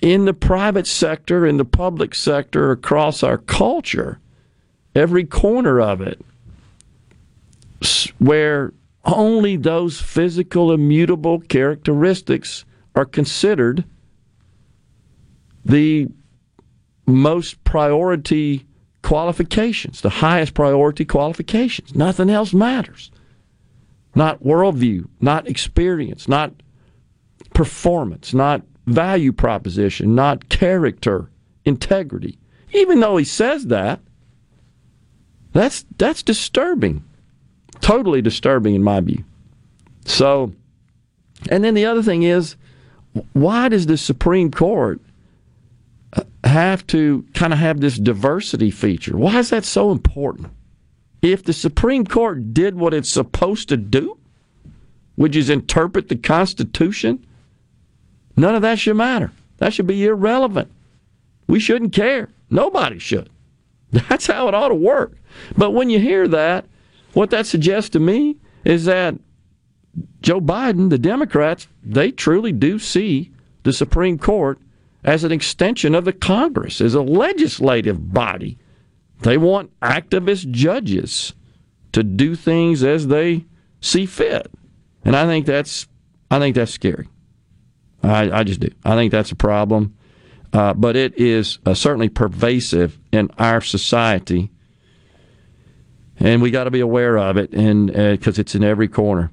in 0.00 0.24
the 0.24 0.34
private 0.34 0.86
sector, 0.86 1.46
in 1.46 1.56
the 1.56 1.64
public 1.64 2.14
sector, 2.14 2.70
across 2.70 3.22
our 3.22 3.38
culture, 3.38 4.20
every 4.94 5.24
corner 5.24 5.80
of 5.80 6.00
it, 6.00 6.20
where 8.18 8.72
only 9.04 9.56
those 9.56 10.00
physical 10.00 10.72
immutable 10.72 11.40
characteristics 11.40 12.64
are 12.94 13.04
considered 13.04 13.84
the 15.64 16.08
most 17.08 17.62
priority 17.64 18.66
qualifications, 19.02 20.02
the 20.02 20.10
highest 20.10 20.54
priority 20.54 21.04
qualifications. 21.04 21.94
Nothing 21.94 22.30
else 22.30 22.52
matters. 22.52 23.10
Not 24.14 24.42
worldview, 24.42 25.08
not 25.20 25.48
experience, 25.48 26.28
not 26.28 26.52
performance, 27.54 28.34
not 28.34 28.62
value 28.86 29.32
proposition, 29.32 30.14
not 30.14 30.48
character, 30.48 31.30
integrity. 31.64 32.38
Even 32.72 33.00
though 33.00 33.16
he 33.16 33.24
says 33.24 33.66
that, 33.66 34.00
that's 35.52 35.84
that's 35.96 36.22
disturbing. 36.22 37.02
Totally 37.80 38.20
disturbing 38.20 38.74
in 38.74 38.82
my 38.82 39.00
view. 39.00 39.24
So, 40.04 40.52
and 41.50 41.64
then 41.64 41.74
the 41.74 41.86
other 41.86 42.02
thing 42.02 42.22
is, 42.22 42.56
why 43.32 43.68
does 43.68 43.86
the 43.86 43.96
Supreme 43.96 44.50
Court 44.50 45.00
have 46.48 46.86
to 46.88 47.24
kind 47.34 47.52
of 47.52 47.58
have 47.58 47.80
this 47.80 47.96
diversity 47.96 48.70
feature? 48.70 49.16
Why 49.16 49.38
is 49.38 49.50
that 49.50 49.64
so 49.64 49.90
important? 49.90 50.48
If 51.22 51.44
the 51.44 51.52
Supreme 51.52 52.04
Court 52.04 52.54
did 52.54 52.76
what 52.76 52.94
it's 52.94 53.10
supposed 53.10 53.68
to 53.68 53.76
do, 53.76 54.18
which 55.16 55.34
is 55.34 55.50
interpret 55.50 56.08
the 56.08 56.16
Constitution, 56.16 57.26
none 58.36 58.54
of 58.54 58.62
that 58.62 58.78
should 58.78 58.96
matter. 58.96 59.32
That 59.58 59.72
should 59.72 59.86
be 59.86 60.04
irrelevant. 60.04 60.70
We 61.46 61.58
shouldn't 61.58 61.92
care. 61.92 62.28
Nobody 62.50 62.98
should. 62.98 63.28
That's 63.90 64.26
how 64.26 64.48
it 64.48 64.54
ought 64.54 64.68
to 64.68 64.74
work. 64.74 65.16
But 65.56 65.72
when 65.72 65.90
you 65.90 65.98
hear 65.98 66.28
that, 66.28 66.66
what 67.14 67.30
that 67.30 67.46
suggests 67.46 67.90
to 67.90 68.00
me 68.00 68.36
is 68.64 68.84
that 68.84 69.16
Joe 70.20 70.40
Biden, 70.40 70.90
the 70.90 70.98
Democrats, 70.98 71.66
they 71.82 72.10
truly 72.10 72.52
do 72.52 72.78
see 72.78 73.32
the 73.64 73.72
Supreme 73.72 74.18
Court 74.18 74.58
as 75.08 75.24
an 75.24 75.32
extension 75.32 75.94
of 75.94 76.04
the 76.04 76.12
Congress, 76.12 76.82
as 76.82 76.94
a 76.94 77.00
legislative 77.00 78.12
body. 78.12 78.58
They 79.20 79.38
want 79.38 79.72
activist 79.80 80.50
judges 80.50 81.32
to 81.92 82.02
do 82.02 82.34
things 82.34 82.84
as 82.84 83.06
they 83.06 83.46
see 83.80 84.04
fit. 84.04 84.52
And 85.06 85.16
I 85.16 85.24
think 85.24 85.46
that's 85.46 85.88
I 86.30 86.38
think 86.38 86.54
that's 86.54 86.72
scary. 86.72 87.08
I, 88.02 88.30
I 88.30 88.44
just 88.44 88.60
do. 88.60 88.68
I 88.84 88.96
think 88.96 89.10
that's 89.10 89.32
a 89.32 89.36
problem. 89.36 89.96
Uh, 90.52 90.74
but 90.74 90.94
it 90.94 91.18
is 91.18 91.58
uh, 91.64 91.72
certainly 91.72 92.10
pervasive 92.10 92.98
in 93.10 93.30
our 93.38 93.62
society, 93.62 94.50
and 96.18 96.42
we 96.42 96.50
got 96.50 96.64
to 96.64 96.70
be 96.70 96.80
aware 96.80 97.16
of 97.16 97.38
it, 97.38 97.52
and 97.54 97.86
because 97.86 98.38
uh, 98.38 98.42
it's 98.42 98.54
in 98.54 98.62
every 98.62 98.88
corner. 98.88 99.30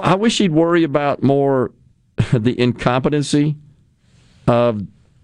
I 0.00 0.14
wish 0.14 0.38
he'd 0.38 0.52
worry 0.52 0.84
about 0.84 1.24
more 1.24 1.72
the 2.32 2.58
incompetency 2.58 3.56
of 4.46 4.82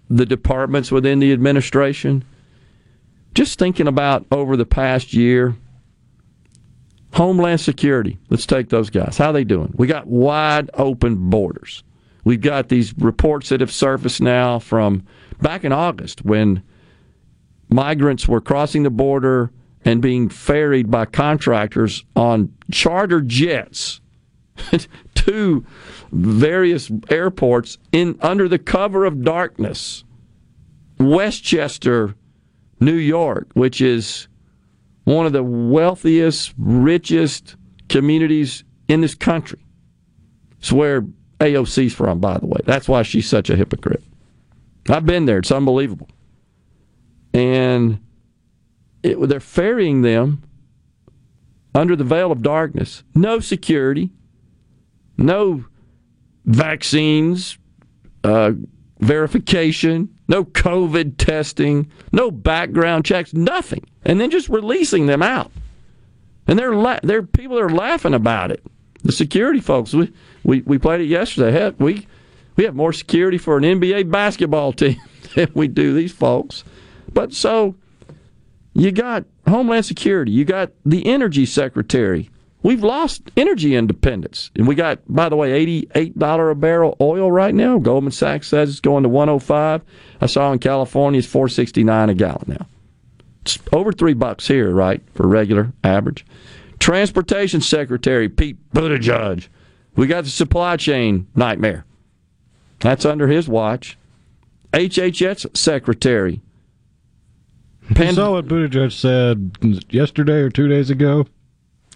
the 0.09 0.25
departments 0.25 0.91
within 0.91 1.19
the 1.19 1.33
administration. 1.33 2.23
Just 3.33 3.59
thinking 3.59 3.87
about 3.87 4.25
over 4.31 4.57
the 4.57 4.65
past 4.65 5.13
year, 5.13 5.55
Homeland 7.13 7.61
Security. 7.61 8.17
Let's 8.29 8.45
take 8.45 8.69
those 8.69 8.89
guys. 8.89 9.17
How 9.17 9.27
are 9.27 9.33
they 9.33 9.43
doing? 9.43 9.73
We 9.75 9.87
got 9.87 10.07
wide 10.07 10.69
open 10.73 11.29
borders. 11.29 11.83
We've 12.23 12.41
got 12.41 12.69
these 12.69 12.93
reports 12.97 13.49
that 13.49 13.61
have 13.61 13.71
surfaced 13.71 14.21
now 14.21 14.59
from 14.59 15.05
back 15.41 15.63
in 15.63 15.71
August 15.71 16.25
when 16.25 16.61
migrants 17.69 18.27
were 18.27 18.41
crossing 18.41 18.83
the 18.83 18.89
border 18.89 19.51
and 19.85 20.01
being 20.01 20.29
ferried 20.29 20.91
by 20.91 21.05
contractors 21.05 22.03
on 22.15 22.53
charter 22.71 23.21
jets 23.21 24.01
to 25.27 25.65
various 26.11 26.89
airports 27.09 27.77
in 27.91 28.17
under 28.21 28.47
the 28.47 28.59
cover 28.59 29.05
of 29.05 29.23
darkness. 29.23 30.03
Westchester, 30.99 32.15
New 32.79 32.95
York, 32.95 33.49
which 33.53 33.81
is 33.81 34.27
one 35.03 35.25
of 35.25 35.33
the 35.33 35.43
wealthiest, 35.43 36.53
richest 36.57 37.55
communities 37.87 38.63
in 38.87 39.01
this 39.01 39.15
country. 39.15 39.59
It's 40.59 40.71
where 40.71 41.05
AOC's 41.39 41.93
from, 41.93 42.19
by 42.19 42.37
the 42.39 42.47
way. 42.47 42.59
That's 42.65 42.89
why 42.89 43.03
she's 43.03 43.29
such 43.29 43.49
a 43.49 43.55
hypocrite. 43.55 44.03
I've 44.89 45.05
been 45.05 45.25
there. 45.25 45.37
It's 45.37 45.51
unbelievable. 45.51 46.09
And 47.33 47.99
it, 49.03 49.17
they're 49.27 49.39
ferrying 49.39 50.01
them 50.01 50.43
under 51.75 51.95
the 51.95 52.03
veil 52.03 52.31
of 52.31 52.41
darkness. 52.41 53.03
No 53.13 53.39
security, 53.39 54.11
no 55.17 55.65
vaccines, 56.45 57.57
uh, 58.23 58.51
verification, 58.99 60.09
no 60.27 60.43
COVID 60.43 61.17
testing, 61.17 61.91
no 62.11 62.31
background 62.31 63.05
checks, 63.05 63.33
nothing. 63.33 63.83
And 64.05 64.19
then 64.19 64.31
just 64.31 64.49
releasing 64.49 65.05
them 65.07 65.21
out. 65.21 65.51
And 66.47 66.57
they're, 66.57 66.75
la- 66.75 66.99
they're 67.03 67.23
people 67.23 67.59
are 67.59 67.69
laughing 67.69 68.13
about 68.13 68.51
it. 68.51 68.63
The 69.03 69.11
security 69.11 69.59
folks, 69.59 69.93
we, 69.93 70.11
we, 70.43 70.61
we 70.61 70.77
played 70.77 71.01
it 71.01 71.05
yesterday. 71.05 71.51
Heck, 71.51 71.79
we, 71.79 72.07
we 72.55 72.63
have 72.63 72.75
more 72.75 72.93
security 72.93 73.37
for 73.37 73.57
an 73.57 73.63
NBA 73.63 74.11
basketball 74.11 74.73
team 74.73 74.99
than 75.35 75.49
we 75.53 75.67
do 75.67 75.93
these 75.93 76.11
folks. 76.11 76.63
But 77.13 77.33
so 77.33 77.75
you 78.73 78.91
got 78.91 79.25
Homeland 79.47 79.85
Security, 79.85 80.31
you 80.31 80.45
got 80.45 80.71
the 80.85 81.05
Energy 81.07 81.45
Secretary. 81.45 82.29
We've 82.63 82.83
lost 82.83 83.31
energy 83.37 83.75
independence. 83.75 84.51
And 84.55 84.67
we 84.67 84.75
got, 84.75 84.99
by 85.07 85.29
the 85.29 85.35
way, 85.35 85.65
$88 85.65 86.51
a 86.51 86.55
barrel 86.55 86.97
oil 86.99 87.31
right 87.31 87.53
now. 87.53 87.77
Goldman 87.77 88.11
Sachs 88.11 88.47
says 88.47 88.69
it's 88.69 88.79
going 88.79 89.03
to 89.03 89.09
105. 89.09 89.81
I 90.19 90.25
saw 90.25 90.51
in 90.51 90.59
California 90.59 91.19
it's 91.19 91.27
469 91.27 92.09
a 92.09 92.13
gallon 92.15 92.45
now. 92.47 92.67
It's 93.41 93.59
over 93.71 93.93
3 93.93 94.13
bucks 94.15 94.47
here, 94.47 94.71
right, 94.71 95.01
for 95.13 95.27
regular 95.27 95.71
average. 95.83 96.25
Transportation 96.79 97.61
Secretary 97.61 98.27
Pete 98.27 98.57
Buttigieg. 98.73 99.47
We 99.95 100.07
got 100.07 100.25
the 100.25 100.29
supply 100.29 100.77
chain 100.77 101.27
nightmare. 101.35 101.85
That's 102.79 103.05
under 103.05 103.27
his 103.27 103.47
watch. 103.47 103.97
HHS 104.73 105.55
Secretary. 105.55 106.41
you 107.95 108.13
saw 108.13 108.33
what 108.33 108.47
Buttigieg 108.47 108.91
said 108.91 109.57
yesterday 109.89 110.39
or 110.39 110.49
two 110.49 110.67
days 110.67 110.89
ago. 110.89 111.25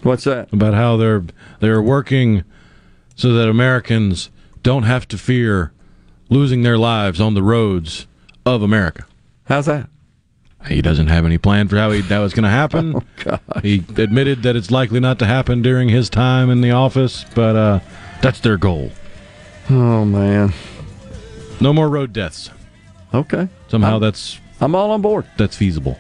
What's 0.04 0.24
that 0.24 0.52
about? 0.52 0.74
How 0.74 0.98
they're 0.98 1.24
they're 1.60 1.82
working 1.82 2.44
so 3.16 3.34
that 3.34 3.48
Americans 3.50 4.30
don't 4.64 4.84
have 4.84 5.08
to 5.10 5.18
fear 5.18 5.72
losing 6.30 6.64
their 6.64 6.78
lives 6.78 7.20
on 7.22 7.34
the 7.34 7.44
roads 7.44 8.08
of 8.46 8.64
America. 8.64 9.06
How's 9.46 9.66
that? 9.68 9.90
He 10.68 10.82
doesn't 10.82 11.08
have 11.08 11.26
any 11.26 11.38
plan 11.38 11.68
for 11.68 11.78
how 11.78 11.90
he, 11.92 12.02
that 12.02 12.20
was 12.20 12.34
going 12.34 12.44
to 12.44 12.50
happen. 12.50 13.06
Oh, 13.24 13.60
he 13.62 13.84
admitted 13.98 14.42
that 14.42 14.56
it's 14.56 14.72
likely 14.72 15.00
not 15.00 15.20
to 15.20 15.28
happen 15.28 15.62
during 15.62 15.90
his 15.90 16.10
time 16.10 16.50
in 16.50 16.62
the 16.62 16.72
office, 16.72 17.24
but 17.36 17.56
uh, 17.56 17.80
that's 18.24 18.40
their 18.40 18.58
goal. 18.58 18.92
Oh 19.70 20.06
man, 20.06 20.52
no 21.60 21.72
more 21.72 21.88
road 21.88 22.12
deaths. 22.14 22.50
Okay, 23.14 23.48
somehow 23.68 23.96
I'm, 23.98 24.02
that's 24.02 24.40
I'm 24.60 24.74
all 24.74 24.90
on 24.90 25.04
board. 25.04 25.28
That's 25.38 25.56
feasible. 25.56 26.00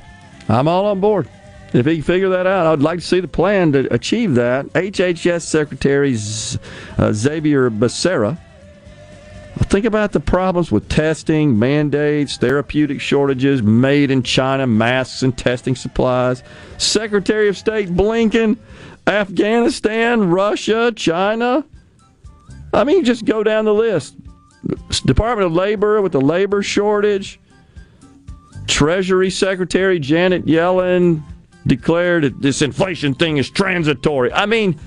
I'm 0.49 0.67
all 0.67 0.87
on 0.87 0.99
board. 0.99 1.29
If 1.73 1.85
he 1.85 1.95
can 1.95 2.03
figure 2.03 2.29
that 2.29 2.47
out, 2.47 2.67
I'd 2.67 2.81
like 2.81 2.99
to 2.99 3.05
see 3.05 3.21
the 3.21 3.27
plan 3.27 3.71
to 3.73 3.93
achieve 3.93 4.35
that. 4.35 4.65
HHS 4.67 5.43
Secretary 5.43 6.13
uh, 6.97 7.13
Xavier 7.13 7.69
Becerra. 7.69 8.37
Think 9.65 9.85
about 9.85 10.11
the 10.11 10.19
problems 10.19 10.71
with 10.71 10.89
testing, 10.89 11.57
mandates, 11.57 12.37
therapeutic 12.37 12.99
shortages, 12.99 13.61
made 13.61 14.11
in 14.11 14.23
China 14.23 14.65
masks 14.65 15.23
and 15.23 15.37
testing 15.37 15.75
supplies. 15.75 16.43
Secretary 16.77 17.47
of 17.47 17.57
State 17.57 17.89
Blinken, 17.89 18.57
Afghanistan, 19.07 20.29
Russia, 20.29 20.91
China. 20.95 21.65
I 22.73 22.83
mean, 22.83 23.03
just 23.03 23.25
go 23.25 23.43
down 23.43 23.65
the 23.65 23.73
list. 23.73 24.15
Department 25.05 25.47
of 25.47 25.53
Labor 25.53 26.01
with 26.01 26.11
the 26.11 26.21
labor 26.21 26.61
shortage. 26.61 27.39
Treasury 28.67 29.29
Secretary 29.29 29.99
Janet 29.99 30.45
Yellen 30.45 31.23
declared 31.65 32.23
that 32.23 32.41
this 32.41 32.61
inflation 32.61 33.13
thing 33.13 33.37
is 33.37 33.49
transitory. 33.49 34.31
I 34.33 34.45
mean, 34.45 34.79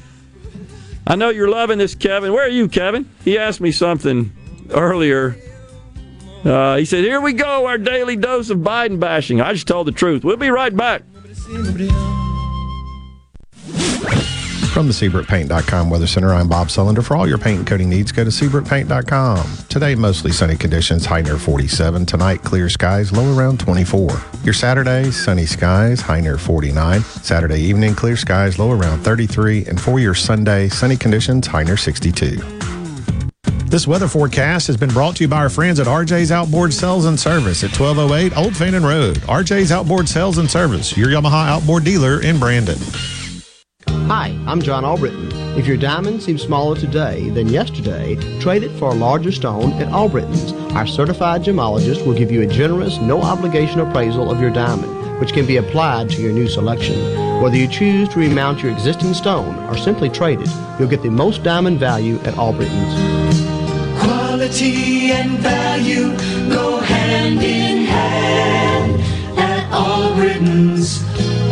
I 1.06 1.16
know 1.16 1.30
you're 1.30 1.48
loving 1.48 1.78
this, 1.78 1.94
Kevin. 1.94 2.32
Where 2.32 2.44
are 2.44 2.50
you, 2.50 2.68
Kevin? 2.68 3.08
He 3.24 3.38
asked 3.38 3.60
me 3.60 3.72
something 3.72 4.32
earlier. 4.70 5.36
Uh, 6.44 6.76
he 6.76 6.84
said, 6.84 7.04
Here 7.04 7.20
we 7.20 7.32
go, 7.32 7.66
our 7.66 7.78
daily 7.78 8.16
dose 8.16 8.50
of 8.50 8.58
Biden 8.58 9.00
bashing. 9.00 9.40
I 9.40 9.52
just 9.52 9.66
told 9.66 9.86
the 9.86 9.92
truth. 9.92 10.24
We'll 10.24 10.36
be 10.36 10.50
right 10.50 10.74
back. 10.74 11.02
From 14.74 14.88
the 14.88 14.92
SeabrookPaint.com 14.92 15.88
Weather 15.88 16.08
Center, 16.08 16.34
I'm 16.34 16.48
Bob 16.48 16.66
Sullender. 16.66 17.04
For 17.04 17.16
all 17.16 17.28
your 17.28 17.38
paint 17.38 17.58
and 17.58 17.66
coating 17.66 17.88
needs, 17.88 18.10
go 18.10 18.24
to 18.24 18.30
SeabrookPaint.com. 18.30 19.46
Today, 19.68 19.94
mostly 19.94 20.32
sunny 20.32 20.56
conditions, 20.56 21.06
high 21.06 21.22
near 21.22 21.38
47. 21.38 22.04
Tonight, 22.04 22.42
clear 22.42 22.68
skies, 22.68 23.12
low 23.12 23.38
around 23.38 23.60
24. 23.60 24.10
Your 24.42 24.52
Saturday, 24.52 25.12
sunny 25.12 25.46
skies, 25.46 26.00
high 26.00 26.18
near 26.18 26.38
49. 26.38 27.02
Saturday 27.02 27.60
evening, 27.60 27.94
clear 27.94 28.16
skies, 28.16 28.58
low 28.58 28.72
around 28.72 29.04
33. 29.04 29.66
And 29.66 29.80
for 29.80 30.00
your 30.00 30.12
Sunday, 30.12 30.68
sunny 30.68 30.96
conditions, 30.96 31.46
high 31.46 31.62
near 31.62 31.76
62. 31.76 32.38
This 33.66 33.86
weather 33.86 34.08
forecast 34.08 34.66
has 34.66 34.76
been 34.76 34.90
brought 34.90 35.14
to 35.16 35.22
you 35.22 35.28
by 35.28 35.36
our 35.36 35.50
friends 35.50 35.78
at 35.78 35.86
RJ's 35.86 36.32
Outboard 36.32 36.72
Sales 36.72 37.04
and 37.04 37.18
Service 37.18 37.62
at 37.62 37.70
1208 37.78 38.36
Old 38.36 38.56
Fannin 38.56 38.82
Road. 38.84 39.18
RJ's 39.18 39.70
Outboard 39.70 40.08
Sales 40.08 40.38
and 40.38 40.50
Service, 40.50 40.96
your 40.96 41.10
Yamaha 41.10 41.46
outboard 41.46 41.84
dealer 41.84 42.20
in 42.24 42.40
Brandon. 42.40 42.78
Hi, 43.88 44.38
I'm 44.46 44.60
John 44.60 44.84
Albritton. 44.84 45.30
If 45.58 45.66
your 45.66 45.76
diamond 45.76 46.22
seems 46.22 46.42
smaller 46.42 46.76
today 46.76 47.30
than 47.30 47.48
yesterday, 47.48 48.16
trade 48.40 48.62
it 48.62 48.76
for 48.78 48.90
a 48.90 48.94
larger 48.94 49.32
stone 49.32 49.72
at 49.74 49.88
Albritton's. 49.88 50.52
Our 50.74 50.86
certified 50.86 51.42
gemologist 51.42 52.06
will 52.06 52.14
give 52.14 52.30
you 52.30 52.42
a 52.42 52.46
generous, 52.46 52.98
no 52.98 53.22
obligation 53.22 53.80
appraisal 53.80 54.30
of 54.30 54.40
your 54.40 54.50
diamond, 54.50 55.20
which 55.20 55.32
can 55.32 55.46
be 55.46 55.56
applied 55.56 56.10
to 56.10 56.22
your 56.22 56.32
new 56.32 56.48
selection. 56.48 57.42
Whether 57.42 57.56
you 57.56 57.68
choose 57.68 58.08
to 58.10 58.18
remount 58.18 58.62
your 58.62 58.72
existing 58.72 59.14
stone 59.14 59.56
or 59.64 59.76
simply 59.76 60.08
trade 60.08 60.40
it, 60.40 60.50
you'll 60.78 60.88
get 60.88 61.02
the 61.02 61.10
most 61.10 61.42
diamond 61.42 61.78
value 61.78 62.18
at 62.20 62.36
Albritton's. 62.36 62.94
Quality 64.00 65.12
and 65.12 65.38
value 65.38 66.16
go 66.50 66.78
hand 66.78 67.42
in 67.42 67.84
hand 67.84 69.00
at 69.38 69.70
Albritton's. 69.72 71.23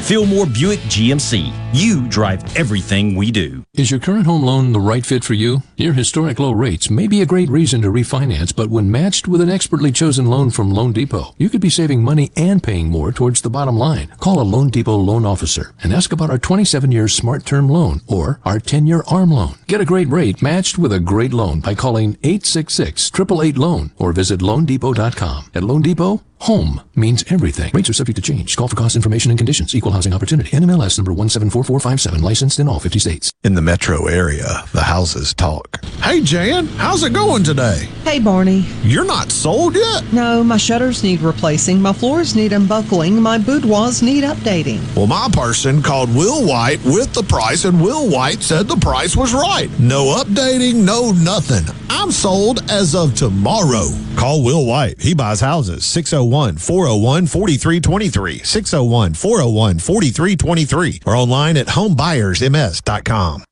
Fillmore 0.00 0.46
Buick 0.46 0.80
GMC. 0.88 1.52
You 1.74 2.08
drive 2.08 2.56
everything 2.56 3.14
we 3.14 3.30
do. 3.30 3.62
Is 3.74 3.90
your 3.90 4.00
current 4.00 4.24
home 4.24 4.42
loan 4.42 4.72
the 4.72 4.80
right 4.80 5.04
fit 5.04 5.22
for 5.22 5.34
you? 5.34 5.62
Your 5.76 5.92
historic 5.92 6.38
low 6.38 6.52
rates 6.52 6.88
may 6.88 7.06
be 7.06 7.20
a 7.20 7.26
great 7.26 7.50
reason 7.50 7.82
to 7.82 7.92
refinance, 7.92 8.56
but 8.56 8.70
when 8.70 8.90
matched 8.90 9.28
with 9.28 9.42
an 9.42 9.50
expertly 9.50 9.92
chosen 9.92 10.24
loan 10.24 10.48
from 10.48 10.70
Loan 10.70 10.92
Depot, 10.92 11.34
you 11.36 11.50
could 11.50 11.60
be 11.60 11.68
saving 11.68 12.02
money 12.02 12.30
and 12.36 12.62
paying 12.62 12.88
more 12.88 13.12
towards 13.12 13.42
the 13.42 13.50
bottom 13.50 13.76
line. 13.76 14.08
Call 14.18 14.40
a 14.40 14.42
Loan 14.42 14.70
Depot 14.70 14.96
loan 14.96 15.26
officer 15.26 15.74
and 15.82 15.92
ask 15.92 16.10
about 16.10 16.30
our 16.30 16.38
27 16.38 16.90
year 16.90 17.06
smart 17.06 17.44
term 17.44 17.68
loan 17.68 18.00
or 18.06 18.40
our 18.46 18.58
10 18.58 18.86
year 18.86 19.04
ARM 19.08 19.30
loan. 19.30 19.56
Get 19.66 19.82
a 19.82 19.84
great 19.84 20.08
rate 20.08 20.40
matched 20.40 20.78
with 20.78 20.92
a 20.92 21.00
great 21.00 21.34
loan 21.34 21.60
by 21.60 21.74
calling 21.74 22.16
866 22.22 23.10
888 23.14 23.58
loan 23.58 23.90
or 23.98 24.14
visit 24.14 24.40
loandepot.com. 24.40 25.50
At 25.54 25.64
Loan 25.64 25.82
Depot, 25.82 26.22
Home 26.42 26.80
means 26.94 27.24
everything. 27.30 27.70
Rates 27.74 27.90
are 27.90 27.94
subject 27.94 28.16
to 28.16 28.22
change. 28.22 28.56
Call 28.56 28.68
for 28.68 28.76
cost 28.76 28.96
information 28.96 29.30
and 29.30 29.38
conditions. 29.38 29.74
Equal 29.74 29.92
housing 29.92 30.12
opportunity. 30.14 30.50
NMLS 30.50 30.98
number 30.98 31.12
174457. 31.12 32.22
Licensed 32.22 32.58
in 32.60 32.68
all 32.68 32.78
50 32.80 32.98
states. 32.98 33.32
In 33.44 33.54
the 33.54 33.62
metro 33.62 34.06
area, 34.06 34.64
the 34.72 34.82
houses 34.82 35.34
talk. 35.34 35.84
Hey, 36.02 36.20
Jan, 36.20 36.66
how's 36.66 37.02
it 37.02 37.12
going 37.12 37.42
today? 37.42 37.88
Hey, 38.04 38.18
Barney. 38.18 38.64
You're 38.82 39.04
not 39.04 39.30
sold 39.30 39.74
yet? 39.74 40.12
No, 40.12 40.42
my 40.44 40.56
shutters 40.56 41.02
need 41.02 41.20
replacing, 41.20 41.82
my 41.82 41.92
floors 41.92 42.34
need 42.34 42.52
unbuckling, 42.52 43.20
my 43.20 43.38
boudoirs 43.38 44.00
need 44.02 44.24
updating. 44.24 44.80
Well, 44.96 45.06
my 45.06 45.28
person 45.32 45.82
called 45.82 46.14
Will 46.14 46.46
White 46.46 46.82
with 46.84 47.12
the 47.12 47.24
price, 47.24 47.64
and 47.64 47.82
Will 47.82 48.08
White 48.08 48.42
said 48.42 48.68
the 48.68 48.76
price 48.76 49.16
was 49.16 49.34
right. 49.34 49.68
No 49.78 50.16
updating, 50.22 50.84
no 50.84 51.10
nothing. 51.12 51.64
I'm 51.90 52.10
sold 52.12 52.62
as 52.70 52.94
of 52.94 53.14
tomorrow. 53.14 53.88
Call 54.16 54.42
Will 54.44 54.66
White. 54.66 55.00
He 55.00 55.14
buys 55.14 55.40
houses. 55.40 55.84
601 55.84 56.27
401 56.56 57.26
4323. 57.26 58.38
601 58.38 59.14
401 59.14 59.78
4323. 59.78 61.00
Or 61.06 61.16
online 61.16 61.56
at 61.56 61.66
homebuyersms.com. 61.66 63.44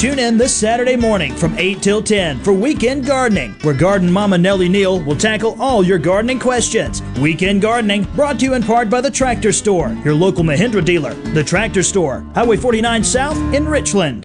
Tune 0.00 0.18
in 0.18 0.38
this 0.38 0.56
Saturday 0.56 0.96
morning 0.96 1.34
from 1.36 1.54
8 1.58 1.82
till 1.82 2.02
10 2.02 2.42
for 2.42 2.54
Weekend 2.54 3.04
Gardening, 3.04 3.52
where 3.60 3.74
Garden 3.74 4.10
Mama 4.10 4.38
Nellie 4.38 4.66
Neal 4.66 4.98
will 5.02 5.14
tackle 5.14 5.60
all 5.60 5.84
your 5.84 5.98
gardening 5.98 6.38
questions. 6.38 7.02
Weekend 7.18 7.60
Gardening 7.60 8.04
brought 8.16 8.38
to 8.38 8.46
you 8.46 8.54
in 8.54 8.62
part 8.62 8.88
by 8.88 9.02
the 9.02 9.10
Tractor 9.10 9.52
Store, 9.52 9.90
your 10.02 10.14
local 10.14 10.42
Mahindra 10.42 10.82
dealer. 10.82 11.12
The 11.34 11.44
Tractor 11.44 11.82
Store, 11.82 12.24
Highway 12.34 12.56
49 12.56 13.04
South 13.04 13.36
in 13.54 13.68
Richland. 13.68 14.24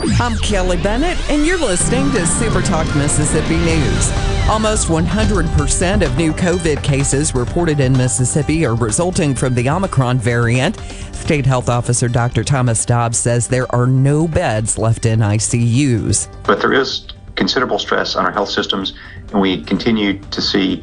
I'm 0.00 0.36
Kelly 0.38 0.76
Bennett, 0.76 1.16
and 1.30 1.46
you're 1.46 1.56
listening 1.56 2.10
to 2.12 2.26
Super 2.26 2.60
Talk 2.60 2.86
Mississippi 2.96 3.56
News. 3.58 4.10
Almost 4.48 4.88
100% 4.88 6.04
of 6.04 6.16
new 6.16 6.32
COVID 6.32 6.82
cases 6.82 7.32
reported 7.32 7.78
in 7.78 7.92
Mississippi 7.92 8.66
are 8.66 8.74
resulting 8.74 9.36
from 9.36 9.54
the 9.54 9.68
Omicron 9.68 10.18
variant. 10.18 10.80
State 11.12 11.46
Health 11.46 11.68
Officer 11.68 12.08
Dr. 12.08 12.42
Thomas 12.42 12.84
Dobbs 12.84 13.18
says 13.18 13.46
there 13.46 13.72
are 13.72 13.86
no 13.86 14.26
beds 14.26 14.78
left 14.78 15.06
in 15.06 15.20
ICUs. 15.20 16.26
But 16.44 16.60
there 16.60 16.72
is 16.72 17.06
considerable 17.36 17.78
stress 17.78 18.16
on 18.16 18.26
our 18.26 18.32
health 18.32 18.50
systems, 18.50 18.94
and 19.30 19.40
we 19.40 19.62
continue 19.62 20.18
to 20.18 20.42
see 20.42 20.82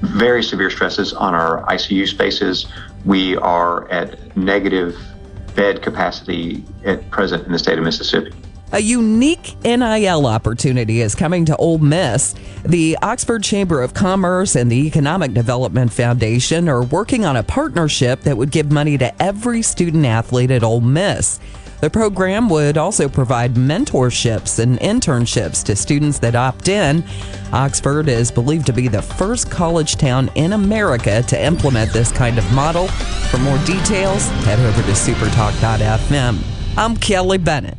very 0.00 0.42
severe 0.42 0.70
stresses 0.70 1.12
on 1.12 1.32
our 1.32 1.64
ICU 1.66 2.08
spaces. 2.08 2.66
We 3.04 3.36
are 3.36 3.88
at 3.88 4.36
negative 4.36 4.96
bed 5.54 5.80
capacity 5.80 6.64
at 6.84 7.08
present 7.10 7.46
in 7.46 7.52
the 7.52 7.58
state 7.58 7.78
of 7.78 7.84
Mississippi. 7.84 8.32
A 8.70 8.80
unique 8.80 9.56
NIL 9.64 10.26
opportunity 10.26 11.00
is 11.00 11.14
coming 11.14 11.46
to 11.46 11.56
Ole 11.56 11.78
Miss. 11.78 12.34
The 12.66 12.98
Oxford 13.00 13.42
Chamber 13.42 13.80
of 13.80 13.94
Commerce 13.94 14.56
and 14.56 14.70
the 14.70 14.86
Economic 14.86 15.32
Development 15.32 15.90
Foundation 15.90 16.68
are 16.68 16.82
working 16.82 17.24
on 17.24 17.36
a 17.36 17.42
partnership 17.42 18.20
that 18.22 18.36
would 18.36 18.50
give 18.50 18.70
money 18.70 18.98
to 18.98 19.22
every 19.22 19.62
student 19.62 20.04
athlete 20.04 20.50
at 20.50 20.62
Ole 20.62 20.82
Miss. 20.82 21.40
The 21.80 21.88
program 21.88 22.50
would 22.50 22.76
also 22.76 23.08
provide 23.08 23.54
mentorships 23.54 24.58
and 24.58 24.78
internships 24.80 25.64
to 25.64 25.74
students 25.74 26.18
that 26.18 26.34
opt 26.34 26.68
in. 26.68 27.04
Oxford 27.54 28.08
is 28.08 28.30
believed 28.30 28.66
to 28.66 28.74
be 28.74 28.88
the 28.88 29.00
first 29.00 29.50
college 29.50 29.96
town 29.96 30.30
in 30.34 30.52
America 30.52 31.22
to 31.22 31.42
implement 31.42 31.90
this 31.94 32.12
kind 32.12 32.36
of 32.36 32.52
model. 32.52 32.88
For 33.30 33.38
more 33.38 33.58
details, 33.64 34.28
head 34.44 34.60
over 34.60 34.82
to 34.82 34.92
supertalk.fm. 34.92 36.42
I'm 36.76 36.96
Kelly 36.98 37.38
Bennett. 37.38 37.78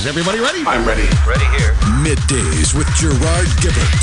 Okay, 0.00 0.08
is 0.08 0.16
everybody 0.18 0.40
ready? 0.40 0.64
I'm 0.66 0.86
ready. 0.86 1.06
Ready 1.28 1.44
here. 1.58 1.74
Middays 2.00 2.74
with 2.74 2.88
Gerard 2.96 3.46
Gibert 3.60 4.00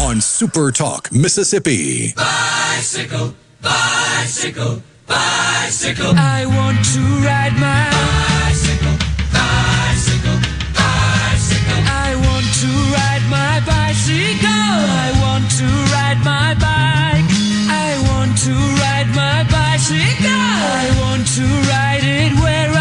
on 0.00 0.20
Super 0.22 0.72
Talk 0.72 1.12
Mississippi. 1.12 2.14
Bicycle, 2.14 3.34
bicycle, 3.60 4.82
bicycle. 5.06 6.14
I 6.16 6.46
want 6.46 6.82
to 6.94 7.00
ride 7.20 7.52
my 7.60 7.90
bicycle, 7.92 8.96
bicycle, 9.32 10.38
bicycle. 10.72 11.80
I 11.84 12.16
want 12.16 12.48
to 12.64 12.70
ride 12.96 13.24
my 13.28 13.60
bicycle. 13.66 14.48
I 14.48 15.12
want 15.20 15.50
to 15.60 15.68
ride 15.92 16.20
my 16.24 16.54
bike. 16.54 17.28
I 17.68 18.00
want 18.08 18.38
to 18.38 18.54
ride 18.80 19.10
my 19.14 19.44
bicycle. 19.52 20.32
I 20.32 20.96
want 21.02 21.26
to 21.36 21.44
ride 21.68 22.04
it 22.04 22.32
where 22.40 22.75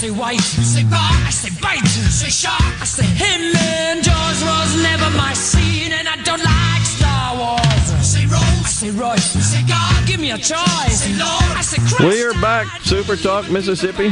say 0.00 0.10
white. 0.10 0.40
You 0.56 0.64
say 0.64 0.84
bar, 0.84 1.12
I 1.28 1.30
say 1.30 1.50
bite. 1.60 1.82
You 1.82 2.08
say 2.08 2.30
shark, 2.30 2.80
I 2.80 2.84
say 2.84 3.04
him. 3.04 3.54
And 3.54 4.02
Jaws 4.02 4.40
was 4.42 4.82
never 4.82 5.10
my 5.14 5.34
scene, 5.34 5.92
and 5.92 6.08
I 6.08 6.16
don't 6.22 6.42
like 6.42 6.84
Star 6.86 7.36
Wars. 7.36 7.84
You 7.92 8.02
say 8.02 8.24
Rose, 8.24 8.64
I 8.64 8.70
say 8.80 8.90
Royce. 8.92 9.34
You 9.36 9.42
say 9.42 9.62
God, 9.68 10.06
give 10.06 10.18
me 10.18 10.30
a 10.30 10.38
choice. 10.38 11.06
You 11.06 11.12
say 11.12 11.18
Lord, 11.18 11.52
I 11.54 11.60
say 11.60 11.82
Christ. 11.82 12.02
We're 12.02 12.32
back, 12.40 12.66
Super 12.80 13.14
Talk 13.14 13.50
Mississippi. 13.50 14.08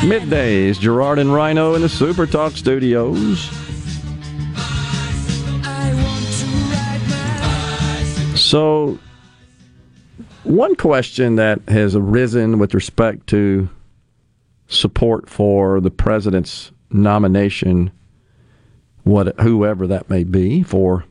Middays, 0.00 0.80
Gerard 0.80 1.18
and 1.18 1.34
Rhino 1.34 1.74
in 1.74 1.82
the 1.82 1.88
Super 1.90 2.24
Talk 2.24 2.52
studios. 2.52 3.50
So, 8.40 8.98
one 10.44 10.76
question 10.76 11.36
that 11.36 11.60
has 11.68 11.94
arisen 11.94 12.58
with 12.58 12.72
respect 12.72 13.26
to 13.28 13.68
support 14.68 15.28
for 15.28 15.80
the 15.80 15.90
president's 15.90 16.72
nomination, 16.90 17.90
what 19.04 19.38
whoever 19.40 19.86
that 19.86 20.10
may 20.10 20.24
be, 20.24 20.62
for 20.62 21.04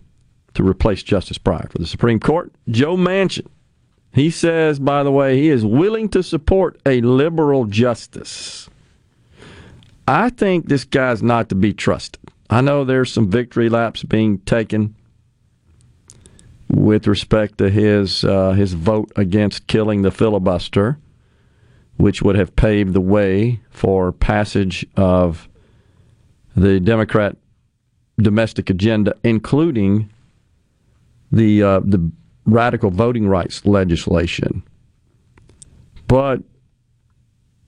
to 0.54 0.64
replace 0.64 1.04
Justice 1.04 1.38
Breyer 1.38 1.72
for 1.72 1.78
the 1.78 1.88
Supreme 1.88 2.20
Court, 2.20 2.52
Joe 2.70 2.96
Manchin. 2.96 3.48
He 4.12 4.30
says, 4.30 4.80
by 4.80 5.04
the 5.04 5.12
way, 5.12 5.38
he 5.38 5.50
is 5.50 5.66
willing 5.66 6.08
to 6.10 6.24
support 6.24 6.80
a 6.86 7.02
liberal 7.02 7.66
justice. 7.66 8.70
I 10.08 10.30
think 10.30 10.68
this 10.68 10.86
guy's 10.86 11.22
not 11.22 11.50
to 11.50 11.56
be 11.56 11.74
trusted. 11.74 12.22
I 12.50 12.62
know 12.62 12.86
there's 12.86 13.12
some 13.12 13.30
victory 13.30 13.70
laps 13.70 14.04
being 14.04 14.40
taken 14.40 14.96
with 16.70 17.08
respect 17.08 17.58
to 17.58 17.70
his 17.70 18.24
uh, 18.24 18.52
his 18.52 18.74
vote 18.74 19.12
against 19.16 19.68
killing 19.68 20.02
the 20.02 20.12
filibuster, 20.12 20.98
which 21.98 22.22
would 22.22 22.36
have 22.36 22.56
paved 22.56 22.94
the 22.94 23.02
way 23.02 23.60
for 23.70 24.12
passage 24.12 24.86
of 24.96 25.48
the 26.56 26.80
Democrat 26.80 27.38
domestic 28.18 28.70
agenda, 28.70 29.16
including 29.24 30.10
the 31.32 31.62
uh, 31.62 31.80
the 31.82 32.12
radical 32.46 32.92
voting 32.92 33.28
rights 33.28 33.66
legislation. 33.66 34.64
But 36.08 36.44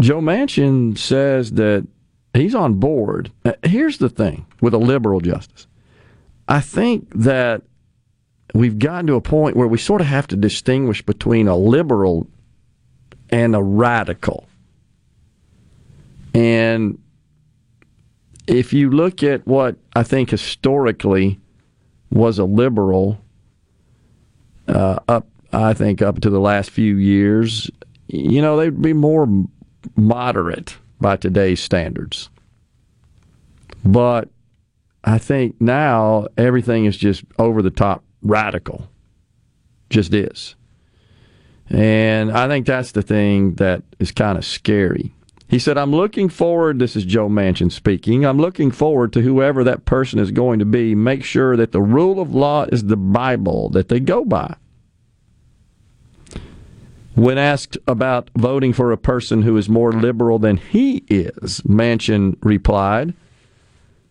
Joe 0.02 0.22
Manchin 0.22 0.98
says 0.98 1.54
that 1.54 1.88
he's 2.34 2.56
on 2.56 2.76
board. 2.76 3.32
Uh, 3.44 3.54
Here's 3.64 3.98
the 3.98 4.10
thing 4.10 4.46
with 4.62 4.74
a 4.74 4.78
liberal 4.78 5.20
justice. 5.20 5.68
I 6.48 6.62
think 6.62 7.10
that 7.14 7.64
we've 8.54 8.80
gotten 8.80 9.08
to 9.08 9.16
a 9.16 9.22
point 9.22 9.58
where 9.58 9.68
we 9.68 9.78
sort 9.78 10.02
of 10.02 10.08
have 10.08 10.28
to 10.28 10.36
distinguish 10.36 11.02
between 11.02 11.48
a 11.48 11.58
liberal 11.58 12.28
and 13.30 13.56
a 13.56 13.62
radical. 13.62 14.48
And 16.34 17.00
if 18.48 18.74
you 18.74 18.90
look 18.90 19.24
at 19.24 19.46
what 19.48 19.76
I 19.96 20.04
think 20.04 20.30
historically 20.30 21.40
was 22.12 22.40
a 22.40 22.46
liberal, 22.46 23.20
uh, 24.68 25.00
up 25.08 25.28
I 25.54 25.74
think 25.74 26.02
up 26.02 26.22
to 26.22 26.30
the 26.30 26.40
last 26.40 26.70
few 26.70 26.98
years, 26.98 27.72
you 28.08 28.42
know, 28.42 28.58
they'd 28.58 28.82
be 28.82 28.94
more 28.94 29.28
moderate 29.96 30.78
by 31.00 31.16
today's 31.16 31.62
standards. 31.62 32.30
But 33.86 34.30
I 35.04 35.18
think 35.18 35.60
now 35.62 36.28
everything 36.38 36.86
is 36.86 36.98
just 36.98 37.24
over 37.40 37.62
the 37.62 37.70
top 37.70 38.04
radical. 38.22 38.90
Just 39.90 40.14
is. 40.14 40.57
And 41.70 42.32
I 42.32 42.48
think 42.48 42.66
that's 42.66 42.94
the 42.94 43.02
thing 43.02 43.56
that 43.56 43.84
is 44.00 44.12
kind 44.12 44.38
of 44.38 44.46
scary. 44.46 45.14
He 45.50 45.60
said, 45.60 45.78
I'm 45.78 45.92
looking 45.92 46.28
forward, 46.28 46.80
this 46.80 46.96
is 46.96 47.06
Joe 47.06 47.30
Manchin 47.30 47.72
speaking, 47.72 48.26
I'm 48.26 48.38
looking 48.38 48.70
forward 48.70 49.14
to 49.14 49.22
whoever 49.22 49.64
that 49.64 49.86
person 49.86 50.20
is 50.20 50.32
going 50.32 50.60
to 50.60 50.66
be, 50.66 50.94
make 50.94 51.24
sure 51.24 51.56
that 51.56 51.72
the 51.72 51.82
rule 51.82 52.20
of 52.20 52.36
law 52.36 52.66
is 52.66 52.86
the 52.86 52.98
Bible 52.98 53.70
that 53.70 53.88
they 53.88 54.02
go 54.02 54.26
by. 54.26 54.56
When 57.16 57.38
asked 57.38 57.78
about 57.88 58.30
voting 58.38 58.74
for 58.74 58.92
a 58.92 58.98
person 58.98 59.42
who 59.42 59.58
is 59.58 59.68
more 59.68 59.92
liberal 59.92 60.38
than 60.38 60.58
he 60.58 60.98
is, 61.08 61.62
Manchin 61.62 62.38
replied, 62.42 63.16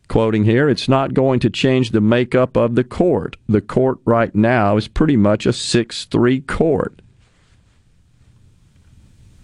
quoting 0.08 0.44
here, 0.44 0.68
it's 0.68 0.88
not 0.88 1.14
going 1.14 1.38
to 1.40 1.50
change 1.50 1.90
the 1.90 2.00
makeup 2.00 2.56
of 2.56 2.74
the 2.74 2.82
court. 2.82 3.36
The 3.48 3.60
court 3.60 3.98
right 4.04 4.34
now 4.34 4.76
is 4.76 4.88
pretty 4.88 5.16
much 5.16 5.46
a 5.46 5.52
6 5.52 6.04
3 6.06 6.40
court. 6.40 7.00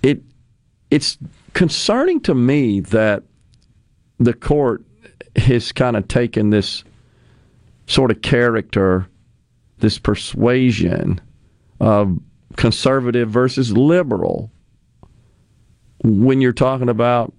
It, 0.02 0.22
it's 0.92 1.16
concerning 1.54 2.20
to 2.20 2.34
me 2.34 2.80
that 2.80 3.22
the 4.18 4.34
court 4.34 4.84
has 5.36 5.72
kind 5.72 5.96
of 5.96 6.06
taken 6.06 6.50
this 6.50 6.84
sort 7.86 8.10
of 8.10 8.20
character, 8.20 9.08
this 9.78 9.98
persuasion 9.98 11.18
of 11.80 12.18
conservative 12.56 13.30
versus 13.30 13.72
liberal 13.72 14.50
when 16.04 16.42
you're 16.42 16.52
talking 16.52 16.90
about 16.90 17.32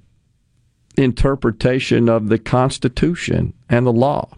interpretation 0.97 2.09
of 2.09 2.29
the 2.29 2.39
Constitution 2.39 3.53
and 3.69 3.85
the 3.85 3.93
law. 3.93 4.29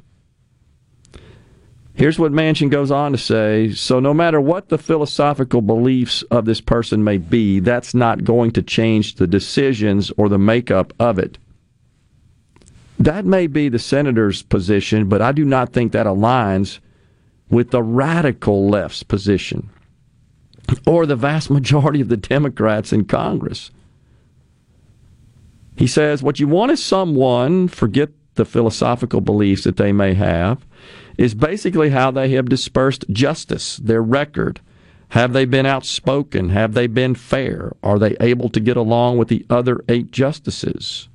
Here's 1.95 2.19
what 2.19 2.33
Manchin 2.33 2.69
goes 2.69 2.91
on 2.91 3.13
to 3.13 3.17
say 3.17 3.71
So, 3.71 3.99
no 3.99 4.13
matter 4.13 4.41
what 4.41 4.67
the 4.69 4.77
philosophical 4.77 5.61
beliefs 5.61 6.23
of 6.23 6.45
this 6.45 6.61
person 6.61 7.03
may 7.03 7.17
be, 7.17 7.59
that's 7.59 7.93
not 7.93 8.25
going 8.25 8.51
to 8.51 8.61
change 8.61 9.15
the 9.15 9.27
decisions 9.27 10.11
or 10.17 10.27
the 10.27 10.37
makeup 10.37 10.93
of 10.99 11.17
it. 11.17 11.37
That 12.99 13.25
may 13.25 13.47
be 13.47 13.69
the 13.69 13.79
senator's 13.79 14.41
position, 14.41 15.07
but 15.07 15.21
I 15.21 15.31
do 15.31 15.45
not 15.45 15.73
think 15.73 15.93
that 15.93 16.05
aligns 16.05 16.79
with 17.49 17.71
the 17.71 17.83
radical 17.83 18.69
left's 18.69 19.03
position 19.03 19.69
or 20.85 21.05
the 21.05 21.15
vast 21.15 21.49
majority 21.49 22.01
of 22.01 22.09
the 22.09 22.17
Democrats 22.17 22.91
in 22.91 23.05
Congress. 23.05 23.71
He 25.77 25.87
says, 25.87 26.23
What 26.23 26.39
you 26.39 26.47
want 26.47 26.71
is 26.71 26.83
someone, 26.83 27.67
forget 27.67 28.09
the 28.35 28.45
philosophical 28.45 29.21
beliefs 29.21 29.63
that 29.63 29.77
they 29.77 29.91
may 29.91 30.13
have, 30.13 30.65
is 31.17 31.33
basically 31.33 31.89
how 31.89 32.11
they 32.11 32.29
have 32.29 32.49
dispersed 32.49 33.05
justice, 33.09 33.77
their 33.77 34.01
record. 34.01 34.59
Have 35.09 35.33
they 35.33 35.45
been 35.45 35.65
outspoken? 35.65 36.49
Have 36.49 36.73
they 36.73 36.87
been 36.87 37.15
fair? 37.15 37.73
Are 37.83 37.99
they 37.99 38.17
able 38.19 38.49
to 38.49 38.59
get 38.59 38.75
along 38.75 39.17
with 39.17 39.27
the 39.27 39.45
other 39.49 39.83
eight 39.87 40.11
justices? 40.11 41.07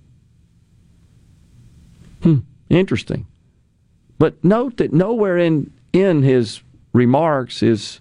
Hmm, 2.22 2.39
interesting. 2.68 3.27
But 4.18 4.43
note 4.44 4.77
that 4.78 4.93
nowhere 4.93 5.39
in, 5.39 5.72
in 5.93 6.22
his 6.22 6.60
remarks, 6.93 7.60
his 7.60 8.01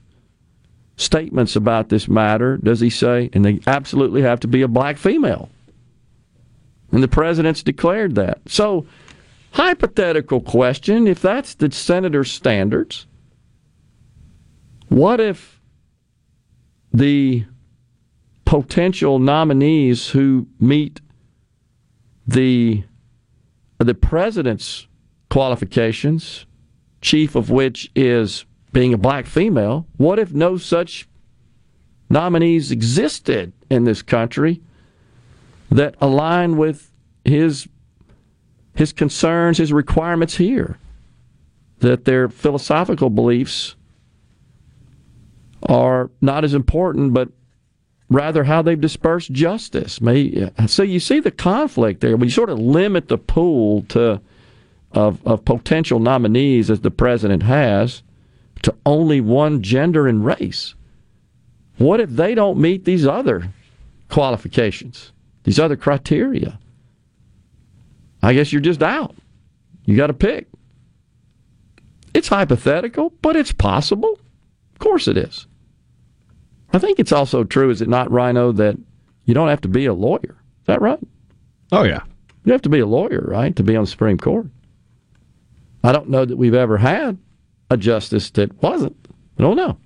statements 0.97 1.55
about 1.55 1.89
this 1.89 2.07
matter, 2.07 2.57
does 2.57 2.81
he 2.81 2.89
say, 2.89 3.29
and 3.33 3.45
they 3.45 3.59
absolutely 3.67 4.21
have 4.21 4.39
to 4.41 4.47
be 4.47 4.61
a 4.61 4.67
black 4.67 4.97
female. 4.97 5.49
And 6.91 7.01
the 7.01 7.07
president's 7.07 7.63
declared 7.63 8.15
that. 8.15 8.39
So, 8.47 8.85
hypothetical 9.51 10.41
question 10.41 11.07
if 11.07 11.21
that's 11.21 11.55
the 11.55 11.71
senator's 11.71 12.31
standards, 12.31 13.07
what 14.89 15.19
if 15.19 15.61
the 16.93 17.45
potential 18.45 19.19
nominees 19.19 20.09
who 20.09 20.47
meet 20.59 21.01
the 22.27 22.83
the 23.77 23.93
president's 23.93 24.87
qualifications, 25.29 26.45
chief 27.01 27.35
of 27.35 27.49
which 27.49 27.91
is 27.95 28.45
being 28.73 28.93
a 28.93 28.97
black 28.97 29.25
female, 29.25 29.87
what 29.97 30.19
if 30.19 30.33
no 30.33 30.57
such 30.57 31.07
nominees 32.09 32.71
existed 32.71 33.53
in 33.69 33.83
this 33.83 34.01
country 34.01 34.61
that 35.71 35.95
align 36.01 36.57
with 36.57 36.91
his 37.23 37.67
his 38.79 38.93
concerns, 38.93 39.57
his 39.57 39.71
requirements 39.71 40.37
here? 40.37 40.77
That 41.79 42.05
their 42.05 42.29
philosophical 42.29 43.09
beliefs 43.09 43.75
are 45.63 46.09
not 46.21 46.43
as 46.43 46.53
important, 46.53 47.13
but 47.13 47.29
rather 48.09 48.45
how 48.45 48.61
they've 48.61 48.79
dispersed 48.79 49.31
justice. 49.31 49.99
So 50.67 50.83
you 50.83 50.99
see 50.99 51.19
the 51.19 51.31
conflict 51.31 52.01
there. 52.01 52.17
When 52.17 52.27
you 52.27 52.33
sort 52.33 52.49
of 52.49 52.57
limit 52.59 53.07
the 53.07 53.17
pool 53.17 53.83
to 53.89 54.21
of, 54.91 55.25
of 55.25 55.45
potential 55.45 55.99
nominees 55.99 56.69
as 56.69 56.81
the 56.81 56.91
president 56.91 57.43
has 57.43 58.01
to 58.63 58.73
only 58.85 59.21
one 59.21 59.61
gender 59.61 60.07
and 60.07 60.25
race. 60.25 60.75
What 61.77 61.99
if 61.99 62.09
they 62.09 62.35
don't 62.35 62.59
meet 62.59 62.85
these 62.85 63.05
other 63.05 63.49
qualifications, 64.09 65.11
these 65.43 65.59
other 65.59 65.75
criteria? 65.75 66.59
I 68.21 68.33
guess 68.33 68.51
you're 68.51 68.61
just 68.61 68.83
out. 68.83 69.15
You 69.85 69.95
got 69.95 70.07
to 70.07 70.13
pick. 70.13 70.47
It's 72.13 72.27
hypothetical, 72.27 73.13
but 73.21 73.35
it's 73.35 73.51
possible. 73.51 74.19
Of 74.73 74.79
course 74.79 75.07
it 75.07 75.17
is. 75.17 75.47
I 76.73 76.79
think 76.79 76.99
it's 76.99 77.11
also 77.11 77.43
true, 77.43 77.69
is 77.69 77.81
it 77.81 77.87
not, 77.89 78.11
Rhino, 78.11 78.51
that 78.53 78.77
you 79.25 79.33
don't 79.33 79.47
have 79.47 79.61
to 79.61 79.67
be 79.67 79.85
a 79.85 79.93
lawyer? 79.93 80.37
Is 80.61 80.65
that 80.65 80.81
right? 80.81 80.99
Oh, 81.71 81.83
yeah. 81.83 82.01
You 82.45 82.51
have 82.51 82.61
to 82.63 82.69
be 82.69 82.79
a 82.79 82.85
lawyer, 82.85 83.25
right, 83.27 83.55
to 83.55 83.63
be 83.63 83.75
on 83.75 83.83
the 83.83 83.89
Supreme 83.89 84.17
Court. 84.17 84.47
I 85.83 85.91
don't 85.91 86.09
know 86.09 86.25
that 86.25 86.37
we've 86.37 86.53
ever 86.53 86.77
had 86.77 87.17
a 87.69 87.77
justice 87.77 88.29
that 88.31 88.61
wasn't. 88.61 88.95
I 89.37 89.43
don't 89.43 89.55
know. 89.55 89.77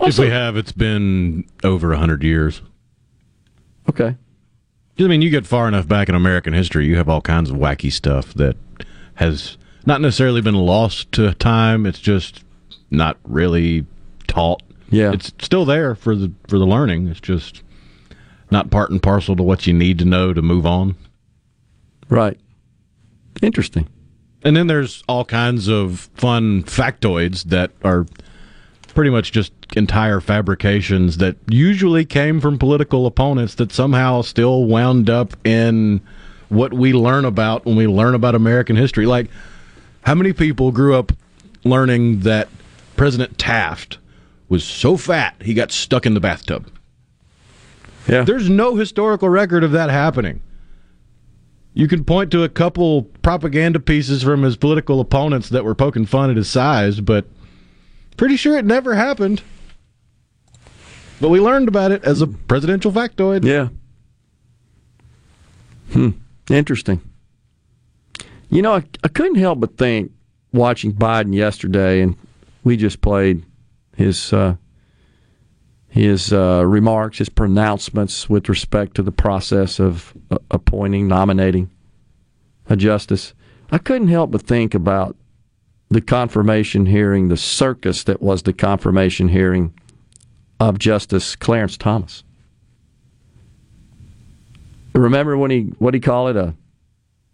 if 0.00 0.18
we 0.18 0.28
have, 0.28 0.56
it's 0.56 0.72
been 0.72 1.44
over 1.64 1.92
a 1.92 1.98
hundred 1.98 2.22
years. 2.22 2.62
Okay. 3.88 4.16
I 4.98 5.08
mean, 5.08 5.22
you 5.22 5.30
get 5.30 5.46
far 5.46 5.68
enough 5.68 5.86
back 5.86 6.08
in 6.08 6.14
American 6.14 6.54
history, 6.54 6.86
you 6.86 6.96
have 6.96 7.08
all 7.08 7.20
kinds 7.20 7.50
of 7.50 7.56
wacky 7.56 7.92
stuff 7.92 8.32
that 8.34 8.56
has 9.14 9.58
not 9.84 10.00
necessarily 10.00 10.40
been 10.40 10.54
lost 10.54 11.12
to 11.12 11.34
time. 11.34 11.86
It's 11.86 11.98
just 11.98 12.44
not 12.90 13.18
really 13.24 13.86
taught. 14.26 14.62
Yeah, 14.90 15.12
it's 15.12 15.32
still 15.40 15.64
there 15.64 15.94
for 15.94 16.14
the 16.14 16.32
for 16.48 16.58
the 16.58 16.66
learning. 16.66 17.08
It's 17.08 17.20
just 17.20 17.62
not 18.50 18.70
part 18.70 18.90
and 18.90 19.02
parcel 19.02 19.36
to 19.36 19.42
what 19.42 19.66
you 19.66 19.72
need 19.72 19.98
to 19.98 20.04
know 20.04 20.32
to 20.32 20.42
move 20.42 20.64
on. 20.64 20.96
Right. 22.08 22.38
Interesting. 23.42 23.88
And 24.44 24.56
then 24.56 24.68
there's 24.68 25.02
all 25.08 25.24
kinds 25.24 25.68
of 25.68 26.08
fun 26.14 26.62
factoids 26.62 27.44
that 27.44 27.72
are 27.82 28.06
pretty 28.96 29.10
much 29.10 29.30
just 29.30 29.52
entire 29.76 30.20
fabrications 30.20 31.18
that 31.18 31.36
usually 31.48 32.04
came 32.04 32.40
from 32.40 32.58
political 32.58 33.06
opponents 33.06 33.54
that 33.56 33.70
somehow 33.70 34.22
still 34.22 34.64
wound 34.64 35.10
up 35.10 35.36
in 35.46 36.00
what 36.48 36.72
we 36.72 36.94
learn 36.94 37.26
about 37.26 37.66
when 37.66 37.76
we 37.76 37.86
learn 37.86 38.14
about 38.14 38.34
American 38.34 38.74
history. 38.74 39.04
Like 39.04 39.28
How 40.00 40.14
many 40.14 40.32
people 40.32 40.72
grew 40.72 40.96
up 40.96 41.12
learning 41.62 42.20
that 42.20 42.48
President 42.96 43.38
Taft 43.38 43.98
was 44.48 44.64
so 44.64 44.96
fat 44.96 45.36
he 45.42 45.52
got 45.52 45.70
stuck 45.70 46.06
in 46.06 46.14
the 46.14 46.20
bathtub? 46.20 46.70
Yeah. 48.08 48.22
There's 48.22 48.48
no 48.48 48.76
historical 48.76 49.28
record 49.28 49.62
of 49.62 49.72
that 49.72 49.90
happening. 49.90 50.40
You 51.74 51.86
can 51.86 52.02
point 52.02 52.30
to 52.30 52.44
a 52.44 52.48
couple 52.48 53.02
propaganda 53.20 53.78
pieces 53.78 54.22
from 54.22 54.42
his 54.42 54.56
political 54.56 55.00
opponents 55.00 55.50
that 55.50 55.66
were 55.66 55.74
poking 55.74 56.06
fun 56.06 56.30
at 56.30 56.36
his 56.38 56.48
size, 56.48 57.02
but 57.02 57.26
pretty 58.16 58.36
sure 58.36 58.56
it 58.56 58.64
never 58.64 58.94
happened. 58.94 59.42
But 61.20 61.30
we 61.30 61.40
learned 61.40 61.68
about 61.68 61.92
it 61.92 62.04
as 62.04 62.20
a 62.20 62.26
presidential 62.26 62.92
factoid. 62.92 63.44
Yeah. 63.44 63.68
Hmm. 65.92 66.10
Interesting. 66.50 67.00
You 68.50 68.62
know, 68.62 68.74
I, 68.74 68.84
I 69.02 69.08
couldn't 69.08 69.36
help 69.36 69.60
but 69.60 69.76
think 69.76 70.12
watching 70.52 70.92
Biden 70.92 71.34
yesterday, 71.34 72.00
and 72.00 72.16
we 72.64 72.76
just 72.76 73.00
played 73.00 73.44
his 73.96 74.32
uh, 74.32 74.56
his 75.88 76.32
uh, 76.32 76.62
remarks, 76.66 77.18
his 77.18 77.28
pronouncements 77.28 78.28
with 78.28 78.48
respect 78.48 78.94
to 78.96 79.02
the 79.02 79.12
process 79.12 79.80
of 79.80 80.12
uh, 80.30 80.38
appointing, 80.50 81.08
nominating 81.08 81.70
a 82.68 82.76
justice. 82.76 83.32
I 83.70 83.78
couldn't 83.78 84.08
help 84.08 84.30
but 84.30 84.42
think 84.42 84.74
about 84.74 85.16
the 85.96 86.02
confirmation 86.02 86.84
hearing, 86.84 87.28
the 87.28 87.38
circus 87.38 88.04
that 88.04 88.20
was 88.20 88.42
the 88.42 88.52
confirmation 88.52 89.28
hearing 89.28 89.72
of 90.60 90.78
Justice 90.78 91.34
Clarence 91.34 91.78
Thomas. 91.78 92.22
Remember 94.92 95.38
when 95.38 95.50
he 95.50 95.72
what 95.78 95.94
he 95.94 96.00
call 96.00 96.28
it 96.28 96.36
a 96.36 96.54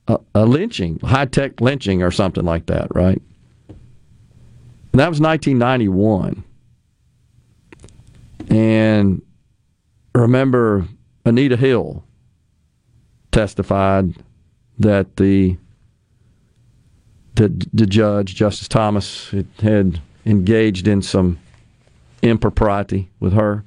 a, 0.06 0.20
a 0.36 0.46
lynching, 0.46 1.00
high 1.00 1.24
tech 1.24 1.60
lynching 1.60 2.04
or 2.04 2.12
something 2.12 2.44
like 2.44 2.66
that, 2.66 2.86
right? 2.94 3.20
And 3.68 5.00
that 5.00 5.08
was 5.08 5.20
1991. 5.20 6.44
And 8.48 9.22
remember, 10.14 10.86
Anita 11.24 11.56
Hill 11.56 12.04
testified 13.32 14.14
that 14.78 15.16
the 15.16 15.56
the, 17.48 17.86
judge, 17.86 18.34
Justice 18.34 18.68
Thomas, 18.68 19.34
had 19.60 20.00
engaged 20.26 20.86
in 20.86 21.02
some 21.02 21.38
impropriety 22.22 23.10
with 23.20 23.32
her. 23.32 23.64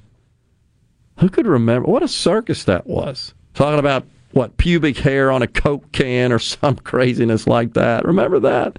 Who 1.18 1.28
could 1.28 1.46
remember 1.46 1.88
what 1.90 2.02
a 2.02 2.08
circus 2.08 2.64
that 2.64 2.86
was? 2.86 3.34
Talking 3.54 3.78
about 3.78 4.06
what 4.32 4.56
pubic 4.58 4.98
hair 4.98 5.30
on 5.30 5.42
a 5.42 5.46
Coke 5.46 5.90
can 5.92 6.32
or 6.32 6.38
some 6.40 6.76
craziness 6.76 7.46
like 7.46 7.74
that. 7.74 8.04
Remember 8.04 8.38
that? 8.40 8.78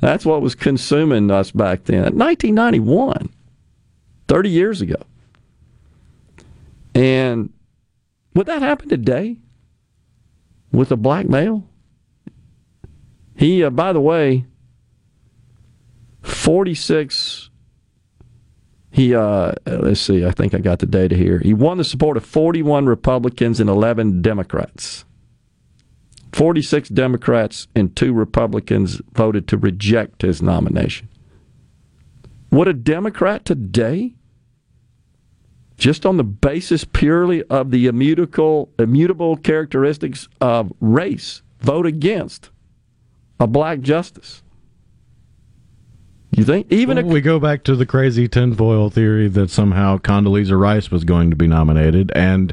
That's 0.00 0.24
what 0.24 0.42
was 0.42 0.54
consuming 0.54 1.30
us 1.30 1.50
back 1.50 1.84
then. 1.84 2.16
1991, 2.16 3.30
30 4.28 4.50
years 4.50 4.80
ago. 4.80 4.96
And 6.94 7.52
would 8.34 8.46
that 8.46 8.62
happen 8.62 8.88
today 8.88 9.38
with 10.72 10.92
a 10.92 10.96
black 10.96 11.28
male? 11.28 11.64
He, 13.36 13.64
uh, 13.64 13.70
by 13.70 13.92
the 13.92 14.00
way, 14.00 14.46
46. 16.22 17.50
He, 18.90 19.14
uh, 19.14 19.52
let's 19.66 20.00
see, 20.00 20.24
I 20.24 20.30
think 20.30 20.54
I 20.54 20.58
got 20.58 20.78
the 20.78 20.86
data 20.86 21.16
here. 21.16 21.40
He 21.40 21.52
won 21.52 21.78
the 21.78 21.84
support 21.84 22.16
of 22.16 22.24
41 22.24 22.86
Republicans 22.86 23.58
and 23.58 23.68
11 23.68 24.22
Democrats. 24.22 25.04
46 26.32 26.88
Democrats 26.90 27.68
and 27.74 27.94
two 27.94 28.12
Republicans 28.12 29.00
voted 29.12 29.48
to 29.48 29.56
reject 29.56 30.22
his 30.22 30.42
nomination. 30.42 31.08
Would 32.50 32.68
a 32.68 32.72
Democrat 32.72 33.44
today, 33.44 34.14
just 35.76 36.06
on 36.06 36.16
the 36.16 36.24
basis 36.24 36.84
purely 36.84 37.42
of 37.44 37.72
the 37.72 37.86
immutable, 37.86 38.70
immutable 38.78 39.36
characteristics 39.36 40.28
of 40.40 40.72
race, 40.80 41.42
vote 41.60 41.86
against 41.86 42.50
a 43.40 43.46
black 43.46 43.80
justice? 43.80 44.42
You 46.36 46.44
think 46.44 46.66
even 46.70 46.96
well, 46.96 47.06
we 47.14 47.20
go 47.20 47.38
back 47.38 47.62
to 47.64 47.76
the 47.76 47.86
crazy 47.86 48.26
tinfoil 48.26 48.90
theory 48.90 49.28
that 49.28 49.50
somehow 49.50 49.98
Condoleezza 49.98 50.58
Rice 50.58 50.90
was 50.90 51.04
going 51.04 51.30
to 51.30 51.36
be 51.36 51.46
nominated, 51.46 52.10
and 52.14 52.52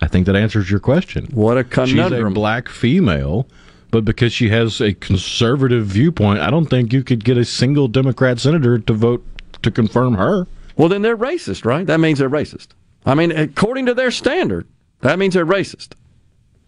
I 0.00 0.08
think 0.08 0.26
that 0.26 0.36
answers 0.36 0.70
your 0.70 0.80
question. 0.80 1.28
What 1.32 1.58
a 1.58 1.64
conundrum! 1.64 2.22
She's 2.22 2.26
a 2.26 2.30
black 2.30 2.70
female, 2.70 3.46
but 3.90 4.06
because 4.06 4.32
she 4.32 4.48
has 4.48 4.80
a 4.80 4.94
conservative 4.94 5.86
viewpoint, 5.86 6.40
I 6.40 6.48
don't 6.48 6.66
think 6.66 6.92
you 6.92 7.02
could 7.02 7.22
get 7.22 7.36
a 7.36 7.44
single 7.44 7.86
Democrat 7.86 8.38
senator 8.38 8.78
to 8.78 8.92
vote 8.94 9.24
to 9.62 9.70
confirm 9.70 10.14
her. 10.14 10.46
Well, 10.76 10.88
then 10.88 11.02
they're 11.02 11.16
racist, 11.16 11.66
right? 11.66 11.86
That 11.86 12.00
means 12.00 12.20
they're 12.20 12.30
racist. 12.30 12.68
I 13.04 13.14
mean, 13.14 13.30
according 13.32 13.86
to 13.86 13.94
their 13.94 14.10
standard, 14.10 14.66
that 15.00 15.18
means 15.18 15.34
they're 15.34 15.44
racist. 15.44 15.92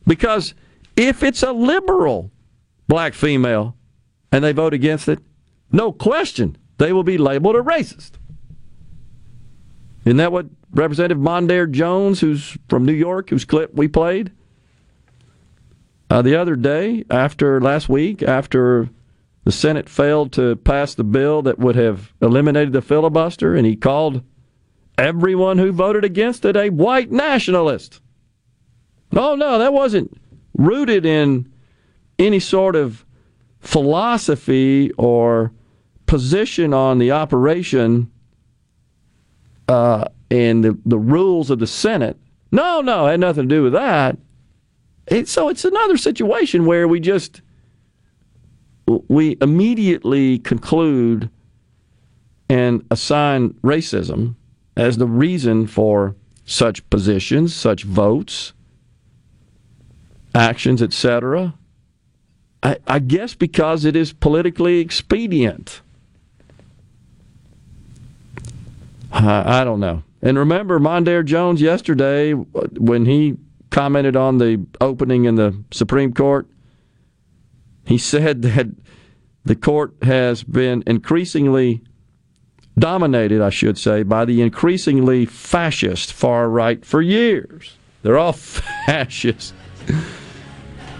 Because 0.07 0.55
if 0.97 1.23
it's 1.23 1.43
a 1.43 1.53
liberal 1.53 2.31
black 2.91 3.15
female 3.15 3.77
and 4.33 4.45
they 4.45 4.53
vote 4.53 4.75
against 4.75 5.09
it, 5.09 5.21
no 5.73 5.93
question 5.93 6.59
they 6.77 6.93
will 6.93 7.05
be 7.05 7.17
labeled 7.17 7.57
a 7.57 7.61
racist. 7.61 8.13
Isn't 10.05 10.17
that 10.17 10.33
what 10.33 10.47
Representative 10.73 11.23
Mondaire 11.23 11.71
Jones, 11.71 12.21
who's 12.21 12.59
from 12.69 12.85
New 12.85 12.93
York, 12.93 13.31
whose 13.31 13.45
clip 13.45 13.75
we 13.75 13.87
played 13.87 14.33
uh, 16.11 16.21
the 16.23 16.35
other 16.35 16.57
day, 16.57 17.05
after 17.09 17.61
last 17.61 17.89
week, 17.89 18.23
after 18.23 18.91
the 19.45 19.53
Senate 19.53 19.89
failed 19.89 20.33
to 20.33 20.57
pass 20.57 20.95
the 20.95 21.05
bill 21.05 21.43
that 21.43 21.59
would 21.59 21.77
have 21.77 22.13
eliminated 22.21 22.73
the 22.73 22.83
filibuster, 22.83 23.55
and 23.55 23.67
he 23.67 23.77
called 23.77 24.23
everyone 24.99 25.59
who 25.59 25.71
voted 25.71 26.05
against 26.05 26.45
it 26.45 26.57
a 26.57 26.71
white 26.71 27.13
nationalist. 27.13 28.01
No, 29.13 29.35
no, 29.37 29.59
that 29.59 29.73
wasn't 29.73 30.21
rooted 30.57 31.07
in 31.07 31.50
any 32.21 32.39
sort 32.39 32.77
of 32.77 33.05
philosophy 33.61 34.93
or 34.93 35.53
position 36.07 36.75
on 36.75 36.99
the 36.99 37.13
operation 37.13 38.11
uh, 39.69 40.05
and 40.31 40.65
the, 40.65 40.79
the 40.85 40.99
rules 40.99 41.51
of 41.51 41.59
the 41.59 41.67
Senate. 41.67 42.19
No, 42.53 42.81
no, 42.81 43.07
it 43.07 43.13
had 43.13 43.21
nothing 43.21 43.49
to 43.49 43.55
do 43.55 43.63
with 43.63 43.73
that. 43.73 44.19
It, 45.07 45.29
so 45.29 45.49
it's 45.49 45.65
another 45.65 45.97
situation 45.97 46.67
where 46.67 46.87
we 46.87 47.01
just 47.01 47.43
we 49.09 49.37
immediately 49.41 50.39
conclude 50.41 51.31
and 52.49 52.85
assign 52.91 53.51
racism 53.63 54.35
as 54.77 54.97
the 54.97 55.07
reason 55.07 55.69
for 55.69 56.17
such 56.45 56.89
positions, 56.91 57.55
such 57.55 57.85
votes, 57.85 58.53
actions, 60.35 60.83
etc. 60.83 61.55
I, 62.63 62.77
I 62.87 62.99
guess 62.99 63.35
because 63.35 63.85
it 63.85 63.97
is 63.97 64.13
politically 64.13 64.81
expedient. 64.81 65.81
I, 69.13 69.61
I 69.61 69.65
don't 69.65 69.81
know. 69.81 70.03
And 70.23 70.39
remember, 70.39 70.79
Mondaire 70.79 71.25
Jones 71.25 71.63
yesterday, 71.63 72.33
when 72.33 73.07
he 73.07 73.37
commented 73.71 74.17
on 74.17 74.39
the 74.39 74.65
opening 74.81 75.25
in 75.25 75.37
the 75.37 75.57
Supreme 75.71 76.13
Court, 76.13 76.47
he 77.87 77.97
said 77.97 78.43
that 78.43 78.67
the 79.45 79.57
court 79.57 79.95
has 80.03 80.43
been 80.43 80.83
increasingly 80.87 81.83
dominated, 82.79 83.41
I 83.41 83.51
should 83.51 83.79
say, 83.79 84.03
by 84.03 84.25
the 84.25 84.43
increasingly 84.43 85.25
fascist 85.25 86.13
far 86.13 86.49
right 86.49 86.85
for 86.85 87.01
years. 87.01 87.77
They're 88.03 88.19
all 88.19 88.33
fascist. 88.87 89.55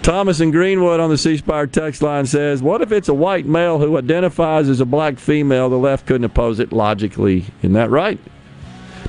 Thomas 0.03 0.39
in 0.39 0.49
Greenwood 0.49 0.99
on 0.99 1.11
the 1.11 1.17
C 1.17 1.37
Spire 1.37 1.67
text 1.67 2.01
line 2.01 2.25
says, 2.25 2.63
What 2.63 2.81
if 2.81 2.91
it's 2.91 3.07
a 3.07 3.13
white 3.13 3.45
male 3.45 3.77
who 3.77 3.97
identifies 3.97 4.67
as 4.67 4.79
a 4.79 4.85
black 4.85 5.19
female? 5.19 5.69
The 5.69 5.77
left 5.77 6.07
couldn't 6.07 6.25
oppose 6.25 6.59
it 6.59 6.73
logically. 6.73 7.45
Isn't 7.59 7.73
that 7.73 7.91
right? 7.91 8.19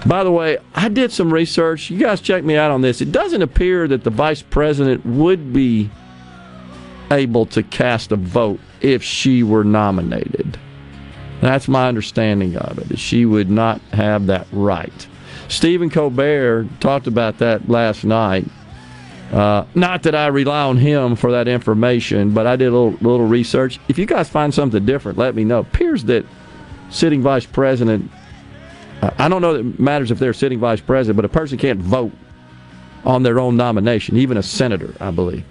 By 0.04 0.22
the 0.22 0.32
way, 0.32 0.58
I 0.74 0.88
did 0.88 1.10
some 1.10 1.32
research. 1.32 1.88
You 1.88 1.98
guys 1.98 2.20
check 2.20 2.44
me 2.44 2.56
out 2.56 2.70
on 2.70 2.82
this. 2.82 3.00
It 3.00 3.10
doesn't 3.10 3.40
appear 3.40 3.88
that 3.88 4.04
the 4.04 4.10
vice 4.10 4.42
president 4.42 5.06
would 5.06 5.52
be 5.52 5.90
able 7.10 7.46
to 7.46 7.62
cast 7.62 8.12
a 8.12 8.16
vote 8.16 8.60
if 8.82 9.02
she 9.02 9.42
were 9.42 9.64
nominated. 9.64 10.58
That's 11.40 11.68
my 11.68 11.88
understanding 11.88 12.56
of 12.56 12.78
it. 12.78 12.98
She 12.98 13.24
would 13.24 13.50
not 13.50 13.80
have 13.92 14.26
that 14.26 14.46
right. 14.52 15.08
Stephen 15.48 15.88
Colbert 15.88 16.68
talked 16.80 17.06
about 17.06 17.38
that 17.38 17.68
last 17.68 18.04
night. 18.04 18.46
Uh, 19.32 19.64
not 19.74 20.02
that 20.02 20.14
I 20.14 20.26
rely 20.26 20.62
on 20.62 20.76
him 20.76 21.16
for 21.16 21.32
that 21.32 21.48
information, 21.48 22.34
but 22.34 22.46
I 22.46 22.56
did 22.56 22.68
a 22.68 22.70
little, 22.70 22.92
little 23.00 23.26
research. 23.26 23.80
If 23.88 23.98
you 23.98 24.04
guys 24.04 24.28
find 24.28 24.52
something 24.52 24.84
different, 24.84 25.16
let 25.16 25.34
me 25.34 25.42
know. 25.42 25.60
Appears 25.60 26.04
that 26.04 26.26
sitting 26.90 27.22
vice 27.22 27.46
president, 27.46 28.10
I 29.00 29.28
don't 29.28 29.40
know 29.40 29.54
that 29.54 29.60
it 29.60 29.80
matters 29.80 30.10
if 30.10 30.18
they're 30.18 30.34
sitting 30.34 30.60
vice 30.60 30.82
president, 30.82 31.16
but 31.16 31.24
a 31.24 31.30
person 31.30 31.56
can't 31.56 31.80
vote 31.80 32.12
on 33.04 33.22
their 33.22 33.40
own 33.40 33.56
nomination, 33.56 34.16
even 34.18 34.36
a 34.36 34.42
senator, 34.42 34.94
I 35.00 35.10
believe. 35.10 35.44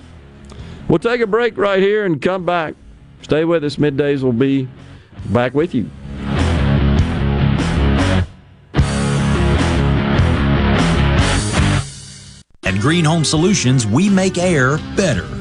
We'll 0.88 1.00
take 1.00 1.22
a 1.22 1.28
break 1.28 1.58
right 1.58 1.82
here 1.82 2.06
and 2.06 2.22
come 2.22 2.46
back. 2.46 2.76
Stay 3.24 3.46
with 3.46 3.64
us. 3.64 3.78
Middays 3.78 4.22
will 4.22 4.32
be 4.32 4.68
back 5.28 5.54
with 5.54 5.74
you. 5.74 5.90
Green 12.82 13.06
Home 13.06 13.24
Solutions, 13.24 13.86
we 13.86 14.10
make 14.10 14.40
air 14.40 14.80
better. 14.96 15.41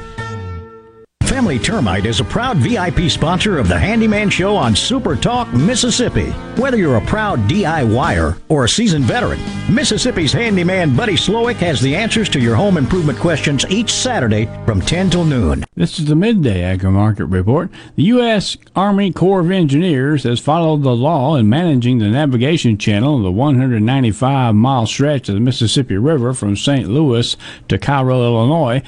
Family 1.31 1.59
Termite 1.59 2.05
is 2.05 2.19
a 2.19 2.25
proud 2.25 2.57
VIP 2.57 3.09
sponsor 3.09 3.57
of 3.57 3.69
the 3.69 3.79
Handyman 3.79 4.29
Show 4.29 4.53
on 4.57 4.75
Super 4.75 5.15
Talk, 5.15 5.47
Mississippi. 5.53 6.29
Whether 6.59 6.75
you're 6.75 6.97
a 6.97 7.05
proud 7.05 7.39
DIYer 7.47 8.37
or 8.49 8.65
a 8.65 8.69
seasoned 8.69 9.05
veteran, 9.05 9.39
Mississippi's 9.73 10.33
handyman 10.33 10.93
Buddy 10.93 11.13
Slowick 11.13 11.55
has 11.55 11.79
the 11.79 11.95
answers 11.95 12.27
to 12.31 12.39
your 12.41 12.57
home 12.57 12.75
improvement 12.75 13.17
questions 13.17 13.65
each 13.69 13.93
Saturday 13.93 14.47
from 14.65 14.81
10 14.81 15.09
till 15.09 15.23
noon. 15.23 15.63
This 15.73 15.99
is 15.99 16.05
the 16.07 16.17
Midday 16.17 16.63
Agri 16.63 16.91
Market 16.91 17.27
Report. 17.27 17.71
The 17.95 18.03
U.S. 18.03 18.57
Army 18.75 19.13
Corps 19.13 19.39
of 19.39 19.51
Engineers 19.51 20.23
has 20.23 20.41
followed 20.41 20.83
the 20.83 20.93
law 20.93 21.37
in 21.37 21.47
managing 21.47 21.99
the 21.99 22.09
navigation 22.09 22.77
channel 22.77 23.15
of 23.15 23.23
the 23.23 23.31
195 23.31 24.53
mile 24.53 24.85
stretch 24.85 25.29
of 25.29 25.35
the 25.35 25.41
Mississippi 25.41 25.95
River 25.95 26.33
from 26.33 26.57
St. 26.57 26.89
Louis 26.89 27.37
to 27.69 27.77
Cairo, 27.77 28.21
Illinois 28.21 28.83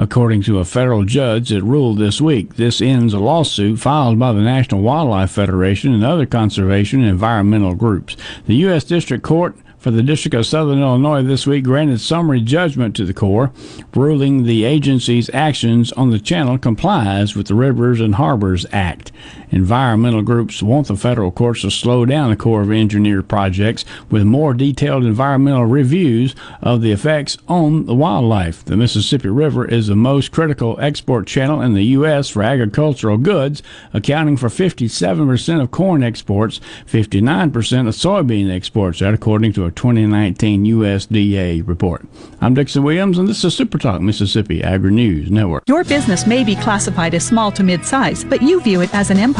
according 0.00 0.40
to 0.40 0.58
a 0.58 0.64
federal 0.64 1.04
judge 1.04 1.50
that 1.50 1.62
ruled 1.62 1.98
this 1.98 2.22
week. 2.22 2.56
This 2.56 2.80
ends 2.80 3.12
a 3.12 3.18
lawsuit 3.18 3.78
filed 3.78 4.18
by 4.18 4.32
the 4.32 4.40
National 4.40 4.80
Wildlife 4.80 5.30
Federation 5.30 5.92
and 5.92 6.02
other 6.02 6.24
conservation 6.24 7.00
and 7.00 7.10
environmental 7.10 7.74
groups. 7.74 8.16
The 8.46 8.54
U.S. 8.56 8.82
District 8.82 9.22
Court 9.22 9.54
for 9.78 9.90
the 9.90 10.02
District 10.02 10.34
of 10.34 10.46
Southern 10.46 10.80
Illinois 10.80 11.22
this 11.22 11.46
week 11.46 11.64
granted 11.64 12.00
summary 12.00 12.40
judgment 12.40 12.96
to 12.96 13.04
the 13.04 13.12
Corps, 13.12 13.52
ruling 13.94 14.44
the 14.44 14.64
agency's 14.64 15.30
actions 15.34 15.92
on 15.92 16.10
the 16.10 16.18
channel 16.18 16.56
complies 16.56 17.36
with 17.36 17.48
the 17.48 17.54
Rivers 17.54 18.00
and 18.00 18.14
Harbors 18.14 18.64
Act. 18.72 19.12
Environmental 19.50 20.22
groups 20.22 20.62
want 20.62 20.86
the 20.86 20.96
federal 20.96 21.32
courts 21.32 21.62
to 21.62 21.70
slow 21.70 22.04
down 22.04 22.30
the 22.30 22.36
Corps 22.36 22.62
of 22.62 22.70
Engineers 22.70 23.24
projects 23.26 23.84
with 24.08 24.22
more 24.22 24.54
detailed 24.54 25.04
environmental 25.04 25.66
reviews 25.66 26.36
of 26.62 26.82
the 26.82 26.92
effects 26.92 27.36
on 27.48 27.86
the 27.86 27.94
wildlife. 27.94 28.64
The 28.64 28.76
Mississippi 28.76 29.28
River 29.28 29.64
is 29.64 29.88
the 29.88 29.96
most 29.96 30.30
critical 30.30 30.78
export 30.80 31.26
channel 31.26 31.60
in 31.60 31.74
the 31.74 31.84
U.S. 31.86 32.28
for 32.28 32.44
agricultural 32.44 33.18
goods, 33.18 33.60
accounting 33.92 34.36
for 34.36 34.48
57% 34.48 35.60
of 35.60 35.70
corn 35.72 36.04
exports, 36.04 36.60
59% 36.86 37.88
of 37.88 37.94
soybean 37.94 38.54
exports, 38.54 39.00
that 39.00 39.14
according 39.14 39.52
to 39.54 39.66
a 39.66 39.72
2019 39.72 40.64
USDA 40.64 41.66
report. 41.66 42.06
I'm 42.40 42.54
Dixon 42.54 42.84
Williams, 42.84 43.18
and 43.18 43.26
this 43.26 43.44
is 43.44 43.56
Super 43.56 43.78
Talk 43.78 44.00
Mississippi 44.00 44.62
Agri 44.62 44.92
News 44.92 45.28
Network. 45.28 45.64
Your 45.66 45.82
business 45.82 46.24
may 46.26 46.44
be 46.44 46.54
classified 46.54 47.14
as 47.14 47.26
small 47.26 47.50
to 47.52 47.64
mid 47.64 47.84
size, 47.84 48.22
but 48.22 48.42
you 48.42 48.60
view 48.60 48.80
it 48.82 48.94
as 48.94 49.10
an 49.10 49.18
empire 49.18 49.39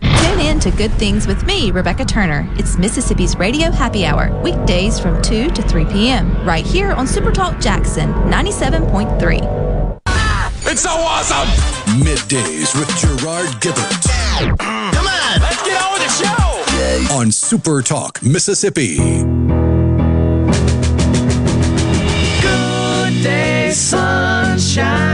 Tune 0.00 0.40
in 0.40 0.60
to 0.60 0.70
Good 0.70 0.92
Things 0.92 1.26
with 1.26 1.44
me, 1.44 1.70
Rebecca 1.70 2.04
Turner. 2.04 2.48
It's 2.58 2.76
Mississippi's 2.78 3.36
Radio 3.36 3.70
Happy 3.70 4.04
Hour, 4.06 4.30
weekdays 4.42 4.98
from 4.98 5.20
2 5.22 5.50
to 5.50 5.62
3 5.62 5.84
p.m., 5.86 6.44
right 6.44 6.64
here 6.64 6.92
on 6.92 7.06
Supertalk 7.06 7.60
Jackson 7.60 8.12
97.3. 8.30 9.60
It's 10.66 10.82
so 10.82 10.90
awesome! 10.90 11.48
Middays 12.00 12.78
with 12.78 12.88
Gerard 12.96 13.48
Gibert. 13.60 14.06
Mm. 14.58 14.92
Come 14.92 15.06
on, 15.06 15.40
let's 15.40 15.62
get 15.62 15.82
on 15.82 15.92
with 15.92 16.02
the 16.02 16.08
show! 16.24 17.14
On 17.14 17.30
Super 17.32 17.82
Talk, 17.82 18.22
Mississippi. 18.22 18.96
Good 22.40 23.22
day, 23.22 23.70
sunshine. 23.72 25.09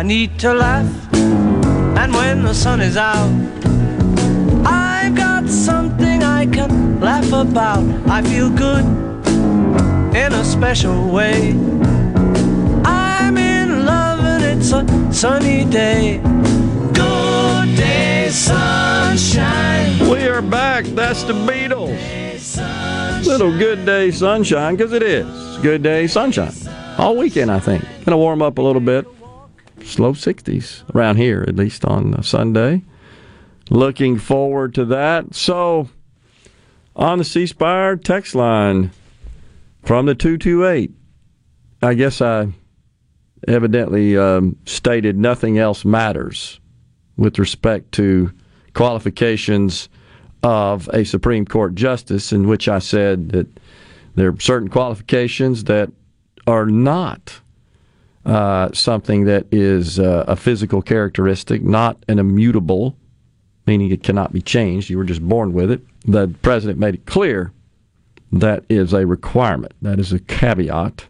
I 0.00 0.02
need 0.02 0.38
to 0.38 0.54
laugh, 0.54 0.88
and 1.12 2.14
when 2.14 2.42
the 2.42 2.54
sun 2.54 2.80
is 2.80 2.96
out, 2.96 3.28
I've 4.64 5.14
got 5.14 5.46
something 5.46 6.22
I 6.22 6.46
can 6.46 6.98
laugh 7.00 7.30
about. 7.34 7.84
I 8.08 8.22
feel 8.22 8.48
good 8.48 8.82
in 10.16 10.32
a 10.32 10.42
special 10.42 11.10
way. 11.10 11.50
I'm 12.82 13.36
in 13.36 13.84
love, 13.84 14.20
and 14.20 14.42
it's 14.42 14.72
a 14.72 15.12
sunny 15.12 15.66
day. 15.66 16.22
Good 16.94 17.76
day, 17.76 18.30
sunshine. 18.30 20.08
We 20.08 20.26
are 20.28 20.40
back. 20.40 20.86
That's 20.86 21.24
the 21.24 21.34
Beatles. 21.34 21.94
Little 23.26 23.52
good 23.58 23.84
day 23.84 24.10
sunshine, 24.12 24.76
because 24.76 24.94
it 24.94 25.02
is. 25.02 25.26
Good 25.58 25.82
day 25.82 26.06
sunshine. 26.06 26.54
All 26.96 27.18
weekend, 27.18 27.50
I 27.50 27.60
think. 27.60 27.84
To 28.06 28.16
warm 28.16 28.40
up 28.40 28.56
a 28.56 28.62
little 28.62 28.80
bit. 28.80 29.06
Slow 29.84 30.12
60s 30.12 30.94
around 30.94 31.16
here, 31.16 31.44
at 31.46 31.56
least 31.56 31.84
on 31.84 32.14
uh, 32.14 32.22
Sunday. 32.22 32.82
Looking 33.70 34.18
forward 34.18 34.74
to 34.74 34.84
that. 34.86 35.34
So, 35.34 35.88
on 36.96 37.18
the 37.18 37.24
C 37.24 37.46
Spire 37.46 37.96
text 37.96 38.34
line 38.34 38.90
from 39.82 40.06
the 40.06 40.14
228, 40.14 40.92
I 41.82 41.94
guess 41.94 42.20
I 42.20 42.48
evidently 43.48 44.16
um, 44.16 44.56
stated 44.66 45.16
nothing 45.16 45.58
else 45.58 45.84
matters 45.84 46.60
with 47.16 47.38
respect 47.38 47.92
to 47.92 48.32
qualifications 48.74 49.88
of 50.42 50.88
a 50.92 51.04
Supreme 51.04 51.44
Court 51.44 51.74
justice, 51.74 52.32
in 52.32 52.48
which 52.48 52.68
I 52.68 52.78
said 52.78 53.30
that 53.30 53.46
there 54.14 54.30
are 54.30 54.40
certain 54.40 54.68
qualifications 54.68 55.64
that 55.64 55.90
are 56.46 56.66
not 56.66 57.40
uh, 58.24 58.70
something 58.72 59.24
that 59.24 59.46
is 59.50 59.98
uh, 59.98 60.24
a 60.28 60.36
physical 60.36 60.82
characteristic, 60.82 61.62
not 61.62 62.02
an 62.08 62.18
immutable, 62.18 62.96
meaning 63.66 63.90
it 63.90 64.02
cannot 64.02 64.32
be 64.32 64.42
changed. 64.42 64.90
You 64.90 64.98
were 64.98 65.04
just 65.04 65.22
born 65.22 65.52
with 65.52 65.70
it. 65.70 65.80
The 66.04 66.28
president 66.42 66.78
made 66.78 66.94
it 66.94 67.06
clear 67.06 67.52
that 68.32 68.64
is 68.68 68.92
a 68.92 69.06
requirement, 69.06 69.72
that 69.82 69.98
is 69.98 70.12
a 70.12 70.18
caveat. 70.18 71.06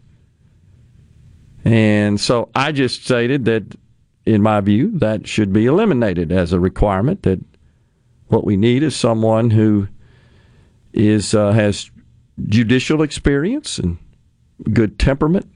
And 1.64 2.18
so 2.18 2.48
I 2.54 2.72
just 2.72 3.04
stated 3.04 3.44
that, 3.44 3.76
in 4.24 4.42
my 4.42 4.60
view, 4.60 4.90
that 4.98 5.26
should 5.26 5.52
be 5.52 5.66
eliminated 5.66 6.32
as 6.32 6.52
a 6.52 6.60
requirement, 6.60 7.22
that 7.22 7.40
what 8.28 8.44
we 8.44 8.56
need 8.56 8.82
is 8.82 8.96
someone 8.96 9.50
who 9.50 9.88
is 10.92 11.34
uh, 11.34 11.52
has 11.52 11.90
judicial 12.46 13.02
experience 13.02 13.78
and 13.78 13.98
good 14.72 14.98
temperament, 14.98 15.46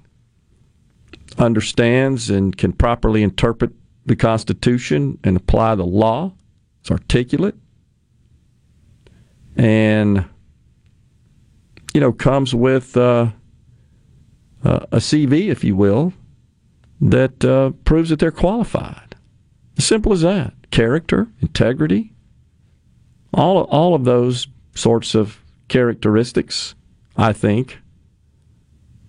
understands 1.38 2.30
and 2.30 2.56
can 2.56 2.72
properly 2.72 3.22
interpret 3.22 3.72
the 4.06 4.16
Constitution 4.16 5.18
and 5.24 5.36
apply 5.36 5.74
the 5.74 5.84
law. 5.84 6.32
It's 6.80 6.90
articulate 6.90 7.56
and 9.56 10.24
you 11.92 12.00
know 12.00 12.12
comes 12.12 12.54
with 12.54 12.96
uh, 12.96 13.30
uh, 14.64 14.86
a 14.92 14.98
CV, 14.98 15.48
if 15.48 15.64
you 15.64 15.76
will, 15.76 16.12
that 17.00 17.44
uh, 17.44 17.70
proves 17.84 18.10
that 18.10 18.18
they're 18.18 18.30
qualified. 18.30 19.16
As 19.76 19.84
simple 19.84 20.12
as 20.12 20.22
that. 20.22 20.54
Character, 20.70 21.28
integrity, 21.40 22.12
all 23.32 23.62
all 23.64 23.94
of 23.94 24.04
those 24.04 24.48
sorts 24.74 25.14
of 25.14 25.40
characteristics, 25.68 26.74
I 27.16 27.32
think, 27.32 27.78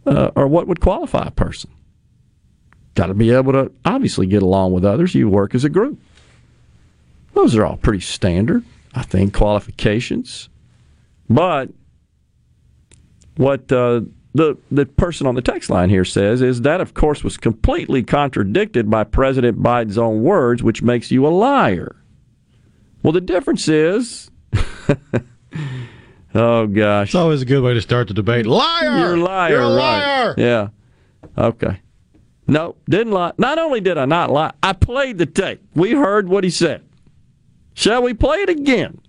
uh, 0.06 0.32
are 0.36 0.48
what 0.48 0.68
would 0.68 0.80
qualify 0.80 1.28
a 1.28 1.32
person. 1.32 1.72
Got 2.96 3.08
to 3.08 3.14
be 3.14 3.32
able 3.32 3.52
to 3.52 3.72
obviously 3.84 4.26
get 4.26 4.42
along 4.42 4.72
with 4.74 4.86
others. 4.86 5.14
You 5.14 5.30
work 5.30 5.54
as 5.54 5.64
a 5.64 5.70
group. 5.70 6.00
Those 7.34 7.56
are 7.56 7.66
all 7.66 7.76
pretty 7.78 8.00
standard, 8.00 8.64
I 8.94 9.04
think, 9.04 9.34
qualifications. 9.34 10.48
But 11.30 11.70
what 13.36 13.70
uh, 13.72 14.02
the 14.34 14.58
the 14.72 14.86
person 14.86 15.28
on 15.28 15.36
the 15.36 15.42
text 15.42 15.70
line 15.70 15.90
here 15.90 16.06
says 16.06 16.42
is 16.42 16.62
that, 16.62 16.80
of 16.80 16.94
course, 16.94 17.24
was 17.24 17.36
completely 17.38 18.02
contradicted 18.04 18.90
by 18.90 19.04
President 19.04 19.62
Biden's 19.62 19.98
own 19.98 20.24
words, 20.24 20.64
which 20.64 20.82
makes 20.82 21.12
you 21.12 21.28
a 21.28 21.30
liar. 21.30 21.98
Well, 23.04 23.12
the 23.12 23.22
difference 23.22 23.68
is. 23.68 24.32
oh 26.34 26.68
gosh, 26.68 27.10
It's 27.10 27.16
always 27.16 27.42
a 27.42 27.46
good 27.46 27.62
way 27.62 27.74
to 27.74 27.82
start 27.82 28.08
the 28.08 28.14
debate. 28.14 28.46
Liar! 28.46 29.00
You're 29.00 29.16
a 29.16 29.20
liar. 29.20 29.52
You're 29.52 29.62
a 29.62 29.76
right. 29.76 30.24
liar! 30.26 30.36
Yeah. 30.38 30.68
Okay. 31.38 31.82
No, 32.48 32.76
didn't 32.88 33.14
lie. 33.14 33.32
Not 33.38 33.58
only 33.58 33.82
did 33.82 33.98
I 33.98 34.06
not 34.06 34.32
lie, 34.32 34.52
I 34.62 34.74
played 34.74 35.18
the 35.18 35.26
tape. 35.26 35.62
We 35.74 35.94
heard 35.94 36.30
what 36.30 36.44
he 36.44 36.50
said. 36.50 36.84
Shall 37.74 38.04
we 38.04 38.14
play 38.14 38.38
it 38.38 38.50
again? 38.50 39.02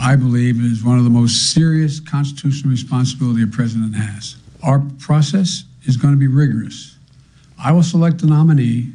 I 0.00 0.16
believe 0.16 0.58
it 0.58 0.64
is 0.64 0.82
one 0.82 0.98
of 0.98 1.04
the 1.04 1.10
most 1.10 1.52
serious 1.52 2.00
constitutional 2.00 2.70
responsibility 2.70 3.42
a 3.44 3.46
president 3.46 3.94
has. 3.94 4.36
Our 4.62 4.80
process 4.98 5.64
is 5.84 5.96
going 5.96 6.14
to 6.14 6.18
be 6.18 6.26
rigorous. 6.26 6.96
I 7.62 7.70
will 7.70 7.84
select 7.84 8.22
a 8.22 8.26
nominee 8.26 8.92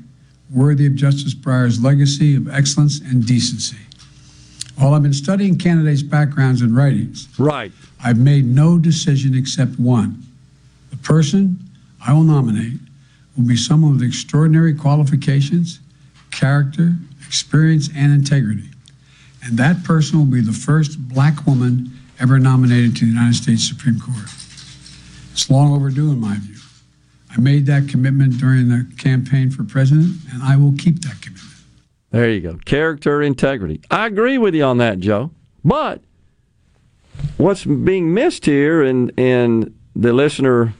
worthy 0.53 0.85
of 0.85 0.95
Justice 0.95 1.33
Breyer's 1.33 1.81
legacy 1.81 2.35
of 2.35 2.49
excellence 2.49 2.99
and 2.99 3.25
decency. 3.25 3.77
While 4.77 4.93
I've 4.93 5.01
been 5.01 5.13
studying 5.13 5.57
candidates' 5.57 6.03
backgrounds 6.03 6.61
and 6.61 6.75
writings, 6.75 7.27
right, 7.39 7.71
I've 8.03 8.19
made 8.19 8.45
no 8.45 8.77
decision 8.77 9.35
except 9.35 9.79
one. 9.79 10.23
The 10.91 10.97
person 10.97 11.59
I 12.05 12.13
will 12.13 12.23
nominate 12.23 12.79
will 13.35 13.45
be 13.45 13.57
someone 13.57 13.93
with 13.93 14.03
extraordinary 14.03 14.75
qualifications, 14.75 15.79
character, 16.29 16.93
experience, 17.25 17.89
and 17.95 18.13
integrity. 18.13 18.69
And 19.43 19.57
that 19.57 19.83
person 19.83 20.19
will 20.19 20.25
be 20.25 20.41
the 20.41 20.51
first 20.51 20.99
black 21.09 21.45
woman 21.47 21.91
ever 22.19 22.37
nominated 22.37 22.95
to 22.97 23.05
the 23.05 23.11
United 23.11 23.35
States 23.35 23.67
Supreme 23.67 23.99
Court. 23.99 24.29
It's 25.31 25.49
long 25.49 25.73
overdue, 25.73 26.11
in 26.11 26.19
my 26.19 26.37
view. 26.37 26.55
I 27.31 27.39
made 27.39 27.65
that 27.65 27.89
commitment 27.89 28.39
during 28.39 28.69
the 28.69 28.87
campaign 28.97 29.49
for 29.49 29.63
president, 29.63 30.17
and 30.31 30.43
I 30.43 30.55
will 30.55 30.73
keep 30.77 31.01
that 31.01 31.21
commitment. 31.21 31.36
There 32.17 32.31
you 32.31 32.41
go. 32.41 32.57
Character, 32.65 33.21
integrity. 33.21 33.79
I 33.91 34.07
agree 34.07 34.39
with 34.39 34.55
you 34.55 34.63
on 34.63 34.79
that, 34.79 34.99
Joe. 34.99 35.29
But 35.63 36.01
what's 37.37 37.63
being 37.63 38.11
missed 38.11 38.45
here, 38.45 38.81
and 38.81 39.11
and 39.19 39.77
the 39.95 40.13
listener 40.13 40.73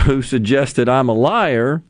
who 0.00 0.20
suggested 0.20 0.90
I'm 0.90 1.08
a 1.08 1.14
liar, 1.14 1.82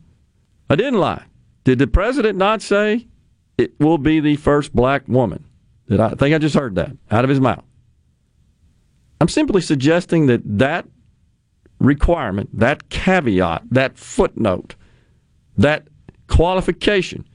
I 0.71 0.77
didn't 0.77 1.01
lie. 1.01 1.25
Did 1.65 1.81
the 1.81 1.89
president 1.89 2.39
not 2.39 2.63
say 2.63 3.09
it 3.57 3.73
will 3.81 3.99
be 3.99 4.21
the 4.21 4.37
first 4.37 4.73
black 4.73 5.03
woman? 5.09 5.45
Did 5.89 5.99
I, 5.99 6.11
I 6.11 6.15
think 6.15 6.37
I 6.37 6.39
just 6.39 6.55
heard 6.55 6.77
that 6.77 6.97
out 7.11 7.25
of 7.25 7.31
his 7.31 7.41
mouth? 7.41 7.65
I'm 9.21 9.27
simply 9.29 9.61
suggesting 9.61 10.27
that 10.27 10.43
that 10.45 10.87
requirement, 11.81 12.51
that 12.57 12.91
caveat, 12.91 13.65
that 13.73 13.99
footnote, 13.99 14.77
that 15.57 15.89
qualification, 16.29 17.27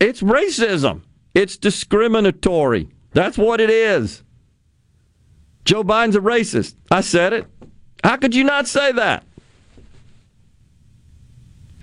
it's 0.00 0.22
racism. 0.22 1.02
It's 1.34 1.56
discriminatory. 1.56 2.88
That's 3.12 3.38
what 3.38 3.60
it 3.60 3.70
is. 3.70 4.22
Joe 5.64 5.84
Biden's 5.84 6.16
a 6.16 6.20
racist. 6.20 6.74
I 6.90 7.02
said 7.02 7.32
it. 7.32 7.46
How 8.02 8.16
could 8.16 8.34
you 8.34 8.44
not 8.44 8.66
say 8.66 8.92
that? 8.92 9.24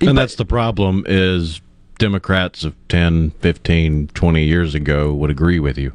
And 0.01 0.17
that's 0.17 0.35
the 0.35 0.45
problem 0.45 1.05
is 1.07 1.61
Democrats 1.97 2.63
of 2.63 2.75
10, 2.87 3.31
15, 3.31 4.07
20 4.07 4.43
years 4.43 4.75
ago 4.75 5.13
would 5.13 5.29
agree 5.29 5.59
with 5.59 5.77
you. 5.77 5.93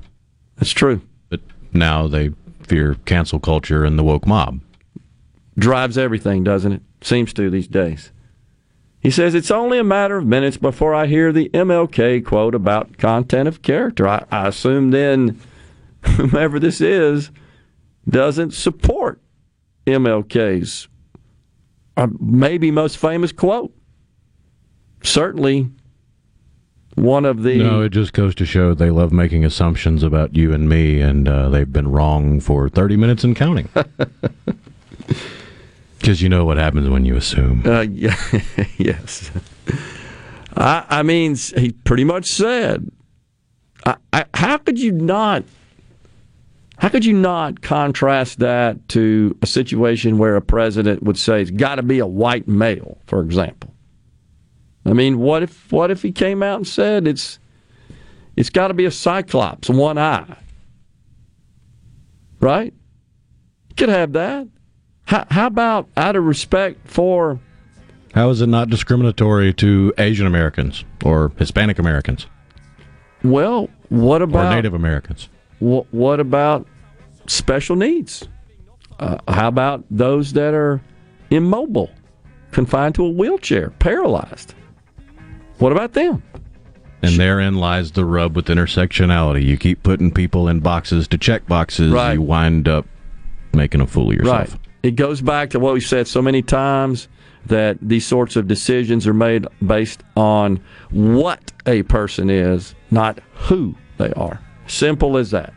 That's 0.56 0.72
true. 0.72 1.02
But 1.28 1.40
now 1.72 2.08
they 2.08 2.30
fear 2.62 2.96
cancel 3.04 3.38
culture 3.38 3.84
and 3.84 3.98
the 3.98 4.04
woke 4.04 4.26
mob. 4.26 4.60
Drives 5.58 5.98
everything, 5.98 6.42
doesn't 6.44 6.72
it? 6.72 6.82
Seems 7.02 7.32
to 7.34 7.50
these 7.50 7.68
days. 7.68 8.10
He 9.02 9.10
says 9.10 9.34
it's 9.34 9.50
only 9.50 9.78
a 9.78 9.84
matter 9.84 10.16
of 10.16 10.26
minutes 10.26 10.56
before 10.56 10.94
I 10.94 11.06
hear 11.06 11.32
the 11.32 11.48
MLK 11.48 12.24
quote 12.24 12.54
about 12.54 12.98
content 12.98 13.48
of 13.48 13.60
character. 13.60 14.06
I, 14.06 14.24
I 14.30 14.46
assume 14.46 14.92
then 14.92 15.40
whomever 16.02 16.60
this 16.60 16.80
is 16.80 17.32
doesn't 18.08 18.54
support 18.54 19.20
MLK's 19.86 20.86
uh, 21.96 22.06
maybe 22.20 22.70
most 22.70 22.96
famous 22.96 23.32
quote. 23.32 23.74
Certainly 25.02 25.68
one 26.94 27.24
of 27.24 27.42
the. 27.42 27.56
No, 27.56 27.82
it 27.82 27.90
just 27.90 28.12
goes 28.12 28.36
to 28.36 28.46
show 28.46 28.72
they 28.72 28.90
love 28.90 29.12
making 29.12 29.44
assumptions 29.44 30.04
about 30.04 30.36
you 30.36 30.52
and 30.52 30.68
me, 30.68 31.00
and 31.00 31.26
uh, 31.26 31.48
they've 31.48 31.72
been 31.72 31.90
wrong 31.90 32.38
for 32.38 32.68
30 32.68 32.96
minutes 32.96 33.24
and 33.24 33.34
counting. 33.34 33.68
Because 36.02 36.20
you 36.20 36.28
know 36.28 36.44
what 36.44 36.56
happens 36.56 36.88
when 36.88 37.04
you 37.04 37.16
assume. 37.16 37.62
Uh, 37.64 37.82
yeah, 37.82 38.16
yes. 38.76 39.30
I, 40.56 40.84
I 40.88 41.02
mean, 41.04 41.36
he 41.36 41.70
pretty 41.70 42.02
much 42.02 42.26
said, 42.26 42.90
I, 43.86 43.94
I, 44.12 44.24
"How 44.34 44.58
could 44.58 44.80
you 44.80 44.90
not? 44.90 45.44
How 46.78 46.88
could 46.88 47.04
you 47.04 47.12
not 47.12 47.62
contrast 47.62 48.40
that 48.40 48.88
to 48.88 49.38
a 49.42 49.46
situation 49.46 50.18
where 50.18 50.34
a 50.34 50.42
president 50.42 51.04
would 51.04 51.16
say 51.16 51.40
it's 51.40 51.52
got 51.52 51.76
to 51.76 51.84
be 51.84 52.00
a 52.00 52.06
white 52.06 52.48
male, 52.48 52.98
for 53.06 53.20
example? 53.20 53.72
I 54.84 54.94
mean, 54.94 55.20
what 55.20 55.44
if 55.44 55.70
what 55.70 55.92
if 55.92 56.02
he 56.02 56.10
came 56.10 56.42
out 56.42 56.56
and 56.56 56.66
said 56.66 57.06
it's 57.06 57.38
it's 58.36 58.50
got 58.50 58.68
to 58.68 58.74
be 58.74 58.86
a 58.86 58.90
cyclops, 58.90 59.70
one 59.70 59.98
eye, 59.98 60.36
right? 62.40 62.74
You 63.68 63.74
could 63.76 63.88
have 63.88 64.14
that. 64.14 64.48
How, 65.12 65.26
how 65.30 65.46
about 65.46 65.88
out 65.94 66.16
of 66.16 66.24
respect 66.24 66.88
for 66.88 67.38
How 68.14 68.30
is 68.30 68.40
it 68.40 68.46
not 68.46 68.70
discriminatory 68.70 69.52
to 69.52 69.92
Asian 69.98 70.26
Americans 70.26 70.86
or 71.04 71.32
Hispanic 71.36 71.78
Americans 71.78 72.26
well, 73.22 73.68
what 73.90 74.22
or 74.22 74.24
about 74.24 74.54
Native 74.54 74.72
Americans? 74.72 75.28
What, 75.58 75.86
what 75.92 76.18
about 76.18 76.66
special 77.26 77.76
needs? 77.76 78.26
Uh, 78.98 79.18
how 79.28 79.48
about 79.48 79.84
those 79.90 80.32
that 80.32 80.54
are 80.54 80.80
immobile, 81.30 81.90
confined 82.50 82.94
to 82.96 83.04
a 83.04 83.10
wheelchair, 83.10 83.70
paralyzed? 83.78 84.54
What 85.58 85.72
about 85.72 85.92
them? 85.92 86.22
And 87.02 87.14
therein 87.14 87.56
lies 87.56 87.92
the 87.92 88.04
rub 88.04 88.34
with 88.34 88.46
intersectionality. 88.46 89.44
You 89.44 89.56
keep 89.56 89.82
putting 89.82 90.10
people 90.10 90.48
in 90.48 90.60
boxes 90.60 91.06
to 91.08 91.18
check 91.18 91.46
boxes, 91.46 91.92
Right. 91.92 92.14
you 92.14 92.22
wind 92.22 92.66
up 92.66 92.86
making 93.52 93.82
a 93.82 93.86
fool 93.86 94.10
of 94.10 94.16
yourself. 94.16 94.52
Right. 94.52 94.71
It 94.82 94.96
goes 94.96 95.20
back 95.20 95.50
to 95.50 95.60
what 95.60 95.74
we've 95.74 95.82
said 95.82 96.08
so 96.08 96.20
many 96.20 96.42
times 96.42 97.08
that 97.46 97.78
these 97.80 98.06
sorts 98.06 98.36
of 98.36 98.48
decisions 98.48 99.06
are 99.06 99.14
made 99.14 99.46
based 99.64 100.02
on 100.16 100.60
what 100.90 101.52
a 101.66 101.82
person 101.84 102.30
is, 102.30 102.74
not 102.90 103.20
who 103.34 103.76
they 103.98 104.12
are. 104.14 104.40
Simple 104.66 105.16
as 105.16 105.30
that. 105.30 105.52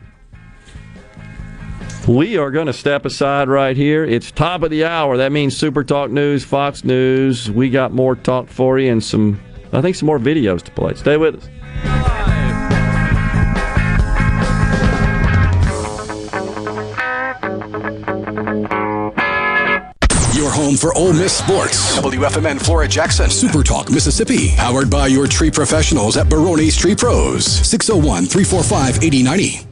We 2.08 2.38
are 2.38 2.52
going 2.52 2.68
to 2.68 2.74
step 2.74 3.06
aside 3.06 3.50
right 3.50 3.76
here. 3.76 4.06
It's 4.06 4.30
top 4.30 4.62
of 4.62 4.70
the 4.70 4.86
hour. 4.86 5.18
That 5.18 5.32
means 5.32 5.58
Super 5.58 5.84
Talk 5.84 6.12
News, 6.12 6.46
Fox 6.46 6.84
News. 6.84 7.50
We 7.50 7.72
got 7.72 7.94
more 7.94 8.16
talk 8.16 8.48
for 8.48 8.78
you 8.78 8.92
and 8.92 9.04
some, 9.04 9.40
I 9.74 9.82
think, 9.82 9.96
some 9.96 10.06
more 10.06 10.20
videos 10.20 10.62
to 10.64 10.72
play. 10.72 10.94
Stay 10.94 11.18
with 11.18 11.36
us. 11.36 12.35
Home 20.66 20.76
for 20.76 20.98
Ole 20.98 21.14
Miss 21.14 21.38
sports. 21.38 21.98
WFMN 22.00 22.60
Flora 22.60 22.88
Jackson. 22.88 23.30
Super 23.30 23.62
Talk 23.62 23.92
Mississippi. 23.92 24.56
Powered 24.56 24.90
by 24.90 25.08
your 25.08 25.28
tree 25.28 25.52
professionals 25.52 26.18
at 26.18 26.28
Baroni's 26.28 26.76
Tree 26.76 26.96
Pros. 26.96 27.46
601 27.46 28.26
345 28.26 29.04
8090. 29.04 29.68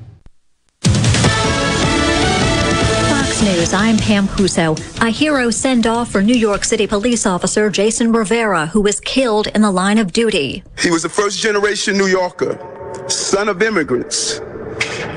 Fox 3.10 3.41
News, 3.41 3.74
I'm 3.74 3.98
Pam 3.98 4.28
Huso. 4.28 4.78
A 5.02 5.10
hero 5.10 5.49
send 5.49 5.88
off 5.88 6.11
for 6.11 6.22
New 6.22 6.36
York 6.36 6.64
City 6.64 6.86
police 6.86 7.26
officer 7.26 7.72
Jason 7.72 8.11
Rivera, 8.11 8.68
who 8.68 8.82
was 8.82 8.99
killed 8.99 9.48
in 9.48 9.61
the 9.61 9.72
line 9.72 9.98
of 9.98 10.14
duty. 10.14 10.64
He 10.78 10.91
was 10.91 11.06
a 11.06 11.10
first 11.10 11.40
generation 11.40 11.98
New 11.98 12.07
Yorker, 12.07 12.60
son 13.07 13.49
of 13.49 13.64
immigrants. 13.64 14.41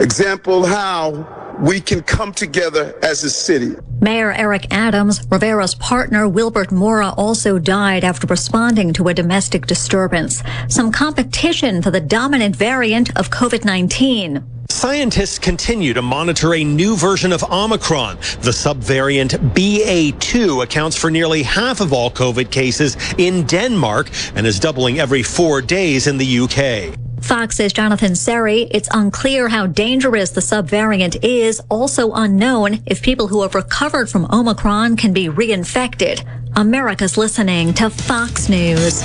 Example 0.01 0.65
how 0.65 1.46
we 1.61 1.81
can 1.81 2.03
come 2.03 2.33
together 2.33 2.95
as 3.03 3.25
a 3.25 3.31
city. 3.31 3.77
Mayor 4.01 4.33
Eric 4.33 4.67
Adams, 4.71 5.27
Rivera's 5.31 5.75
partner 5.75 6.29
Wilbert 6.29 6.71
Mora 6.71 7.11
also 7.17 7.59
died 7.59 8.05
after 8.05 8.27
responding 8.27 8.93
to 8.95 9.09
a 9.09 9.15
domestic 9.15 9.67
disturbance. 9.67 10.43
Some 10.69 10.93
competition 10.93 11.83
for 11.83 11.91
the 11.91 12.01
dominant 12.01 12.57
variant 12.57 13.17
of 13.17 13.31
COVID 13.31 13.65
19. 13.65 14.45
Scientists 14.69 15.39
continue 15.39 15.95
to 15.95 16.03
monitor 16.03 16.55
a 16.55 16.65
new 16.65 16.97
version 16.97 17.33
of 17.33 17.43
Omicron. 17.45 18.17
The 18.41 18.51
subvariant 18.51 19.31
BA2 19.55 20.63
accounts 20.63 20.97
for 20.97 21.11
nearly 21.11 21.43
half 21.43 21.81
of 21.81 21.93
all 21.93 22.11
COVID 22.11 22.51
cases 22.51 22.97
in 23.17 23.47
Denmark 23.47 24.11
and 24.35 24.47
is 24.47 24.61
doubling 24.61 24.99
every 24.99 25.23
four 25.23 25.63
days 25.63 26.07
in 26.07 26.19
the 26.19 26.41
UK. 26.41 27.06
Fox's 27.21 27.73
Jonathan 27.73 28.13
Serrie, 28.13 28.69
it's 28.71 28.89
unclear 28.93 29.49
how 29.49 29.67
dangerous 29.67 30.31
the 30.31 30.41
subvariant 30.41 31.25
is. 31.25 31.61
Also 31.69 32.13
unknown 32.13 32.81
if 32.87 33.03
people 33.03 33.29
who 33.29 33.43
have 33.43 33.55
recovered 33.55 34.09
from 34.09 34.27
Omicron 34.33 34.97
can 34.97 35.13
be 35.13 35.29
reinfected. 35.29 36.25
America's 36.57 37.17
listening 37.17 37.75
to 37.75 37.91
Fox 37.91 38.49
News. 38.49 39.03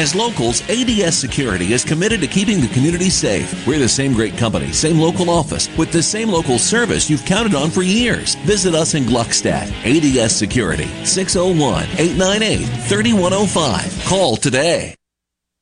As 0.00 0.14
locals, 0.14 0.62
ADS 0.70 1.14
Security 1.18 1.74
is 1.74 1.84
committed 1.84 2.22
to 2.22 2.26
keeping 2.26 2.62
the 2.62 2.68
community 2.68 3.10
safe. 3.10 3.66
We're 3.66 3.78
the 3.78 3.86
same 3.86 4.14
great 4.14 4.34
company, 4.38 4.72
same 4.72 4.98
local 4.98 5.28
office, 5.28 5.68
with 5.76 5.92
the 5.92 6.02
same 6.02 6.30
local 6.30 6.58
service 6.58 7.10
you've 7.10 7.26
counted 7.26 7.54
on 7.54 7.68
for 7.68 7.82
years. 7.82 8.34
Visit 8.46 8.74
us 8.74 8.94
in 8.94 9.02
Gluckstadt. 9.02 9.70
ADS 9.84 10.34
Security, 10.34 10.86
601 11.04 11.84
898 11.98 12.64
3105. 12.88 14.04
Call 14.06 14.36
today. 14.36 14.94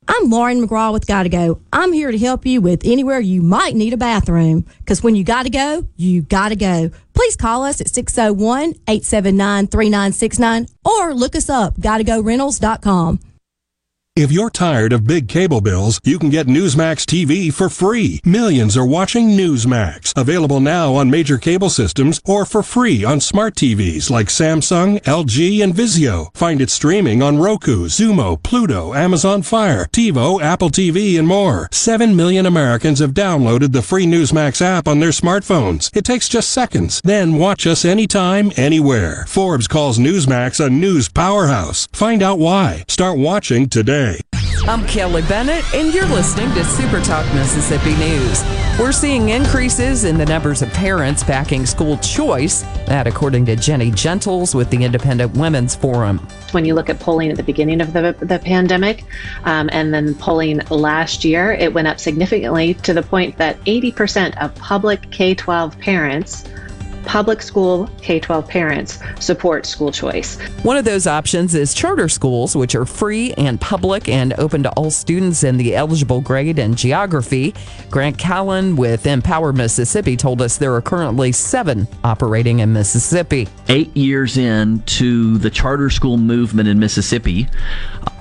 I'm 0.07 0.29
Lauren 0.29 0.65
McGraw 0.65 0.93
with 0.93 1.05
Gotta 1.05 1.27
Go. 1.27 1.59
I'm 1.73 1.91
here 1.91 2.09
to 2.09 2.17
help 2.17 2.45
you 2.45 2.61
with 2.61 2.83
anywhere 2.85 3.19
you 3.19 3.41
might 3.41 3.75
need 3.75 3.91
a 3.91 3.97
bathroom. 3.97 4.65
Because 4.77 5.03
when 5.03 5.15
you 5.15 5.25
gotta 5.25 5.49
go, 5.49 5.85
you 5.97 6.21
gotta 6.21 6.55
go. 6.55 6.91
Please 7.13 7.35
call 7.35 7.65
us 7.65 7.81
at 7.81 7.89
601 7.89 8.75
879 8.87 9.67
3969 9.67 10.67
or 10.85 11.13
look 11.13 11.35
us 11.35 11.49
up, 11.49 11.75
gottogorentals.com. 11.75 13.19
If 14.19 14.33
you're 14.33 14.49
tired 14.49 14.91
of 14.91 15.07
big 15.07 15.29
cable 15.29 15.61
bills, 15.61 16.01
you 16.03 16.19
can 16.19 16.29
get 16.29 16.45
Newsmax 16.45 17.05
TV 17.05 17.53
for 17.53 17.69
free. 17.69 18.19
Millions 18.25 18.75
are 18.75 18.85
watching 18.85 19.29
Newsmax. 19.29 20.11
Available 20.13 20.59
now 20.59 20.93
on 20.95 21.09
major 21.09 21.37
cable 21.37 21.69
systems 21.69 22.19
or 22.25 22.43
for 22.43 22.61
free 22.61 23.05
on 23.05 23.21
smart 23.21 23.55
TVs 23.55 24.09
like 24.09 24.27
Samsung, 24.27 25.01
LG, 25.03 25.63
and 25.63 25.73
Vizio. 25.73 26.35
Find 26.35 26.59
it 26.59 26.69
streaming 26.69 27.23
on 27.23 27.37
Roku, 27.37 27.85
Xumo, 27.85 28.43
Pluto, 28.43 28.93
Amazon 28.93 29.41
Fire, 29.41 29.85
TiVo, 29.85 30.41
Apple 30.41 30.69
TV, 30.69 31.17
and 31.17 31.25
more. 31.25 31.69
Seven 31.71 32.13
million 32.13 32.45
Americans 32.45 32.99
have 32.99 33.11
downloaded 33.11 33.71
the 33.71 33.81
free 33.81 34.05
Newsmax 34.05 34.61
app 34.61 34.85
on 34.85 34.99
their 34.99 35.11
smartphones. 35.11 35.95
It 35.95 36.03
takes 36.03 36.27
just 36.27 36.49
seconds. 36.49 36.99
Then 37.05 37.35
watch 37.35 37.65
us 37.65 37.85
anytime, 37.85 38.51
anywhere. 38.57 39.23
Forbes 39.29 39.69
calls 39.69 39.97
Newsmax 39.97 40.59
a 40.59 40.69
news 40.69 41.07
powerhouse. 41.07 41.87
Find 41.93 42.21
out 42.21 42.37
why. 42.37 42.83
Start 42.89 43.17
watching 43.17 43.69
today. 43.69 44.08
I'm 44.69 44.85
Kelly 44.85 45.23
Bennett, 45.23 45.65
and 45.73 45.91
you're 45.91 46.05
listening 46.05 46.53
to 46.53 46.63
Super 46.63 47.01
Talk 47.01 47.25
Mississippi 47.33 47.95
News. 47.95 48.43
We're 48.79 48.91
seeing 48.91 49.29
increases 49.29 50.03
in 50.03 50.15
the 50.15 50.27
numbers 50.27 50.61
of 50.61 50.71
parents 50.73 51.23
backing 51.23 51.65
school 51.65 51.97
choice, 51.97 52.61
that 52.85 53.07
according 53.07 53.47
to 53.47 53.55
Ginny 53.55 53.89
Gentles 53.89 54.53
with 54.53 54.69
the 54.69 54.83
Independent 54.83 55.35
Women's 55.35 55.73
Forum. 55.73 56.19
when 56.51 56.65
you 56.65 56.75
look 56.75 56.87
at 56.87 56.99
polling 56.99 57.31
at 57.31 57.37
the 57.37 57.41
beginning 57.41 57.81
of 57.81 57.93
the, 57.93 58.15
the 58.19 58.37
pandemic 58.37 59.05
um, 59.45 59.71
and 59.73 59.91
then 59.91 60.13
polling 60.13 60.59
last 60.69 61.25
year, 61.25 61.51
it 61.51 61.73
went 61.73 61.87
up 61.87 61.99
significantly 61.99 62.75
to 62.75 62.93
the 62.93 63.01
point 63.01 63.39
that 63.39 63.59
80% 63.61 64.39
of 64.39 64.53
public 64.53 65.09
K 65.09 65.33
12 65.33 65.79
parents, 65.79 66.47
public 67.05 67.41
school 67.41 67.89
K 68.01 68.19
12 68.19 68.47
parents, 68.47 68.99
support 69.19 69.65
school 69.65 69.91
choice. 69.91 70.37
One 70.63 70.77
of 70.77 70.85
those 70.85 71.07
options 71.07 71.55
is 71.55 71.73
charter 71.73 72.09
schools, 72.09 72.55
which 72.55 72.75
are 72.75 72.85
free 72.85 73.33
and 73.33 73.59
public 73.59 74.09
and 74.09 74.33
open 74.33 74.63
to 74.63 74.69
all 74.71 74.91
students 74.91 75.43
in 75.43 75.57
the 75.57 75.75
eligible 75.75 76.21
grade 76.21 76.59
and 76.59 76.77
geography. 76.77 77.53
Grant 77.89 78.17
Callen 78.17 78.75
with 78.75 79.05
Empower 79.05 79.53
Mississippi 79.53 80.15
told 80.15 80.41
us 80.41 80.57
there 80.57 80.73
are 80.73 80.81
currently 80.81 81.31
seven 81.31 81.87
operating 82.03 82.59
in 82.59 82.73
Mississippi. 82.73 83.47
eight 83.67 83.95
years 83.95 84.37
into 84.37 85.37
the 85.37 85.49
charter 85.49 85.89
school 85.89 86.17
movement 86.17 86.67
in 86.69 86.79
Mississippi, 86.79 87.47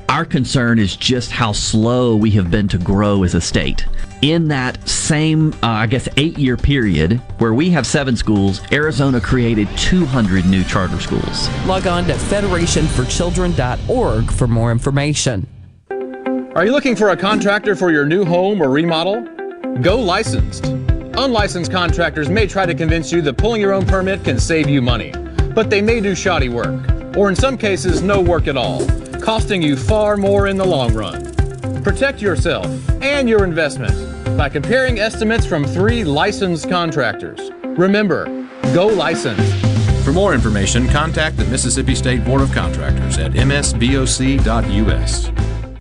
our 0.09 0.25
concern 0.25 0.79
is 0.79 0.97
just 0.97 1.31
how 1.31 1.53
slow 1.53 2.17
we 2.17 2.31
have 2.31 2.51
been 2.51 2.67
to 2.69 2.79
grow 2.79 3.25
as 3.25 3.35
a 3.35 3.41
state. 3.41 3.87
In 4.23 4.49
that 4.49 4.89
same, 4.89 5.53
uh, 5.63 5.69
I 5.69 5.87
guess, 5.87 6.09
eight 6.17 6.39
year 6.39 6.57
period 6.57 7.21
where 7.39 7.53
we 7.55 7.71
have 7.71 7.87
seven 7.87 8.17
schools, 8.17 8.61
Arizona 8.73 9.21
created 9.21 9.69
200 9.77 10.45
new 10.47 10.65
charter 10.65 10.99
schools. 10.99 11.49
Log 11.67 11.87
on 11.87 12.07
to 12.07 12.15
federationforchildren.org 12.15 14.33
for 14.33 14.49
more 14.49 14.73
information. 14.73 15.47
Are 16.55 16.65
you 16.65 16.73
looking 16.73 16.97
for 16.97 17.11
a 17.11 17.17
contractor 17.17 17.77
for 17.77 17.93
your 17.93 18.07
new 18.07 18.25
home 18.25 18.63
or 18.63 18.71
remodel? 18.71 19.21
Go 19.83 20.01
licensed. 20.01 20.65
Unlicensed 20.65 21.71
contractors 21.71 22.29
may 22.29 22.47
try 22.47 22.67
to 22.67 22.75
convince 22.75 23.13
you 23.13 23.23
that 23.23 23.37
pulling 23.37 23.61
your 23.61 23.73
own 23.73 23.87
permit 23.87 24.25
can 24.25 24.41
save 24.41 24.69
you 24.69 24.81
money, 24.81 25.13
but 25.55 25.71
they 25.71 25.83
may 25.83 26.01
do 26.01 26.15
shoddy 26.15 26.49
work, 26.49 26.89
or 27.17 27.29
in 27.29 27.35
some 27.37 27.59
cases, 27.59 28.03
no 28.03 28.21
work 28.21 28.49
at 28.49 28.57
all, 28.57 28.83
costing 29.21 29.63
you 29.63 29.77
far 29.77 30.17
more 30.17 30.47
in 30.47 30.57
the 30.57 30.65
long 30.65 30.95
run. 30.95 31.35
Protect 31.83 32.21
yourself 32.23 32.67
and 33.03 33.29
your 33.29 33.45
investment 33.45 33.95
by 34.37 34.49
comparing 34.49 34.99
estimates 34.99 35.47
from 35.47 35.65
three 35.65 36.05
licensed 36.05 36.69
contractors. 36.69 37.51
Remember, 37.65 38.27
go 38.75 38.87
licensed. 38.87 39.55
For 40.05 40.13
more 40.13 40.33
information, 40.35 40.89
contact 40.89 41.37
the 41.37 41.45
Mississippi 41.47 41.95
State 41.95 42.25
Board 42.25 42.41
of 42.41 42.53
Contractors 42.53 43.19
at 43.19 43.33
msboc.us. 43.33 43.89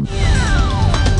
Yeah. 0.00 0.61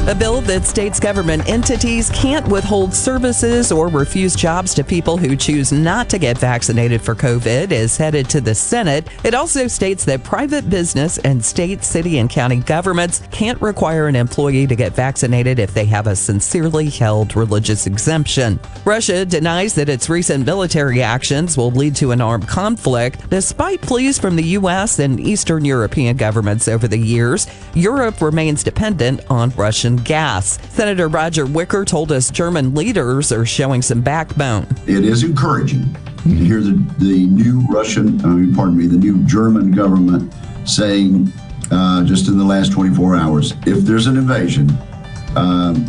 A 0.08 0.16
bill 0.16 0.40
that 0.42 0.64
states 0.64 0.98
government 0.98 1.48
entities 1.48 2.10
can't 2.10 2.48
withhold 2.48 2.92
services 2.92 3.70
or 3.70 3.86
refuse 3.86 4.34
jobs 4.34 4.74
to 4.74 4.82
people 4.82 5.16
who 5.16 5.36
choose 5.36 5.70
not 5.70 6.10
to 6.10 6.18
get 6.18 6.36
vaccinated 6.36 7.00
for 7.00 7.14
COVID 7.14 7.70
is 7.70 7.96
headed 7.96 8.28
to 8.30 8.40
the 8.40 8.52
Senate. 8.52 9.06
It 9.22 9.32
also 9.32 9.68
states 9.68 10.04
that 10.06 10.24
private 10.24 10.68
business 10.68 11.18
and 11.18 11.42
state, 11.42 11.84
city, 11.84 12.18
and 12.18 12.28
county 12.28 12.56
governments 12.56 13.22
can't 13.30 13.62
require 13.62 14.08
an 14.08 14.16
employee 14.16 14.66
to 14.66 14.74
get 14.74 14.92
vaccinated 14.92 15.60
if 15.60 15.72
they 15.72 15.84
have 15.84 16.08
a 16.08 16.16
sincerely 16.16 16.90
held 16.90 17.36
religious 17.36 17.86
exemption. 17.86 18.58
Russia 18.84 19.24
denies 19.24 19.72
that 19.76 19.88
its 19.88 20.10
recent 20.10 20.44
military 20.44 21.00
actions 21.00 21.56
will 21.56 21.70
lead 21.70 21.94
to 21.94 22.10
an 22.10 22.20
armed 22.20 22.48
conflict, 22.48 23.30
despite 23.30 23.80
pleas 23.80 24.18
from 24.18 24.34
the 24.34 24.42
U.S. 24.58 24.98
and 24.98 25.20
Eastern 25.20 25.64
European 25.64 26.16
governments 26.16 26.66
over 26.66 26.88
the 26.88 26.98
years. 26.98 27.46
Europe 27.74 28.20
remains 28.20 28.64
dependent 28.64 29.20
on 29.30 29.50
Russian 29.50 29.91
gas. 29.96 30.58
Senator 30.70 31.08
Roger 31.08 31.46
Wicker 31.46 31.84
told 31.84 32.12
us 32.12 32.30
German 32.30 32.74
leaders 32.74 33.32
are 33.32 33.46
showing 33.46 33.82
some 33.82 34.00
backbone. 34.00 34.66
It 34.86 35.04
is 35.04 35.24
encouraging. 35.24 35.94
Can 36.18 36.36
hear 36.36 36.60
the, 36.60 36.72
the 36.98 37.26
new 37.26 37.60
Russian, 37.68 38.24
I 38.24 38.28
mean, 38.28 38.54
pardon 38.54 38.76
me, 38.76 38.86
the 38.86 38.96
new 38.96 39.24
German 39.24 39.72
government 39.72 40.32
saying 40.64 41.32
uh, 41.70 42.04
just 42.04 42.28
in 42.28 42.38
the 42.38 42.44
last 42.44 42.72
24 42.72 43.16
hours, 43.16 43.54
if 43.66 43.78
there's 43.84 44.06
an 44.06 44.16
invasion, 44.16 44.70
um, 45.36 45.84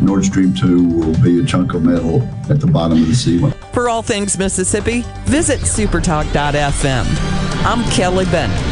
Nord 0.00 0.24
Stream 0.24 0.54
2 0.54 0.88
will 0.88 1.22
be 1.22 1.40
a 1.40 1.44
chunk 1.44 1.74
of 1.74 1.84
metal 1.84 2.22
at 2.50 2.60
the 2.60 2.66
bottom 2.66 3.02
of 3.02 3.08
the 3.08 3.14
sea. 3.14 3.40
For 3.72 3.88
all 3.88 4.02
things 4.02 4.38
Mississippi, 4.38 5.04
visit 5.24 5.60
supertalk.fm. 5.60 7.04
I'm 7.64 7.90
Kelly 7.90 8.24
Bennett. 8.26 8.71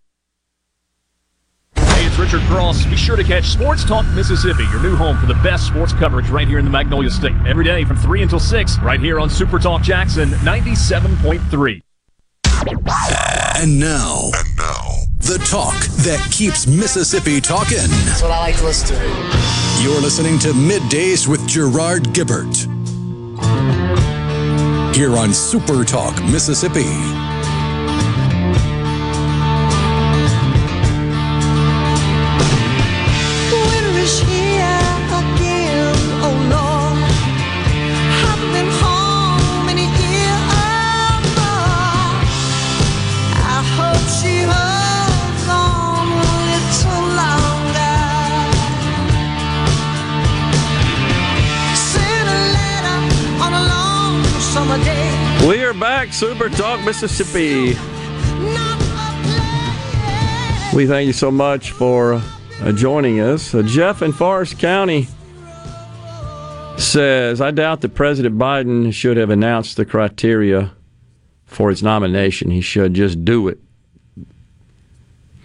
Hey, 2.31 2.37
it's 2.37 2.43
Richard 2.43 2.55
Cross. 2.55 2.85
Be 2.85 2.95
sure 2.95 3.15
to 3.15 3.23
catch 3.23 3.45
Sports 3.45 3.83
Talk 3.83 4.05
Mississippi, 4.13 4.63
your 4.71 4.81
new 4.81 4.95
home 4.95 5.17
for 5.17 5.25
the 5.25 5.33
best 5.35 5.67
sports 5.67 5.91
coverage 5.93 6.29
right 6.29 6.47
here 6.47 6.59
in 6.59 6.65
the 6.65 6.71
Magnolia 6.71 7.09
State. 7.09 7.35
Every 7.45 7.65
day 7.65 7.83
from 7.83 7.97
3 7.97 8.23
until 8.23 8.39
6, 8.39 8.79
right 8.79 8.99
here 8.99 9.19
on 9.19 9.29
Super 9.29 9.59
Talk 9.59 9.81
Jackson 9.81 10.29
97.3. 10.29 11.81
And 13.61 13.79
now, 13.79 14.29
and 14.33 14.57
now, 14.57 14.91
the 15.19 15.43
talk 15.49 15.75
that 16.03 16.25
keeps 16.31 16.67
Mississippi 16.67 17.41
talking. 17.41 17.77
That's 18.05 18.21
what 18.21 18.31
I 18.31 18.39
like 18.39 18.57
to 18.57 18.65
listen 18.65 18.95
to. 18.95 19.83
You're 19.83 20.01
listening 20.01 20.39
to 20.39 20.53
Middays 20.53 21.27
with 21.27 21.45
Gerard 21.47 22.03
Gibert. 22.13 22.55
Here 24.95 25.17
on 25.17 25.33
Super 25.33 25.83
Talk 25.83 26.15
Mississippi. 26.25 27.30
Super 56.11 56.49
Talk 56.49 56.83
Mississippi. 56.85 57.69
We 60.75 60.87
thank 60.87 61.07
you 61.07 61.13
so 61.13 61.31
much 61.31 61.71
for 61.71 62.21
uh, 62.61 62.71
joining 62.73 63.19
us. 63.19 63.53
Uh, 63.55 63.61
Jeff 63.63 64.01
in 64.01 64.11
Forest 64.11 64.59
County 64.59 65.07
says, 66.77 67.41
I 67.41 67.51
doubt 67.51 67.81
that 67.81 67.95
President 67.95 68.37
Biden 68.37 68.93
should 68.93 69.17
have 69.17 69.29
announced 69.29 69.77
the 69.77 69.85
criteria 69.85 70.71
for 71.45 71.69
his 71.69 71.81
nomination. 71.81 72.51
He 72.51 72.61
should 72.61 72.93
just 72.93 73.23
do 73.25 73.47
it. 73.47 73.59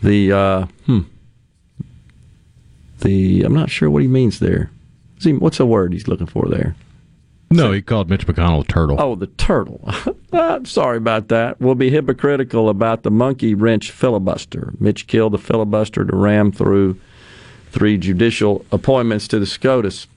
The, 0.02 0.32
uh, 0.32 0.66
hmm. 0.86 1.00
The, 3.00 3.42
I'm 3.42 3.54
not 3.54 3.70
sure 3.70 3.88
what 3.90 4.02
he 4.02 4.08
means 4.08 4.38
there. 4.40 4.70
He- 5.20 5.32
What's 5.32 5.58
the 5.58 5.66
word 5.66 5.92
he's 5.92 6.08
looking 6.08 6.26
for 6.26 6.46
there? 6.48 6.74
No, 7.50 7.70
he 7.70 7.80
called 7.80 8.10
Mitch 8.10 8.26
McConnell 8.26 8.62
a 8.62 8.66
turtle. 8.66 8.96
Oh, 9.00 9.14
the 9.14 9.28
turtle. 9.28 9.88
I'm 10.32 10.64
sorry 10.64 10.96
about 10.96 11.28
that. 11.28 11.60
We'll 11.60 11.76
be 11.76 11.90
hypocritical 11.90 12.68
about 12.68 13.04
the 13.04 13.10
monkey 13.10 13.54
wrench 13.54 13.92
filibuster. 13.92 14.74
Mitch 14.80 15.06
killed 15.06 15.32
the 15.32 15.38
filibuster 15.38 16.04
to 16.04 16.16
ram 16.16 16.50
through 16.50 17.00
three 17.70 17.98
judicial 17.98 18.64
appointments 18.72 19.28
to 19.28 19.38
the 19.38 19.46
SCOTUS. 19.46 20.08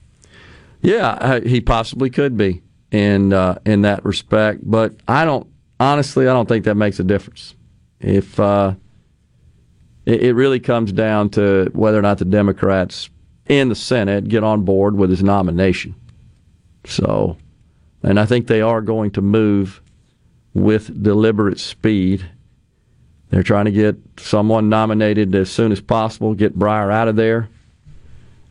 Yeah, 0.81 1.39
he 1.41 1.61
possibly 1.61 2.09
could 2.09 2.37
be 2.37 2.61
in 2.91 3.33
uh, 3.33 3.59
in 3.65 3.81
that 3.81 4.03
respect, 4.03 4.61
but 4.63 4.93
I 5.07 5.25
don't 5.25 5.47
honestly. 5.79 6.27
I 6.27 6.33
don't 6.33 6.47
think 6.47 6.65
that 6.65 6.75
makes 6.75 6.99
a 6.99 7.03
difference. 7.03 7.53
If 7.99 8.39
uh, 8.39 8.75
it, 10.05 10.23
it 10.23 10.33
really 10.33 10.59
comes 10.59 10.91
down 10.91 11.29
to 11.31 11.69
whether 11.73 11.99
or 11.99 12.01
not 12.01 12.17
the 12.17 12.25
Democrats 12.25 13.09
in 13.47 13.69
the 13.69 13.75
Senate 13.75 14.29
get 14.29 14.43
on 14.43 14.63
board 14.63 14.95
with 14.95 15.09
his 15.09 15.21
nomination. 15.21 15.95
So, 16.85 17.37
and 18.03 18.19
I 18.19 18.25
think 18.25 18.47
they 18.47 18.61
are 18.61 18.81
going 18.81 19.11
to 19.11 19.21
move 19.21 19.81
with 20.53 21.03
deliberate 21.03 21.59
speed. 21.59 22.29
They're 23.29 23.43
trying 23.43 23.65
to 23.65 23.71
get 23.71 23.97
someone 24.17 24.69
nominated 24.69 25.35
as 25.35 25.51
soon 25.51 25.71
as 25.71 25.81
possible, 25.81 26.33
get 26.33 26.57
Breyer 26.57 26.91
out 26.91 27.07
of 27.07 27.15
there, 27.15 27.49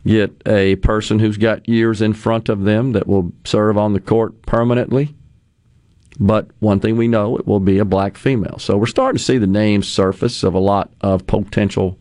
get 0.05 0.41
a 0.45 0.77
person 0.77 1.19
who's 1.19 1.37
got 1.37 1.67
years 1.67 2.01
in 2.01 2.13
front 2.13 2.47
of 2.49 2.63
them 2.63 2.93
that 2.93 3.07
will 3.07 3.33
serve 3.45 3.77
on 3.77 3.93
the 3.93 3.99
court 3.99 4.41
permanently. 4.43 5.13
But 6.19 6.49
one 6.59 6.79
thing 6.79 6.97
we 6.97 7.07
know, 7.07 7.37
it 7.37 7.47
will 7.47 7.61
be 7.61 7.77
a 7.79 7.85
black 7.85 8.17
female. 8.17 8.59
So 8.59 8.77
we're 8.77 8.87
starting 8.87 9.17
to 9.17 9.23
see 9.23 9.37
the 9.37 9.47
names 9.47 9.87
surface 9.87 10.43
of 10.43 10.53
a 10.53 10.59
lot 10.59 10.91
of 11.01 11.25
potential 11.25 11.97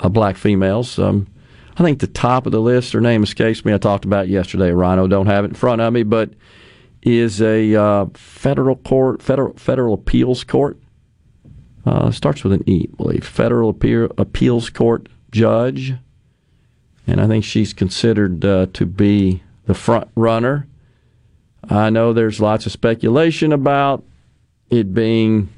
uh, 0.00 0.08
black 0.08 0.36
females. 0.36 0.98
Um, 0.98 1.26
I 1.78 1.82
think 1.82 2.00
the 2.00 2.06
top 2.06 2.46
of 2.46 2.52
the 2.52 2.60
list, 2.60 2.92
her 2.94 3.00
name 3.00 3.22
escapes 3.22 3.64
me. 3.64 3.74
I 3.74 3.78
talked 3.78 4.06
about 4.06 4.28
yesterday. 4.28 4.70
Rhino, 4.70 5.06
don't 5.06 5.26
have 5.26 5.44
it 5.44 5.48
in 5.48 5.54
front 5.54 5.82
of 5.82 5.92
me, 5.92 6.04
but 6.04 6.30
is 7.02 7.40
a 7.42 7.74
uh, 7.74 8.06
federal 8.14 8.76
court, 8.76 9.22
federal 9.22 9.52
federal 9.54 9.94
appeals 9.94 10.42
court. 10.42 10.78
Uh, 11.84 12.10
starts 12.10 12.42
with 12.42 12.52
an 12.52 12.64
E, 12.68 12.88
I 12.92 12.96
believe. 12.96 13.24
Federal 13.24 13.70
Appeal, 13.70 14.10
Appeals 14.18 14.70
Court 14.70 15.08
judge. 15.30 15.94
and 17.06 17.20
I 17.20 17.28
think 17.28 17.44
she's 17.44 17.72
considered 17.72 18.44
uh, 18.44 18.66
to 18.72 18.86
be 18.86 19.42
the 19.66 19.74
front 19.74 20.08
runner. 20.16 20.66
I 21.68 21.90
know 21.90 22.12
there's 22.12 22.40
lots 22.40 22.66
of 22.66 22.72
speculation 22.72 23.52
about 23.52 24.02
it 24.68 24.94
being 24.94 25.48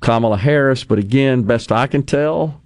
Kamala 0.00 0.36
Harris, 0.36 0.84
but 0.84 0.98
again, 0.98 1.44
best 1.44 1.72
I 1.72 1.86
can 1.86 2.02
tell, 2.02 2.60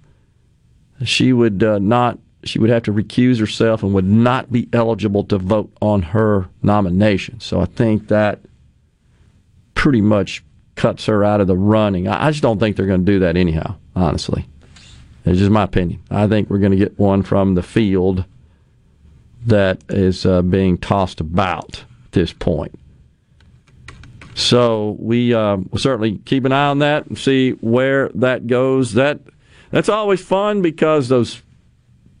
she 1.03 1.33
would 1.33 1.63
uh, 1.63 1.79
not. 1.79 2.19
She 2.43 2.59
would 2.59 2.69
have 2.69 2.83
to 2.83 2.93
recuse 2.93 3.39
herself 3.39 3.81
and 3.81 3.93
would 3.95 4.05
not 4.05 4.51
be 4.51 4.69
eligible 4.71 5.23
to 5.25 5.39
vote 5.39 5.71
on 5.81 6.03
her 6.03 6.47
nomination. 6.61 7.39
So 7.39 7.59
I 7.59 7.65
think 7.65 8.09
that 8.09 8.39
pretty 9.73 10.01
much 10.01 10.43
cuts 10.75 11.07
her 11.07 11.23
out 11.23 11.41
of 11.41 11.47
the 11.47 11.57
running. 11.57 12.07
I 12.07 12.29
just 12.29 12.43
don't 12.43 12.59
think 12.59 12.75
they're 12.75 12.85
going 12.85 13.03
to 13.03 13.11
do 13.11 13.19
that 13.19 13.35
anyhow. 13.35 13.75
Honestly, 13.95 14.47
it's 15.25 15.39
just 15.39 15.49
my 15.49 15.63
opinion. 15.63 16.03
I 16.11 16.27
think 16.27 16.49
we're 16.49 16.59
going 16.59 16.71
to 16.71 16.77
get 16.77 16.99
one 16.99 17.23
from 17.23 17.55
the 17.55 17.63
field 17.63 18.25
that 19.45 19.83
is 19.89 20.25
uh, 20.25 20.41
being 20.41 20.77
tossed 20.77 21.19
about 21.19 21.83
at 22.05 22.11
this 22.11 22.33
point. 22.33 22.77
So 24.35 24.97
we 24.99 25.33
uh, 25.33 25.57
will 25.57 25.79
certainly 25.79 26.17
keep 26.25 26.43
an 26.45 26.51
eye 26.51 26.67
on 26.67 26.79
that 26.79 27.05
and 27.07 27.17
see 27.17 27.51
where 27.51 28.09
that 28.15 28.47
goes. 28.47 28.93
That 28.93 29.19
that's 29.75 29.89
always 29.89 30.21
fun 30.21 30.61
because 30.61 31.09
those 31.09 31.41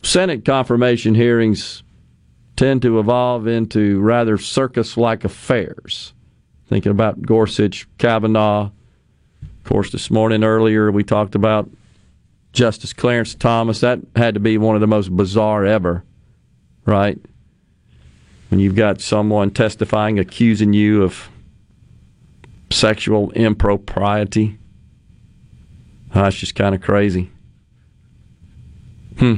Senate 0.03 0.43
confirmation 0.43 1.15
hearings 1.15 1.83
tend 2.57 2.81
to 2.81 2.99
evolve 2.99 3.47
into 3.47 4.01
rather 4.01 4.37
circus-like 4.37 5.23
affairs. 5.23 6.11
Thinking 6.67 6.91
about 6.91 7.21
Gorsuch, 7.21 7.87
Kavanaugh. 7.97 8.71
Of 9.41 9.63
course, 9.63 9.89
this 9.93 10.11
morning 10.11 10.43
earlier 10.43 10.91
we 10.91 11.05
talked 11.05 11.33
about 11.33 11.69
Justice 12.51 12.91
Clarence 12.91 13.33
Thomas. 13.35 13.79
That 13.79 13.99
had 14.17 14.33
to 14.33 14.41
be 14.41 14.57
one 14.57 14.75
of 14.75 14.81
the 14.81 14.87
most 14.87 15.15
bizarre 15.15 15.63
ever, 15.63 16.03
right? 16.85 17.17
When 18.49 18.59
you've 18.59 18.75
got 18.75 18.99
someone 18.99 19.51
testifying 19.51 20.19
accusing 20.19 20.73
you 20.73 21.03
of 21.03 21.29
sexual 22.69 23.31
impropriety. 23.31 24.59
That's 26.13 26.35
just 26.35 26.55
kind 26.55 26.75
of 26.75 26.81
crazy. 26.81 27.31
Hmm. 29.17 29.35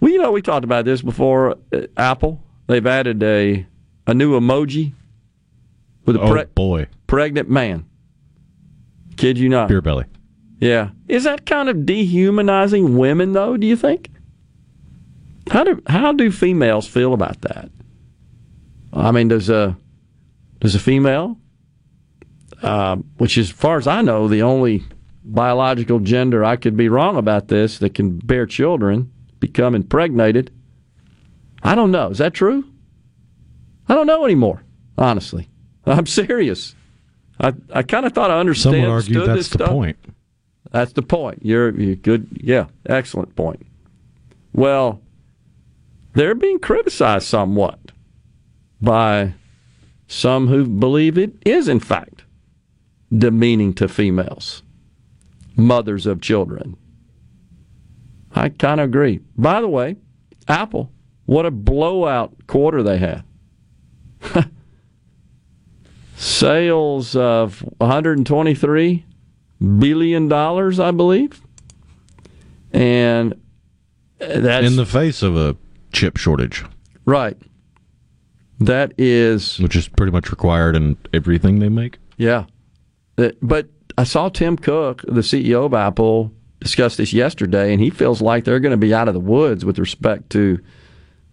Well, 0.00 0.10
you 0.12 0.18
know, 0.18 0.32
we 0.32 0.42
talked 0.42 0.64
about 0.64 0.84
this 0.84 1.02
before. 1.02 1.56
Uh, 1.72 1.82
Apple, 1.96 2.42
they've 2.66 2.86
added 2.86 3.22
a 3.22 3.66
a 4.06 4.14
new 4.14 4.38
emoji 4.38 4.92
with 6.06 6.16
a 6.16 6.20
Oh, 6.20 6.30
pre- 6.30 6.44
boy. 6.54 6.86
pregnant 7.06 7.48
man. 7.50 7.84
Kid 9.16 9.38
you 9.38 9.48
not. 9.48 9.68
Beer 9.68 9.80
belly. 9.82 10.04
Yeah. 10.60 10.90
Is 11.08 11.24
that 11.24 11.44
kind 11.46 11.68
of 11.68 11.84
dehumanizing 11.86 12.96
women, 12.96 13.32
though? 13.32 13.56
Do 13.56 13.66
you 13.66 13.76
think? 13.76 14.10
How 15.50 15.64
do 15.64 15.82
how 15.86 16.12
do 16.12 16.30
females 16.30 16.86
feel 16.86 17.14
about 17.14 17.40
that? 17.42 17.70
I 18.92 19.10
mean, 19.12 19.28
does 19.28 19.48
a 19.50 19.76
does 20.60 20.74
a 20.74 20.78
female, 20.78 21.38
uh, 22.62 22.96
which 23.16 23.38
is, 23.38 23.50
as 23.50 23.56
far 23.56 23.78
as 23.78 23.86
I 23.86 24.02
know, 24.02 24.28
the 24.28 24.42
only 24.42 24.84
biological 25.24 26.00
gender 26.00 26.44
I 26.44 26.56
could 26.56 26.76
be 26.76 26.88
wrong 26.88 27.16
about 27.16 27.48
this 27.48 27.78
that 27.78 27.94
can 27.94 28.18
bear 28.18 28.46
children, 28.46 29.12
become 29.40 29.74
impregnated? 29.74 30.50
I 31.62 31.74
don't 31.74 31.90
know. 31.90 32.10
Is 32.10 32.18
that 32.18 32.34
true? 32.34 32.64
I 33.88 33.94
don't 33.94 34.06
know 34.06 34.24
anymore. 34.24 34.62
Honestly, 34.96 35.48
I'm 35.86 36.06
serious. 36.06 36.74
I 37.40 37.54
I 37.72 37.82
kind 37.82 38.06
of 38.06 38.12
thought 38.12 38.30
I 38.30 38.38
understood. 38.38 38.72
Some 38.72 38.82
would 38.82 38.90
argue 38.90 39.26
that's 39.26 39.38
this 39.38 39.48
the 39.48 39.58
stuff. 39.58 39.70
point. 39.70 39.96
That's 40.70 40.92
the 40.92 41.02
point. 41.02 41.40
You're, 41.42 41.70
you're 41.78 41.96
good. 41.96 42.28
Yeah, 42.34 42.66
excellent 42.86 43.34
point. 43.36 43.64
Well, 44.52 45.00
they're 46.12 46.34
being 46.34 46.58
criticized 46.58 47.26
somewhat 47.26 47.78
by 48.80 49.34
some 50.06 50.48
who 50.48 50.66
believe 50.66 51.16
it 51.16 51.32
is, 51.46 51.68
in 51.68 51.80
fact, 51.80 52.24
demeaning 53.16 53.72
to 53.74 53.88
females, 53.88 54.62
mothers 55.58 56.06
of 56.06 56.20
children. 56.22 56.76
I 58.34 58.48
kind 58.48 58.80
of 58.80 58.84
agree. 58.86 59.20
By 59.36 59.60
the 59.60 59.68
way, 59.68 59.96
Apple, 60.46 60.90
what 61.26 61.44
a 61.44 61.50
blowout 61.50 62.46
quarter 62.46 62.82
they 62.82 62.96
had. 62.98 63.24
Sales 66.16 67.14
of 67.14 67.60
123 67.78 69.04
billion 69.78 70.28
dollars, 70.28 70.80
I 70.80 70.90
believe, 70.90 71.40
and 72.72 73.34
that's 74.18 74.66
in 74.66 74.76
the 74.76 74.86
face 74.86 75.22
of 75.22 75.36
a 75.36 75.56
chip 75.92 76.16
shortage, 76.16 76.64
right. 77.04 77.36
That 78.60 78.92
is 78.98 79.58
which 79.60 79.76
is 79.76 79.86
pretty 79.86 80.10
much 80.10 80.30
required 80.32 80.74
in 80.74 80.96
everything 81.12 81.60
they 81.60 81.68
make. 81.68 81.98
Yeah. 82.16 82.46
Uh, 83.16 83.30
But 83.40 83.68
I 83.98 84.04
saw 84.04 84.28
Tim 84.28 84.56
Cook, 84.56 85.02
the 85.08 85.22
CEO 85.22 85.66
of 85.66 85.74
Apple, 85.74 86.30
discuss 86.60 86.96
this 86.96 87.12
yesterday, 87.12 87.72
and 87.72 87.82
he 87.82 87.90
feels 87.90 88.22
like 88.22 88.44
they're 88.44 88.60
going 88.60 88.70
to 88.70 88.76
be 88.76 88.94
out 88.94 89.08
of 89.08 89.14
the 89.14 89.18
woods 89.18 89.64
with 89.64 89.76
respect 89.76 90.30
to 90.30 90.60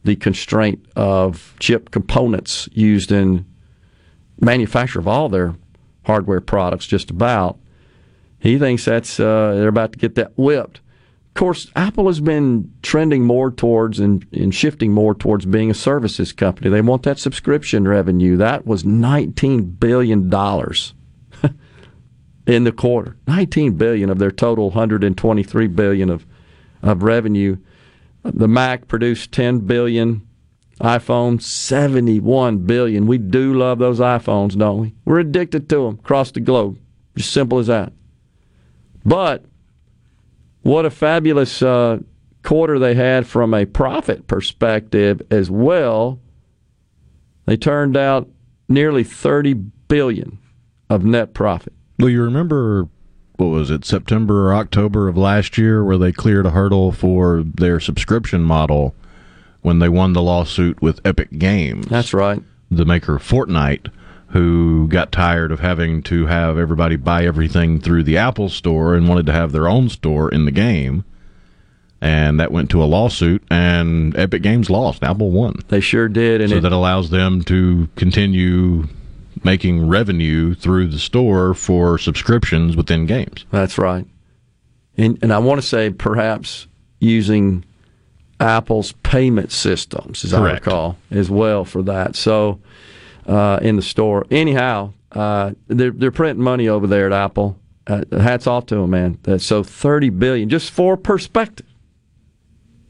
the 0.03 0.15
constraint 0.15 0.83
of 0.95 1.53
chip 1.59 1.91
components 1.91 2.67
used 2.71 3.11
in 3.11 3.45
manufacture 4.41 4.97
of 4.97 5.07
all 5.07 5.29
their 5.29 5.53
hardware 6.05 6.41
products, 6.41 6.87
just 6.87 7.11
about. 7.11 7.59
He 8.39 8.57
thinks 8.57 8.83
that's 8.83 9.19
uh, 9.19 9.53
they're 9.53 9.67
about 9.67 9.91
to 9.91 9.99
get 9.99 10.15
that 10.15 10.35
whipped. 10.35 10.77
Of 10.77 11.33
course, 11.35 11.69
Apple 11.75 12.07
has 12.07 12.19
been 12.19 12.73
trending 12.81 13.25
more 13.25 13.51
towards 13.51 13.99
and, 13.99 14.25
and 14.31 14.55
shifting 14.55 14.91
more 14.91 15.13
towards 15.13 15.45
being 15.45 15.69
a 15.69 15.75
services 15.75 16.33
company. 16.33 16.71
They 16.71 16.81
want 16.81 17.03
that 17.03 17.19
subscription 17.19 17.87
revenue. 17.87 18.37
That 18.37 18.65
was 18.65 18.81
$19 18.81 19.79
billion 19.79 20.31
in 22.45 22.63
the 22.63 22.71
quarter. 22.71 23.17
19 23.27 23.73
billion 23.73 24.09
of 24.09 24.19
their 24.19 24.31
total 24.31 24.69
123 24.69 25.67
billion 25.67 26.09
of 26.09 26.25
of 26.85 27.03
revenue. 27.03 27.57
The 28.23 28.47
Mac 28.47 28.87
produced 28.87 29.31
10 29.31 29.59
billion. 29.59 30.27
iPhone 30.79 31.41
71 31.41 32.59
billion. 32.59 33.07
We 33.07 33.17
do 33.17 33.53
love 33.53 33.79
those 33.79 33.99
iPhones, 33.99 34.57
don't 34.57 34.81
we? 34.81 34.95
We're 35.05 35.19
addicted 35.19 35.69
to 35.69 35.85
them 35.85 35.95
across 35.95 36.31
the 36.31 36.41
globe. 36.41 36.77
Just 37.15 37.31
simple 37.31 37.59
as 37.59 37.67
that. 37.67 37.93
But 39.05 39.45
what 40.63 40.85
a 40.85 40.89
fabulous 40.89 41.61
uh, 41.61 41.99
quarter 42.43 42.77
they 42.77 42.95
had 42.95 43.25
from 43.27 43.53
a 43.53 43.65
profit 43.65 44.27
perspective 44.27 45.21
as 45.31 45.49
well. 45.49 46.19
They 47.45 47.57
turned 47.57 47.95
out 47.95 48.27
nearly 48.67 49.03
30 49.03 49.53
billion 49.53 50.39
of 50.89 51.05
net 51.05 51.33
profit. 51.33 51.73
Well, 51.97 52.09
you 52.09 52.21
remember 52.23 52.87
what 53.37 53.47
was 53.47 53.69
it, 53.71 53.85
September 53.85 54.47
or 54.49 54.53
October 54.55 55.07
of 55.07 55.17
last 55.17 55.57
year, 55.57 55.83
where 55.83 55.97
they 55.97 56.11
cleared 56.11 56.45
a 56.45 56.51
hurdle 56.51 56.91
for 56.91 57.43
their 57.43 57.79
subscription 57.79 58.41
model 58.43 58.95
when 59.61 59.79
they 59.79 59.89
won 59.89 60.13
the 60.13 60.21
lawsuit 60.21 60.81
with 60.81 61.01
Epic 61.05 61.37
Games. 61.37 61.87
That's 61.87 62.13
right. 62.13 62.41
The 62.71 62.85
maker 62.85 63.15
of 63.17 63.23
Fortnite, 63.23 63.89
who 64.27 64.87
got 64.87 65.11
tired 65.11 65.51
of 65.51 65.59
having 65.59 66.01
to 66.03 66.25
have 66.27 66.57
everybody 66.57 66.95
buy 66.95 67.25
everything 67.25 67.79
through 67.79 68.03
the 68.03 68.17
Apple 68.17 68.49
Store 68.49 68.95
and 68.95 69.07
wanted 69.07 69.25
to 69.27 69.31
have 69.33 69.51
their 69.51 69.67
own 69.67 69.89
store 69.89 70.29
in 70.29 70.45
the 70.45 70.51
game. 70.51 71.03
And 72.01 72.39
that 72.39 72.51
went 72.51 72.69
to 72.71 72.83
a 72.83 72.85
lawsuit, 72.85 73.43
and 73.49 74.15
Epic 74.17 74.41
Games 74.43 74.69
lost. 74.69 75.03
Apple 75.03 75.31
won. 75.31 75.55
They 75.69 75.79
sure 75.79 76.07
did, 76.07 76.41
and 76.41 76.49
so 76.51 76.57
it- 76.57 76.61
that 76.61 76.71
allows 76.73 77.09
them 77.09 77.41
to 77.43 77.87
continue 77.95 78.87
making 79.45 79.87
revenue 79.87 80.53
through 80.55 80.87
the 80.87 80.99
store 80.99 81.53
for 81.53 81.97
subscriptions 81.97 82.75
within 82.75 83.05
games. 83.05 83.45
That's 83.51 83.77
right. 83.77 84.05
And, 84.97 85.19
and 85.21 85.31
I 85.31 85.37
want 85.37 85.61
to 85.61 85.67
say 85.67 85.91
perhaps 85.91 86.67
using 86.99 87.63
Apple's 88.39 88.91
payment 89.03 89.51
systems, 89.51 90.25
as 90.25 90.33
I 90.33 90.53
recall, 90.53 90.97
as 91.11 91.29
well 91.29 91.63
for 91.63 91.83
that. 91.83 92.15
So 92.15 92.59
uh, 93.27 93.59
in 93.61 93.75
the 93.75 93.81
store. 93.81 94.25
Anyhow, 94.29 94.93
uh, 95.11 95.51
they're, 95.67 95.91
they're 95.91 96.11
printing 96.11 96.43
money 96.43 96.67
over 96.67 96.87
there 96.87 97.07
at 97.07 97.13
Apple. 97.13 97.59
Uh, 97.87 98.03
hats 98.11 98.47
off 98.47 98.65
to 98.67 98.75
them, 98.75 98.89
man. 98.89 99.19
That's 99.23 99.45
so 99.45 99.63
30 99.63 100.09
billion, 100.11 100.49
just 100.49 100.71
for 100.71 100.97
perspective. 100.97 101.67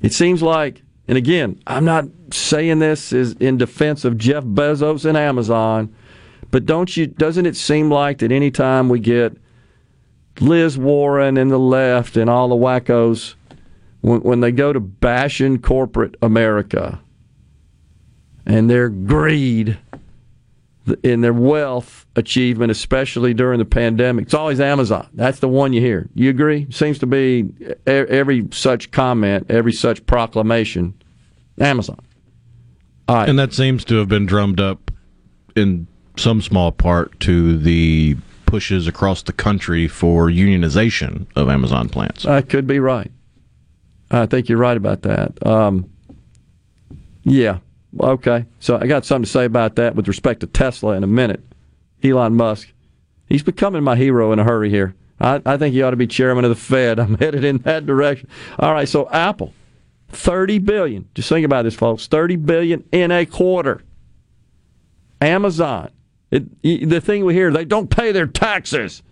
It 0.01 0.13
seems 0.13 0.41
like, 0.41 0.81
and 1.07 1.17
again, 1.17 1.61
I'm 1.67 1.85
not 1.85 2.05
saying 2.31 2.79
this 2.79 3.11
is 3.11 3.33
in 3.33 3.57
defense 3.57 4.05
of 4.05 4.17
Jeff 4.17 4.43
Bezos 4.43 5.05
and 5.05 5.17
Amazon, 5.17 5.93
but 6.55 6.65
don't 6.65 6.95
you? 6.95 7.05
Doesn't 7.05 7.45
it 7.45 7.57
seem 7.57 7.91
like 7.91 8.19
that 8.19 8.31
any 8.31 8.49
time 8.49 8.87
we 8.87 9.01
get 9.01 9.35
Liz 10.39 10.77
Warren 10.77 11.35
and 11.35 11.51
the 11.51 11.59
left 11.59 12.15
and 12.15 12.29
all 12.29 12.47
the 12.47 12.55
wackos, 12.55 13.35
when, 13.99 14.21
when 14.21 14.39
they 14.39 14.53
go 14.53 14.71
to 14.71 14.79
bashing 14.79 15.59
corporate 15.59 16.15
America 16.21 17.01
and 18.45 18.69
their 18.69 18.87
greed, 18.87 19.77
in 21.03 21.19
their 21.19 21.33
wealth 21.33 22.05
achievement, 22.15 22.71
especially 22.71 23.33
during 23.33 23.59
the 23.59 23.65
pandemic. 23.65 24.23
It's 24.23 24.33
always 24.33 24.61
Amazon. 24.61 25.09
That's 25.13 25.39
the 25.39 25.49
one 25.49 25.73
you 25.73 25.81
hear. 25.81 26.07
You 26.15 26.29
agree? 26.29 26.67
Seems 26.69 26.99
to 26.99 27.05
be 27.05 27.49
every 27.85 28.47
such 28.53 28.91
comment, 28.91 29.47
every 29.49 29.73
such 29.73 30.05
proclamation, 30.05 30.93
Amazon. 31.59 31.99
And 33.09 33.37
that 33.39 33.51
seems 33.51 33.83
to 33.83 33.95
have 33.95 34.07
been 34.07 34.25
drummed 34.25 34.61
up 34.61 34.89
in 35.53 35.87
some 36.19 36.41
small 36.41 36.71
part 36.71 37.19
to 37.21 37.57
the 37.57 38.17
pushes 38.45 38.87
across 38.87 39.23
the 39.23 39.33
country 39.33 39.87
for 39.87 40.29
unionization 40.29 41.25
of 41.35 41.49
Amazon 41.49 41.89
plants. 41.89 42.25
I 42.25 42.41
could 42.41 42.67
be 42.67 42.79
right. 42.79 43.11
I 44.11 44.25
think 44.25 44.47
you're 44.47 44.57
right 44.57 44.77
about 44.77 45.01
that. 45.01 45.45
Um, 45.45 45.89
yeah. 47.23 47.59
Okay. 47.99 48.45
So 48.59 48.77
I 48.77 48.87
got 48.87 49.05
something 49.05 49.25
to 49.25 49.29
say 49.29 49.45
about 49.45 49.75
that 49.75 49.95
with 49.95 50.07
respect 50.07 50.41
to 50.41 50.47
Tesla 50.47 50.95
in 50.95 51.03
a 51.03 51.07
minute. 51.07 51.43
Elon 52.03 52.35
Musk. 52.35 52.71
He's 53.27 53.43
becoming 53.43 53.83
my 53.83 53.95
hero 53.95 54.31
in 54.31 54.39
a 54.39 54.43
hurry 54.43 54.69
here. 54.69 54.95
I, 55.19 55.41
I 55.45 55.57
think 55.57 55.73
he 55.73 55.81
ought 55.81 55.91
to 55.91 55.97
be 55.97 56.07
chairman 56.07 56.45
of 56.45 56.49
the 56.49 56.55
Fed. 56.55 56.99
I'm 56.99 57.17
headed 57.17 57.43
in 57.43 57.57
that 57.59 57.85
direction. 57.85 58.29
All 58.59 58.73
right. 58.73 58.87
So 58.87 59.09
Apple, 59.09 59.53
30 60.09 60.59
billion. 60.59 61.09
Just 61.15 61.29
think 61.29 61.45
about 61.45 61.63
this, 61.63 61.75
folks. 61.75 62.07
30 62.07 62.35
billion 62.37 62.83
in 62.91 63.11
a 63.11 63.25
quarter. 63.25 63.81
Amazon. 65.21 65.89
It, 66.31 66.89
the 66.89 67.01
thing 67.01 67.25
we 67.25 67.33
hear, 67.33 67.51
they 67.51 67.65
don't 67.65 67.89
pay 67.89 68.11
their 68.11 68.27
taxes 68.27 69.03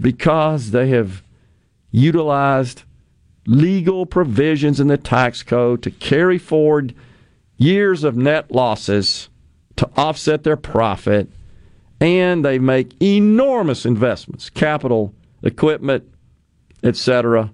because 0.00 0.70
they 0.70 0.88
have 0.88 1.22
utilized 1.90 2.82
legal 3.46 4.06
provisions 4.06 4.80
in 4.80 4.88
the 4.88 4.96
tax 4.96 5.42
code 5.42 5.82
to 5.82 5.90
carry 5.90 6.38
forward 6.38 6.94
years 7.56 8.04
of 8.04 8.16
net 8.16 8.50
losses 8.50 9.28
to 9.76 9.88
offset 9.96 10.42
their 10.42 10.56
profit, 10.56 11.28
and 12.00 12.44
they 12.44 12.58
make 12.58 13.00
enormous 13.00 13.86
investments, 13.86 14.50
capital, 14.50 15.14
equipment, 15.42 16.04
etc., 16.82 17.50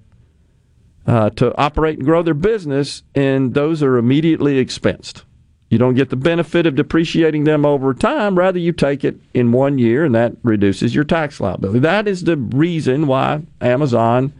uh, 1.07 1.31
to 1.31 1.57
operate 1.59 1.99
and 1.99 2.07
grow 2.07 2.23
their 2.23 2.35
business, 2.35 3.03
and 3.15 3.55
those 3.55 3.83
are 3.83 3.99
immediately 3.99 4.59
expensed. 4.59 5.25
You 5.73 5.79
don't 5.79 5.95
get 5.95 6.11
the 6.11 6.17
benefit 6.17 6.67
of 6.67 6.75
depreciating 6.75 7.45
them 7.45 7.65
over 7.65 7.95
time. 7.95 8.37
Rather, 8.37 8.59
you 8.59 8.73
take 8.73 9.05
it 9.05 9.19
in 9.33 9.53
one 9.53 9.79
year, 9.79 10.05
and 10.05 10.15
that 10.15 10.35
reduces 10.43 10.95
your 10.95 11.05
tax 11.05 11.41
liability. 11.41 11.79
That 11.79 12.07
is 12.07 12.25
the 12.25 12.37
reason 12.37 13.07
why 13.07 13.41
Amazon, 13.59 14.35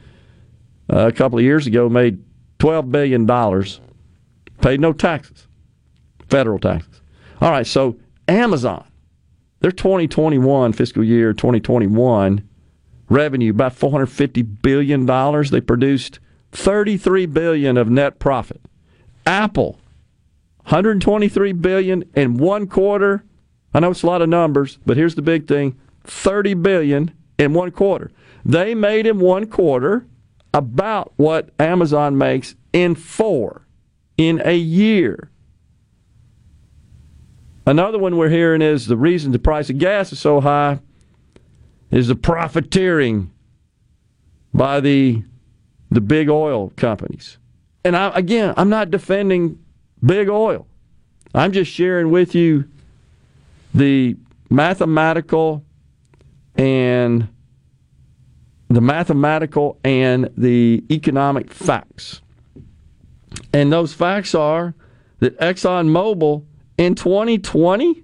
uh, 0.93 1.07
a 1.07 1.13
couple 1.13 1.39
of 1.39 1.45
years 1.45 1.67
ago, 1.67 1.89
made 1.89 2.23
$12 2.59 2.91
billion, 2.91 3.27
paid 4.61 4.79
no 4.79 4.93
taxes 4.93 5.47
federal 6.29 6.59
taxes. 6.59 7.01
All 7.41 7.51
right, 7.51 7.67
so 7.67 7.97
Amazon, 8.29 8.85
their 9.61 9.73
2021 9.73 10.75
fiscal 10.75 11.03
year 11.03 11.33
2021 11.33 12.47
revenue 13.09 13.53
about 13.53 13.73
450 13.73 14.43
billion 14.43 15.07
dollars. 15.07 15.51
They 15.51 15.63
produced 15.63 16.21
33 16.51 17.25
billion 17.25 17.79
of 17.79 17.89
net 17.89 18.19
profit. 18.19 18.61
Apple 19.25 19.79
123 20.65 21.53
billion 21.53 22.05
in 22.15 22.37
one 22.37 22.67
quarter. 22.67 23.25
I 23.75 23.81
know 23.81 23.91
it's 23.91 24.03
a 24.03 24.07
lot 24.07 24.23
of 24.23 24.29
numbers, 24.29 24.79
but 24.87 24.97
here's 24.97 25.15
the 25.15 25.23
big 25.23 25.49
thing 25.49 25.79
30 26.05 26.55
billion 26.55 27.15
in 27.39 27.55
one 27.55 27.71
quarter. 27.71 28.11
They 28.45 28.75
made 28.75 29.07
in 29.07 29.19
one 29.21 29.47
quarter 29.47 30.07
about 30.55 31.13
what 31.17 31.51
Amazon 31.59 32.19
makes 32.19 32.55
in 32.73 32.95
four 32.95 33.67
in 34.17 34.43
a 34.45 34.57
year. 34.57 35.31
Another 37.67 37.99
one 37.99 38.17
we're 38.17 38.29
hearing 38.29 38.61
is 38.61 38.87
the 38.87 38.97
reason 38.97 39.33
the 39.33 39.39
price 39.39 39.71
of 39.71 39.79
gas 39.79 40.13
is 40.13 40.19
so 40.19 40.41
high 40.41 40.81
is 41.91 42.09
the 42.09 42.17
profiteering 42.17 43.31
by 44.53 44.81
the 44.81 45.23
the 45.91 46.01
big 46.01 46.29
oil 46.29 46.73
companies. 46.77 47.39
And 47.85 47.97
I, 47.97 48.11
again, 48.15 48.55
I'm 48.57 48.71
not 48.71 48.91
defending 48.91 49.62
big 50.05 50.29
oil. 50.29 50.67
I'm 51.35 51.53
just 51.53 51.71
sharing 51.71 52.11
with 52.11 52.35
you 52.35 52.69
the 53.75 54.17
mathematical 54.51 55.65
and 56.57 57.29
the 58.69 58.81
mathematical 58.81 59.79
and 59.85 60.31
the 60.37 60.85
economic 60.91 61.51
facts. 61.51 62.21
And 63.53 63.73
those 63.73 63.93
facts 63.93 64.35
are 64.35 64.75
that 65.21 65.39
ExxonMobil 65.39 66.45
in 66.79 66.95
2020, 66.95 68.03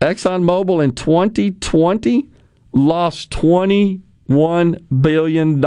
ExxonMobil 0.00 0.84
in 0.84 0.92
2020 0.92 2.28
lost 2.72 3.30
$21 3.30 5.02
billion. 5.02 5.60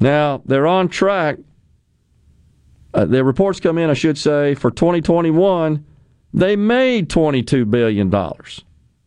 Now, 0.00 0.42
they're 0.44 0.66
on 0.66 0.88
track. 0.88 1.38
Uh, 2.98 3.04
the 3.04 3.22
reports 3.22 3.60
come 3.60 3.78
in, 3.78 3.90
I 3.90 3.94
should 3.94 4.18
say, 4.18 4.56
for 4.56 4.72
2021, 4.72 5.84
they 6.34 6.56
made 6.56 7.08
$22 7.08 7.70
billion. 7.70 8.10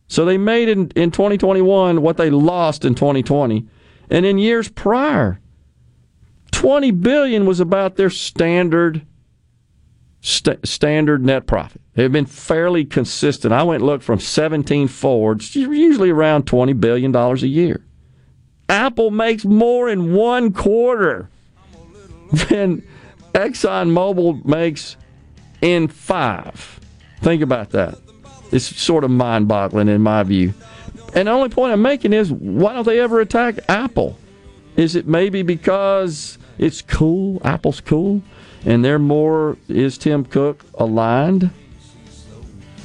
So 0.08 0.24
they 0.24 0.38
made 0.38 0.70
in, 0.70 0.90
in 0.96 1.10
2021 1.10 2.00
what 2.00 2.16
they 2.16 2.30
lost 2.30 2.86
in 2.86 2.94
2020. 2.94 3.66
And 4.08 4.24
in 4.24 4.38
years 4.38 4.70
prior, 4.70 5.40
20 6.52 6.90
billion 6.92 7.44
was 7.44 7.60
about 7.60 7.96
their 7.96 8.08
standard 8.08 9.04
st- 10.22 10.66
standard 10.66 11.22
net 11.22 11.46
profit. 11.46 11.82
They've 11.92 12.10
been 12.10 12.24
fairly 12.24 12.86
consistent. 12.86 13.52
I 13.52 13.62
went 13.62 13.82
and 13.82 13.86
looked 13.86 14.04
from 14.04 14.20
17 14.20 14.88
forwards, 14.88 15.54
usually 15.54 16.08
around 16.08 16.46
$20 16.46 16.80
billion 16.80 17.14
a 17.14 17.34
year. 17.34 17.84
Apple 18.70 19.10
makes 19.10 19.44
more 19.44 19.90
in 19.90 20.14
one 20.14 20.54
quarter 20.54 21.28
than 22.48 22.82
ExxonMobil 23.32 24.44
makes 24.44 24.96
in 25.60 25.88
five. 25.88 26.80
Think 27.20 27.42
about 27.42 27.70
that. 27.70 27.98
It's 28.50 28.64
sort 28.64 29.04
of 29.04 29.10
mind 29.10 29.48
boggling 29.48 29.88
in 29.88 30.02
my 30.02 30.22
view. 30.22 30.54
And 31.14 31.28
the 31.28 31.32
only 31.32 31.48
point 31.48 31.72
I'm 31.72 31.82
making 31.82 32.12
is 32.12 32.32
why 32.32 32.74
don't 32.74 32.84
they 32.84 33.00
ever 33.00 33.20
attack 33.20 33.58
Apple? 33.68 34.18
Is 34.76 34.96
it 34.96 35.06
maybe 35.06 35.42
because 35.42 36.38
it's 36.58 36.82
cool? 36.82 37.40
Apple's 37.44 37.80
cool? 37.80 38.22
and 38.64 38.84
they're 38.84 38.98
more 38.98 39.56
is 39.68 39.98
Tim 39.98 40.24
Cook 40.24 40.64
aligned 40.74 41.50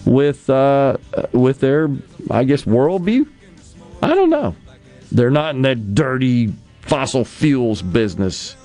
with 0.05 0.49
uh, 0.49 0.97
with 1.31 1.59
their 1.59 1.89
I 2.29 2.43
guess 2.43 2.63
worldview? 2.63 3.27
I 4.01 4.13
don't 4.13 4.29
know. 4.29 4.55
They're 5.11 5.31
not 5.31 5.55
in 5.55 5.61
that 5.63 5.95
dirty 5.95 6.53
fossil 6.81 7.25
fuels 7.25 7.81
business. 7.81 8.55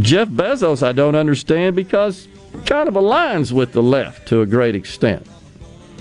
Jeff 0.00 0.28
Bezos, 0.28 0.82
I 0.82 0.92
don't 0.92 1.14
understand 1.14 1.76
because 1.76 2.28
kind 2.66 2.88
of 2.88 2.94
aligns 2.94 3.52
with 3.52 3.72
the 3.72 3.82
left 3.82 4.28
to 4.28 4.40
a 4.40 4.46
great 4.46 4.74
extent. 4.74 5.26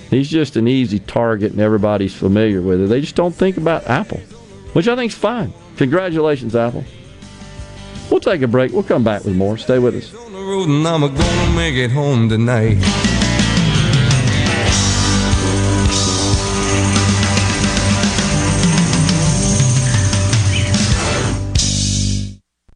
He's 0.10 0.30
just 0.30 0.56
an 0.56 0.68
easy 0.68 1.00
target 1.00 1.52
and 1.52 1.62
everybody's 1.62 2.14
familiar 2.14 2.62
with 2.62 2.82
it. 2.82 2.88
They 2.88 3.02
just 3.02 3.16
don't 3.16 3.34
think 3.34 3.58
about 3.58 3.88
Apple, 3.88 4.20
which 4.74 4.88
I 4.88 4.96
think 4.96 5.12
is 5.12 5.18
fine. 5.18 5.54
Congratulations, 5.78 6.56
Apple. 6.56 6.84
We'll 8.12 8.20
take 8.20 8.42
a 8.42 8.48
break. 8.48 8.72
We'll 8.72 8.84
come 8.84 9.04
back 9.04 9.24
with 9.24 9.36
more. 9.36 9.58
Stay 9.58 9.80
with 9.80 9.96
us. 9.96 10.14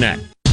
esisupply.net. 0.00 0.29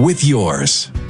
with 0.00 0.24
yours. 0.24 0.90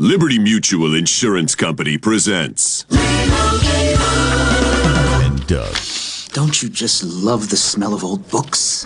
Liberty 0.00 0.38
Mutual 0.38 0.94
Insurance 0.94 1.54
Company 1.54 1.96
presents. 1.96 2.84
And 5.22 5.46
Doug. 5.46 5.74
Don't 6.34 6.62
you 6.62 6.68
just 6.68 7.02
love 7.02 7.48
the 7.48 7.56
smell 7.56 7.94
of 7.94 8.04
old 8.04 8.28
books? 8.30 8.84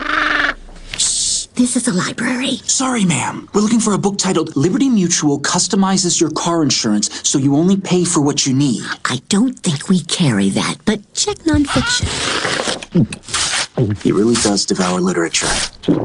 Shh, 0.97 1.47
this 1.57 1.75
is 1.75 1.89
a 1.89 1.93
library. 1.93 2.59
Sorry, 2.59 3.05
ma'am. 3.05 3.49
We're 3.53 3.61
looking 3.61 3.81
for 3.81 3.93
a 3.95 3.99
book 3.99 4.19
titled 4.19 4.55
Liberty 4.55 4.89
Mutual 4.89 5.41
Customizes 5.41 6.21
Your 6.21 6.31
Car 6.31 6.63
Insurance 6.63 7.29
so 7.29 7.39
you 7.39 7.57
only 7.57 7.77
pay 7.77 8.05
for 8.05 8.21
what 8.21 8.47
you 8.47 8.55
need. 8.55 8.85
I 9.07 9.21
don't 9.29 9.59
think 9.59 9.89
we 9.89 10.03
carry 10.03 10.51
that, 10.51 10.77
but 10.85 11.13
check 11.13 11.39
nonfiction. 11.39 12.07
He 14.01 14.13
really 14.13 14.37
does 14.37 14.65
devour 14.65 15.01
literature. 15.01 15.49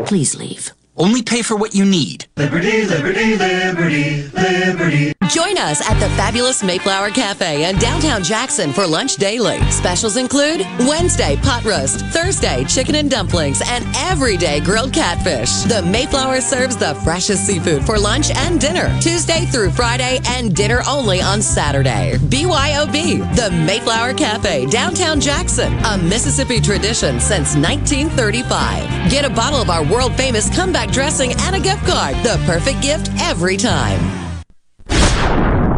Please 0.07 0.35
leave. 0.35 0.71
Only 0.97 1.21
pay 1.23 1.41
for 1.41 1.57
what 1.57 1.75
you 1.75 1.83
need. 1.83 2.25
Liberty, 2.37 2.85
liberty, 2.85 3.35
liberty, 3.35 4.27
liberty. 4.29 5.14
Join 5.29 5.57
us 5.57 5.81
at 5.89 5.99
the 5.99 6.09
fabulous 6.15 6.63
Mayflower 6.63 7.09
Cafe 7.09 7.67
in 7.67 7.77
downtown 7.79 8.23
Jackson 8.23 8.71
for 8.71 8.85
lunch 8.85 9.15
daily. 9.15 9.59
Specials 9.71 10.17
include 10.17 10.61
Wednesday 10.79 11.35
pot 11.37 11.65
roast, 11.65 12.01
Thursday 12.07 12.63
chicken 12.65 12.95
and 12.95 13.09
dumplings, 13.09 13.61
and 13.65 13.85
everyday 13.95 14.59
grilled 14.59 14.93
catfish. 14.93 15.63
The 15.63 15.81
Mayflower 15.81 16.41
serves 16.41 16.77
the 16.77 16.93
freshest 17.03 17.47
seafood 17.47 17.83
for 17.83 17.97
lunch 17.97 18.29
and 18.29 18.61
dinner, 18.61 18.95
Tuesday 19.01 19.45
through 19.45 19.71
Friday, 19.71 20.19
and 20.27 20.55
dinner 20.55 20.81
only 20.87 21.21
on 21.21 21.41
Saturday. 21.41 22.17
BYOB, 22.17 23.35
the 23.35 23.49
Mayflower 23.65 24.13
Cafe, 24.13 24.67
downtown 24.67 25.19
Jackson, 25.19 25.73
a 25.85 25.97
Mississippi 25.97 26.61
tradition 26.61 27.19
since 27.19 27.55
1935. 27.55 29.09
Get 29.09 29.25
a 29.25 29.29
bottle 29.29 29.61
of 29.61 29.71
our 29.71 29.83
world 29.83 30.15
famous 30.15 30.55
comeback 30.55 30.91
dressing 30.91 31.33
and 31.41 31.55
a 31.55 31.59
gift 31.59 31.85
card. 31.87 32.15
The 32.17 32.41
perfect 32.45 32.81
gift 32.83 33.09
every 33.21 33.57
time. 33.57 34.24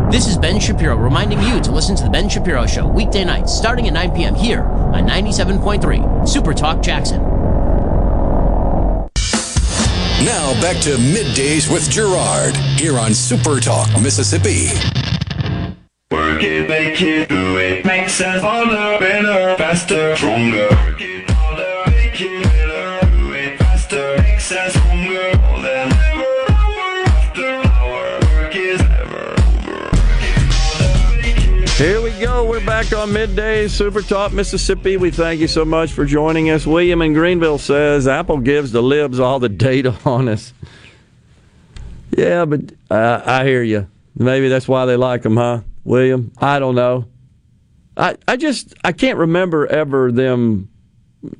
This 0.09 0.25
is 0.25 0.37
Ben 0.37 0.57
Shapiro 0.57 0.95
reminding 0.95 1.41
you 1.41 1.59
to 1.59 1.69
listen 1.69 1.93
to 1.97 2.03
The 2.05 2.09
Ben 2.09 2.29
Shapiro 2.29 2.65
Show 2.65 2.87
weekday 2.87 3.25
nights 3.25 3.53
starting 3.53 3.87
at 3.87 3.93
9 3.93 4.15
p.m. 4.15 4.35
here 4.35 4.63
on 4.63 5.05
97.3 5.05 6.27
Super 6.27 6.53
Talk 6.53 6.81
Jackson. 6.81 7.21
Now 10.23 10.53
back 10.61 10.81
to 10.83 10.95
middays 10.95 11.69
with 11.69 11.89
Gerard 11.89 12.55
here 12.55 12.97
on 12.97 13.13
Super 13.13 13.59
Talk, 13.59 13.89
Mississippi. 14.01 14.67
Work 16.09 16.41
it, 16.41 16.69
make 16.69 17.01
it, 17.01 17.27
do 17.27 17.57
it. 17.57 17.85
Makes 17.85 18.21
us 18.21 18.41
harder, 18.41 18.97
better, 18.99 19.57
faster, 19.57 20.15
stronger. 20.15 20.69
We 32.17 32.25
go. 32.25 32.45
We're 32.45 32.65
back 32.65 32.93
on 32.93 33.13
midday 33.13 33.67
Super 33.67 34.01
Talk 34.01 34.31
Mississippi. 34.33 34.97
We 34.97 35.11
thank 35.11 35.39
you 35.39 35.47
so 35.47 35.63
much 35.65 35.91
for 35.91 36.05
joining 36.05 36.49
us. 36.49 36.65
William 36.65 37.01
in 37.01 37.13
Greenville 37.13 37.57
says 37.59 38.07
Apple 38.07 38.39
gives 38.39 38.71
the 38.71 38.81
libs 38.81 39.19
all 39.19 39.39
the 39.39 39.49
data 39.49 39.95
on 40.05 40.27
us. 40.27 40.53
Yeah, 42.15 42.45
but 42.45 42.61
uh, 42.89 43.21
I 43.23 43.43
hear 43.45 43.61
you. 43.61 43.87
Maybe 44.15 44.47
that's 44.47 44.67
why 44.67 44.85
they 44.85 44.95
like 44.95 45.21
them, 45.21 45.37
huh, 45.37 45.61
William? 45.83 46.31
I 46.39 46.59
don't 46.59 46.75
know. 46.75 47.05
I 47.95 48.17
I 48.27 48.37
just 48.37 48.73
I 48.83 48.93
can't 48.93 49.17
remember 49.19 49.67
ever 49.67 50.11
them 50.11 50.69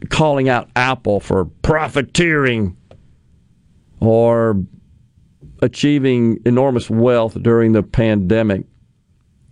calling 0.10 0.48
out 0.48 0.70
Apple 0.76 1.20
for 1.20 1.45
profiteering 1.45 2.78
or 3.99 4.64
achieving 5.62 6.40
enormous 6.45 6.90
wealth 6.90 7.41
during 7.41 7.72
the 7.72 7.84
pandemic. 7.84 8.66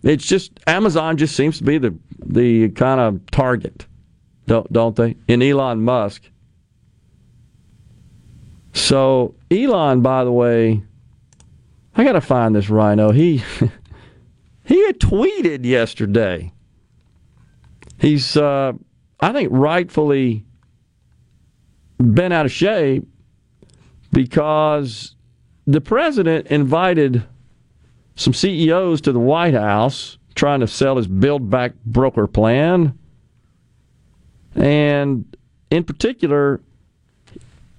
It's 0.05 0.23
just 0.23 0.51
Amazon 0.67 1.17
just 1.17 1.35
seems 1.35 1.57
to 1.57 1.63
be 1.63 1.79
the 1.79 1.97
the 2.23 2.69
kind 2.69 3.01
of 3.01 3.25
target, 3.31 3.87
don't 4.45 4.71
don't 4.71 4.95
they? 4.95 5.17
In 5.27 5.41
Elon 5.41 5.81
Musk. 5.81 6.29
So 8.71 9.33
Elon, 9.49 10.01
by 10.01 10.23
the 10.23 10.31
way, 10.31 10.83
I 11.95 12.03
got 12.03 12.11
to 12.11 12.21
find 12.21 12.55
this 12.55 12.69
rhino. 12.69 13.11
He 13.11 13.37
he 14.63 14.85
had 14.85 14.99
tweeted 14.99 15.65
yesterday. 15.65 16.53
He's 17.97 18.37
uh, 18.37 18.73
I 19.19 19.33
think 19.33 19.49
rightfully 19.51 20.45
been 21.97 22.31
out 22.31 22.45
of 22.45 22.51
shape 22.51 23.07
because 24.11 25.15
the 25.65 25.81
president 25.81 26.45
invited 26.47 27.23
some 28.15 28.33
CEOs 28.33 29.01
to 29.01 29.11
the 29.11 29.19
White 29.19 29.53
House 29.53 30.17
trying 30.35 30.59
to 30.59 30.67
sell 30.67 30.97
his 30.97 31.07
Build 31.07 31.49
Back 31.49 31.73
Broker 31.85 32.27
plan. 32.27 32.97
And 34.55 35.35
in 35.69 35.83
particular, 35.83 36.61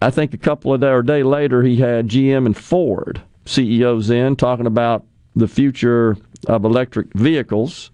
I 0.00 0.10
think 0.10 0.34
a 0.34 0.38
couple 0.38 0.72
of 0.72 0.80
days 0.80 0.88
or 0.88 1.02
day 1.02 1.22
later, 1.22 1.62
he 1.62 1.76
had 1.76 2.08
GM 2.08 2.46
and 2.46 2.56
Ford 2.56 3.22
CEOs 3.46 4.10
in 4.10 4.36
talking 4.36 4.66
about 4.66 5.04
the 5.34 5.48
future 5.48 6.16
of 6.46 6.64
electric 6.64 7.12
vehicles. 7.14 7.90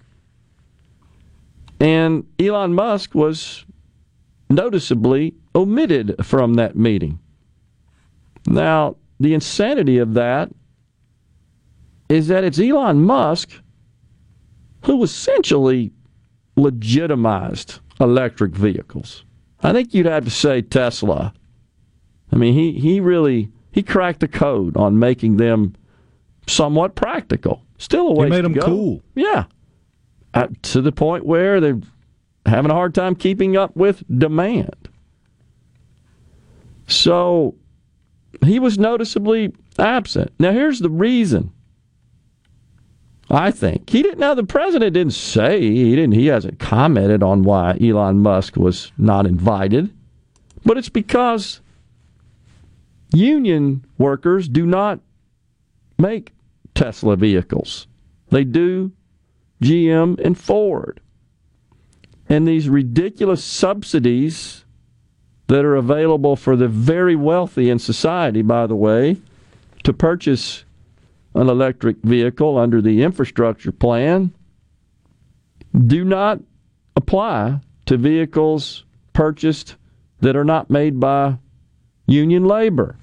And 1.81 2.25
Elon 2.39 2.75
Musk 2.75 3.15
was 3.15 3.65
noticeably 4.49 5.35
omitted 5.55 6.25
from 6.25 6.55
that 6.55 6.77
meeting. 6.77 7.19
Now, 8.47 8.97
the 9.19 9.35
insanity 9.35 9.99
of 9.99 10.15
that 10.15 10.51
is 12.13 12.29
that 12.29 12.45
it's 12.45 12.59
Elon 12.59 13.03
Musk 13.03 13.51
who 14.85 15.03
essentially 15.03 15.93
legitimized 16.57 17.81
electric 18.01 18.53
vehicles. 18.55 19.25
I 19.63 19.73
think 19.73 19.95
you'd 19.95 20.07
have 20.07 20.25
to 20.25 20.31
say 20.31 20.61
Tesla. 20.61 21.33
I 22.33 22.37
mean, 22.37 22.53
he, 22.55 22.73
he 22.79 23.01
really 23.01 23.51
he 23.71 23.83
cracked 23.83 24.21
the 24.21 24.29
code 24.29 24.77
on 24.77 24.99
making 24.99 25.37
them 25.39 25.75
somewhat 26.47 26.95
practical. 26.97 27.63
Still 27.79 28.09
a 28.09 28.13
way 28.15 28.27
He 28.27 28.31
made 28.31 28.45
them 28.45 28.53
go. 28.53 28.63
cool. 28.67 29.03
Yeah, 29.15 29.45
Uh, 30.35 30.49
to 30.63 30.81
the 30.83 30.93
point 30.93 31.25
where 31.25 31.61
they're 31.61 31.81
having 32.47 32.71
a 32.71 32.75
hard 32.75 32.95
time 32.95 33.15
keeping 33.15 33.57
up 33.57 33.75
with 33.77 34.03
demand. 34.19 34.89
So 36.87 37.55
he 38.45 38.59
was 38.59 38.79
noticeably 38.79 39.53
absent. 39.79 40.33
Now, 40.39 40.53
here's 40.53 40.81
the 40.81 40.91
reason 40.91 41.53
I 43.33 43.51
think 43.51 43.89
he 43.89 44.03
didn't. 44.03 44.19
Now 44.19 44.35
the 44.35 44.45
president 44.45 44.93
didn't 44.93 45.15
say 45.15 45.63
he 45.63 45.97
didn't. 45.97 46.13
He 46.13 46.27
hasn't 46.27 46.59
commented 46.59 47.23
on 47.23 47.43
why 47.43 47.79
Elon 47.81 48.19
Musk 48.19 48.57
was 48.57 48.93
not 48.99 49.27
invited, 49.27 49.91
but 50.67 50.77
it's 50.77 50.91
because 50.91 51.61
union 53.15 53.87
workers 53.97 54.49
do 54.49 54.67
not 54.67 55.01
make 55.97 56.33
Tesla 56.75 57.17
vehicles. 57.17 57.87
They 58.29 58.45
do 58.45 58.93
GM 59.63 60.19
and 60.21 60.37
Ford. 60.37 61.01
And 62.29 62.47
these 62.47 62.69
ridiculous 62.69 63.43
subsidies 63.43 64.65
that 65.47 65.65
are 65.65 65.77
available 65.77 66.37
for 66.37 66.55
the 66.55 66.69
very 66.69 67.17
wealthy 67.17 67.71
in 67.71 67.79
society, 67.79 68.43
by 68.43 68.67
the 68.67 68.77
way, 68.77 69.17
to 69.85 69.93
purchase 69.93 70.65
an 71.35 71.49
electric 71.49 71.97
vehicle 72.03 72.59
under 72.59 72.83
the 72.83 73.03
infrastructure 73.03 73.73
plan 73.73 74.33
do 75.87 76.05
not 76.05 76.41
apply 76.97 77.61
to 77.87 77.97
vehicles 77.97 78.85
purchased 79.13 79.77
that 80.21 80.37
are 80.37 80.45
not 80.45 80.71
made 80.71 81.01
by 81.01 81.37
union 82.07 82.45
labor. 82.45 82.97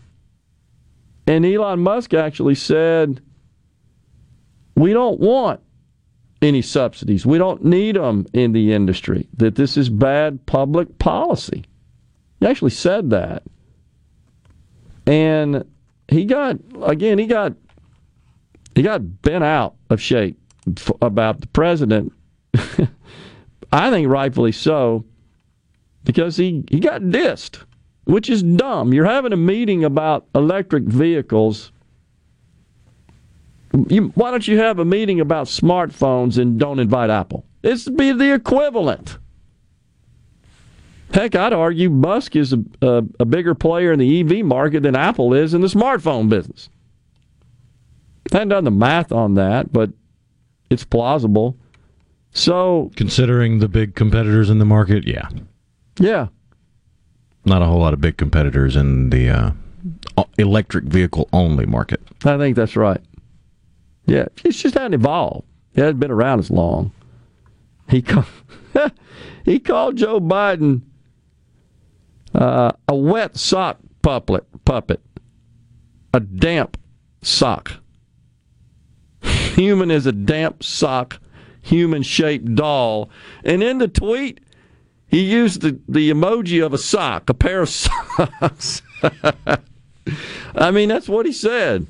And 1.27 1.45
Elon 1.45 1.79
Musk 1.79 2.13
actually 2.13 2.55
said, 2.55 3.21
we 4.75 4.93
don't 4.93 5.19
want 5.19 5.59
any 6.41 6.61
subsidies. 6.61 7.25
We 7.25 7.37
don't 7.37 7.65
need 7.65 7.95
them 7.95 8.25
in 8.33 8.53
the 8.53 8.73
industry, 8.73 9.27
that 9.37 9.55
this 9.55 9.75
is 9.77 9.89
bad 9.89 10.45
public 10.45 10.97
policy. 10.97 11.65
He 12.39 12.45
actually 12.45 12.71
said 12.71 13.09
that. 13.09 13.43
And 15.05 15.65
he 16.07 16.25
got, 16.25 16.57
again, 16.81 17.17
he 17.19 17.25
got 17.25 17.53
he 18.79 18.83
got 18.83 19.21
bent 19.23 19.43
out 19.43 19.75
of 19.89 20.01
shape 20.01 20.39
about 21.01 21.41
the 21.41 21.47
president. 21.47 22.13
I 23.73 23.89
think 23.89 24.07
rightfully 24.07 24.53
so, 24.53 25.03
because 26.05 26.37
he, 26.37 26.63
he 26.71 26.79
got 26.79 27.01
dissed, 27.01 27.61
which 28.05 28.29
is 28.29 28.41
dumb. 28.41 28.93
You're 28.93 29.03
having 29.03 29.33
a 29.33 29.35
meeting 29.35 29.83
about 29.83 30.27
electric 30.33 30.85
vehicles. 30.85 31.73
You, 33.89 34.13
why 34.15 34.31
don't 34.31 34.47
you 34.47 34.59
have 34.59 34.79
a 34.79 34.85
meeting 34.85 35.19
about 35.19 35.47
smartphones 35.47 36.37
and 36.37 36.57
don't 36.57 36.79
invite 36.79 37.09
Apple? 37.09 37.45
This 37.61 37.85
would 37.85 37.97
be 37.97 38.13
the 38.13 38.33
equivalent. 38.33 39.17
Heck, 41.13 41.35
I'd 41.35 41.51
argue 41.51 41.89
Musk 41.89 42.37
is 42.37 42.53
a, 42.53 42.63
a, 42.81 43.03
a 43.19 43.25
bigger 43.25 43.55
player 43.55 43.91
in 43.91 43.99
the 43.99 44.21
EV 44.21 44.45
market 44.45 44.83
than 44.83 44.95
Apple 44.95 45.33
is 45.33 45.53
in 45.53 45.59
the 45.59 45.67
smartphone 45.67 46.29
business. 46.29 46.69
I 48.33 48.37
haven't 48.37 48.49
done 48.49 48.63
the 48.63 48.71
math 48.71 49.11
on 49.11 49.35
that, 49.35 49.71
but 49.71 49.91
it's 50.69 50.83
plausible. 50.83 51.57
So, 52.31 52.91
considering 52.95 53.59
the 53.59 53.67
big 53.67 53.95
competitors 53.95 54.49
in 54.49 54.59
the 54.59 54.65
market, 54.65 55.07
yeah, 55.07 55.29
yeah, 55.99 56.27
not 57.45 57.61
a 57.61 57.65
whole 57.65 57.79
lot 57.79 57.93
of 57.93 58.01
big 58.01 58.17
competitors 58.17 58.75
in 58.75 59.09
the 59.09 59.29
uh, 59.29 59.51
electric 60.37 60.85
vehicle 60.85 61.27
only 61.33 61.65
market. 61.65 62.01
I 62.23 62.37
think 62.37 62.55
that's 62.55 62.75
right. 62.75 63.01
Yeah, 64.05 64.27
it's 64.43 64.61
just 64.61 64.75
hasn't 64.75 64.93
evolved. 64.93 65.47
It 65.73 65.81
hasn't 65.81 65.99
been 65.99 66.11
around 66.11 66.39
as 66.39 66.51
long. 66.51 66.91
He 67.89 68.01
called, 68.03 68.25
he 69.43 69.59
called 69.59 69.97
Joe 69.97 70.19
Biden 70.19 70.81
uh, 72.33 72.71
a 72.87 72.95
wet 72.95 73.37
sock 73.37 73.77
puppet, 74.01 74.45
puppet, 74.65 75.01
a 76.13 76.19
damp 76.19 76.77
sock. 77.21 77.73
Human 79.59 79.91
is 79.91 80.05
a 80.05 80.13
damp 80.13 80.63
sock, 80.63 81.19
human 81.61 82.01
shaped 82.01 82.55
doll. 82.55 83.09
And 83.43 83.61
in 83.61 83.79
the 83.79 83.89
tweet, 83.89 84.39
he 85.09 85.19
used 85.19 85.59
the, 85.59 85.77
the 85.85 86.09
emoji 86.09 86.65
of 86.65 86.73
a 86.73 86.77
sock, 86.77 87.29
a 87.29 87.33
pair 87.33 87.63
of 87.63 87.67
socks. 87.69 88.81
I 90.55 90.71
mean, 90.71 90.87
that's 90.87 91.09
what 91.09 91.25
he 91.25 91.33
said. 91.33 91.87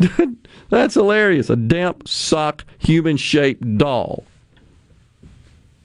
that's 0.70 0.94
hilarious. 0.94 1.50
A 1.50 1.54
damp 1.56 2.08
sock, 2.08 2.64
human 2.78 3.16
shaped 3.16 3.78
doll. 3.78 4.24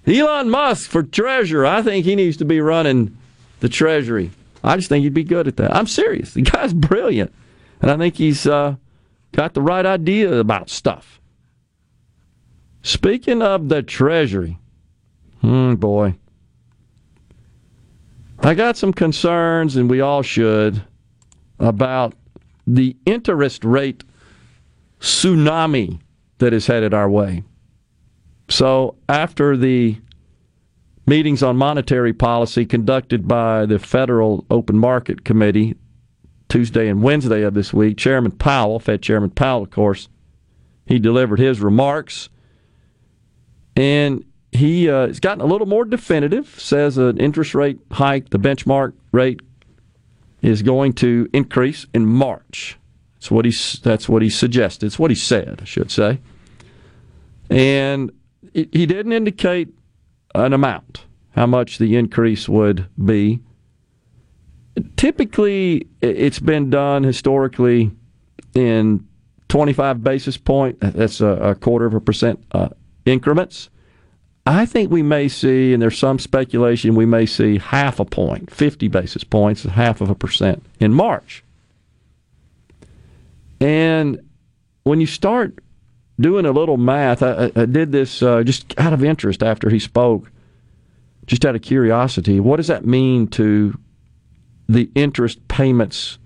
Elon 0.08 0.50
Musk 0.50 0.90
for 0.90 1.04
treasurer. 1.04 1.68
I 1.68 1.84
think 1.84 2.06
he 2.06 2.16
needs 2.16 2.38
to 2.38 2.46
be 2.46 2.60
running 2.60 3.16
the 3.60 3.70
treasury. 3.70 4.32
I 4.64 4.78
just 4.78 4.90
think 4.90 5.04
he'd 5.04 5.14
be 5.14 5.24
good 5.24 5.48
at 5.48 5.58
that. 5.58 5.76
I'm 5.76 5.86
serious. 5.86 6.34
The 6.34 6.42
guy's 6.42 6.74
brilliant. 6.74 7.32
And 7.84 7.92
I 7.92 7.98
think 7.98 8.16
he's 8.16 8.48
uh, 8.48 8.78
got 9.32 9.54
the 9.54 9.62
right 9.62 9.86
idea 9.86 10.34
about 10.34 10.70
stuff. 10.70 11.20
Speaking 12.82 13.42
of 13.42 13.70
the 13.70 13.84
Treasury, 13.84 14.58
hmm, 15.42 15.76
boy, 15.76 16.16
I 18.40 18.54
got 18.54 18.78
some 18.78 18.94
concerns, 18.94 19.76
and 19.76 19.90
we 19.90 20.00
all 20.00 20.22
should, 20.22 20.82
about 21.60 22.14
the 22.66 22.96
interest 23.06 23.66
rate 23.66 24.04
tsunami 25.02 26.00
that 26.38 26.54
is 26.54 26.68
headed 26.68 26.94
our 26.94 27.10
way. 27.10 27.44
So, 28.48 28.96
after 29.08 29.58
the 29.58 29.98
meetings 31.06 31.44
on 31.44 31.58
monetary 31.58 32.14
policy 32.14 32.66
conducted 32.66 33.28
by 33.28 33.66
the 33.66 33.80
Federal 33.80 34.46
Open 34.50 34.78
Market 34.78 35.26
Committee 35.26 35.76
Tuesday 36.50 36.90
and 36.90 37.04
Wednesday 37.04 37.44
of 37.44 37.54
this 37.54 37.72
week, 37.72 37.98
Chairman 37.98 38.32
Powell, 38.32 38.80
Fed 38.80 39.02
Chairman 39.02 39.30
Powell, 39.30 39.64
of 39.64 39.70
course, 39.70 40.10
he 40.86 41.00
delivered 41.00 41.40
his 41.40 41.62
remarks. 41.62 42.30
And 43.76 44.26
he 44.52 44.90
uh, 44.90 45.08
has 45.08 45.20
gotten 45.20 45.42
a 45.42 45.46
little 45.46 45.68
more 45.68 45.86
definitive, 45.86 46.60
says 46.60 46.98
an 46.98 47.18
interest 47.20 47.54
rate 47.54 47.80
hike, 47.92 48.32
the 48.32 48.40
benchmark 48.40 48.94
rate, 49.12 49.42
is 50.42 50.64
going 50.64 50.94
to 50.94 51.30
increase 51.34 51.86
in 51.94 52.06
March. 52.06 52.78
That's 53.16 53.30
what 53.30 53.46
he, 53.46 53.54
that's 53.84 54.10
what 54.10 54.22
he 54.22 54.30
suggested. 54.30 54.88
It's 54.88 54.98
what 54.98 55.12
he 55.12 55.16
said, 55.16 55.60
I 55.62 55.66
should 55.66 55.92
say. 55.92 56.20
And 57.50 58.12
he 58.54 58.86
didn't 58.86 59.12
indicate 59.12 59.70
an 60.34 60.54
amount, 60.54 61.06
how 61.36 61.46
much 61.46 61.78
the 61.78 61.96
increase 61.96 62.50
would 62.50 62.88
be 63.04 63.40
typically 64.98 65.88
it's 66.02 66.40
been 66.40 66.70
done 66.70 67.04
historically 67.04 67.92
in 68.56 69.06
25 69.50 70.04
basis 70.04 70.38
point 70.38 70.78
that's 70.80 71.22
a, 71.22 71.56
quarter 71.60 71.86
of 71.86 71.94
a 71.94 72.02
percent 72.02 72.44
uh, 72.52 72.70
increments. 73.06 73.70
I 74.46 74.66
think 74.66 74.92
we 74.92 75.04
may 75.04 75.28
see 75.28 75.74
and 75.74 75.82
there's 75.82 75.98
some 75.98 76.20
speculation 76.20 76.96
we 76.96 77.06
may 77.06 77.26
see 77.26 77.58
half 77.58 78.00
a 78.00 78.06
point 78.06 78.52
50 78.52 78.88
basis 78.88 79.24
points 79.24 79.64
half 79.64 80.02
of 80.02 80.10
a 80.10 80.16
percent 80.16 80.66
in 80.80 80.94
march. 80.94 81.44
And 83.60 84.20
when 84.84 85.02
you 85.02 85.08
start 85.08 85.60
doing 86.20 86.46
a 86.46 86.52
little 86.52 86.78
math 86.78 87.24
i, 87.24 87.52
I 87.56 87.66
did 87.66 87.92
this 87.92 88.22
uh, 88.22 88.44
just 88.44 88.78
out 88.78 88.94
of 88.94 89.04
interest 89.04 89.42
after 89.42 89.70
he 89.70 89.80
spoke 89.80 90.32
just 91.26 91.46
out 91.46 91.56
of 91.56 91.62
curiosity 91.62 92.40
what 92.40 92.58
does 92.58 92.68
that 92.68 92.86
mean 92.86 93.28
to 93.28 93.78
the 94.70 94.92
interest 94.94 95.46
payments, 95.48 96.20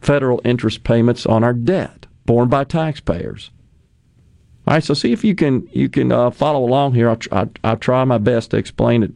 federal 0.00 0.40
interest 0.44 0.84
payments 0.84 1.26
on 1.26 1.44
our 1.44 1.52
debt 1.52 2.06
borne 2.24 2.48
by 2.48 2.62
taxpayers. 2.62 3.50
All 4.66 4.74
right, 4.74 4.84
so 4.84 4.94
see 4.94 5.12
if 5.12 5.24
you 5.24 5.34
can 5.34 5.68
you 5.72 5.88
can 5.88 6.12
uh, 6.12 6.30
follow 6.30 6.64
along 6.64 6.94
here. 6.94 7.10
I'll, 7.10 7.18
I'll, 7.32 7.50
I'll, 7.64 7.76
try 7.76 8.04
my 8.04 8.18
best 8.18 8.52
to 8.52 8.56
explain 8.56 9.02
it 9.02 9.12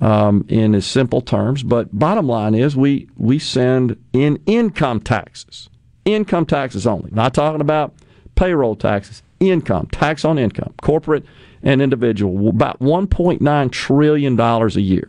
um, 0.00 0.44
in 0.48 0.74
as 0.74 0.84
simple 0.84 1.20
terms. 1.20 1.62
But 1.62 1.96
bottom 1.96 2.26
line 2.26 2.56
is, 2.56 2.76
we 2.76 3.08
we 3.16 3.38
send 3.38 3.96
in 4.12 4.42
income 4.46 5.00
taxes, 5.00 5.68
income 6.04 6.46
taxes 6.46 6.88
only. 6.88 7.10
Not 7.12 7.34
talking 7.34 7.60
about 7.60 7.94
payroll 8.34 8.74
taxes, 8.74 9.22
income 9.38 9.86
tax 9.92 10.24
on 10.24 10.36
income, 10.36 10.74
corporate 10.82 11.24
and 11.62 11.80
individual. 11.80 12.48
About 12.48 12.80
1.9 12.80 13.70
trillion 13.70 14.34
dollars 14.34 14.76
a 14.76 14.80
year. 14.80 15.08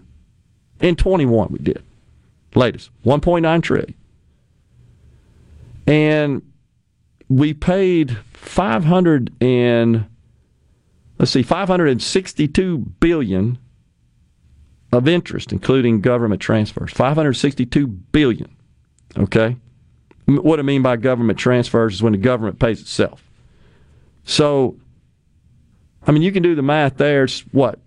In 0.79 0.95
21, 0.95 1.47
we 1.49 1.59
did 1.59 1.83
latest 2.55 2.89
1.9 3.05 3.63
trillion. 3.63 3.93
And 5.87 6.41
we 7.29 7.53
paid 7.53 8.17
500 8.33 9.33
and 9.41 10.05
let's 11.19 11.31
see 11.31 11.43
562 11.43 12.77
billion 12.77 13.57
of 14.91 15.07
interest 15.07 15.51
including 15.51 16.01
government 16.01 16.41
transfers. 16.41 16.91
562 16.91 17.87
billion 17.87 18.55
okay? 19.17 19.57
What 20.25 20.59
i 20.59 20.63
mean 20.63 20.81
by 20.81 20.95
government 20.95 21.37
transfers 21.37 21.95
is 21.95 22.03
when 22.03 22.13
the 22.13 22.17
government 22.17 22.59
pays 22.59 22.81
itself. 22.81 23.23
So 24.23 24.77
i 26.07 26.11
mean 26.11 26.21
you 26.21 26.31
can 26.31 26.43
do 26.43 26.55
the 26.55 26.61
math 26.61 26.97
there. 26.97 27.25
It's 27.25 27.41
what 27.51 27.79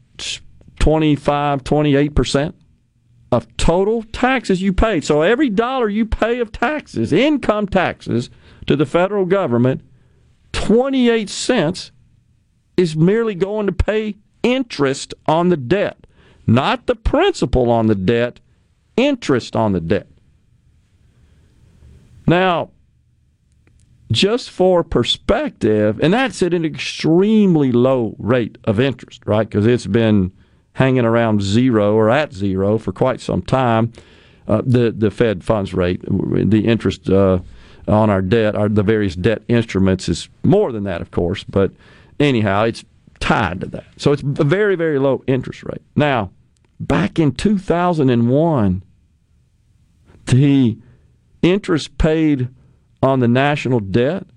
25 0.79 1.65
28 1.65 2.15
percent 2.15 2.55
of 3.31 3.55
total 3.57 4.03
taxes 4.05 4.63
you 4.63 4.73
paid. 4.73 5.05
So 5.05 5.23
every 5.23 5.51
dollar 5.51 5.89
you 5.89 6.07
pay 6.07 6.41
of 6.41 6.53
taxes, 6.53 7.13
income 7.13 7.67
taxes 7.67 8.31
to 8.67 8.77
the 8.77 8.87
federal 8.87 9.27
government, 9.27 9.83
28 10.53 11.29
cents 11.29 11.91
is 12.77 12.97
merely 12.97 13.35
going 13.35 13.67
to 13.67 13.73
pay 13.73 14.17
interest 14.43 15.13
on 15.27 15.49
the 15.49 15.57
debt, 15.57 16.07
not 16.47 16.87
the 16.87 16.95
principal 16.95 17.71
on 17.71 17.87
the 17.87 17.95
debt, 17.95 18.41
interest 18.97 19.55
on 19.55 19.73
the 19.73 19.81
debt. 19.81 20.07
Now, 22.27 22.71
just 24.11 24.51
for 24.51 24.83
perspective, 24.83 25.99
and 26.03 26.15
that's 26.15 26.43
at 26.43 26.55
an 26.55 26.65
extremely 26.65 27.73
low 27.73 28.15
rate 28.19 28.59
of 28.65 28.81
interest, 28.81 29.23
right? 29.27 29.49
Because 29.49 29.67
it's 29.67 29.87
been 29.87 30.33
hanging 30.79 31.05
around 31.05 31.43
zero 31.43 31.95
or 31.97 32.09
at 32.09 32.33
zero 32.33 32.79
for 32.79 32.93
quite 32.93 33.21
some 33.21 33.43
time. 33.43 33.93
Uh, 34.47 34.63
the 34.65 34.93
the 34.93 35.11
Fed 35.11 35.43
funds 35.43 35.75
rate, 35.75 36.01
the 36.03 36.67
interest 36.67 37.11
uh, 37.11 37.41
on 37.89 38.11
our 38.11 38.23
debt, 38.23 38.55
our, 38.55 38.69
the 38.69 38.85
various 38.85 39.17
debt 39.17 39.43
instruments 39.49 40.09
is 40.09 40.29
more 40.45 40.71
than 40.71 40.85
that, 40.85 41.01
of 41.01 41.11
course. 41.11 41.43
But 41.43 41.73
anyhow, 42.21 42.63
it's 42.63 42.85
tied 43.19 43.63
to 43.63 43.67
that. 43.67 43.87
So 43.97 44.13
it's 44.13 44.23
a 44.23 44.45
very 44.45 44.77
very 44.77 45.01
low 45.01 45.25
interest 45.27 45.65
rate. 45.65 45.83
Now, 45.97 46.31
back 46.79 47.19
in 47.19 47.33
2001, 47.33 48.85
the 50.27 50.79
interest 51.43 51.99
paid 51.99 52.49
on 53.03 53.19
the 53.19 53.29
national 53.29 53.81
debt 53.81 54.29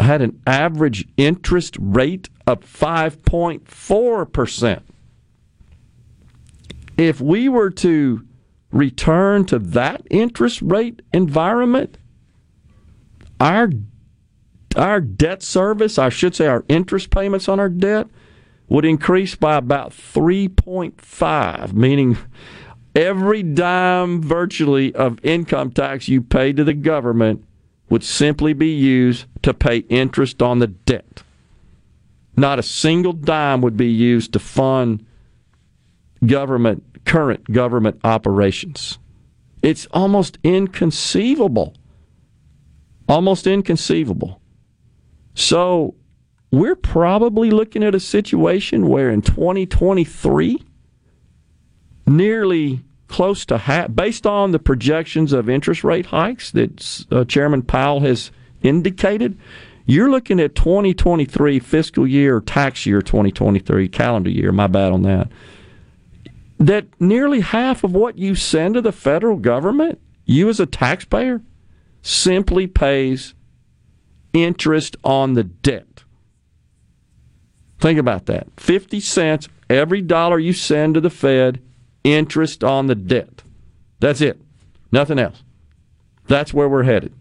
had 0.00 0.22
an 0.22 0.40
average 0.46 1.06
interest 1.18 1.76
rate 1.80 2.30
of 2.46 2.60
5.4%. 2.60 4.82
If 6.96 7.20
we 7.20 7.48
were 7.48 7.70
to 7.70 8.26
return 8.70 9.44
to 9.46 9.58
that 9.58 10.06
interest 10.10 10.62
rate 10.62 11.02
environment, 11.12 11.98
our 13.40 13.70
our 14.76 15.00
debt 15.00 15.42
service, 15.42 15.98
I 15.98 16.10
should 16.10 16.34
say 16.34 16.46
our 16.46 16.64
interest 16.68 17.10
payments 17.10 17.48
on 17.48 17.58
our 17.58 17.70
debt 17.70 18.08
would 18.68 18.84
increase 18.84 19.34
by 19.34 19.56
about 19.56 19.92
3.5, 19.92 21.72
meaning 21.72 22.18
every 22.94 23.42
dime 23.42 24.22
virtually 24.22 24.94
of 24.94 25.18
income 25.24 25.70
tax 25.70 26.08
you 26.08 26.20
pay 26.20 26.52
to 26.52 26.64
the 26.64 26.74
government 26.74 27.44
would 27.88 28.02
simply 28.02 28.52
be 28.52 28.68
used 28.74 29.26
to 29.42 29.54
pay 29.54 29.78
interest 29.88 30.42
on 30.42 30.58
the 30.58 30.66
debt. 30.66 31.22
Not 32.36 32.58
a 32.58 32.62
single 32.62 33.12
dime 33.12 33.62
would 33.62 33.76
be 33.76 33.90
used 33.90 34.32
to 34.32 34.38
fund 34.38 35.06
government 36.24 36.82
current 37.04 37.50
government 37.52 38.00
operations. 38.04 38.98
It's 39.62 39.86
almost 39.92 40.38
inconceivable. 40.42 41.74
Almost 43.08 43.46
inconceivable. 43.46 44.40
So, 45.34 45.94
we're 46.50 46.76
probably 46.76 47.50
looking 47.50 47.84
at 47.84 47.94
a 47.94 48.00
situation 48.00 48.88
where 48.88 49.10
in 49.10 49.22
2023 49.22 50.62
nearly 52.06 52.82
close 53.08 53.44
to 53.46 53.58
half, 53.58 53.94
based 53.94 54.26
on 54.26 54.52
the 54.52 54.58
projections 54.58 55.32
of 55.32 55.48
interest 55.48 55.84
rate 55.84 56.06
hikes 56.06 56.50
that 56.52 57.06
uh, 57.10 57.24
Chairman 57.24 57.62
Powell 57.62 58.00
has 58.00 58.30
indicated, 58.62 59.38
you're 59.84 60.10
looking 60.10 60.40
at 60.40 60.54
2023 60.54 61.58
fiscal 61.60 62.06
year, 62.06 62.40
tax 62.40 62.86
year 62.86 63.00
2023, 63.00 63.88
calendar 63.88 64.30
year, 64.30 64.50
my 64.50 64.66
bad 64.66 64.92
on 64.92 65.02
that, 65.02 65.28
that 66.58 66.86
nearly 67.00 67.40
half 67.40 67.84
of 67.84 67.92
what 67.92 68.18
you 68.18 68.34
send 68.34 68.74
to 68.74 68.80
the 68.80 68.92
federal 68.92 69.36
government, 69.36 70.00
you 70.24 70.48
as 70.48 70.60
a 70.60 70.66
taxpayer, 70.66 71.42
simply 72.02 72.66
pays 72.66 73.34
interest 74.32 74.96
on 75.04 75.34
the 75.34 75.44
debt. 75.44 76.04
Think 77.78 77.98
about 77.98 78.26
that. 78.26 78.48
50 78.56 79.00
cents 79.00 79.48
every 79.68 80.00
dollar 80.00 80.38
you 80.38 80.52
send 80.52 80.94
to 80.94 81.00
the 81.00 81.10
Fed 81.10 81.60
interest 82.04 82.64
on 82.64 82.86
the 82.86 82.94
debt. 82.94 83.42
That's 84.00 84.20
it. 84.20 84.40
Nothing 84.92 85.18
else. 85.18 85.42
That's 86.26 86.54
where 86.54 86.68
we're 86.68 86.84
headed. 86.84 87.14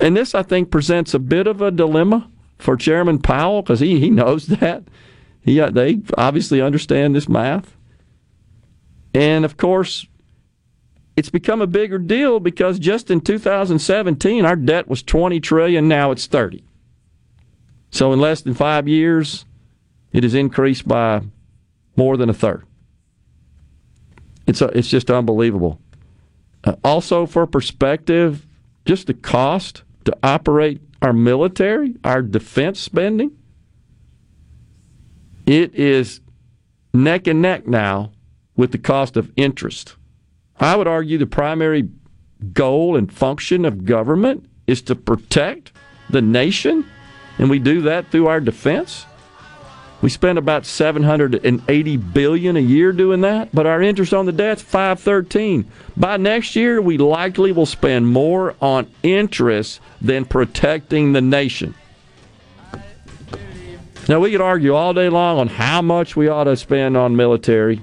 And 0.00 0.16
this, 0.16 0.34
I 0.34 0.42
think, 0.42 0.70
presents 0.70 1.14
a 1.14 1.18
bit 1.18 1.46
of 1.46 1.60
a 1.60 1.70
dilemma 1.70 2.30
for 2.58 2.76
Chairman 2.76 3.18
Powell 3.18 3.62
because 3.62 3.80
he, 3.80 4.00
he 4.00 4.10
knows 4.10 4.46
that. 4.48 4.84
He, 5.42 5.60
uh, 5.60 5.70
they 5.70 6.00
obviously 6.16 6.60
understand 6.60 7.14
this 7.14 7.28
math. 7.28 7.76
And 9.14 9.44
of 9.44 9.56
course, 9.56 10.06
it's 11.16 11.30
become 11.30 11.62
a 11.62 11.66
bigger 11.66 11.98
deal 11.98 12.40
because 12.40 12.78
just 12.80 13.10
in 13.10 13.20
2017, 13.20 14.44
our 14.44 14.56
debt 14.56 14.88
was 14.88 15.02
20 15.02 15.38
trillion. 15.40 15.86
Now 15.86 16.10
it's 16.10 16.26
30. 16.26 16.64
So 17.90 18.12
in 18.12 18.20
less 18.20 18.42
than 18.42 18.54
five 18.54 18.88
years, 18.88 19.46
it 20.12 20.24
has 20.24 20.34
increased 20.34 20.88
by 20.88 21.22
more 21.96 22.16
than 22.16 22.28
a 22.28 22.34
third. 22.34 22.66
It's 24.48 24.60
a, 24.60 24.66
it's 24.76 24.88
just 24.88 25.10
unbelievable. 25.10 25.80
Uh, 26.64 26.74
also, 26.82 27.24
for 27.26 27.46
perspective, 27.46 28.46
just 28.84 29.06
the 29.06 29.14
cost 29.14 29.84
to 30.04 30.16
operate 30.22 30.80
our 31.00 31.12
military, 31.12 31.94
our 32.02 32.20
defense 32.20 32.80
spending, 32.80 33.36
it 35.46 35.74
is 35.74 36.20
neck 36.92 37.26
and 37.26 37.40
neck 37.40 37.66
now 37.66 38.10
with 38.56 38.72
the 38.72 38.78
cost 38.78 39.16
of 39.16 39.32
interest. 39.36 39.96
I 40.58 40.76
would 40.76 40.86
argue 40.86 41.18
the 41.18 41.26
primary 41.26 41.88
goal 42.52 42.96
and 42.96 43.12
function 43.12 43.64
of 43.64 43.84
government 43.84 44.46
is 44.66 44.82
to 44.82 44.94
protect 44.94 45.72
the 46.10 46.22
nation, 46.22 46.86
and 47.38 47.50
we 47.50 47.58
do 47.58 47.82
that 47.82 48.10
through 48.10 48.26
our 48.26 48.40
defense. 48.40 49.06
We 50.02 50.10
spend 50.10 50.36
about 50.36 50.66
780 50.66 51.96
billion 51.96 52.56
a 52.56 52.60
year 52.60 52.92
doing 52.92 53.22
that, 53.22 53.48
but 53.54 53.66
our 53.66 53.80
interest 53.80 54.12
on 54.12 54.26
the 54.26 54.32
debt's 54.32 54.60
513. 54.60 55.64
By 55.96 56.18
next 56.18 56.54
year, 56.54 56.82
we 56.82 56.98
likely 56.98 57.52
will 57.52 57.64
spend 57.64 58.06
more 58.06 58.54
on 58.60 58.86
interest 59.02 59.80
than 60.02 60.26
protecting 60.26 61.12
the 61.12 61.22
nation. 61.22 61.74
Now 64.06 64.20
we 64.20 64.30
could 64.30 64.42
argue 64.42 64.74
all 64.74 64.92
day 64.92 65.08
long 65.08 65.38
on 65.38 65.48
how 65.48 65.80
much 65.80 66.14
we 66.14 66.28
ought 66.28 66.44
to 66.44 66.56
spend 66.56 66.98
on 66.98 67.16
military, 67.16 67.80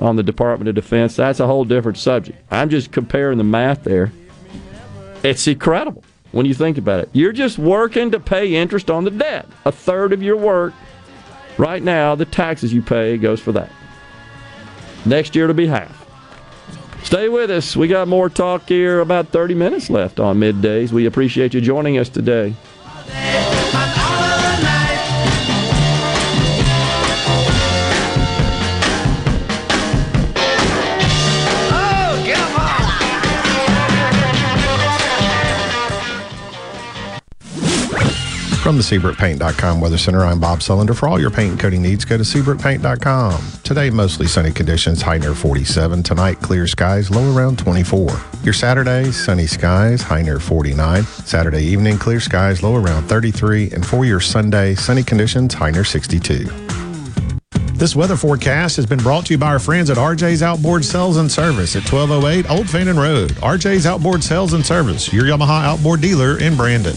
on 0.00 0.16
the 0.16 0.22
Department 0.22 0.68
of 0.68 0.74
Defense. 0.74 1.16
That's 1.16 1.40
a 1.40 1.46
whole 1.46 1.64
different 1.64 1.98
subject. 1.98 2.38
I'm 2.50 2.70
just 2.70 2.92
comparing 2.92 3.38
the 3.38 3.44
math 3.44 3.84
there. 3.84 4.12
It's 5.22 5.46
incredible 5.46 6.04
when 6.32 6.46
you 6.46 6.54
think 6.54 6.78
about 6.78 7.00
it. 7.00 7.10
You're 7.12 7.32
just 7.32 7.58
working 7.58 8.10
to 8.10 8.20
pay 8.20 8.54
interest 8.54 8.90
on 8.90 9.04
the 9.04 9.10
debt. 9.10 9.46
A 9.64 9.72
third 9.72 10.12
of 10.12 10.22
your 10.22 10.36
work 10.36 10.74
Right 11.56 11.82
now, 11.82 12.14
the 12.14 12.24
taxes 12.24 12.72
you 12.72 12.82
pay 12.82 13.16
goes 13.16 13.40
for 13.40 13.52
that. 13.52 13.70
Next 15.06 15.34
year 15.34 15.44
it'll 15.44 15.54
be 15.54 15.66
half. 15.66 16.00
Stay 17.04 17.28
with 17.28 17.50
us. 17.50 17.76
We 17.76 17.86
got 17.86 18.08
more 18.08 18.28
talk 18.28 18.66
here. 18.68 19.00
About 19.00 19.28
30 19.28 19.54
minutes 19.54 19.90
left 19.90 20.18
on 20.18 20.40
middays. 20.40 20.90
We 20.90 21.06
appreciate 21.06 21.54
you 21.54 21.60
joining 21.60 21.98
us 21.98 22.08
today. 22.08 22.54
From 38.64 38.78
the 38.78 38.82
SeabrookPaint.com 38.82 39.78
Weather 39.78 39.98
Center, 39.98 40.24
I'm 40.24 40.40
Bob 40.40 40.60
Sullender. 40.60 40.96
For 40.96 41.06
all 41.06 41.20
your 41.20 41.30
paint 41.30 41.50
and 41.50 41.60
coating 41.60 41.82
needs, 41.82 42.06
go 42.06 42.16
to 42.16 42.22
SeabrookPaint.com. 42.22 43.42
Today, 43.62 43.90
mostly 43.90 44.26
sunny 44.26 44.52
conditions, 44.52 45.02
high 45.02 45.18
near 45.18 45.34
47. 45.34 46.02
Tonight, 46.02 46.40
clear 46.40 46.66
skies, 46.66 47.10
low 47.10 47.36
around 47.36 47.58
24. 47.58 48.08
Your 48.42 48.54
Saturday, 48.54 49.10
sunny 49.10 49.46
skies, 49.46 50.00
high 50.00 50.22
near 50.22 50.40
49. 50.40 51.02
Saturday 51.02 51.62
evening, 51.62 51.98
clear 51.98 52.20
skies, 52.20 52.62
low 52.62 52.74
around 52.74 53.02
33. 53.06 53.70
And 53.72 53.86
for 53.86 54.06
your 54.06 54.18
Sunday, 54.18 54.74
sunny 54.76 55.02
conditions, 55.02 55.52
high 55.52 55.70
near 55.70 55.84
62. 55.84 56.44
This 57.74 57.94
weather 57.94 58.16
forecast 58.16 58.76
has 58.76 58.86
been 58.86 59.00
brought 59.00 59.26
to 59.26 59.34
you 59.34 59.38
by 59.38 59.48
our 59.48 59.58
friends 59.58 59.90
at 59.90 59.98
RJ's 59.98 60.42
Outboard 60.42 60.86
Sales 60.86 61.18
and 61.18 61.30
Service 61.30 61.76
at 61.76 61.82
1208 61.82 62.50
Old 62.50 62.70
Fannin 62.70 62.96
Road. 62.96 63.32
RJ's 63.32 63.84
Outboard 63.84 64.24
Sales 64.24 64.54
and 64.54 64.64
Service, 64.64 65.12
your 65.12 65.24
Yamaha 65.24 65.64
outboard 65.64 66.00
dealer 66.00 66.38
in 66.38 66.56
Brandon. 66.56 66.96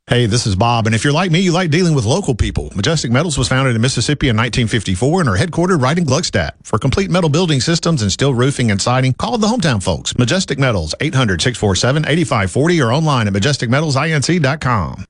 Hey, 0.11 0.25
this 0.25 0.45
is 0.45 0.57
Bob, 0.57 0.87
and 0.87 0.93
if 0.93 1.05
you're 1.05 1.13
like 1.13 1.31
me, 1.31 1.39
you 1.39 1.53
like 1.53 1.71
dealing 1.71 1.95
with 1.95 2.03
local 2.03 2.35
people. 2.35 2.69
Majestic 2.75 3.11
Metals 3.11 3.37
was 3.37 3.47
founded 3.47 3.77
in 3.77 3.81
Mississippi 3.81 4.27
in 4.27 4.35
1954 4.35 5.21
and 5.21 5.29
are 5.29 5.37
headquartered 5.37 5.81
right 5.81 5.97
in 5.97 6.03
Gluckstadt. 6.03 6.51
For 6.63 6.77
complete 6.77 7.09
metal 7.09 7.29
building 7.29 7.61
systems 7.61 8.01
and 8.01 8.11
steel 8.11 8.33
roofing 8.33 8.71
and 8.71 8.81
siding, 8.81 9.13
call 9.13 9.37
the 9.37 9.47
hometown 9.47 9.81
folks. 9.81 10.17
Majestic 10.17 10.59
Metals, 10.59 10.93
800-647-8540 10.99 12.85
or 12.85 12.91
online 12.91 13.27
at 13.27 13.33
majesticmetalsinc.com. 13.33 15.05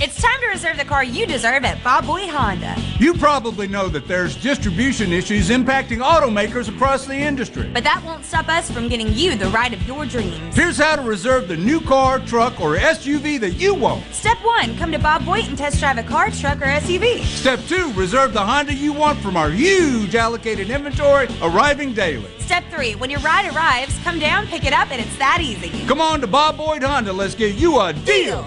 It's 0.00 0.20
time 0.20 0.40
to 0.40 0.48
reserve 0.48 0.76
the 0.76 0.84
car 0.84 1.04
you 1.04 1.24
deserve 1.24 1.64
at 1.64 1.82
Bob 1.84 2.06
Boyd 2.06 2.28
Honda. 2.28 2.74
You 2.98 3.14
probably 3.14 3.68
know 3.68 3.88
that 3.88 4.08
there's 4.08 4.34
distribution 4.34 5.12
issues 5.12 5.50
impacting 5.50 5.98
automakers 5.98 6.68
across 6.68 7.06
the 7.06 7.14
industry. 7.14 7.70
But 7.72 7.84
that 7.84 8.02
won't 8.04 8.24
stop 8.24 8.48
us 8.48 8.68
from 8.68 8.88
getting 8.88 9.14
you 9.14 9.36
the 9.36 9.46
ride 9.50 9.72
of 9.72 9.80
your 9.86 10.04
dreams. 10.04 10.56
Here's 10.56 10.78
how 10.78 10.96
to 10.96 11.02
reserve 11.02 11.46
the 11.46 11.56
new 11.56 11.80
car, 11.80 12.18
truck, 12.18 12.60
or 12.60 12.76
SUV 12.76 13.38
that 13.38 13.52
you 13.52 13.72
want. 13.72 14.02
Step 14.24 14.42
one, 14.42 14.74
come 14.78 14.90
to 14.90 14.98
Bob 14.98 15.26
Boyd 15.26 15.44
and 15.48 15.58
test 15.58 15.78
drive 15.78 15.98
a 15.98 16.02
car, 16.02 16.30
truck, 16.30 16.56
or 16.62 16.64
SUV. 16.64 17.22
Step 17.24 17.60
two, 17.68 17.92
reserve 17.92 18.32
the 18.32 18.40
Honda 18.40 18.72
you 18.72 18.90
want 18.90 19.18
from 19.18 19.36
our 19.36 19.50
huge 19.50 20.14
allocated 20.14 20.70
inventory 20.70 21.28
arriving 21.42 21.92
daily. 21.92 22.30
Step 22.38 22.64
three, 22.70 22.94
when 22.94 23.10
your 23.10 23.20
ride 23.20 23.54
arrives, 23.54 23.94
come 24.02 24.18
down, 24.18 24.46
pick 24.46 24.64
it 24.64 24.72
up, 24.72 24.90
and 24.90 24.98
it's 24.98 25.18
that 25.18 25.42
easy. 25.42 25.86
Come 25.86 26.00
on 26.00 26.22
to 26.22 26.26
Bob 26.26 26.56
Boyd 26.56 26.82
Honda. 26.82 27.12
Let's 27.12 27.34
give 27.34 27.60
you 27.60 27.78
a 27.78 27.92
deal. 27.92 28.46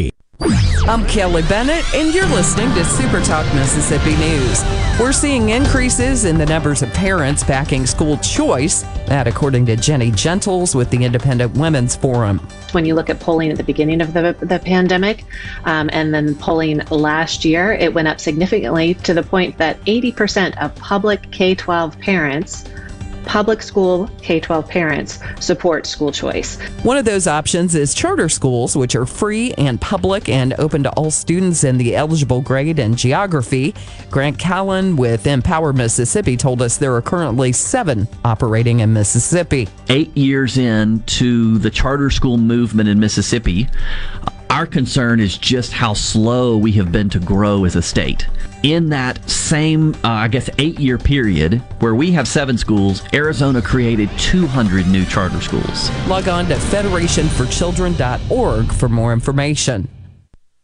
I'm 0.43 1.05
Kelly 1.05 1.43
Bennett, 1.43 1.85
and 1.93 2.13
you're 2.13 2.27
listening 2.29 2.73
to 2.73 2.83
Super 2.83 3.21
Talk 3.21 3.45
Mississippi 3.53 4.15
News. 4.15 4.63
We're 4.99 5.11
seeing 5.11 5.49
increases 5.49 6.25
in 6.25 6.39
the 6.39 6.47
numbers 6.47 6.81
of 6.81 6.91
parents 6.93 7.43
backing 7.43 7.85
school 7.85 8.17
choice, 8.17 8.81
that 9.05 9.27
according 9.27 9.67
to 9.67 9.75
Ginny 9.75 10.09
Gentles 10.09 10.73
with 10.73 10.89
the 10.89 11.05
Independent 11.05 11.55
Women's 11.55 11.95
Forum. 11.95 12.39
when 12.71 12.85
you 12.85 12.95
look 12.95 13.09
at 13.11 13.19
polling 13.19 13.51
at 13.51 13.57
the 13.57 13.63
beginning 13.63 14.01
of 14.01 14.13
the, 14.13 14.35
the 14.41 14.57
pandemic 14.57 15.25
um, 15.65 15.91
and 15.93 16.11
then 16.11 16.33
polling 16.33 16.79
last 16.89 17.45
year, 17.45 17.73
it 17.73 17.93
went 17.93 18.07
up 18.07 18.19
significantly 18.19 18.95
to 18.95 19.13
the 19.13 19.23
point 19.23 19.59
that 19.59 19.79
80% 19.81 20.59
of 20.59 20.73
public 20.75 21.29
K 21.29 21.53
12 21.53 21.99
parents, 21.99 22.65
public 23.25 23.61
school 23.61 24.09
K 24.21 24.39
12 24.39 24.67
parents, 24.67 25.19
support 25.39 25.85
school 25.85 26.11
choice. 26.11 26.59
One 26.83 26.97
of 26.97 27.05
those 27.05 27.27
options 27.27 27.75
is 27.75 27.93
charter 27.93 28.29
schools, 28.29 28.75
which 28.75 28.95
are 28.95 29.05
free 29.05 29.53
and 29.53 29.79
public 29.79 30.29
and 30.29 30.53
open 30.59 30.83
to 30.83 30.91
all 30.91 31.11
students 31.11 31.63
in 31.63 31.77
the 31.77 31.95
eligible 31.95 32.41
grade 32.41 32.79
and 32.79 32.97
geography. 32.97 33.73
Grant 34.09 34.37
Callen 34.37 34.97
with 34.97 35.27
Empower 35.27 35.73
Mississippi 35.73 36.37
told 36.37 36.61
us 36.61 36.77
there 36.77 36.95
are 36.95 37.01
currently 37.01 37.51
seven 37.51 38.07
operating 38.25 38.79
in 38.81 38.93
Mississippi. 38.93 39.67
eight 39.89 40.15
years 40.15 40.57
into 40.57 41.57
the 41.59 41.69
charter 41.69 42.09
school 42.09 42.37
movement 42.37 42.89
in 42.89 42.99
Mississippi, 42.99 43.67
our 44.51 44.65
concern 44.65 45.21
is 45.21 45.37
just 45.37 45.71
how 45.71 45.93
slow 45.93 46.57
we 46.57 46.73
have 46.73 46.91
been 46.91 47.09
to 47.09 47.19
grow 47.19 47.63
as 47.63 47.77
a 47.77 47.81
state. 47.81 48.27
In 48.63 48.89
that 48.89 49.29
same, 49.29 49.93
uh, 50.03 50.09
I 50.09 50.27
guess, 50.27 50.49
eight 50.59 50.77
year 50.77 50.97
period 50.97 51.59
where 51.79 51.95
we 51.95 52.11
have 52.11 52.27
seven 52.27 52.57
schools, 52.57 53.01
Arizona 53.13 53.61
created 53.61 54.09
200 54.17 54.87
new 54.87 55.05
charter 55.05 55.39
schools. 55.39 55.89
Log 56.05 56.27
on 56.27 56.47
to 56.47 56.55
federationforchildren.org 56.55 58.73
for 58.73 58.89
more 58.89 59.13
information. 59.13 59.87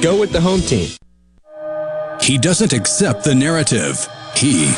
Go 0.00 0.20
with 0.20 0.30
the 0.30 0.40
home 0.40 0.60
team. 0.60 0.90
He 2.20 2.38
doesn't 2.38 2.72
accept 2.72 3.24
the 3.24 3.34
narrative. 3.34 4.06
He 4.36 4.72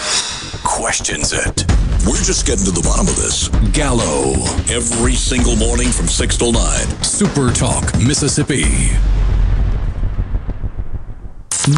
questions 0.65 1.35
it. 1.35 1.65
We're 2.07 2.23
just 2.23 2.47
getting 2.47 2.65
to 2.65 2.71
the 2.71 2.81
bottom 2.83 3.07
of 3.07 3.17
this. 3.17 3.49
Gallo. 3.73 4.33
Every 4.75 5.13
single 5.13 5.57
morning 5.57 5.89
from 5.89 6.07
6 6.07 6.37
till 6.39 6.53
9. 6.53 6.63
Super 7.03 7.51
Talk, 7.51 7.95
Mississippi. 7.99 8.65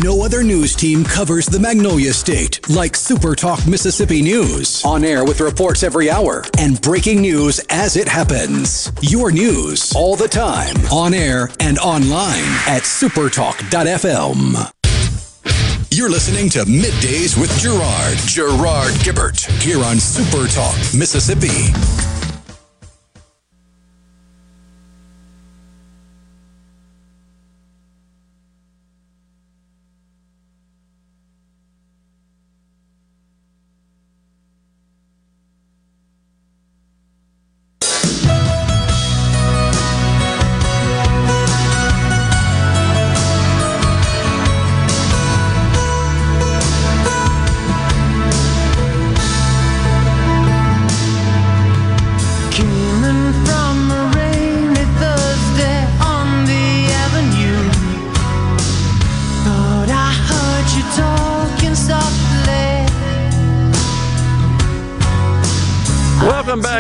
No 0.01 0.23
other 0.23 0.43
news 0.43 0.75
team 0.75 1.05
covers 1.05 1.45
the 1.45 1.61
Magnolia 1.61 2.15
State 2.15 2.67
like 2.71 2.97
Super 2.97 3.35
Talk 3.35 3.67
Mississippi 3.67 4.23
News. 4.23 4.83
On 4.87 5.05
air 5.05 5.23
with 5.23 5.41
reports 5.41 5.83
every 5.83 6.09
hour 6.09 6.45
and 6.59 6.81
breaking 6.81 7.21
news 7.21 7.61
as 7.69 7.97
it 7.97 8.09
happens. 8.09 8.91
Your 9.03 9.31
news 9.31 9.93
all 9.95 10.17
the 10.17 10.29
time. 10.29 10.77
On 10.91 11.13
air 11.13 11.51
and 11.61 11.79
online 11.79 12.45
at 12.67 12.85
supertalk.fm. 12.85 14.71
You're 15.91 16.11
listening 16.11 16.49
to 16.51 16.61
Middays 16.61 17.39
with 17.39 17.51
Gerard. 17.59 18.17
Gerard 18.27 18.95
Gibert. 19.05 19.45
Here 19.61 19.85
on 19.85 19.99
Super 19.99 20.47
Talk 20.49 20.75
Mississippi. 20.97 21.71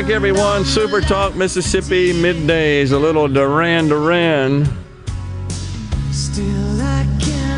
Back, 0.02 0.10
everyone. 0.10 0.64
Super 0.64 1.00
Talk 1.00 1.36
Mississippi 1.36 2.12
middays. 2.12 2.90
A 2.90 2.98
little 2.98 3.28
Duran 3.28 3.86
Duran. 3.86 4.62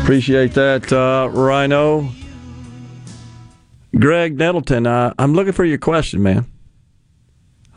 Appreciate 0.03 0.53
that, 0.53 0.93
uh, 0.93 1.27
Rhone. 1.31 2.11
Greg 3.97 4.37
Nettleton, 4.37 4.85
uh, 4.85 5.15
I'm 5.17 5.33
looking 5.33 5.53
for 5.53 5.65
your 5.65 5.79
question, 5.79 6.21
man. 6.21 6.45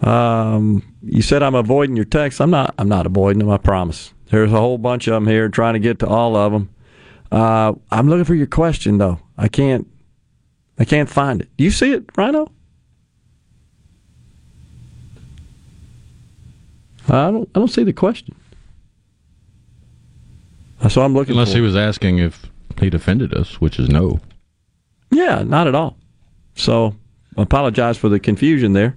Um, 0.02 0.82
you 1.02 1.22
said 1.22 1.42
I'm 1.42 1.54
avoiding 1.54 1.96
your 1.96 2.04
text. 2.04 2.38
I'm 2.38 2.50
not. 2.50 2.74
I'm 2.76 2.90
not 2.90 3.06
avoiding 3.06 3.38
them. 3.38 3.48
I 3.48 3.56
promise. 3.56 4.12
There's 4.26 4.52
a 4.52 4.60
whole 4.60 4.76
bunch 4.76 5.06
of 5.06 5.14
them 5.14 5.26
here, 5.26 5.48
trying 5.48 5.74
to 5.74 5.80
get 5.80 6.00
to 6.00 6.06
all 6.06 6.36
of 6.36 6.52
them. 6.52 6.68
Uh, 7.32 7.72
I'm 7.90 8.10
looking 8.10 8.24
for 8.24 8.34
your 8.34 8.46
question 8.46 8.98
though. 8.98 9.18
I 9.38 9.48
can't. 9.48 9.86
I 10.78 10.84
can't 10.84 11.08
find 11.08 11.40
it. 11.40 11.48
Do 11.56 11.64
you 11.64 11.70
see 11.70 11.92
it, 11.92 12.04
Rhone? 12.18 12.48
I 17.08 17.30
don't. 17.30 17.48
I 17.54 17.58
don't 17.58 17.68
see 17.68 17.84
the 17.84 17.92
question. 17.92 18.34
So 20.88 21.02
I'm 21.02 21.14
looking. 21.14 21.32
Unless 21.32 21.50
for 21.52 21.56
he 21.56 21.60
was 21.62 21.76
asking 21.76 22.18
if 22.18 22.50
he 22.78 22.90
defended 22.90 23.34
us, 23.34 23.60
which 23.60 23.78
is 23.78 23.88
no. 23.88 24.20
Yeah, 25.10 25.42
not 25.42 25.66
at 25.66 25.74
all. 25.74 25.96
So 26.54 26.94
apologize 27.36 27.96
for 27.96 28.08
the 28.08 28.20
confusion 28.20 28.72
there. 28.72 28.96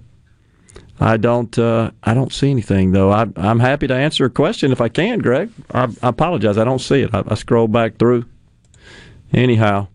I 1.00 1.16
don't. 1.16 1.56
Uh, 1.58 1.90
I 2.02 2.14
don't 2.14 2.32
see 2.32 2.50
anything 2.50 2.92
though. 2.92 3.10
I, 3.10 3.26
I'm 3.36 3.60
happy 3.60 3.86
to 3.88 3.94
answer 3.94 4.24
a 4.24 4.30
question 4.30 4.72
if 4.72 4.80
I 4.80 4.88
can, 4.88 5.18
Greg. 5.18 5.50
I, 5.72 5.84
I 6.02 6.08
apologize. 6.08 6.58
I 6.58 6.64
don't 6.64 6.80
see 6.80 7.02
it. 7.02 7.14
I, 7.14 7.24
I 7.26 7.34
scroll 7.34 7.66
back 7.66 7.96
through. 7.96 8.26
Anyhow, 9.32 9.88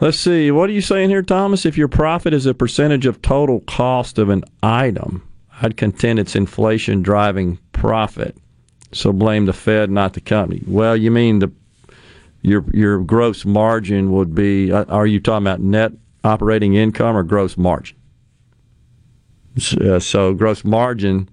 let's 0.00 0.18
see. 0.18 0.50
What 0.50 0.70
are 0.70 0.72
you 0.72 0.80
saying 0.80 1.10
here, 1.10 1.22
Thomas? 1.22 1.66
If 1.66 1.76
your 1.76 1.88
profit 1.88 2.32
is 2.32 2.46
a 2.46 2.54
percentage 2.54 3.06
of 3.06 3.22
total 3.22 3.60
cost 3.60 4.18
of 4.18 4.30
an 4.30 4.42
item, 4.62 5.28
I'd 5.60 5.76
contend 5.76 6.18
it's 6.18 6.36
inflation 6.36 7.02
driving 7.02 7.58
profit. 7.72 8.36
So 8.92 9.12
blame 9.12 9.46
the 9.46 9.52
Fed, 9.52 9.90
not 9.90 10.14
the 10.14 10.20
company. 10.20 10.62
Well, 10.66 10.96
you 10.96 11.10
mean 11.10 11.38
the 11.38 11.52
your 12.42 12.64
your 12.72 12.98
gross 13.00 13.44
margin 13.44 14.12
would 14.12 14.34
be? 14.34 14.72
uh, 14.72 14.84
Are 14.88 15.06
you 15.06 15.20
talking 15.20 15.46
about 15.46 15.60
net 15.60 15.92
operating 16.24 16.74
income 16.74 17.16
or 17.16 17.22
gross 17.22 17.56
margin? 17.56 17.96
Uh, 19.80 19.98
so 19.98 20.32
gross 20.32 20.64
margin 20.64 21.28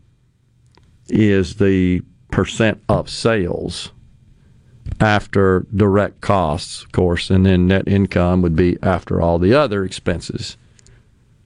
is 1.07 1.55
the 1.55 2.01
percent 2.31 2.83
of 2.89 3.09
sales 3.09 3.91
after 4.99 5.65
direct 5.75 6.21
costs, 6.21 6.83
of 6.83 6.91
course, 6.91 7.29
and 7.29 7.45
then 7.45 7.67
net 7.67 7.87
income 7.87 8.41
would 8.41 8.55
be 8.55 8.77
after 8.81 9.21
all 9.21 9.39
the 9.39 9.53
other 9.53 9.83
expenses. 9.85 10.57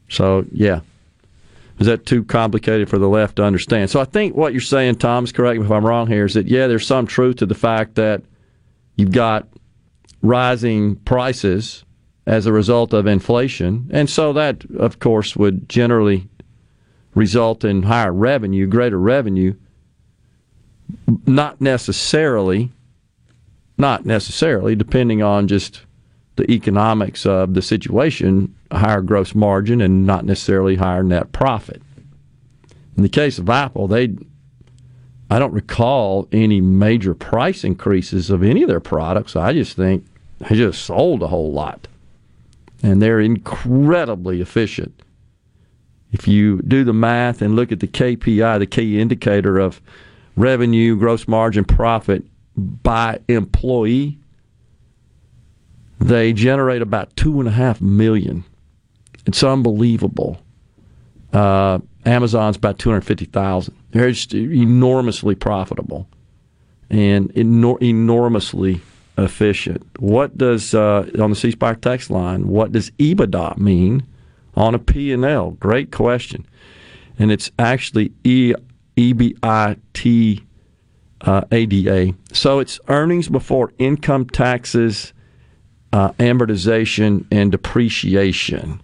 So 0.09 0.45
yeah, 0.51 0.81
is 1.81 1.87
that 1.87 2.05
too 2.05 2.23
complicated 2.23 2.87
for 2.89 2.99
the 2.99 3.09
left 3.09 3.37
to 3.37 3.43
understand? 3.43 3.89
So 3.89 3.99
I 3.99 4.05
think 4.05 4.35
what 4.35 4.53
you're 4.53 4.61
saying, 4.61 4.95
Tom's 4.95 5.31
correct 5.31 5.59
me 5.59 5.65
if 5.65 5.71
I'm 5.71 5.83
wrong 5.83 6.05
here, 6.05 6.25
is 6.25 6.35
that 6.35 6.45
yeah, 6.45 6.67
there's 6.67 6.85
some 6.85 7.07
truth 7.07 7.37
to 7.37 7.47
the 7.47 7.55
fact 7.55 7.95
that 7.95 8.21
you've 8.95 9.11
got 9.11 9.47
rising 10.21 10.97
prices 10.97 11.83
as 12.27 12.45
a 12.45 12.53
result 12.53 12.93
of 12.93 13.07
inflation, 13.07 13.89
and 13.91 14.07
so 14.07 14.31
that 14.31 14.63
of 14.77 14.99
course 14.99 15.35
would 15.35 15.67
generally 15.67 16.29
result 17.15 17.65
in 17.65 17.81
higher 17.81 18.13
revenue, 18.13 18.67
greater 18.67 18.99
revenue. 18.99 19.55
Not 21.25 21.61
necessarily, 21.61 22.71
not 23.79 24.05
necessarily, 24.05 24.75
depending 24.75 25.23
on 25.23 25.47
just 25.47 25.81
the 26.35 26.49
economics 26.49 27.25
of 27.25 27.53
the 27.53 27.61
situation, 27.61 28.55
higher 28.71 29.01
gross 29.01 29.35
margin 29.35 29.81
and 29.81 30.05
not 30.05 30.25
necessarily 30.25 30.75
higher 30.75 31.03
net 31.03 31.31
profit. 31.31 31.81
In 32.95 33.03
the 33.03 33.09
case 33.09 33.37
of 33.37 33.49
Apple, 33.49 33.87
they 33.87 34.15
I 35.31 35.39
don't 35.39 35.53
recall 35.53 36.27
any 36.33 36.59
major 36.59 37.13
price 37.13 37.63
increases 37.63 38.29
of 38.29 38.43
any 38.43 38.63
of 38.63 38.69
their 38.69 38.81
products. 38.81 39.37
I 39.37 39.53
just 39.53 39.77
think 39.77 40.05
they 40.39 40.55
just 40.55 40.83
sold 40.83 41.23
a 41.23 41.27
whole 41.27 41.53
lot. 41.53 41.87
And 42.83 43.01
they're 43.01 43.21
incredibly 43.21 44.41
efficient. 44.41 45.01
If 46.11 46.27
you 46.27 46.61
do 46.63 46.83
the 46.83 46.91
math 46.91 47.41
and 47.41 47.55
look 47.55 47.71
at 47.71 47.79
the 47.79 47.87
KPI, 47.87 48.59
the 48.59 48.65
key 48.65 48.99
indicator 48.99 49.57
of 49.57 49.79
revenue, 50.35 50.97
gross 50.97 51.29
margin, 51.29 51.63
profit 51.63 52.23
by 52.57 53.19
employee, 53.29 54.17
they 56.01 56.33
generate 56.33 56.81
about 56.81 57.15
two 57.15 57.39
and 57.39 57.47
a 57.47 57.51
half 57.51 57.79
million. 57.81 58.43
It's 59.25 59.43
unbelievable. 59.43 60.41
Uh, 61.31 61.79
Amazon's 62.05 62.57
about 62.57 62.79
two 62.79 62.89
hundred 62.89 63.01
fifty 63.01 63.25
thousand. 63.25 63.75
They're 63.91 64.11
just 64.11 64.33
enormously 64.33 65.35
profitable 65.35 66.07
and 66.89 67.33
enor- 67.33 67.81
enormously 67.81 68.81
efficient. 69.17 69.85
What 69.99 70.37
does 70.37 70.73
uh, 70.73 71.09
on 71.19 71.29
the 71.29 71.35
C 71.35 71.51
Spire 71.51 71.75
text 71.75 72.09
line? 72.09 72.47
What 72.47 72.71
does 72.71 72.89
EBITDA 72.91 73.57
mean 73.57 74.05
on 74.55 74.75
a 74.75 74.79
P 74.79 75.13
and 75.13 75.23
L? 75.23 75.51
Great 75.51 75.91
question, 75.91 76.45
and 77.19 77.31
it's 77.31 77.51
actually 77.59 78.11
E 78.23 78.53
E 78.95 79.13
B 79.13 79.35
I 79.43 79.77
T 79.93 80.43
uh, 81.21 81.43
ADA. 81.51 82.13
So 82.33 82.59
it's 82.59 82.79
earnings 82.87 83.29
before 83.29 83.71
income 83.77 84.25
taxes, 84.25 85.13
uh, 85.93 86.11
amortization, 86.13 87.25
and 87.31 87.51
depreciation 87.51 88.81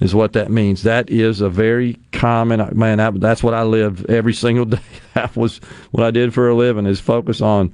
is 0.00 0.14
what 0.14 0.32
that 0.32 0.50
means. 0.50 0.82
That 0.82 1.08
is 1.08 1.40
a 1.40 1.48
very 1.48 1.98
common 2.12 2.76
man. 2.76 2.98
That, 2.98 3.20
that's 3.20 3.42
what 3.42 3.54
I 3.54 3.62
live 3.62 4.04
every 4.06 4.34
single 4.34 4.64
day. 4.64 4.80
That 5.14 5.36
was 5.36 5.58
what 5.90 6.04
I 6.04 6.10
did 6.10 6.34
for 6.34 6.48
a 6.48 6.54
living. 6.54 6.86
Is 6.86 7.00
focus 7.00 7.40
on 7.40 7.72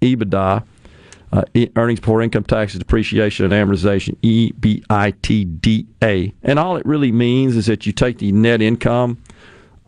EBITDA, 0.00 0.64
uh, 1.32 1.42
e- 1.54 1.68
earnings 1.76 2.00
before 2.00 2.22
income 2.22 2.44
taxes, 2.44 2.78
depreciation, 2.78 3.44
and 3.44 3.52
amortization. 3.52 4.16
E 4.22 4.52
B 4.52 4.82
I 4.88 5.12
T 5.22 5.44
D 5.44 5.86
A. 6.02 6.32
And 6.42 6.58
all 6.58 6.76
it 6.76 6.86
really 6.86 7.12
means 7.12 7.56
is 7.56 7.66
that 7.66 7.86
you 7.86 7.92
take 7.92 8.18
the 8.18 8.32
net 8.32 8.62
income 8.62 9.18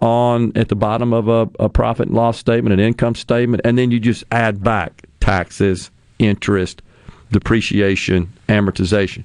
on 0.01 0.53
at 0.57 0.69
the 0.69 0.77
bottom 0.77 1.13
of 1.13 1.29
a, 1.29 1.49
a 1.59 1.69
profit 1.69 2.09
and 2.09 2.17
loss 2.17 2.39
statement, 2.39 2.73
an 2.73 2.81
income 2.81 3.15
statement, 3.15 3.63
and 3.65 3.77
then 3.77 3.91
you 3.91 4.01
just 4.01 4.25
add 4.31 4.63
back 4.63 5.07
taxes, 5.21 5.91
interest, 6.19 6.83
depreciation, 7.31 8.33
amortization, 8.49 9.25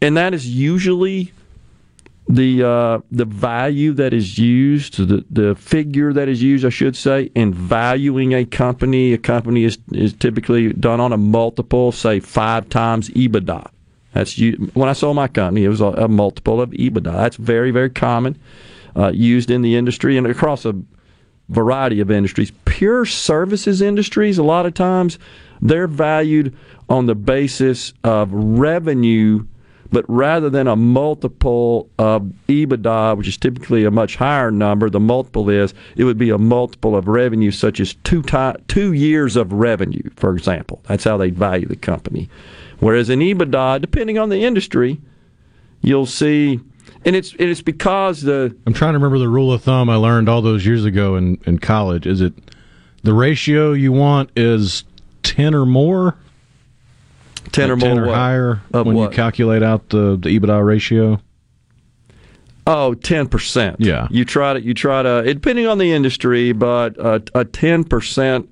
and 0.00 0.16
that 0.16 0.34
is 0.34 0.48
usually 0.48 1.32
the 2.30 2.62
uh, 2.62 3.00
the 3.10 3.24
value 3.24 3.92
that 3.94 4.14
is 4.14 4.38
used, 4.38 4.98
the 5.08 5.24
the 5.30 5.54
figure 5.56 6.12
that 6.12 6.28
is 6.28 6.42
used, 6.42 6.64
I 6.64 6.68
should 6.68 6.96
say, 6.96 7.30
in 7.34 7.52
valuing 7.52 8.34
a 8.34 8.44
company. 8.44 9.12
A 9.12 9.18
company 9.18 9.64
is 9.64 9.78
is 9.92 10.12
typically 10.12 10.72
done 10.72 11.00
on 11.00 11.12
a 11.12 11.16
multiple, 11.16 11.92
say 11.92 12.20
five 12.20 12.68
times 12.68 13.10
EBITDA. 13.10 13.68
That's. 14.12 14.38
When 14.74 14.88
I 14.88 14.92
sold 14.92 15.16
my 15.16 15.28
company, 15.28 15.64
it 15.64 15.68
was 15.68 15.80
a, 15.80 15.86
a 15.86 16.08
multiple 16.08 16.60
of 16.60 16.70
EBITDA. 16.70 17.12
That's 17.12 17.36
very 17.36 17.72
very 17.72 17.90
common, 17.90 18.38
uh, 18.96 19.10
used 19.12 19.50
in 19.50 19.62
the 19.62 19.74
industry 19.74 20.16
and 20.16 20.26
across 20.26 20.64
a 20.64 20.74
variety 21.48 22.00
of 22.00 22.12
industries. 22.12 22.52
Pure 22.64 23.06
services 23.06 23.82
industries, 23.82 24.38
a 24.38 24.44
lot 24.44 24.66
of 24.66 24.74
times, 24.74 25.18
they're 25.62 25.88
valued 25.88 26.56
on 26.88 27.06
the 27.06 27.14
basis 27.14 27.92
of 28.04 28.32
revenue 28.32 29.44
but 29.92 30.04
rather 30.08 30.48
than 30.48 30.68
a 30.68 30.76
multiple 30.76 31.90
of 31.98 32.32
EBITDA, 32.48 33.16
which 33.16 33.26
is 33.26 33.36
typically 33.36 33.84
a 33.84 33.90
much 33.90 34.16
higher 34.16 34.50
number, 34.50 34.88
the 34.88 35.00
multiple 35.00 35.50
is 35.50 35.74
it 35.96 36.04
would 36.04 36.18
be 36.18 36.30
a 36.30 36.38
multiple 36.38 36.96
of 36.96 37.08
revenue, 37.08 37.50
such 37.50 37.80
as 37.80 37.94
two 38.04 38.22
two 38.68 38.92
years 38.92 39.36
of 39.36 39.52
revenue, 39.52 40.08
for 40.16 40.34
example. 40.34 40.80
That's 40.86 41.04
how 41.04 41.16
they 41.16 41.30
value 41.30 41.66
the 41.66 41.76
company. 41.76 42.28
Whereas 42.78 43.10
in 43.10 43.20
EBITDA, 43.20 43.80
depending 43.80 44.18
on 44.18 44.28
the 44.28 44.44
industry, 44.44 45.00
you'll 45.82 46.06
see, 46.06 46.60
and 47.04 47.16
it's 47.16 47.32
and 47.32 47.50
it's 47.50 47.62
because 47.62 48.22
the 48.22 48.56
I'm 48.66 48.72
trying 48.72 48.92
to 48.92 48.98
remember 48.98 49.18
the 49.18 49.28
rule 49.28 49.52
of 49.52 49.62
thumb 49.62 49.90
I 49.90 49.96
learned 49.96 50.28
all 50.28 50.42
those 50.42 50.64
years 50.64 50.84
ago 50.84 51.16
in, 51.16 51.38
in 51.46 51.58
college. 51.58 52.06
Is 52.06 52.20
it 52.20 52.32
the 53.02 53.14
ratio 53.14 53.72
you 53.72 53.92
want 53.92 54.30
is 54.36 54.84
10 55.22 55.54
or 55.54 55.66
more? 55.66 56.16
10 57.52 57.70
or 57.70 57.76
Like 57.76 57.88
more 57.94 58.04
or 58.04 58.06
what? 58.06 58.14
higher 58.14 58.60
Of 58.72 58.86
when 58.86 58.96
what? 58.96 59.10
you 59.10 59.16
calculate 59.16 59.62
out 59.62 59.88
the, 59.88 60.16
the 60.20 60.38
EBITDA 60.38 60.64
ratio? 60.64 61.20
Oh, 62.66 62.94
10%. 62.98 63.76
Yeah. 63.78 64.06
You 64.10 64.24
try 64.24 64.54
to, 64.54 64.60
you 64.60 64.74
try 64.74 65.02
to, 65.02 65.18
it, 65.18 65.34
depending 65.34 65.66
on 65.66 65.78
the 65.78 65.90
industry, 65.92 66.52
but 66.52 66.96
a, 66.98 67.14
a 67.34 67.44
10% 67.44 68.46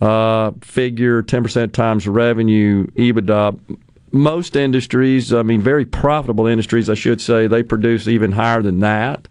uh, 0.00 0.52
figure, 0.60 1.22
10% 1.22 1.72
times 1.72 2.06
revenue, 2.06 2.86
EBITDA. 2.88 3.78
Most 4.12 4.56
industries, 4.56 5.32
I 5.32 5.42
mean, 5.42 5.62
very 5.62 5.84
profitable 5.84 6.46
industries, 6.46 6.90
I 6.90 6.94
should 6.94 7.20
say, 7.20 7.46
they 7.46 7.62
produce 7.62 8.06
even 8.08 8.32
higher 8.32 8.62
than 8.62 8.80
that. 8.80 9.26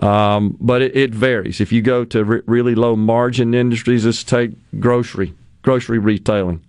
Um, 0.00 0.56
but 0.60 0.80
it, 0.82 0.96
it 0.96 1.14
varies. 1.14 1.60
If 1.60 1.72
you 1.72 1.82
go 1.82 2.04
to 2.06 2.24
re- 2.24 2.42
really 2.46 2.74
low 2.74 2.96
margin 2.96 3.52
industries, 3.54 4.06
let's 4.06 4.24
take 4.24 4.52
grocery, 4.80 5.34
grocery 5.62 5.98
retailing. 5.98 6.64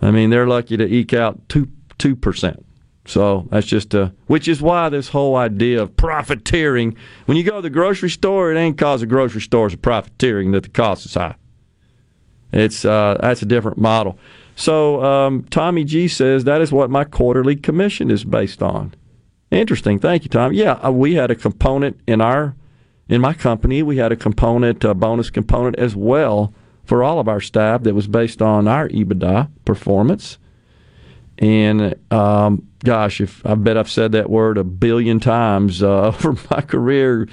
I 0.00 0.10
mean, 0.10 0.30
they're 0.30 0.46
lucky 0.46 0.76
to 0.76 0.84
eke 0.84 1.14
out 1.14 1.48
two 1.48 1.68
two 1.98 2.16
percent 2.16 2.64
So 3.06 3.46
that's 3.50 3.66
just 3.66 3.94
uh, 3.94 4.10
which 4.26 4.48
is 4.48 4.60
why 4.60 4.88
this 4.88 5.08
whole 5.08 5.36
idea 5.36 5.82
of 5.82 5.96
profiteering. 5.96 6.96
When 7.26 7.36
you 7.36 7.44
go 7.44 7.56
to 7.56 7.62
the 7.62 7.70
grocery 7.70 8.10
store, 8.10 8.52
it 8.52 8.58
ain't 8.58 8.78
cause 8.78 9.00
the 9.00 9.06
grocery 9.06 9.40
stores 9.40 9.74
are 9.74 9.78
profiteering 9.78 10.52
that 10.52 10.64
the 10.64 10.68
cost 10.68 11.06
is 11.06 11.14
high. 11.14 11.36
It's 12.52 12.84
uh, 12.84 13.18
that's 13.20 13.42
a 13.42 13.46
different 13.46 13.78
model. 13.78 14.18
So 14.56 15.02
um, 15.04 15.44
Tommy 15.50 15.84
G 15.84 16.06
says 16.08 16.44
that 16.44 16.60
is 16.60 16.70
what 16.70 16.90
my 16.90 17.04
quarterly 17.04 17.56
commission 17.56 18.10
is 18.10 18.24
based 18.24 18.62
on. 18.62 18.94
Interesting. 19.50 19.98
Thank 19.98 20.24
you, 20.24 20.30
Tom. 20.30 20.52
Yeah, 20.52 20.72
uh, 20.74 20.90
we 20.90 21.14
had 21.14 21.30
a 21.30 21.34
component 21.34 22.00
in 22.06 22.20
our 22.20 22.54
in 23.08 23.20
my 23.20 23.34
company. 23.34 23.82
We 23.82 23.96
had 23.98 24.12
a 24.12 24.16
component, 24.16 24.82
a 24.84 24.94
bonus 24.94 25.30
component 25.30 25.76
as 25.76 25.94
well 25.94 26.54
for 26.84 27.02
all 27.02 27.18
of 27.18 27.28
our 27.28 27.40
staff 27.40 27.82
that 27.82 27.94
was 27.94 28.06
based 28.06 28.42
on 28.42 28.68
our 28.68 28.88
EBITDA 28.88 29.48
performance. 29.64 30.38
And 31.38 31.94
um, 32.12 32.68
gosh, 32.84 33.20
if 33.20 33.44
I 33.44 33.54
bet 33.54 33.76
I've 33.76 33.90
said 33.90 34.12
that 34.12 34.30
word 34.30 34.58
a 34.58 34.64
billion 34.64 35.18
times 35.20 35.82
uh, 35.82 36.06
over 36.08 36.36
my 36.50 36.60
career 36.60 37.28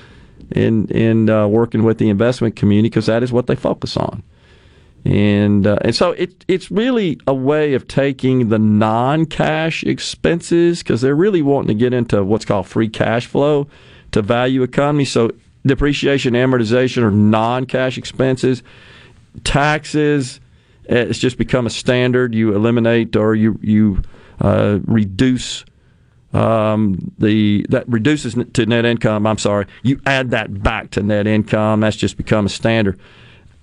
in 0.52 0.88
in 0.88 1.30
uh, 1.30 1.48
working 1.48 1.84
with 1.84 1.98
the 1.98 2.10
investment 2.10 2.56
community 2.56 2.90
because 2.90 3.06
that 3.06 3.24
is 3.24 3.32
what 3.32 3.48
they 3.48 3.56
focus 3.56 3.98
on. 3.98 4.24
And 5.04 5.66
uh, 5.66 5.78
and 5.82 5.96
so 5.96 6.12
it 6.12 6.46
it's 6.48 6.70
really 6.70 7.20
a 7.28 7.34
way 7.34 7.74
of 7.74 7.88
taking 7.88 8.50
the 8.50 8.60
non-cash 8.60 9.84
expenses 9.84 10.84
because 10.84 11.02
they're 11.02 11.16
really 11.16 11.42
wanting 11.42 11.70
to 11.70 11.74
get 11.74 11.94
into 11.94 12.24
what's 12.24 12.46
called 12.46 12.68
free 12.68 12.90
cash 12.90 13.26
flow 13.26 13.68
to 14.12 14.22
value 14.22 14.62
economy. 14.62 15.06
So 15.06 15.32
depreciation, 15.66 16.34
amortization 16.34 17.04
are 17.04 17.12
non-cash 17.12 17.98
expenses. 17.98 18.62
Taxes, 19.44 20.40
it's 20.86 21.20
just 21.20 21.38
become 21.38 21.66
a 21.66 21.70
standard. 21.70 22.36
You 22.36 22.56
eliminate 22.56 23.16
or 23.16 23.36
you 23.36 23.58
you 23.62 24.02
uh, 24.40 24.80
reduce 24.86 25.64
um, 26.34 27.14
the 27.18 27.66
that 27.70 27.88
reduces 27.88 28.36
to 28.54 28.66
net 28.66 28.86
income. 28.86 29.28
I'm 29.28 29.38
sorry, 29.38 29.68
you 29.84 30.00
add 30.06 30.32
that 30.32 30.64
back 30.64 30.92
to 30.92 31.04
net 31.04 31.28
income. 31.28 31.82
That's 31.82 31.96
just 31.98 32.18
become 32.18 32.46
a 32.46 32.50
standard. 32.50 33.00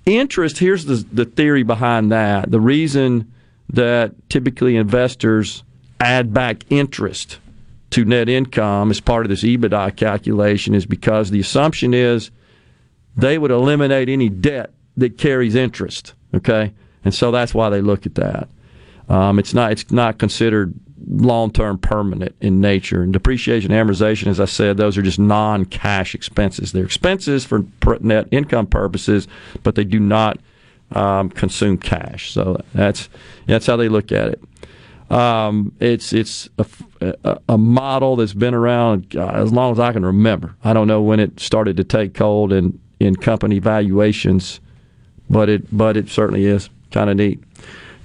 Interest, 0.07 0.59
here's 0.59 0.87
the, 0.87 1.05
the 1.13 1.27
theory 1.27 1.63
behind 1.63 2.11
that. 2.13 2.51
The 2.51 2.61
reason 2.61 3.31
that 3.69 4.15
typically 4.31 4.77
investors 4.77 5.63
add 6.01 6.33
back 6.33 6.65
interest 6.71 7.39
to 7.91 8.05
net 8.05 8.29
income 8.29 8.91
as 8.91 9.01
part 9.01 9.27
of 9.27 9.31
this 9.31 9.43
EBITDA 9.43 9.97
calculation 9.97 10.75
is 10.75 10.87
because 10.87 11.31
the 11.31 11.41
assumption 11.41 11.93
is 11.93 12.31
they 13.17 13.37
would 13.37 13.51
eliminate 13.51 14.09
any 14.09 14.29
debt 14.29 14.73
that 14.99 15.19
carries 15.19 15.55
interest. 15.55 16.15
Okay, 16.35 16.73
and 17.05 17.15
so 17.15 17.31
that's 17.31 17.55
why 17.55 17.71
they 17.71 17.81
look 17.81 18.07
at 18.07 18.15
that. 18.17 18.49
Um, 19.09 19.39
it's 19.39 19.55
not 19.55 19.73
it's 19.73 19.91
not 19.91 20.19
considered 20.19 20.75
long 21.07 21.51
term 21.51 21.79
permanent 21.79 22.35
in 22.41 22.61
nature. 22.61 23.03
And 23.03 23.13
depreciation, 23.13 23.71
amortization, 23.71 24.27
as 24.27 24.41
I 24.41 24.45
said, 24.45 24.77
those 24.77 24.99
are 24.99 25.03
just 25.03 25.19
non 25.19 25.65
cash 25.65 26.15
expenses. 26.15 26.73
They're 26.73 26.85
expenses 26.85 27.45
for 27.45 27.65
net 28.01 28.29
income 28.31 28.67
purposes, 28.67 29.29
but 29.63 29.75
they 29.75 29.85
do 29.85 30.01
not 30.01 30.39
um, 30.93 31.31
consume 31.31 31.79
cash. 31.79 32.33
So 32.33 32.61
that's 32.75 33.09
that's 33.47 33.67
how 33.67 33.77
they 33.77 33.89
look 33.89 34.13
at 34.13 34.29
it. 34.29 34.43
Um, 35.11 35.73
it's 35.81 36.13
it's 36.13 36.51
a, 36.59 36.67
a, 37.01 37.39
a, 37.49 37.59
model 37.59 38.17
that's 38.17 38.35
been 38.35 38.53
around 38.53 39.17
uh, 39.17 39.29
as 39.29 39.51
long 39.51 39.73
as 39.73 39.81
I 39.81 39.93
can 39.93 40.05
remember. 40.05 40.55
I 40.65 40.75
don't 40.75 40.87
know 40.87 41.01
when 41.01 41.19
it 41.19 41.41
started 41.41 41.79
to 41.79 41.85
take 41.85 42.17
hold 42.19 42.53
in, 42.53 42.79
in 43.01 43.17
company 43.17 43.59
valuations, 43.59 44.61
but 45.31 45.49
it 45.49 45.77
but 45.77 45.97
it 45.97 46.09
certainly 46.09 46.47
is 46.47 46.71
kind 46.91 47.11
of 47.11 47.17
neat. 47.17 47.43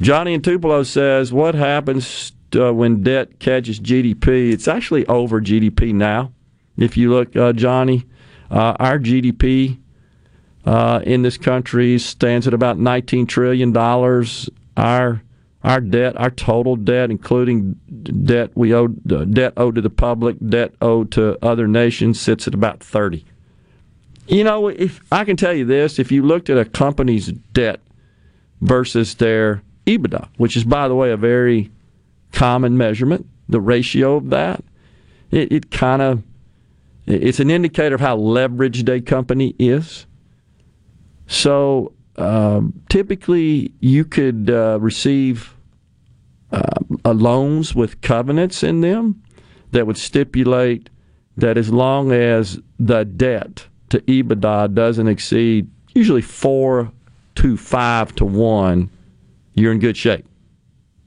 Johnny 0.02 0.34
in 0.34 0.42
Tupelo 0.42 0.84
says, 0.84 1.32
"What 1.32 1.56
happens 1.56 2.34
uh, 2.56 2.74
when 2.74 3.03
debt 3.03 3.40
catches 3.40 3.80
GDP, 3.80 4.52
it's 4.52 4.68
actually 4.68 5.06
over 5.08 5.42
GDP 5.42 5.93
now. 5.93 6.32
If 6.77 6.98
you 6.98 7.11
look, 7.11 7.35
uh, 7.35 7.53
Johnny, 7.53 8.06
uh, 8.50 8.76
our 8.80 9.00
GDP 9.00 9.80
uh, 10.66 11.02
in 11.03 11.22
this 11.22 11.38
country 11.38 11.98
stands 12.00 12.48
at 12.48 12.53
about 12.53 12.77
$19 12.77 13.27
trillion. 13.27 13.76
Our 14.77 15.22
our 15.66 15.80
debt, 15.80 16.19
our 16.19 16.30
total 16.30 16.76
debt, 16.76 17.10
including 17.10 17.80
debt 18.26 18.52
we 18.53 18.76
owe, 18.76 18.93
uh, 19.10 19.24
debt 19.24 19.53
owed 19.56 19.76
to 19.76 19.82
the 19.82 19.90
public, 19.90 20.35
debt 20.45 20.74
owed 20.82 21.10
to 21.14 21.38
other 21.42 21.69
nations, 21.69 22.19
sits 22.19 22.50
at 22.50 22.53
about 22.53 22.84
30. 22.84 23.24
You 24.27 24.43
know, 24.43 24.69
if 24.69 25.02
I 25.11 25.26
can 25.26 25.35
tell 25.35 25.53
you 25.53 25.66
this, 25.66 26.00
if 26.00 26.11
you 26.11 26.24
looked 26.24 26.50
at 26.50 26.58
a 26.58 26.66
company's 26.66 27.27
debt 27.27 27.82
versus 28.61 29.16
their 29.16 29.61
EBITDA, 29.85 30.30
which 30.38 30.56
is, 30.56 30.64
by 30.64 30.88
the 30.88 30.95
way, 30.95 31.11
a 31.11 31.18
very 31.18 31.72
common 32.32 32.77
measurement, 32.77 33.27
the 33.50 33.60
ratio 33.60 34.16
of 34.16 34.30
that, 34.30 34.64
it, 35.32 35.52
it 35.52 35.72
kind 35.72 36.02
of 36.02 36.24
it's 37.06 37.42
an 37.42 37.50
indicator 37.50 37.95
of 37.95 38.02
how 38.02 38.18
leveraged 38.18 38.88
a 38.88 39.02
company 39.02 39.56
is. 39.60 40.06
So 41.27 41.92
um, 42.16 42.82
typically, 42.88 43.74
you 43.82 44.06
could 44.06 44.50
uh, 44.50 44.77
receive 44.80 45.53
uh, 46.52 47.11
loans 47.11 47.76
with 47.76 48.00
covenants 48.02 48.64
in 48.64 48.82
them 48.82 49.22
that 49.72 49.85
would 49.85 49.98
stipulate 49.98 50.90
that 51.35 51.58
as 51.58 51.72
long 51.72 52.11
as 52.11 52.60
the 52.80 53.03
debt 53.03 53.68
to 53.94 54.02
EBITDA 54.02 54.74
doesn't 54.74 55.08
exceed 55.08 55.70
usually 55.94 56.24
four 56.24 56.92
to 57.36 57.56
five 57.58 58.14
to 58.16 58.26
one, 58.26 58.90
you're 59.54 59.72
in 59.72 59.78
good 59.78 59.96
shape. 59.96 60.26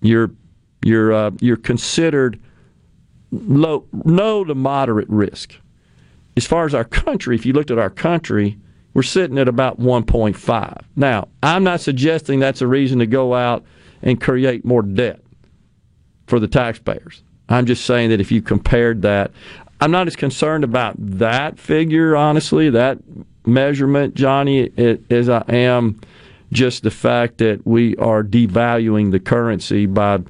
You're 0.01 0.31
you're 0.85 1.13
uh, 1.13 1.31
you're 1.41 1.57
considered 1.57 2.41
low, 3.33 3.85
low 3.93 4.45
to 4.45 4.55
moderate 4.55 5.09
risk. 5.09 5.57
As 6.37 6.47
far 6.47 6.65
as 6.65 6.75
our 6.75 6.85
country, 6.85 7.35
if 7.35 7.45
you 7.45 7.53
looked 7.53 7.73
at 7.73 7.79
our 7.79 7.91
country, 7.91 8.57
we're 8.95 9.03
sitting 9.03 9.39
at 9.39 9.49
about 9.49 9.81
1.5. 9.81 10.83
Now, 10.95 11.29
I'm 11.43 11.65
not 11.65 11.81
suggesting 11.81 12.39
that's 12.39 12.61
a 12.61 12.67
reason 12.67 12.99
to 13.01 13.07
go 13.07 13.35
out 13.35 13.65
and 14.03 14.21
create 14.21 14.65
more 14.65 14.83
debt 14.83 15.23
for 16.27 16.39
the 16.39 16.47
taxpayers. 16.47 17.23
I'm 17.49 17.67
just 17.67 17.85
saying 17.85 18.11
that 18.11 18.21
if 18.21 18.31
you 18.31 18.43
compared 18.43 19.03
that, 19.03 19.33
I'm 19.81 19.91
not 19.91 20.07
as 20.07 20.17
concerned 20.17 20.65
about 20.65 20.95
that 20.99 21.59
figure, 21.59 22.17
honestly, 22.17 22.71
that 22.71 22.99
measurement, 23.45 24.15
Johnny, 24.15 24.71
as 25.11 25.29
I 25.29 25.45
am 25.49 26.01
just 26.53 26.83
the 26.83 26.91
fact 26.91 27.39
that 27.39 27.67
we 27.67 27.97
are 27.97 28.23
devaluing 28.23 29.11
the 29.11 29.21
currency 29.21 29.87
by 29.87 30.21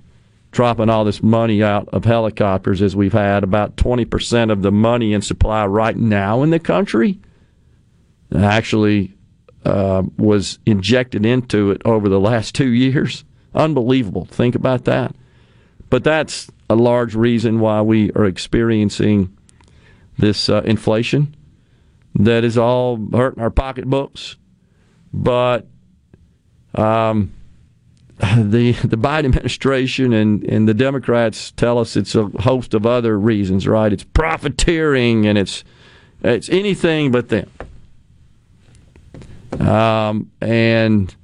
dropping 0.50 0.88
all 0.88 1.04
this 1.04 1.22
money 1.22 1.62
out 1.62 1.86
of 1.88 2.04
helicopters 2.04 2.80
as 2.80 2.96
we've 2.96 3.12
had. 3.12 3.44
About 3.44 3.76
20% 3.76 4.50
of 4.50 4.62
the 4.62 4.72
money 4.72 5.12
in 5.12 5.22
supply 5.22 5.66
right 5.66 5.96
now 5.96 6.42
in 6.42 6.50
the 6.50 6.58
country 6.58 7.18
actually 8.34 9.14
uh, 9.64 10.02
was 10.16 10.58
injected 10.64 11.26
into 11.26 11.70
it 11.70 11.82
over 11.84 12.08
the 12.08 12.20
last 12.20 12.54
two 12.54 12.70
years. 12.70 13.24
Unbelievable. 13.54 14.24
Think 14.24 14.54
about 14.54 14.84
that. 14.84 15.14
But 15.88 16.04
that's 16.04 16.50
a 16.68 16.74
large 16.74 17.14
reason 17.14 17.60
why 17.60 17.82
we 17.82 18.10
are 18.12 18.24
experiencing 18.24 19.36
this 20.18 20.48
uh, 20.48 20.62
inflation 20.64 21.34
that 22.14 22.44
is 22.44 22.56
all 22.56 22.98
hurting 23.12 23.42
our 23.42 23.50
pocketbooks. 23.50 24.36
But 25.12 25.66
um, 26.74 27.32
the 28.18 28.72
the 28.72 28.96
Biden 28.96 29.26
administration 29.26 30.12
and, 30.12 30.42
and 30.44 30.68
the 30.68 30.74
Democrats 30.74 31.50
tell 31.52 31.78
us 31.78 31.96
it's 31.96 32.14
a 32.14 32.24
host 32.40 32.74
of 32.74 32.86
other 32.86 33.18
reasons, 33.18 33.68
right? 33.68 33.92
It's 33.92 34.04
profiteering 34.04 35.26
and 35.26 35.36
it's 35.36 35.64
it's 36.22 36.48
anything 36.48 37.12
but 37.12 37.28
them. 37.28 37.50
Um, 39.60 40.30
and 40.40 41.14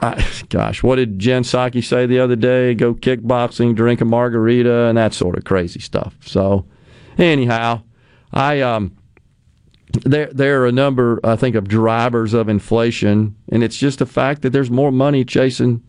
I, 0.00 0.24
gosh, 0.48 0.82
what 0.82 0.96
did 0.96 1.18
Jen 1.18 1.42
Psaki 1.42 1.82
say 1.82 2.06
the 2.06 2.18
other 2.18 2.36
day? 2.36 2.74
Go 2.74 2.94
kickboxing, 2.94 3.74
drink 3.74 4.00
a 4.00 4.04
margarita, 4.04 4.84
and 4.86 4.98
that 4.98 5.14
sort 5.14 5.36
of 5.36 5.44
crazy 5.44 5.80
stuff. 5.80 6.14
So, 6.24 6.66
anyhow, 7.18 7.82
I 8.32 8.60
um, 8.60 8.96
there 10.04 10.26
there 10.26 10.62
are 10.62 10.66
a 10.66 10.72
number, 10.72 11.20
I 11.24 11.36
think, 11.36 11.54
of 11.56 11.68
drivers 11.68 12.34
of 12.34 12.48
inflation, 12.48 13.36
and 13.50 13.62
it's 13.62 13.76
just 13.76 13.98
the 13.98 14.06
fact 14.06 14.42
that 14.42 14.50
there's 14.50 14.70
more 14.70 14.92
money 14.92 15.24
chasing 15.24 15.82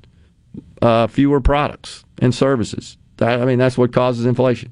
uh, 0.82 1.08
fewer 1.08 1.42
products 1.42 2.06
and 2.19 2.34
services. 2.34 2.98
That, 3.18 3.42
I 3.42 3.45
mean, 3.45 3.58
that's 3.58 3.77
what 3.77 3.92
causes 3.92 4.26
inflation, 4.26 4.72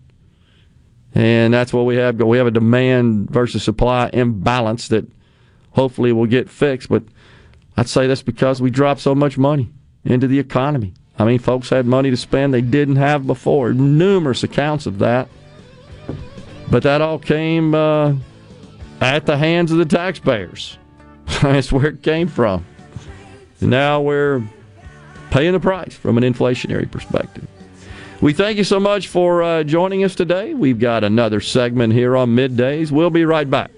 and 1.13 1.53
that's 1.53 1.73
what 1.73 1.83
we 1.85 1.95
have. 1.95 2.21
We 2.21 2.37
have 2.37 2.47
a 2.47 2.51
demand 2.51 3.29
versus 3.29 3.63
supply 3.63 4.09
imbalance 4.13 4.87
that 4.89 5.05
hopefully 5.71 6.13
will 6.13 6.25
get 6.27 6.49
fixed. 6.49 6.89
But 6.89 7.03
I'd 7.77 7.89
say 7.89 8.07
that's 8.07 8.21
because 8.21 8.61
we 8.61 8.69
dropped 8.69 9.01
so 9.01 9.15
much 9.15 9.37
money 9.37 9.71
into 10.03 10.27
the 10.27 10.39
economy. 10.39 10.93
I 11.17 11.25
mean, 11.25 11.39
folks 11.39 11.69
had 11.69 11.85
money 11.85 12.09
to 12.09 12.17
spend 12.17 12.53
they 12.53 12.61
didn't 12.61 12.97
have 12.97 13.25
before. 13.25 13.73
Numerous 13.73 14.43
accounts 14.43 14.85
of 14.85 14.99
that, 14.99 15.29
but 16.69 16.83
that 16.83 17.01
all 17.01 17.19
came. 17.19 17.73
Uh, 17.73 18.15
at 19.01 19.25
the 19.25 19.37
hands 19.37 19.71
of 19.71 19.77
the 19.77 19.85
taxpayers. 19.85 20.77
That's 21.41 21.71
where 21.71 21.87
it 21.87 22.01
came 22.03 22.27
from. 22.27 22.65
And 23.61 23.69
Now 23.69 24.01
we're 24.01 24.43
paying 25.31 25.53
the 25.53 25.59
price 25.59 25.95
from 25.95 26.17
an 26.17 26.23
inflationary 26.23 26.89
perspective. 26.89 27.47
We 28.21 28.33
thank 28.33 28.57
you 28.57 28.63
so 28.63 28.79
much 28.79 29.07
for 29.07 29.43
uh, 29.43 29.63
joining 29.63 30.03
us 30.03 30.15
today. 30.15 30.53
We've 30.53 30.79
got 30.79 31.03
another 31.03 31.41
segment 31.41 31.93
here 31.93 32.15
on 32.15 32.35
middays. 32.35 32.89
We'll 32.89 33.09
be 33.09 33.25
right 33.25 33.49
back. 33.49 33.71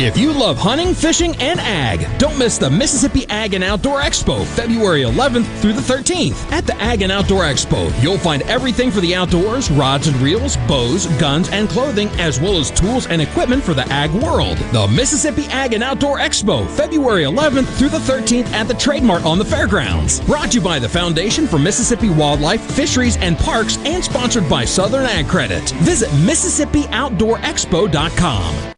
If 0.00 0.16
you 0.16 0.32
love 0.32 0.56
hunting, 0.56 0.94
fishing, 0.94 1.34
and 1.40 1.58
ag, 1.58 2.06
don't 2.20 2.38
miss 2.38 2.56
the 2.56 2.70
Mississippi 2.70 3.26
Ag 3.30 3.54
and 3.54 3.64
Outdoor 3.64 4.00
Expo, 4.00 4.46
February 4.46 5.02
11th 5.02 5.44
through 5.60 5.72
the 5.72 5.80
13th. 5.80 6.52
At 6.52 6.68
the 6.68 6.76
Ag 6.76 7.02
and 7.02 7.10
Outdoor 7.10 7.42
Expo, 7.42 7.90
you'll 8.00 8.16
find 8.16 8.42
everything 8.42 8.92
for 8.92 9.00
the 9.00 9.16
outdoors 9.16 9.72
rods 9.72 10.06
and 10.06 10.16
reels, 10.18 10.56
bows, 10.68 11.08
guns, 11.18 11.48
and 11.48 11.68
clothing, 11.68 12.06
as 12.20 12.40
well 12.40 12.58
as 12.58 12.70
tools 12.70 13.08
and 13.08 13.20
equipment 13.20 13.64
for 13.64 13.74
the 13.74 13.88
ag 13.88 14.12
world. 14.12 14.56
The 14.70 14.86
Mississippi 14.86 15.46
Ag 15.46 15.74
and 15.74 15.82
Outdoor 15.82 16.20
Expo, 16.20 16.68
February 16.76 17.24
11th 17.24 17.66
through 17.76 17.88
the 17.88 17.98
13th 17.98 18.46
at 18.52 18.68
the 18.68 18.74
Trademark 18.74 19.24
on 19.24 19.36
the 19.36 19.44
fairgrounds. 19.44 20.20
Brought 20.20 20.52
to 20.52 20.58
you 20.58 20.64
by 20.64 20.78
the 20.78 20.88
Foundation 20.88 21.48
for 21.48 21.58
Mississippi 21.58 22.08
Wildlife, 22.08 22.62
Fisheries, 22.70 23.16
and 23.16 23.36
Parks, 23.36 23.78
and 23.78 24.04
sponsored 24.04 24.48
by 24.48 24.64
Southern 24.64 25.06
Ag 25.06 25.26
Credit. 25.26 25.68
Visit 25.80 26.08
MississippiOutdoorExpo.com. 26.10 28.77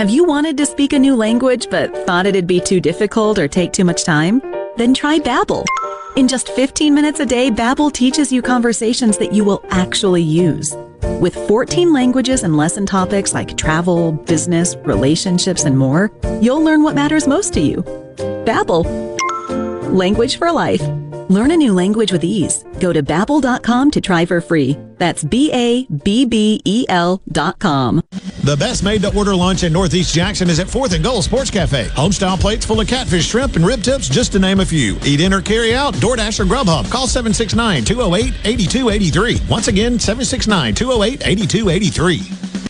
Have 0.00 0.08
you 0.08 0.24
wanted 0.24 0.56
to 0.56 0.64
speak 0.64 0.94
a 0.94 0.98
new 0.98 1.14
language 1.14 1.68
but 1.68 1.94
thought 2.06 2.24
it'd 2.24 2.46
be 2.46 2.58
too 2.58 2.80
difficult 2.80 3.38
or 3.38 3.46
take 3.46 3.70
too 3.70 3.84
much 3.84 4.02
time? 4.02 4.40
Then 4.78 4.94
try 4.94 5.18
Babbel. 5.18 5.66
In 6.16 6.26
just 6.26 6.48
15 6.48 6.94
minutes 6.94 7.20
a 7.20 7.26
day, 7.26 7.50
Babbel 7.50 7.92
teaches 7.92 8.32
you 8.32 8.40
conversations 8.40 9.18
that 9.18 9.34
you 9.34 9.44
will 9.44 9.62
actually 9.68 10.22
use. 10.22 10.74
With 11.20 11.34
14 11.46 11.92
languages 11.92 12.44
and 12.44 12.56
lesson 12.56 12.86
topics 12.86 13.34
like 13.34 13.58
travel, 13.58 14.12
business, 14.12 14.74
relationships, 14.86 15.64
and 15.64 15.76
more, 15.76 16.10
you'll 16.40 16.64
learn 16.64 16.82
what 16.82 16.94
matters 16.94 17.28
most 17.28 17.52
to 17.52 17.60
you. 17.60 17.82
Babbel. 18.46 18.86
Language 19.94 20.38
for 20.38 20.50
life. 20.50 20.80
Learn 21.30 21.52
a 21.52 21.56
new 21.56 21.72
language 21.72 22.10
with 22.10 22.24
ease. 22.24 22.64
Go 22.80 22.92
to 22.92 23.04
babbel.com 23.04 23.92
to 23.92 24.00
try 24.00 24.26
for 24.26 24.40
free. 24.40 24.76
That's 24.98 25.22
B 25.22 25.52
A 25.52 25.84
B 25.84 26.24
B 26.24 26.60
E 26.64 26.84
L 26.88 27.22
dot 27.30 27.60
com. 27.60 28.02
The 28.42 28.56
best 28.56 28.82
made 28.82 29.02
to 29.02 29.16
order 29.16 29.36
lunch 29.36 29.62
in 29.62 29.72
Northeast 29.72 30.12
Jackson 30.12 30.50
is 30.50 30.58
at 30.58 30.66
4th 30.66 30.92
and 30.92 31.04
Gold 31.04 31.22
Sports 31.22 31.52
Cafe. 31.52 31.84
Homestyle 31.90 32.38
plates 32.38 32.66
full 32.66 32.80
of 32.80 32.88
catfish, 32.88 33.28
shrimp, 33.28 33.54
and 33.54 33.64
rib 33.64 33.80
tips, 33.80 34.08
just 34.08 34.32
to 34.32 34.40
name 34.40 34.58
a 34.58 34.66
few. 34.66 34.98
Eat 35.04 35.20
in 35.20 35.32
or 35.32 35.40
carry 35.40 35.72
out, 35.72 35.94
DoorDash 35.94 36.40
or 36.40 36.46
Grubhub. 36.46 36.90
Call 36.90 37.06
769 37.06 37.84
208 37.84 38.34
8283. 38.44 39.40
Once 39.48 39.68
again, 39.68 40.00
769 40.00 40.74
208 40.74 41.26
8283. 41.28 42.69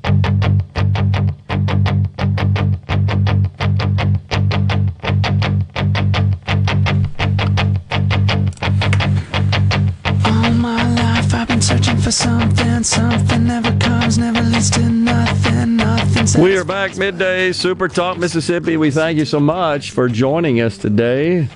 For 12.11 12.23
something, 12.23 12.83
something 12.83 13.45
never 13.45 13.71
comes, 13.77 14.17
never 14.17 14.41
leads 14.41 14.69
to 14.69 14.81
nothing, 14.89 15.77
nothing. 15.77 16.41
We 16.41 16.57
are 16.57 16.65
back 16.65 16.97
midday, 16.97 17.51
Super 17.53 17.87
Talk 17.87 18.17
Mississippi. 18.17 18.75
We 18.77 18.91
thank 18.91 19.17
you 19.17 19.25
so 19.25 19.39
much 19.39 19.91
for 19.91 20.09
joining 20.09 20.59
us 20.59 20.77
today. 20.77 21.47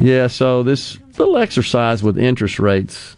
Yeah, 0.00 0.26
so 0.26 0.62
this 0.62 0.98
little 1.16 1.38
exercise 1.38 2.02
with 2.02 2.18
interest 2.18 2.58
rates 2.58 3.16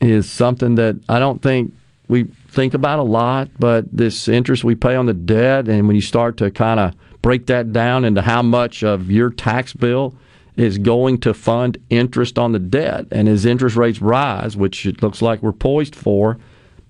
is 0.00 0.30
something 0.30 0.76
that 0.76 0.98
I 1.08 1.18
don't 1.18 1.42
think 1.42 1.74
we 2.08 2.24
think 2.48 2.74
about 2.74 2.98
a 3.00 3.04
lot, 3.04 3.50
but 3.58 3.84
this 3.94 4.28
interest 4.28 4.64
we 4.64 4.74
pay 4.74 4.94
on 4.94 5.06
the 5.06 5.14
debt, 5.14 5.68
and 5.68 5.86
when 5.86 5.94
you 5.94 6.02
start 6.02 6.38
to 6.38 6.50
kind 6.50 6.80
of 6.80 6.94
break 7.22 7.46
that 7.46 7.72
down 7.72 8.04
into 8.04 8.22
how 8.22 8.42
much 8.42 8.82
of 8.82 9.10
your 9.10 9.30
tax 9.30 9.74
bill 9.74 10.14
is 10.60 10.76
going 10.76 11.16
to 11.16 11.32
fund 11.32 11.78
interest 11.88 12.38
on 12.38 12.52
the 12.52 12.58
debt, 12.58 13.06
and 13.10 13.28
as 13.28 13.46
interest 13.46 13.76
rates 13.76 14.02
rise, 14.02 14.56
which 14.58 14.84
it 14.84 15.02
looks 15.02 15.22
like 15.22 15.42
we're 15.42 15.52
poised 15.52 15.96
for, 15.96 16.38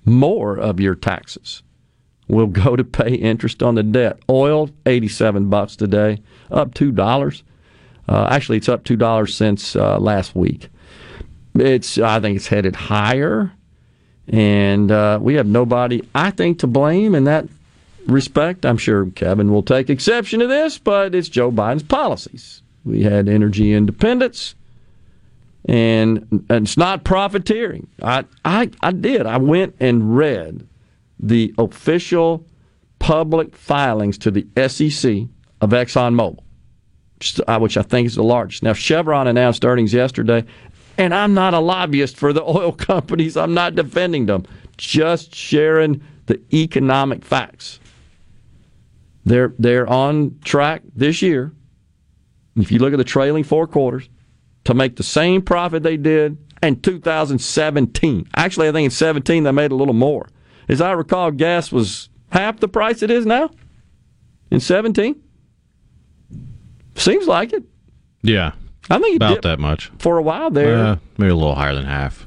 more 0.05 0.57
of 0.57 0.81
your 0.81 0.97
taxes 0.97 1.63
will 2.27 2.47
go 2.47 2.75
to 2.75 2.83
pay 2.83 3.15
interest 3.15 3.63
on 3.63 3.77
the 3.77 3.83
debt. 3.85 4.19
Oil, 4.29 4.71
87 4.87 5.49
bucks 5.49 5.77
today, 5.77 6.21
up 6.51 6.75
$2. 6.75 7.43
Uh, 8.09 8.29
actually, 8.31 8.59
it's 8.59 8.69
up 8.69 8.83
$2 8.83 9.31
since 9.33 9.77
uh, 9.77 9.99
last 10.01 10.35
week. 10.35 10.69
It's 11.55 11.99
I 11.99 12.21
think 12.21 12.37
it's 12.37 12.49
headed 12.49 12.75
higher, 12.75 13.53
and 14.29 14.91
uh, 14.91 15.19
we 15.21 15.35
have 15.35 15.47
nobody 15.47 16.03
I 16.15 16.31
think 16.31 16.61
to 16.61 16.69
blame 16.69 17.15
in 17.15 17.25
that 17.25 17.49
respect. 18.07 18.65
I'm 18.65 18.79
sure 18.79 19.07
Kevin 19.07 19.53
will 19.53 19.65
take 19.65 19.91
exception 19.91 20.41
to 20.41 20.47
this, 20.47 20.79
but 20.79 21.15
it's 21.15 21.29
Joe 21.29 21.51
Biden's 21.51 21.83
policies. 21.83 22.63
We 22.85 23.03
had 23.03 23.29
energy 23.29 23.73
independence, 23.73 24.55
and, 25.67 26.45
and 26.49 26.67
it's 26.67 26.77
not 26.77 27.05
profiteering. 27.05 27.89
I, 28.03 28.25
I 28.45 28.71
I 28.81 28.93
did. 28.93 29.27
I 29.27 29.37
went 29.39 29.77
and 29.81 30.17
read 30.17 30.67
the 31.19 31.55
official 31.59 32.47
public 32.99 33.55
filings 33.55 34.17
to 34.19 34.31
the 34.31 34.47
SEC 34.69 35.29
of 35.61 35.71
ExxonMobil, 35.71 36.39
which, 37.19 37.41
uh, 37.47 37.59
which 37.59 37.77
I 37.77 37.83
think 37.83 38.07
is 38.07 38.15
the 38.15 38.23
largest. 38.23 38.63
Now 38.63 38.73
Chevron 38.73 39.27
announced 39.27 39.65
earnings 39.65 39.93
yesterday. 39.93 40.45
And 40.99 41.15
I'm 41.15 41.33
not 41.33 41.55
a 41.55 41.61
lobbyist 41.61 42.19
for 42.19 42.33
the 42.33 42.43
oil 42.47 42.73
companies. 42.73 43.37
I'm 43.37 43.55
not 43.55 43.75
defending 43.75 44.27
them. 44.27 44.45
Just 44.77 45.35
sharing 45.35 46.03
the 46.27 46.41
economic 46.53 47.25
facts. 47.25 47.81
They're 49.25 49.55
they're 49.59 49.89
on 49.89 50.39
track 50.45 50.83
this 50.95 51.23
year. 51.23 51.53
If 52.57 52.73
you 52.73 52.79
look 52.79 52.93
at 52.93 52.97
the 52.99 53.05
trailing 53.05 53.45
four 53.45 53.67
quarters, 53.67 54.09
to 54.65 54.75
make 54.75 54.97
the 54.97 55.03
same 55.03 55.43
profit 55.43 55.83
they 55.83 55.97
did 55.97 56.37
in 56.63 56.81
2017. 56.81 58.29
Actually, 58.37 58.69
I 58.69 58.73
think 58.73 58.85
in 58.87 58.91
17 58.91 59.45
they 59.45 59.53
made 59.53 59.73
a 59.73 59.75
little 59.75 59.95
more. 59.95 60.29
As 60.69 60.81
I 60.81 60.93
recall, 60.93 61.31
gas 61.31 61.73
was 61.73 62.09
half 62.31 62.61
the 62.61 62.69
price 62.69 63.03
it 63.03 63.11
is 63.11 63.25
now 63.27 63.51
in 64.51 64.61
17. 64.61 65.21
Seems 66.97 67.27
like 67.27 67.53
it. 67.53 67.65
Yeah. 68.23 68.53
I 68.91 68.99
think 68.99 69.17
about 69.17 69.43
that 69.43 69.59
much. 69.59 69.91
for 69.99 70.19
a 70.19 70.23
while 70.23 70.51
there. 70.51 70.77
Uh, 70.77 70.97
maybe 71.17 71.31
a 71.31 71.35
little 71.37 71.55
higher 71.55 71.75
than 71.75 71.85
half. 71.85 72.27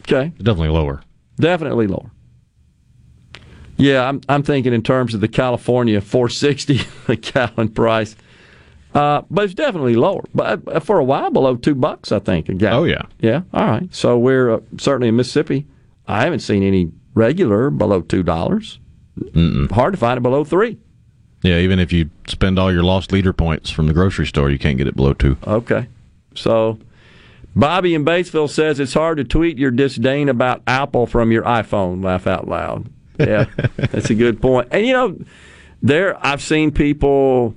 Okay. 0.00 0.32
Definitely 0.36 0.68
lower. 0.68 1.02
Definitely 1.36 1.86
lower. 1.86 2.10
Yeah, 3.78 4.06
I'm 4.06 4.20
I'm 4.28 4.42
thinking 4.42 4.72
in 4.72 4.82
terms 4.82 5.14
of 5.14 5.20
the 5.20 5.28
California 5.28 6.00
460 6.00 6.80
a 7.08 7.16
gallon 7.16 7.68
price, 7.68 8.14
uh, 8.94 9.22
but 9.30 9.44
it's 9.44 9.54
definitely 9.54 9.94
lower. 9.94 10.22
But 10.34 10.66
uh, 10.68 10.80
for 10.80 10.98
a 10.98 11.04
while, 11.04 11.30
below 11.30 11.56
two 11.56 11.74
bucks, 11.74 12.12
I 12.12 12.18
think 12.18 12.48
a 12.48 12.54
gallon. 12.54 12.78
Oh, 12.78 12.84
yeah. 12.84 13.02
yeah. 13.20 13.42
All 13.54 13.66
right. 13.66 13.94
So 13.94 14.18
we're 14.18 14.54
uh, 14.54 14.60
certainly 14.78 15.08
in 15.08 15.16
Mississippi. 15.16 15.66
I 16.06 16.24
haven't 16.24 16.40
seen 16.40 16.62
any 16.62 16.90
regular 17.14 17.70
below 17.70 18.02
two 18.02 18.22
dollars. 18.22 18.78
Hard 19.70 19.92
to 19.92 19.98
find 19.98 20.16
it 20.18 20.22
below 20.22 20.44
three. 20.44 20.78
Yeah, 21.42 21.58
even 21.58 21.78
if 21.78 21.92
you 21.92 22.10
spend 22.28 22.58
all 22.58 22.72
your 22.72 22.84
lost 22.84 23.12
leader 23.12 23.32
points 23.32 23.70
from 23.70 23.86
the 23.86 23.92
grocery 23.92 24.26
store, 24.26 24.48
you 24.50 24.58
can't 24.58 24.78
get 24.78 24.86
it 24.86 24.94
below 24.94 25.12
two. 25.12 25.36
Okay. 25.46 25.88
So 26.34 26.78
Bobby 27.54 27.94
in 27.94 28.04
Batesville 28.04 28.48
says 28.48 28.80
it's 28.80 28.94
hard 28.94 29.18
to 29.18 29.24
tweet 29.24 29.58
your 29.58 29.70
disdain 29.70 30.28
about 30.28 30.62
Apple 30.66 31.06
from 31.06 31.32
your 31.32 31.42
iPhone. 31.42 32.02
Laugh 32.02 32.26
out 32.26 32.48
loud. 32.48 32.88
Yeah, 33.18 33.46
that's 33.76 34.10
a 34.10 34.14
good 34.14 34.40
point. 34.40 34.68
And 34.70 34.86
you 34.86 34.92
know, 34.92 35.18
there 35.82 36.24
I've 36.24 36.42
seen 36.42 36.70
people 36.70 37.54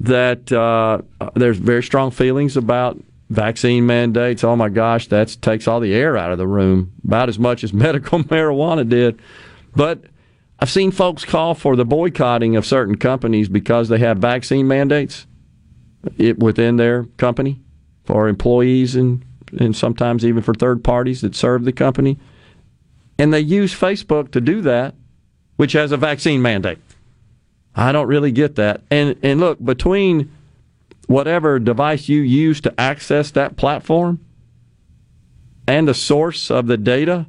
that 0.00 0.50
uh, 0.52 1.02
there's 1.34 1.58
very 1.58 1.82
strong 1.82 2.10
feelings 2.10 2.56
about 2.56 3.00
vaccine 3.30 3.86
mandates. 3.86 4.44
Oh 4.44 4.56
my 4.56 4.68
gosh, 4.68 5.08
that 5.08 5.36
takes 5.40 5.66
all 5.66 5.80
the 5.80 5.94
air 5.94 6.16
out 6.16 6.32
of 6.32 6.38
the 6.38 6.46
room, 6.46 6.92
about 7.04 7.28
as 7.28 7.38
much 7.38 7.64
as 7.64 7.72
medical 7.72 8.20
marijuana 8.20 8.88
did. 8.88 9.20
But 9.74 10.04
I've 10.58 10.70
seen 10.70 10.90
folks 10.90 11.24
call 11.24 11.54
for 11.54 11.76
the 11.76 11.84
boycotting 11.84 12.56
of 12.56 12.66
certain 12.66 12.96
companies 12.96 13.48
because 13.48 13.88
they 13.88 13.98
have 13.98 14.18
vaccine 14.18 14.68
mandates 14.68 15.26
it, 16.16 16.38
within 16.38 16.76
their 16.76 17.04
company 17.16 17.60
for 18.04 18.28
employees 18.28 18.94
and, 18.94 19.24
and 19.58 19.74
sometimes 19.74 20.24
even 20.24 20.42
for 20.42 20.54
third 20.54 20.84
parties 20.84 21.20
that 21.22 21.34
serve 21.34 21.64
the 21.64 21.72
company. 21.72 22.18
And 23.18 23.32
they 23.32 23.40
use 23.40 23.74
Facebook 23.74 24.30
to 24.32 24.40
do 24.40 24.60
that, 24.62 24.94
which 25.56 25.72
has 25.72 25.92
a 25.92 25.96
vaccine 25.96 26.42
mandate. 26.42 26.78
I 27.76 27.92
don't 27.92 28.06
really 28.06 28.32
get 28.32 28.54
that. 28.56 28.82
And 28.90 29.16
and 29.22 29.40
look, 29.40 29.62
between 29.62 30.30
whatever 31.06 31.58
device 31.58 32.08
you 32.08 32.20
use 32.20 32.60
to 32.62 32.80
access 32.80 33.30
that 33.32 33.56
platform 33.56 34.24
and 35.66 35.86
the 35.88 35.94
source 35.94 36.50
of 36.50 36.66
the 36.66 36.76
data 36.76 37.26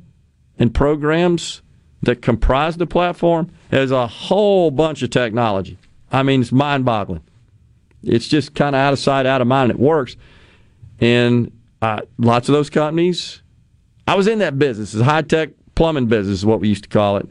and 0.57 0.73
programs 0.73 1.61
that 2.03 2.21
comprise 2.21 2.77
the 2.77 2.85
platform, 2.85 3.51
there's 3.69 3.91
a 3.91 4.07
whole 4.07 4.71
bunch 4.71 5.01
of 5.01 5.09
technology. 5.09 5.77
I 6.11 6.23
mean, 6.23 6.41
it's 6.41 6.51
mind 6.51 6.85
boggling. 6.85 7.23
It's 8.03 8.27
just 8.27 8.53
kind 8.53 8.75
of 8.75 8.79
out 8.79 8.93
of 8.93 8.99
sight, 8.99 9.25
out 9.25 9.41
of 9.41 9.47
mind. 9.47 9.71
It 9.71 9.79
works. 9.79 10.15
And 10.99 11.51
uh, 11.81 12.01
lots 12.17 12.47
of 12.47 12.53
those 12.53 12.69
companies, 12.69 13.41
I 14.07 14.15
was 14.15 14.27
in 14.27 14.39
that 14.39 14.57
business, 14.59 14.93
it's 14.93 15.03
high 15.03 15.23
tech 15.23 15.49
plumbing 15.73 16.05
business, 16.07 16.39
is 16.39 16.45
what 16.45 16.59
we 16.59 16.69
used 16.69 16.83
to 16.83 16.89
call 16.89 17.17
it. 17.17 17.27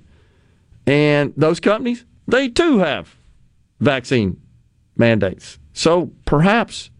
And 0.86 1.32
those 1.36 1.60
companies, 1.60 2.04
they 2.26 2.48
too 2.48 2.78
have 2.78 3.14
vaccine 3.80 4.40
mandates. 4.96 5.58
So 5.72 6.10
perhaps, 6.24 6.90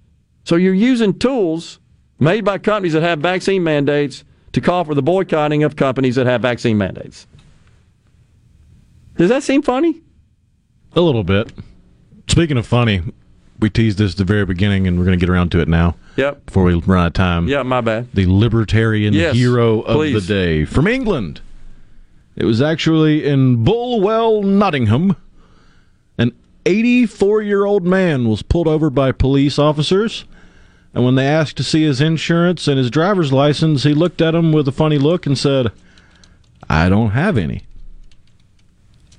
so 0.44 0.56
you're 0.56 0.74
using 0.74 1.18
tools 1.18 1.78
made 2.18 2.44
by 2.44 2.58
companies 2.58 2.92
that 2.94 3.02
have 3.02 3.20
vaccine 3.20 3.62
mandates 3.62 4.24
to 4.52 4.60
call 4.60 4.84
for 4.84 4.94
the 4.94 5.02
boycotting 5.02 5.62
of 5.62 5.76
companies 5.76 6.14
that 6.16 6.26
have 6.26 6.42
vaccine 6.42 6.78
mandates. 6.78 7.26
Does 9.16 9.28
that 9.28 9.42
seem 9.42 9.62
funny? 9.62 10.02
A 10.96 11.00
little 11.00 11.24
bit. 11.24 11.52
Speaking 12.28 12.56
of 12.56 12.66
funny, 12.66 13.02
we 13.60 13.70
teased 13.70 13.98
this 13.98 14.12
at 14.12 14.18
the 14.18 14.24
very 14.24 14.44
beginning, 14.44 14.86
and 14.86 14.98
we're 14.98 15.04
going 15.04 15.18
to 15.18 15.24
get 15.24 15.30
around 15.30 15.50
to 15.52 15.60
it 15.60 15.68
now. 15.68 15.96
Yep. 16.16 16.46
Before 16.46 16.64
we 16.64 16.74
run 16.74 17.00
out 17.04 17.06
of 17.08 17.12
time. 17.14 17.48
Yeah, 17.48 17.62
my 17.62 17.80
bad. 17.80 18.08
The 18.12 18.26
libertarian 18.26 19.12
Yes, 19.14 19.34
hero 19.36 19.80
of 19.82 19.96
please. 19.96 20.26
the 20.26 20.34
day 20.34 20.64
from 20.64 20.86
England. 20.86 21.40
It 22.36 22.44
was 22.44 22.60
actually 22.60 23.24
in 23.24 23.64
Bulwell, 23.64 24.42
Nottingham. 24.42 25.16
An 26.18 26.32
84 26.66 27.42
year 27.42 27.64
old 27.64 27.84
man 27.84 28.28
was 28.28 28.42
pulled 28.42 28.68
over 28.68 28.90
by 28.90 29.12
police 29.12 29.58
officers. 29.58 30.24
And 30.92 31.04
when 31.04 31.16
they 31.16 31.26
asked 31.26 31.56
to 31.56 31.64
see 31.64 31.82
his 31.82 32.00
insurance 32.00 32.68
and 32.68 32.78
his 32.78 32.90
driver's 32.90 33.32
license, 33.32 33.82
he 33.82 33.94
looked 33.94 34.20
at 34.20 34.32
them 34.32 34.52
with 34.52 34.68
a 34.68 34.72
funny 34.72 34.98
look 34.98 35.26
and 35.26 35.36
said, 35.36 35.72
I 36.68 36.88
don't 36.88 37.10
have 37.10 37.36
any. 37.36 37.64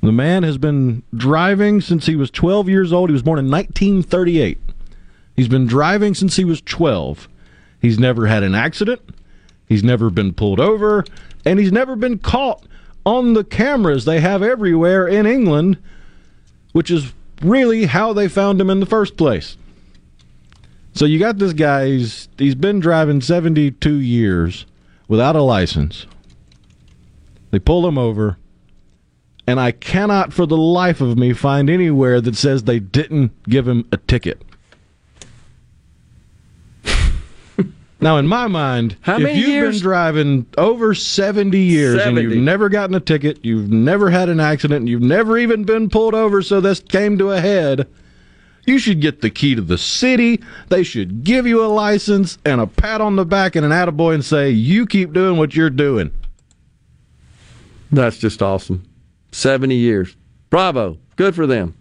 The 0.01 0.11
man 0.11 0.43
has 0.43 0.57
been 0.57 1.03
driving 1.15 1.81
since 1.81 2.05
he 2.05 2.15
was 2.15 2.29
12 2.31 2.69
years 2.69 2.93
old. 2.93 3.09
He 3.09 3.13
was 3.13 3.23
born 3.23 3.39
in 3.39 3.49
1938. 3.49 4.59
He's 5.35 5.47
been 5.47 5.65
driving 5.65 6.13
since 6.13 6.35
he 6.35 6.45
was 6.45 6.61
12. 6.61 7.27
He's 7.81 7.99
never 7.99 8.27
had 8.27 8.43
an 8.43 8.55
accident. 8.55 9.01
He's 9.67 9.83
never 9.83 10.09
been 10.09 10.33
pulled 10.33 10.59
over. 10.59 11.03
And 11.45 11.59
he's 11.59 11.71
never 11.71 11.95
been 11.95 12.19
caught 12.19 12.65
on 13.05 13.33
the 13.33 13.43
cameras 13.43 14.05
they 14.05 14.19
have 14.19 14.41
everywhere 14.41 15.07
in 15.07 15.25
England, 15.25 15.77
which 16.71 16.89
is 16.89 17.13
really 17.41 17.85
how 17.85 18.13
they 18.13 18.27
found 18.27 18.59
him 18.59 18.69
in 18.69 18.79
the 18.79 18.85
first 18.85 19.17
place. 19.17 19.57
So 20.93 21.05
you 21.05 21.19
got 21.19 21.37
this 21.37 21.53
guy, 21.53 21.87
he's, 21.87 22.29
he's 22.37 22.55
been 22.55 22.79
driving 22.79 23.19
72 23.19 23.95
years 23.95 24.65
without 25.07 25.35
a 25.35 25.41
license. 25.41 26.07
They 27.51 27.59
pull 27.59 27.87
him 27.87 27.97
over, 27.97 28.37
and 29.45 29.59
I 29.59 29.71
cannot 29.71 30.33
for 30.33 30.45
the 30.45 30.57
life 30.57 31.01
of 31.01 31.17
me 31.17 31.33
find 31.33 31.69
anywhere 31.69 32.21
that 32.21 32.35
says 32.35 32.63
they 32.63 32.79
didn't 32.79 33.31
give 33.43 33.67
him 33.67 33.87
a 33.91 33.97
ticket. 33.97 34.41
Now, 38.05 38.17
in 38.17 38.27
my 38.27 38.45
mind, 38.45 38.97
How 39.01 39.19
if 39.19 39.35
you've 39.35 39.47
years? 39.47 39.75
been 39.77 39.81
driving 39.81 40.45
over 40.59 40.93
70 40.93 41.57
years 41.57 41.99
and 41.99 42.15
you've 42.15 42.37
never 42.37 42.69
gotten 42.69 42.93
a 42.93 42.99
ticket, 42.99 43.43
you've 43.43 43.71
never 43.71 44.11
had 44.11 44.29
an 44.29 44.39
accident, 44.39 44.87
you've 44.87 45.01
never 45.01 45.39
even 45.39 45.63
been 45.63 45.89
pulled 45.89 46.13
over, 46.13 46.43
so 46.43 46.61
this 46.61 46.79
came 46.81 47.17
to 47.17 47.31
a 47.31 47.41
head, 47.41 47.87
You 48.63 48.77
should 48.77 49.01
get 49.01 49.21
the 49.21 49.31
key 49.31 49.55
to 49.55 49.61
the 49.61 49.79
city. 49.79 50.39
They 50.69 50.83
should 50.83 51.23
give 51.23 51.47
you 51.47 51.65
a 51.65 51.65
license 51.65 52.37
and 52.45 52.61
a 52.61 52.67
pat 52.67 53.01
on 53.01 53.15
the 53.15 53.25
back 53.25 53.55
and 53.55 53.65
an 53.65 53.71
attaboy 53.71 54.13
and 54.13 54.23
say, 54.23 54.51
you 54.51 54.85
keep 54.85 55.11
doing 55.11 55.37
what 55.37 55.55
you're 55.55 55.71
doing. 55.71 56.11
That's 57.91 58.19
just 58.19 58.43
awesome. 58.43 58.83
70 59.31 59.73
years. 59.73 60.15
Bravo. 60.51 60.99
Good 61.15 61.33
for 61.33 61.47
them. 61.47 61.73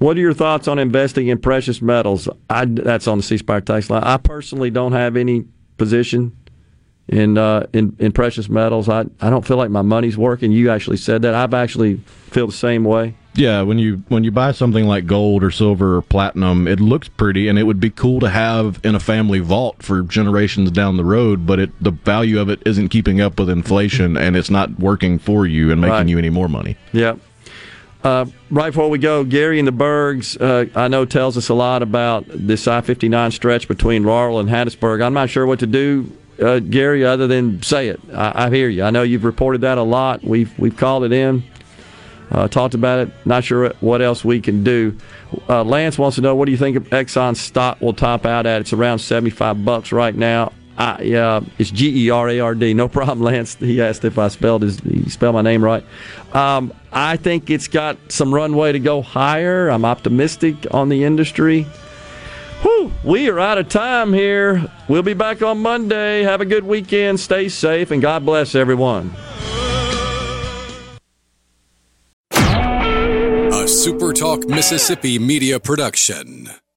What 0.00 0.16
are 0.16 0.20
your 0.20 0.32
thoughts 0.32 0.66
on 0.66 0.78
investing 0.78 1.28
in 1.28 1.38
precious 1.38 1.82
metals? 1.82 2.26
I, 2.48 2.64
that's 2.64 3.06
on 3.06 3.18
the 3.18 3.22
C 3.22 3.36
Spire 3.36 3.60
text 3.60 3.90
line. 3.90 4.02
I 4.02 4.16
personally 4.16 4.70
don't 4.70 4.92
have 4.92 5.14
any 5.14 5.44
position 5.76 6.34
in 7.06 7.36
uh, 7.36 7.66
in, 7.74 7.94
in 7.98 8.12
precious 8.12 8.48
metals. 8.48 8.88
I, 8.88 9.04
I 9.20 9.28
don't 9.28 9.44
feel 9.46 9.58
like 9.58 9.68
my 9.70 9.82
money's 9.82 10.16
working. 10.16 10.52
You 10.52 10.70
actually 10.70 10.96
said 10.96 11.20
that. 11.22 11.34
I've 11.34 11.52
actually 11.52 11.96
feel 12.30 12.46
the 12.46 12.52
same 12.54 12.82
way. 12.84 13.14
Yeah, 13.34 13.60
when 13.60 13.78
you 13.78 14.02
when 14.08 14.24
you 14.24 14.30
buy 14.30 14.52
something 14.52 14.86
like 14.86 15.06
gold 15.06 15.44
or 15.44 15.50
silver 15.50 15.96
or 15.98 16.02
platinum, 16.02 16.66
it 16.66 16.80
looks 16.80 17.08
pretty 17.08 17.46
and 17.48 17.58
it 17.58 17.64
would 17.64 17.78
be 17.78 17.90
cool 17.90 18.20
to 18.20 18.30
have 18.30 18.80
in 18.82 18.94
a 18.94 19.00
family 19.00 19.38
vault 19.38 19.82
for 19.82 20.02
generations 20.02 20.70
down 20.70 20.96
the 20.96 21.04
road, 21.04 21.46
but 21.46 21.60
it 21.60 21.70
the 21.78 21.90
value 21.92 22.40
of 22.40 22.48
it 22.48 22.60
isn't 22.64 22.88
keeping 22.88 23.20
up 23.20 23.38
with 23.38 23.50
inflation 23.50 24.16
and 24.16 24.34
it's 24.34 24.50
not 24.50 24.80
working 24.80 25.18
for 25.18 25.46
you 25.46 25.70
and 25.70 25.80
making 25.80 25.92
Right. 25.92 26.08
you 26.08 26.18
any 26.18 26.30
more 26.30 26.48
money. 26.48 26.76
Yeah. 26.92 27.16
Uh, 28.02 28.24
right 28.50 28.70
before 28.70 28.88
we 28.88 28.98
go, 28.98 29.24
Gary 29.24 29.58
in 29.58 29.66
the 29.66 29.72
Bergs, 29.72 30.36
uh, 30.38 30.66
I 30.74 30.88
know 30.88 31.04
tells 31.04 31.36
us 31.36 31.50
a 31.50 31.54
lot 31.54 31.82
about 31.82 32.24
this 32.28 32.66
I 32.66 32.80
59 32.80 33.30
stretch 33.30 33.68
between 33.68 34.04
Laurel 34.04 34.40
and 34.40 34.48
Hattiesburg. 34.48 35.02
I'm 35.02 35.12
not 35.12 35.28
sure 35.28 35.44
what 35.44 35.58
to 35.58 35.66
do, 35.66 36.10
uh, 36.42 36.60
Gary, 36.60 37.04
other 37.04 37.26
than 37.26 37.62
say 37.62 37.88
it. 37.88 38.00
I, 38.12 38.46
I 38.46 38.50
hear 38.50 38.68
you. 38.68 38.84
I 38.84 38.90
know 38.90 39.02
you've 39.02 39.24
reported 39.24 39.60
that 39.62 39.76
a 39.76 39.82
lot. 39.82 40.24
We've, 40.24 40.56
we've 40.58 40.76
called 40.76 41.04
it 41.04 41.12
in, 41.12 41.42
uh, 42.30 42.48
talked 42.48 42.72
about 42.72 43.00
it. 43.00 43.26
Not 43.26 43.44
sure 43.44 43.70
what 43.80 44.00
else 44.00 44.24
we 44.24 44.40
can 44.40 44.64
do. 44.64 44.96
Uh, 45.46 45.62
Lance 45.62 45.98
wants 45.98 46.14
to 46.14 46.22
know 46.22 46.34
what 46.34 46.46
do 46.46 46.52
you 46.52 46.58
think 46.58 46.78
Exxon 46.88 47.36
stock 47.36 47.82
will 47.82 47.92
top 47.92 48.24
out 48.24 48.46
at? 48.46 48.62
It's 48.62 48.72
around 48.72 49.00
75 49.00 49.62
bucks 49.62 49.92
right 49.92 50.14
now. 50.14 50.52
I, 50.78 51.02
yeah, 51.02 51.40
it's 51.58 51.70
G 51.70 52.06
E 52.06 52.10
R 52.10 52.30
A 52.30 52.40
R 52.40 52.54
D. 52.54 52.72
No 52.72 52.88
problem, 52.88 53.20
Lance. 53.26 53.56
He 53.56 53.82
asked 53.82 54.02
if 54.06 54.18
I 54.18 54.28
spelled 54.28 54.62
his 54.62 54.80
he 54.80 55.10
spelled 55.10 55.34
my 55.34 55.42
name 55.42 55.62
right. 55.62 55.84
Um, 56.32 56.72
I 56.92 57.16
think 57.16 57.50
it's 57.50 57.68
got 57.68 57.96
some 58.08 58.34
runway 58.34 58.72
to 58.72 58.78
go 58.78 59.02
higher. 59.02 59.68
I'm 59.68 59.84
optimistic 59.84 60.66
on 60.72 60.88
the 60.88 61.04
industry. 61.04 61.66
Whew, 62.62 62.92
we 63.04 63.28
are 63.30 63.40
out 63.40 63.58
of 63.58 63.68
time 63.68 64.12
here. 64.12 64.70
We'll 64.88 65.02
be 65.02 65.14
back 65.14 65.40
on 65.42 65.62
Monday. 65.62 66.22
Have 66.22 66.40
a 66.40 66.44
good 66.44 66.64
weekend. 66.64 67.18
Stay 67.20 67.48
safe, 67.48 67.90
and 67.90 68.02
God 68.02 68.26
bless 68.26 68.54
everyone. 68.54 69.14
A 72.32 73.64
SuperTalk 73.64 74.48
Mississippi 74.48 75.18
media 75.18 75.58
production. 75.60 76.50